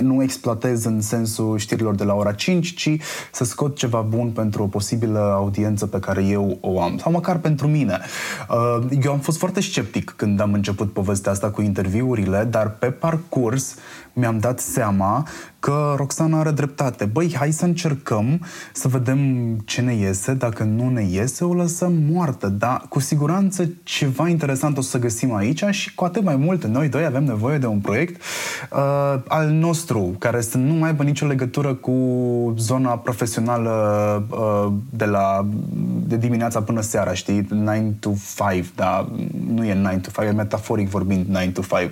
nu 0.00 0.22
exploatez 0.22 0.84
în 0.84 1.00
sensul 1.00 1.58
știrilor 1.58 1.94
de 1.94 2.04
la 2.04 2.14
ora 2.14 2.32
5, 2.32 2.74
ci 2.74 2.96
să 3.32 3.44
scot 3.44 3.76
ceva 3.76 4.00
bun 4.00 4.30
pentru 4.30 4.62
o 4.62 4.66
posibilă 4.66 5.18
audiență 5.18 5.86
pe 5.86 5.98
care 5.98 6.24
eu 6.24 6.58
o 6.60 6.80
am, 6.80 6.98
sau 6.98 7.12
măcar 7.12 7.38
pentru 7.38 7.66
mine. 7.66 8.00
Uh, 8.50 8.86
eu 9.02 9.12
am 9.12 9.18
fost 9.18 9.38
foarte 9.38 9.60
sceptic 9.60 10.12
când 10.16 10.40
am 10.40 10.52
început 10.52 10.92
povestea 10.92 11.32
asta 11.32 11.50
cu 11.50 11.62
interviurile, 11.62 12.46
dar 12.50 12.70
pe 12.70 12.86
parcurs 12.86 13.74
mi-am 14.12 14.38
dat 14.38 14.60
seama 14.60 15.26
că 15.58 15.94
Roxana 15.96 16.38
are 16.38 16.50
dreptate. 16.50 17.04
Băi, 17.04 17.34
hai 17.36 17.52
să 17.52 17.64
încercăm 17.64 18.40
să 18.72 18.88
vedem 18.88 19.18
ce 19.64 19.80
ne 19.80 19.94
iese. 19.94 20.34
Dacă 20.34 20.62
nu 20.62 20.88
ne 20.88 21.02
iese, 21.02 21.44
o 21.44 21.54
lăsăm 21.54 21.92
moartă. 22.10 22.48
Dar 22.48 22.82
cu 22.88 23.00
siguranță 23.00 23.70
ceva 23.82 24.28
interesant 24.28 24.78
o 24.78 24.80
să 24.80 24.98
găsim 24.98 25.34
aici 25.34 25.64
și 25.70 25.94
cu 25.94 26.04
atât 26.04 26.22
mai 26.22 26.36
mult 26.36 26.64
noi 26.64 26.88
doi 26.88 27.04
avem 27.04 27.24
nevoie 27.24 27.58
de 27.58 27.66
un 27.66 27.78
proiect 27.78 28.22
uh, 28.70 29.20
al 29.28 29.48
nostru, 29.48 30.14
care 30.18 30.40
să 30.40 30.58
nu 30.58 30.72
mai 30.72 30.88
aibă 30.88 31.02
nicio 31.02 31.26
legătură 31.26 31.74
cu 31.74 31.94
zona 32.56 32.98
profesională 32.98 33.70
uh, 34.30 34.72
de 34.90 35.04
la 35.04 35.46
de 36.06 36.16
dimineața 36.16 36.62
până 36.62 36.80
seara, 36.80 37.14
știi? 37.14 37.46
9 37.50 37.78
to 38.00 38.10
5, 38.52 38.70
dar 38.74 39.08
nu 39.54 39.64
e 39.64 39.74
9 39.74 39.96
to 39.96 40.10
5, 40.22 40.32
e 40.32 40.36
metaforic 40.36 40.88
vorbind 40.88 41.26
9 41.26 41.46
to 41.46 41.60
5. 41.60 41.90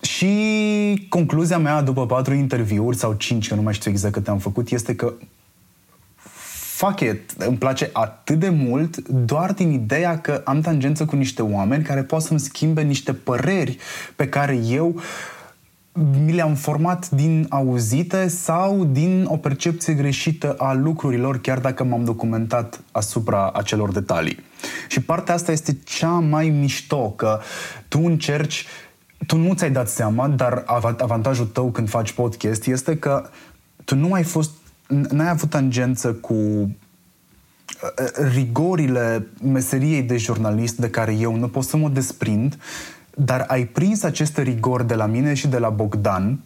Și 0.00 1.06
concluzia 1.08 1.58
mea 1.58 1.82
după 1.82 2.06
patru 2.06 2.34
interviuri 2.34 2.96
sau 2.96 3.12
cinci, 3.12 3.48
că 3.48 3.54
nu 3.54 3.62
mai 3.62 3.74
știu 3.74 3.90
exact 3.90 4.12
câte 4.12 4.30
am 4.30 4.38
făcut, 4.38 4.70
este 4.70 4.94
că 4.94 5.12
fuck 6.80 7.00
it, 7.00 7.30
îmi 7.38 7.56
place 7.56 7.90
atât 7.92 8.38
de 8.38 8.48
mult 8.48 9.08
doar 9.08 9.52
din 9.52 9.70
ideea 9.70 10.18
că 10.18 10.42
am 10.44 10.60
tangență 10.60 11.04
cu 11.04 11.16
niște 11.16 11.42
oameni 11.42 11.84
care 11.84 12.02
pot 12.02 12.22
să-mi 12.22 12.40
schimbe 12.40 12.82
niște 12.82 13.12
păreri 13.12 13.78
pe 14.16 14.28
care 14.28 14.60
eu 14.68 15.00
mi 16.24 16.32
le-am 16.32 16.54
format 16.54 17.10
din 17.10 17.46
auzite 17.48 18.28
sau 18.28 18.84
din 18.84 19.24
o 19.28 19.36
percepție 19.36 19.94
greșită 19.94 20.54
a 20.58 20.72
lucrurilor, 20.72 21.40
chiar 21.40 21.58
dacă 21.58 21.84
m-am 21.84 22.04
documentat 22.04 22.80
asupra 22.92 23.50
acelor 23.54 23.92
detalii. 23.92 24.38
Și 24.88 25.00
partea 25.00 25.34
asta 25.34 25.52
este 25.52 25.78
cea 25.84 26.18
mai 26.18 26.48
mișto, 26.48 27.10
că 27.10 27.40
tu 27.88 28.00
încerci 28.04 28.66
tu 29.26 29.36
nu 29.36 29.54
ți-ai 29.54 29.70
dat 29.70 29.88
seama, 29.88 30.28
dar 30.28 30.64
avantajul 30.98 31.46
tău 31.46 31.70
când 31.70 31.88
faci 31.88 32.12
podcast 32.12 32.66
este 32.66 32.98
că 32.98 33.28
tu 33.84 33.94
nu 33.94 34.12
ai 34.12 34.22
fost, 34.22 34.50
n-ai 34.86 35.28
avut 35.28 35.50
tangență 35.50 36.12
cu 36.12 36.34
uh, 36.34 36.70
rigorile 38.32 39.26
meseriei 39.42 40.02
de 40.02 40.16
jurnalist 40.16 40.76
de 40.76 40.90
care 40.90 41.14
eu 41.14 41.36
nu 41.36 41.48
pot 41.48 41.64
să 41.64 41.76
mă 41.76 41.88
desprind, 41.88 42.58
dar 43.14 43.44
ai 43.48 43.64
prins 43.64 44.02
aceste 44.02 44.42
rigori 44.42 44.86
de 44.86 44.94
la 44.94 45.06
mine 45.06 45.34
și 45.34 45.48
de 45.48 45.58
la 45.58 45.68
Bogdan, 45.68 46.40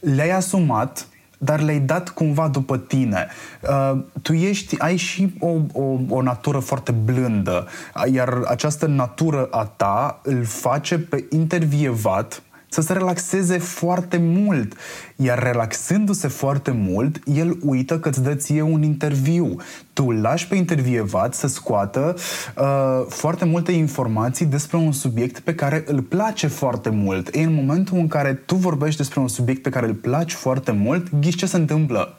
le-ai 0.00 0.30
asumat 0.30 1.08
dar 1.42 1.60
le-ai 1.60 1.80
dat 1.80 2.08
cumva 2.08 2.48
după 2.48 2.78
tine. 2.78 3.26
Uh, 3.60 3.98
tu 4.22 4.32
ești, 4.32 4.78
ai 4.78 4.96
și 4.96 5.34
o, 5.38 5.48
o, 5.72 5.98
o 6.08 6.22
natură 6.22 6.58
foarte 6.58 6.92
blândă, 6.92 7.66
iar 8.12 8.42
această 8.46 8.86
natură 8.86 9.48
a 9.50 9.64
ta 9.64 10.20
îl 10.22 10.44
face 10.44 10.98
pe 10.98 11.24
intervievat 11.30 12.42
să 12.72 12.80
se 12.80 12.92
relaxeze 12.92 13.58
foarte 13.58 14.16
mult. 14.16 14.76
Iar 15.16 15.42
relaxându-se 15.42 16.28
foarte 16.28 16.70
mult, 16.70 17.20
el 17.24 17.58
uită 17.62 17.98
că 17.98 18.08
îți 18.08 18.22
dă 18.22 18.34
ție 18.34 18.62
un 18.62 18.82
interviu. 18.82 19.56
Tu 19.92 20.04
îl 20.04 20.20
lași 20.20 20.48
pe 20.48 20.54
intervievat 20.54 21.34
să 21.34 21.46
scoată 21.46 22.14
uh, 22.58 23.04
foarte 23.08 23.44
multe 23.44 23.72
informații 23.72 24.46
despre 24.46 24.76
un 24.76 24.92
subiect 24.92 25.38
pe 25.38 25.54
care 25.54 25.84
îl 25.86 26.02
place 26.02 26.46
foarte 26.46 26.90
mult. 26.90 27.28
E 27.34 27.42
în 27.42 27.54
momentul 27.54 27.98
în 27.98 28.08
care 28.08 28.34
tu 28.34 28.54
vorbești 28.54 28.96
despre 28.96 29.20
un 29.20 29.28
subiect 29.28 29.62
pe 29.62 29.70
care 29.70 29.86
îl 29.86 29.94
place 29.94 30.36
foarte 30.36 30.72
mult, 30.72 31.14
ghiși 31.20 31.36
ce 31.36 31.46
se 31.46 31.56
întâmplă. 31.56 32.14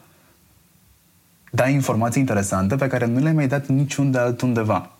Dai 1.51 1.73
informații 1.73 2.21
interesante 2.21 2.75
pe 2.75 2.87
care 2.87 3.05
nu 3.05 3.19
le-ai 3.19 3.33
mai 3.33 3.47
dat 3.47 3.67
niciunde 3.67 4.17
altundeva. 4.17 4.91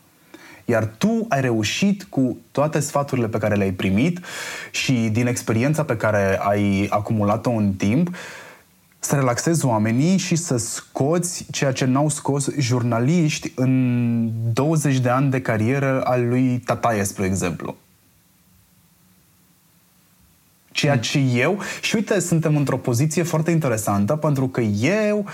Iar 0.72 0.86
tu 0.98 1.26
ai 1.30 1.42
reușit 1.42 2.04
cu 2.04 2.38
toate 2.52 2.80
sfaturile 2.80 3.28
pe 3.28 3.38
care 3.38 3.56
le-ai 3.56 3.72
primit 3.72 4.20
și 4.72 5.10
din 5.12 5.28
experiența 5.28 5.84
pe 5.84 5.98
care 5.98 6.40
ai 6.42 6.88
acumulat-o 6.90 7.52
în 7.52 7.74
timp, 7.74 8.16
să 9.00 9.16
relaxezi 9.16 9.66
oamenii 9.66 10.18
și 10.18 10.36
să 10.36 10.58
scoți 10.58 11.46
ceea 11.52 11.72
ce 11.72 11.86
n-au 11.86 12.10
scos 12.10 12.50
jurnaliști 12.58 13.52
în 13.56 14.30
20 14.54 15.00
de 15.00 15.10
ani 15.10 15.30
de 15.30 15.42
carieră 15.42 16.02
al 16.04 16.28
lui 16.28 16.60
Tataie, 16.66 17.04
spre 17.04 17.26
exemplu. 17.26 17.76
Ceea 20.72 20.98
ce 20.98 21.20
eu... 21.20 21.60
Și 21.82 21.96
uite, 21.96 22.20
suntem 22.20 22.56
într-o 22.56 22.78
poziție 22.78 23.24
foarte 23.24 23.52
interesantă 23.52 24.16
pentru 24.16 24.48
că 24.48 24.62
eu 24.62 25.26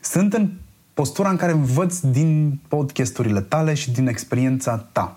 sunt 0.00 0.32
în 0.32 0.50
postura 0.94 1.28
în 1.28 1.36
care 1.36 1.52
învăț 1.52 1.98
din 1.98 2.60
podcasturile 2.68 3.40
tale 3.40 3.74
și 3.74 3.90
din 3.90 4.06
experiența 4.06 4.76
ta. 4.92 5.16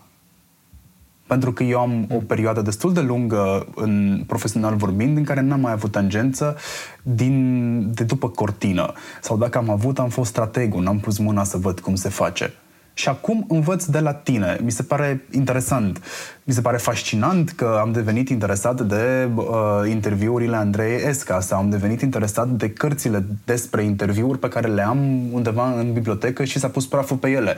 Pentru 1.28 1.54
că 1.54 1.64
eu 1.64 1.80
am 1.80 2.08
o 2.12 2.18
perioadă 2.18 2.62
destul 2.62 2.94
de 2.94 3.02
lungă 3.02 3.68
în 3.76 4.24
profesional 4.28 4.76
vorbind 4.76 5.18
în 5.18 5.24
care 5.24 5.42
n-am 5.42 5.60
mai 5.60 5.72
avut 5.72 5.92
tangență 5.92 6.58
din, 7.02 7.94
de 7.94 8.04
după 8.04 8.30
cortină. 8.30 8.94
Sau 9.22 9.38
dacă 9.38 9.58
am 9.58 9.70
avut, 9.70 10.00
am 10.00 10.10
fost 10.10 10.30
strategul, 10.30 10.84
n-am 10.84 11.00
pus 11.00 11.18
mâna 11.18 11.44
să 11.44 11.58
văd 11.58 11.80
cum 11.80 11.96
se 11.96 12.10
face. 12.10 12.54
Și 12.98 13.10
acum 13.10 13.46
învăț 13.48 13.86
de 13.86 14.00
la 14.00 14.14
tine. 14.14 14.58
Mi 14.64 14.72
se 14.72 14.84
pare 14.84 15.26
interesant. 15.32 16.02
Mi 16.44 16.54
se 16.54 16.62
pare 16.62 16.78
fascinant 16.78 17.50
că 17.50 17.78
am 17.82 17.92
devenit 17.92 18.30
interesat 18.30 18.82
de 18.82 19.30
uh, 19.36 19.46
interviurile 19.90 20.56
Andrei 20.56 21.08
Esca 21.08 21.40
sau 21.40 21.58
am 21.58 21.70
devenit 21.70 22.02
interesat 22.02 22.48
de 22.48 22.70
cărțile 22.70 23.26
despre 23.46 23.84
interviuri 23.84 24.40
pe 24.40 24.48
care 24.48 24.68
le 24.68 24.82
am 24.82 25.34
undeva 25.34 25.80
în 25.80 25.94
bibliotecă 25.94 26.44
și 26.44 26.60
s-a 26.60 26.68
pus 26.68 26.88
praful 26.88 27.18
pe 27.18 27.30
ele. 27.30 27.56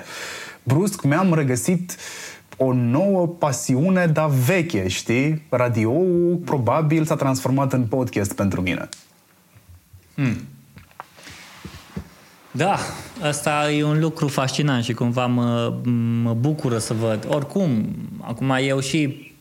Brusc 0.63 1.03
mi-am 1.03 1.33
regăsit 1.33 1.95
o 2.57 2.73
nouă 2.73 3.27
pasiune, 3.27 4.05
dar 4.05 4.29
veche, 4.29 4.87
știi? 4.87 5.45
Radio 5.49 5.91
probabil 6.45 7.05
s-a 7.05 7.15
transformat 7.15 7.73
în 7.73 7.85
podcast 7.85 8.33
pentru 8.33 8.61
mine. 8.61 8.89
Hmm. 10.15 10.35
Da, 12.57 12.77
asta 13.21 13.71
e 13.71 13.83
un 13.83 13.99
lucru 13.99 14.27
fascinant 14.27 14.83
și 14.83 14.93
cumva 14.93 15.25
mă, 15.25 15.73
mă 16.23 16.33
bucură 16.33 16.77
să 16.77 16.93
văd. 16.93 17.27
Oricum, 17.29 17.95
acum 18.21 18.57
eu 18.61 18.79
și 18.79 19.31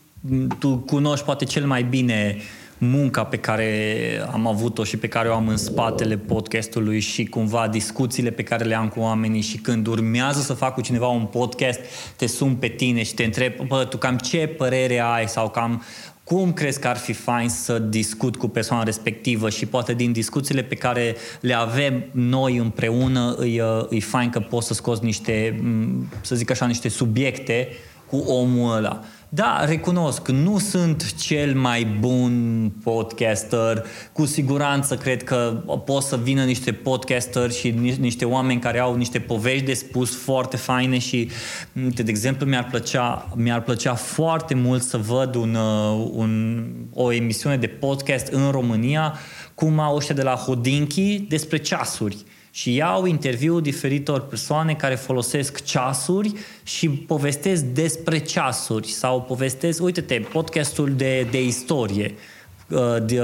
tu 0.59 0.77
cunoști 0.77 1.25
poate 1.25 1.45
cel 1.45 1.65
mai 1.65 1.83
bine 1.83 2.37
munca 2.77 3.23
pe 3.23 3.37
care 3.37 3.93
am 4.31 4.47
avut-o 4.47 4.83
și 4.83 4.97
pe 4.97 5.07
care 5.07 5.29
o 5.29 5.33
am 5.33 5.47
în 5.47 5.57
spatele 5.57 6.17
podcastului 6.17 6.99
și 6.99 7.25
cumva 7.25 7.67
discuțiile 7.67 8.29
pe 8.29 8.43
care 8.43 8.63
le 8.63 8.75
am 8.75 8.87
cu 8.87 8.99
oamenii 8.99 9.41
și 9.41 9.57
când 9.57 9.87
urmează 9.87 10.39
să 10.39 10.53
fac 10.53 10.73
cu 10.73 10.81
cineva 10.81 11.07
un 11.07 11.25
podcast, 11.25 11.79
te 12.15 12.27
sun 12.27 12.55
pe 12.55 12.67
tine 12.67 13.03
și 13.03 13.13
te 13.13 13.23
întreb, 13.23 13.53
bă, 13.67 13.85
tu 13.89 13.97
cam 13.97 14.17
ce 14.17 14.47
părere 14.47 14.99
ai 14.99 15.27
sau 15.27 15.49
cam 15.49 15.83
cum 16.27 16.53
crezi 16.53 16.79
că 16.79 16.87
ar 16.87 16.97
fi 16.97 17.13
fain 17.13 17.49
să 17.49 17.79
discut 17.79 18.35
cu 18.35 18.47
persoana 18.47 18.83
respectivă 18.83 19.49
și 19.49 19.65
poate 19.65 19.93
din 19.93 20.11
discuțiile 20.11 20.61
pe 20.61 20.75
care 20.75 21.15
le 21.39 21.53
avem 21.53 22.03
noi 22.11 22.57
împreună 22.57 23.35
îi, 23.37 23.59
uh, 23.59 23.85
îi 23.89 24.01
fain 24.01 24.29
că 24.29 24.39
poți 24.39 24.67
să 24.67 24.73
scoți 24.73 25.03
niște, 25.03 25.63
să 26.21 26.35
zic 26.35 26.51
așa, 26.51 26.65
niște 26.65 26.89
subiecte 26.89 27.67
cu 28.07 28.17
omul 28.17 28.75
ăla. 28.75 29.03
Da, 29.29 29.65
recunosc, 29.65 30.27
nu 30.27 30.59
sunt 30.59 31.15
cel 31.15 31.55
mai 31.55 31.85
bun 31.99 32.71
podcaster. 32.83 33.85
Cu 34.13 34.25
siguranță 34.25 34.95
cred 34.95 35.23
că 35.23 35.63
pot 35.85 36.03
să 36.03 36.17
vină 36.17 36.43
niște 36.43 36.71
podcaster 36.71 37.51
și 37.51 37.69
niște 37.99 38.25
oameni 38.25 38.59
care 38.59 38.79
au 38.79 38.95
niște 38.95 39.19
povești 39.19 39.65
de 39.65 39.73
spus 39.73 40.15
foarte 40.15 40.57
faine 40.57 40.97
și, 40.97 41.29
de 41.73 42.03
exemplu, 42.05 42.45
mi-ar 42.45 42.67
plăcea, 42.69 43.29
mi-ar 43.35 43.61
plăcea 43.61 43.93
foarte 43.93 44.53
mult 44.53 44.83
să 44.83 44.97
văd 44.97 45.35
un, 45.35 45.55
uh, 45.55 46.09
un, 46.11 46.63
o 46.93 47.11
emisiune 47.11 47.57
de 47.57 47.67
podcast 47.67 48.27
în 48.27 48.51
România 48.51 49.13
cum 49.53 49.79
au 49.79 49.95
ăștia 49.95 50.15
de 50.15 50.23
la 50.23 50.35
Hodinki 50.35 51.25
despre 51.29 51.57
ceasuri 51.57 52.17
și 52.57 52.73
iau 52.73 53.05
interviul 53.05 53.61
diferitor 53.61 54.21
persoane 54.21 54.73
care 54.73 54.95
folosesc 54.95 55.63
ceasuri 55.63 56.33
și 56.63 56.89
povestesc 56.89 57.63
despre 57.63 58.17
ceasuri 58.17 58.87
sau 58.87 59.21
povestesc, 59.21 59.83
uite-te, 59.83 60.15
podcastul 60.31 60.93
de, 60.95 61.27
de 61.31 61.43
istorie 61.43 62.13
uh, 62.67 62.79
de, 63.05 63.21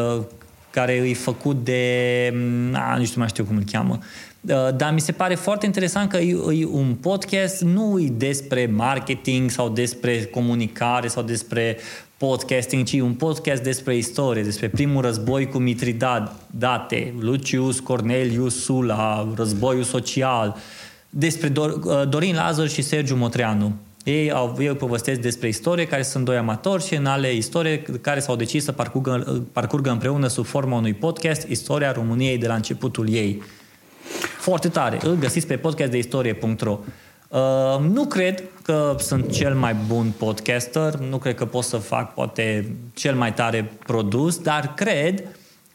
care 0.69 0.93
e 0.93 1.13
făcut 1.13 1.63
de, 1.63 2.31
mm, 2.33 2.75
a, 2.75 2.97
nu 2.97 3.03
știu 3.03 3.19
mai 3.19 3.29
știu 3.29 3.43
cum 3.43 3.55
îl 3.55 3.63
cheamă, 3.71 3.99
uh, 4.41 4.75
dar 4.75 4.93
mi 4.93 5.01
se 5.01 5.11
pare 5.11 5.35
foarte 5.35 5.65
interesant 5.65 6.09
că 6.09 6.17
e, 6.17 6.37
e 6.59 6.65
un 6.65 6.95
podcast 7.01 7.61
nu 7.61 7.99
e 7.99 8.07
despre 8.07 8.65
marketing 8.65 9.49
sau 9.49 9.69
despre 9.69 10.23
comunicare 10.25 11.07
sau 11.07 11.23
despre 11.23 11.77
podcasting, 12.17 12.85
ci 12.85 12.93
un 12.93 13.13
podcast 13.13 13.63
despre 13.63 13.95
istorie, 13.95 14.43
despre 14.43 14.67
primul 14.67 15.01
război 15.01 15.47
cu 15.47 15.57
Mitridate, 15.57 17.13
Lucius 17.19 17.79
Cornelius 17.79 18.63
Sula, 18.63 19.27
războiul 19.35 19.83
social, 19.83 20.57
despre 21.09 21.51
uh, 21.55 22.09
Dorin 22.09 22.35
Lazar 22.35 22.67
și 22.67 22.81
Sergiu 22.81 23.15
Motreanu. 23.15 23.73
Ei, 24.03 24.31
au, 24.31 24.55
ei 24.59 24.75
povestesc 24.75 25.19
despre 25.19 25.47
istorie, 25.47 25.87
care 25.87 26.01
sunt 26.01 26.25
doi 26.25 26.37
amatori 26.37 26.85
și 26.85 26.95
în 26.95 27.05
ale 27.05 27.33
istorie 27.33 27.81
care 27.81 28.19
s-au 28.19 28.35
decis 28.35 28.63
să 28.63 28.71
parcurgă, 28.71 29.43
parcurgă 29.51 29.89
împreună 29.89 30.27
sub 30.27 30.45
forma 30.45 30.77
unui 30.77 30.93
podcast 30.93 31.47
istoria 31.47 31.91
României 31.91 32.37
de 32.37 32.47
la 32.47 32.53
începutul 32.53 33.13
ei. 33.13 33.41
Foarte 34.37 34.69
tare. 34.69 34.97
Îl 35.03 35.15
găsiți 35.15 35.47
pe 35.47 35.57
podcastdeistorie.ro 35.57 36.79
Uh, 37.33 37.79
nu 37.79 38.05
cred 38.05 38.43
că 38.63 38.95
sunt 38.99 39.31
cel 39.31 39.55
mai 39.55 39.75
bun 39.87 40.13
podcaster, 40.17 40.95
nu 40.95 41.17
cred 41.17 41.35
că 41.35 41.45
pot 41.45 41.63
să 41.63 41.77
fac 41.77 42.13
poate 42.13 42.75
cel 42.93 43.15
mai 43.15 43.33
tare 43.33 43.71
produs, 43.85 44.37
dar 44.37 44.73
cred 44.73 45.23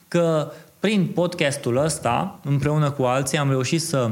că 0.09 0.53
prin 0.81 1.07
podcastul 1.07 1.77
ăsta, 1.77 2.39
împreună 2.45 2.91
cu 2.91 3.03
alții, 3.03 3.39
am 3.39 3.49
reușit 3.49 3.83
să 3.83 4.11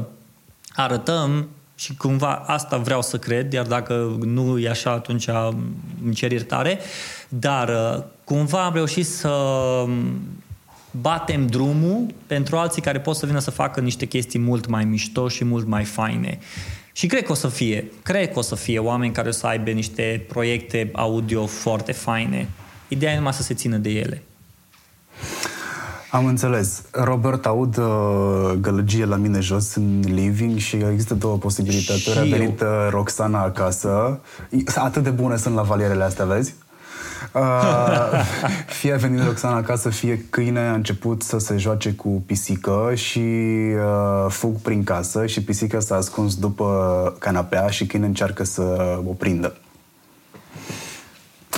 arătăm 0.75 1.47
și 1.75 1.95
cumva 1.95 2.43
asta 2.47 2.77
vreau 2.77 3.01
să 3.01 3.17
cred, 3.17 3.53
iar 3.53 3.65
dacă 3.65 4.17
nu 4.25 4.59
e 4.59 4.69
așa, 4.69 4.91
atunci 4.91 5.27
îmi 6.03 6.13
cer 6.13 6.31
iertare, 6.31 6.79
dar 7.29 7.69
uh, 7.69 8.03
cumva 8.23 8.65
am 8.65 8.73
reușit 8.73 9.05
să 9.05 9.33
batem 11.01 11.47
drumul 11.47 12.05
pentru 12.27 12.57
alții 12.57 12.81
care 12.81 12.99
pot 12.99 13.15
să 13.15 13.25
vină 13.25 13.39
să 13.39 13.51
facă 13.51 13.79
niște 13.79 14.05
chestii 14.05 14.39
mult 14.39 14.67
mai 14.67 14.85
mișto 14.85 15.27
și 15.27 15.43
mult 15.43 15.67
mai 15.67 15.83
faine. 15.83 16.39
Și 16.97 17.07
cred 17.07 17.23
că 17.23 17.31
o 17.31 17.35
să 17.35 17.47
fie, 17.47 17.91
cred 18.03 18.31
că 18.31 18.39
o 18.39 18.41
să 18.41 18.55
fie 18.55 18.79
oameni 18.79 19.13
care 19.13 19.27
o 19.27 19.31
să 19.31 19.47
aibă 19.47 19.69
niște 19.69 20.25
proiecte 20.27 20.89
audio 20.93 21.45
foarte 21.45 21.91
faine. 21.91 22.49
Ideea 22.87 23.11
e 23.11 23.15
numai 23.15 23.33
să 23.33 23.41
se 23.41 23.53
țină 23.53 23.77
de 23.77 23.89
ele. 23.89 24.23
Am 26.11 26.25
înțeles. 26.25 26.83
Robert, 26.91 27.45
aud 27.45 27.77
uh, 27.77 28.51
gălăgie 28.61 29.05
la 29.05 29.15
mine 29.15 29.39
jos 29.39 29.75
în 29.75 29.99
living 30.05 30.57
și 30.57 30.75
există 30.75 31.13
două 31.13 31.37
posibilități. 31.37 31.99
Și 31.99 32.17
a 32.17 32.23
venit 32.23 32.61
uh, 32.61 32.67
Roxana 32.89 33.41
acasă. 33.41 34.19
Atât 34.75 35.03
de 35.03 35.09
bune 35.09 35.37
sunt 35.37 35.55
la 35.55 35.61
valierele 35.61 36.03
astea, 36.03 36.25
vezi? 36.25 36.53
Uh, 37.39 38.21
fie 38.79 38.93
a 38.93 38.97
venit 38.97 39.23
Roxana 39.23 39.55
acasă, 39.55 39.89
fie 39.89 40.25
câine 40.29 40.59
a 40.59 40.73
început 40.73 41.21
să 41.21 41.37
se 41.37 41.57
joace 41.57 41.91
cu 41.91 42.23
pisică 42.25 42.91
și 42.95 43.19
uh, 43.19 44.25
fug 44.29 44.55
prin 44.61 44.83
casă 44.83 45.25
și 45.25 45.43
pisica 45.43 45.79
s-a 45.79 45.95
ascuns 45.95 46.35
după 46.35 47.15
canapea 47.19 47.67
și 47.69 47.85
câine 47.85 48.05
încearcă 48.05 48.43
să 48.43 48.97
o 49.05 49.11
prindă. 49.11 49.57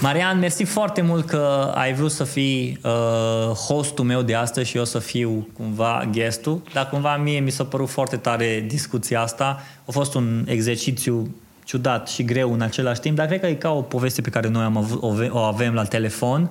Marian, 0.01 0.39
mersi 0.39 0.63
foarte 0.63 1.01
mult 1.01 1.25
că 1.25 1.71
ai 1.75 1.93
vrut 1.93 2.11
să 2.11 2.23
fii 2.23 2.79
uh, 2.83 3.53
hostul 3.53 4.05
meu 4.05 4.21
de 4.21 4.35
astăzi 4.35 4.69
și 4.69 4.77
eu 4.77 4.85
să 4.85 4.99
fiu 4.99 5.47
cumva 5.57 6.09
guestul, 6.11 6.61
dar 6.73 6.89
cumva 6.89 7.17
mie 7.17 7.39
mi 7.39 7.49
s-a 7.49 7.63
părut 7.63 7.89
foarte 7.89 8.17
tare 8.17 8.65
discuția 8.67 9.21
asta. 9.21 9.61
A 9.85 9.91
fost 9.91 10.13
un 10.13 10.45
exercițiu 10.47 11.35
ciudat 11.69 12.07
și 12.07 12.23
greu 12.23 12.53
în 12.53 12.61
același 12.61 12.99
timp, 12.99 13.15
dar 13.15 13.27
cred 13.27 13.39
că 13.39 13.47
e 13.47 13.53
ca 13.53 13.71
o 13.71 13.81
poveste 13.81 14.21
pe 14.21 14.29
care 14.29 14.47
noi 14.47 14.63
am 14.63 14.77
avut, 14.77 15.01
o 15.31 15.37
avem 15.37 15.73
la 15.73 15.83
telefon 15.83 16.49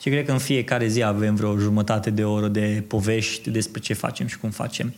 și 0.00 0.08
cred 0.10 0.24
că 0.24 0.32
în 0.32 0.38
fiecare 0.38 0.86
zi 0.86 1.02
avem 1.02 1.34
vreo 1.34 1.56
jumătate 1.56 2.10
de 2.10 2.24
oră 2.24 2.48
de 2.48 2.84
povești 2.88 3.50
despre 3.50 3.80
ce 3.80 3.94
facem 3.94 4.26
și 4.26 4.38
cum 4.38 4.50
facem. 4.50 4.94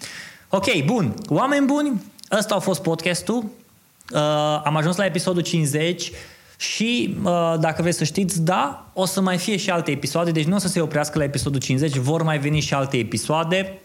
Ok, 0.49 0.85
bun. 0.85 1.15
Oameni 1.29 1.67
buni, 1.67 2.03
ăsta 2.39 2.55
a 2.55 2.59
fost 2.59 2.83
podcastul. 2.83 3.37
Uh, 3.37 4.19
am 4.65 4.77
ajuns 4.77 4.97
la 4.97 5.05
episodul 5.05 5.43
50 5.43 6.11
și 6.57 7.17
uh, 7.23 7.55
dacă 7.61 7.83
vreți 7.83 7.99
să 7.99 8.05
știți, 8.05 8.43
da, 8.43 8.91
o 8.93 9.05
să 9.05 9.21
mai 9.21 9.39
fie 9.39 9.57
și 9.57 9.71
alte 9.71 9.91
episoade, 9.91 10.31
deci 10.31 10.47
nu 10.47 10.55
o 10.55 10.59
să 10.59 10.69
se 10.69 10.81
oprească 10.81 11.19
la 11.19 11.25
episodul 11.25 11.61
50, 11.61 11.97
vor 11.97 12.23
mai 12.23 12.39
veni 12.39 12.61
și 12.61 12.75
alte 12.75 12.97
episoade. 12.97 13.81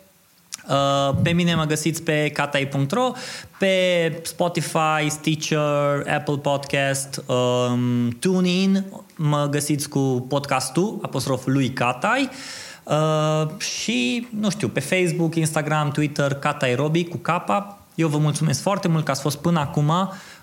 Uh, 0.69 1.15
pe 1.23 1.29
mine 1.29 1.55
mă 1.55 1.63
găsiți 1.63 2.03
pe 2.03 2.29
katai.ro, 2.33 3.11
pe 3.59 4.21
Spotify, 4.23 5.07
Stitcher, 5.07 6.03
Apple 6.15 6.37
Podcast, 6.41 7.23
um, 7.25 8.09
TuneIn, 8.09 8.85
mă 9.15 9.47
găsiți 9.49 9.89
cu 9.89 10.25
podcastul, 10.29 10.99
apostroful 11.01 11.51
lui 11.51 11.69
Katai. 11.69 12.29
Uh, 12.83 13.59
și, 13.59 14.27
nu 14.39 14.49
știu, 14.49 14.67
pe 14.67 14.79
Facebook, 14.79 15.35
Instagram, 15.35 15.91
Twitter, 15.91 16.33
Katai 16.33 16.75
Robi 16.75 17.05
cu 17.05 17.17
capa. 17.17 17.77
Eu 17.95 18.07
vă 18.07 18.17
mulțumesc 18.17 18.61
foarte 18.61 18.87
mult 18.87 19.05
că 19.05 19.11
ați 19.11 19.21
fost 19.21 19.37
până 19.37 19.59
acum 19.59 19.91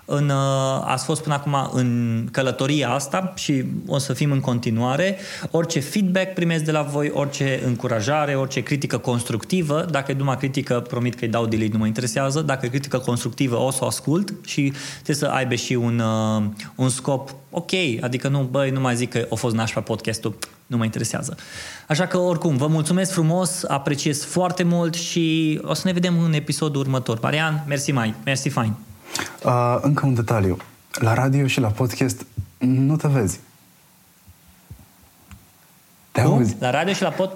în, 0.05 0.29
uh, 0.29 0.83
ați 0.83 1.05
fost 1.05 1.21
până 1.21 1.35
acum 1.35 1.69
în 1.73 2.27
călătoria 2.31 2.89
asta 2.89 3.33
și 3.35 3.63
o 3.87 3.97
să 3.97 4.13
fim 4.13 4.31
în 4.31 4.39
continuare. 4.39 5.17
Orice 5.51 5.79
feedback 5.79 6.33
primesc 6.33 6.63
de 6.63 6.71
la 6.71 6.81
voi, 6.81 7.11
orice 7.13 7.61
încurajare, 7.65 8.35
orice 8.35 8.63
critică 8.63 8.97
constructivă, 8.97 9.85
dacă 9.91 10.11
e 10.11 10.15
numai 10.15 10.37
critică, 10.37 10.79
promit 10.79 11.15
că 11.15 11.25
îi 11.25 11.31
dau 11.31 11.45
delete, 11.45 11.71
nu 11.71 11.77
mă 11.77 11.85
interesează, 11.85 12.41
dacă 12.41 12.65
e 12.65 12.69
critică 12.69 12.97
constructivă 12.97 13.55
o 13.55 13.71
să 13.71 13.79
o 13.81 13.85
ascult 13.85 14.33
și 14.45 14.73
trebuie 14.93 15.15
să 15.15 15.25
aibă 15.25 15.55
și 15.55 15.73
un, 15.73 15.99
uh, 15.99 16.43
un 16.75 16.89
scop 16.89 17.35
ok, 17.49 17.71
adică 18.01 18.27
nu, 18.27 18.47
băi, 18.51 18.69
nu 18.69 18.79
mai 18.79 18.95
zic 18.95 19.09
că 19.09 19.27
a 19.31 19.35
fost 19.35 19.55
nașpa 19.55 19.81
podcastul, 19.81 20.37
nu 20.67 20.77
mă 20.77 20.83
interesează. 20.83 21.37
Așa 21.87 22.07
că, 22.07 22.17
oricum, 22.17 22.57
vă 22.57 22.67
mulțumesc 22.67 23.11
frumos, 23.11 23.63
apreciez 23.67 24.23
foarte 24.23 24.63
mult 24.63 24.93
și 24.93 25.59
o 25.63 25.73
să 25.73 25.81
ne 25.85 25.91
vedem 25.91 26.19
în 26.19 26.33
episodul 26.33 26.81
următor. 26.81 27.19
Marian, 27.21 27.63
mersi 27.67 27.91
mai, 27.91 28.13
mersi 28.25 28.49
fain. 28.49 28.73
Uh, 29.43 29.77
încă 29.81 30.05
un 30.05 30.13
detaliu. 30.13 30.57
La 30.91 31.13
radio 31.13 31.47
și 31.47 31.59
la 31.59 31.67
podcast 31.67 32.25
nu 32.57 32.95
te 32.95 33.07
vezi. 33.07 33.39
Te 36.11 36.21
Cum? 36.21 36.31
auzi. 36.31 36.55
La 36.59 36.69
radio 36.69 36.93
și 36.93 37.01
la 37.01 37.09
pod... 37.09 37.31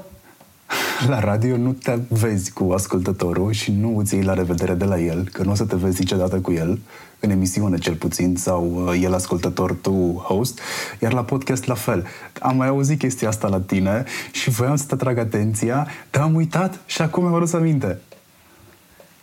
La 1.07 1.19
radio 1.19 1.57
nu 1.57 1.73
te 1.73 1.99
vezi 2.07 2.51
cu 2.51 2.71
ascultătorul 2.71 3.51
și 3.51 3.71
nu 3.71 3.97
îți 3.97 4.13
iei 4.13 4.23
la 4.23 4.33
revedere 4.33 4.73
de 4.73 4.85
la 4.85 4.99
el, 4.99 5.29
că 5.31 5.43
nu 5.43 5.51
o 5.51 5.55
să 5.55 5.65
te 5.65 5.75
vezi 5.75 5.99
niciodată 5.99 6.39
cu 6.39 6.51
el, 6.51 6.79
în 7.19 7.29
emisiune 7.29 7.77
cel 7.77 7.95
puțin, 7.95 8.35
sau 8.35 8.85
uh, 8.85 8.99
el 9.01 9.13
ascultător, 9.13 9.73
tu 9.73 10.23
host, 10.25 10.59
iar 11.01 11.13
la 11.13 11.23
podcast 11.23 11.65
la 11.65 11.73
fel. 11.73 12.05
Am 12.39 12.55
mai 12.55 12.67
auzit 12.67 12.99
chestia 12.99 13.27
asta 13.27 13.47
la 13.47 13.59
tine 13.59 14.03
și 14.31 14.49
voiam 14.49 14.75
să 14.75 14.85
te 14.85 14.93
atrag 14.93 15.17
atenția, 15.17 15.87
dar 16.11 16.23
am 16.23 16.35
uitat 16.35 16.79
și 16.85 17.01
acum 17.01 17.23
mi-am 17.23 17.35
adus 17.35 17.53
aminte. 17.53 17.99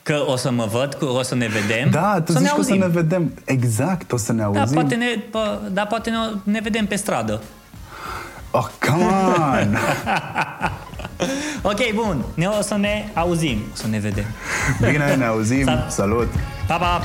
Că 0.06 0.24
o 0.26 0.36
să 0.36 0.50
mă 0.50 0.64
văd, 0.64 0.94
că 0.94 1.04
o 1.04 1.22
să 1.22 1.34
ne 1.34 1.46
vedem. 1.46 1.90
Da, 1.90 2.20
tu 2.24 2.32
să 2.32 2.38
zici 2.38 2.48
ne 2.48 2.54
că 2.54 2.60
o 2.60 2.62
să 2.62 2.74
ne 2.74 2.88
vedem. 2.88 3.32
Exact, 3.44 4.12
o 4.12 4.16
să 4.16 4.32
ne 4.32 4.38
da, 4.38 4.44
auzim. 4.44 4.74
Da, 4.74 4.80
poate 4.80 4.94
ne, 4.94 5.06
da, 5.72 5.84
poate 5.84 6.10
ne, 6.10 6.16
ne 6.42 6.60
vedem 6.62 6.86
pe 6.86 6.96
stradă. 6.96 7.42
Oh, 8.50 8.66
come 8.80 9.04
on! 9.04 9.78
ok, 11.70 11.92
bun. 11.94 12.24
Ne 12.34 12.46
o 12.46 12.62
să 12.62 12.76
ne 12.76 13.08
auzim. 13.14 13.58
O 13.72 13.76
să 13.76 13.86
ne 13.86 13.98
vedem. 13.98 14.24
Bine, 14.90 15.14
ne 15.14 15.24
auzim. 15.24 15.68
Salut! 15.88 16.28
Pa, 16.66 16.76
pa! 16.76 17.02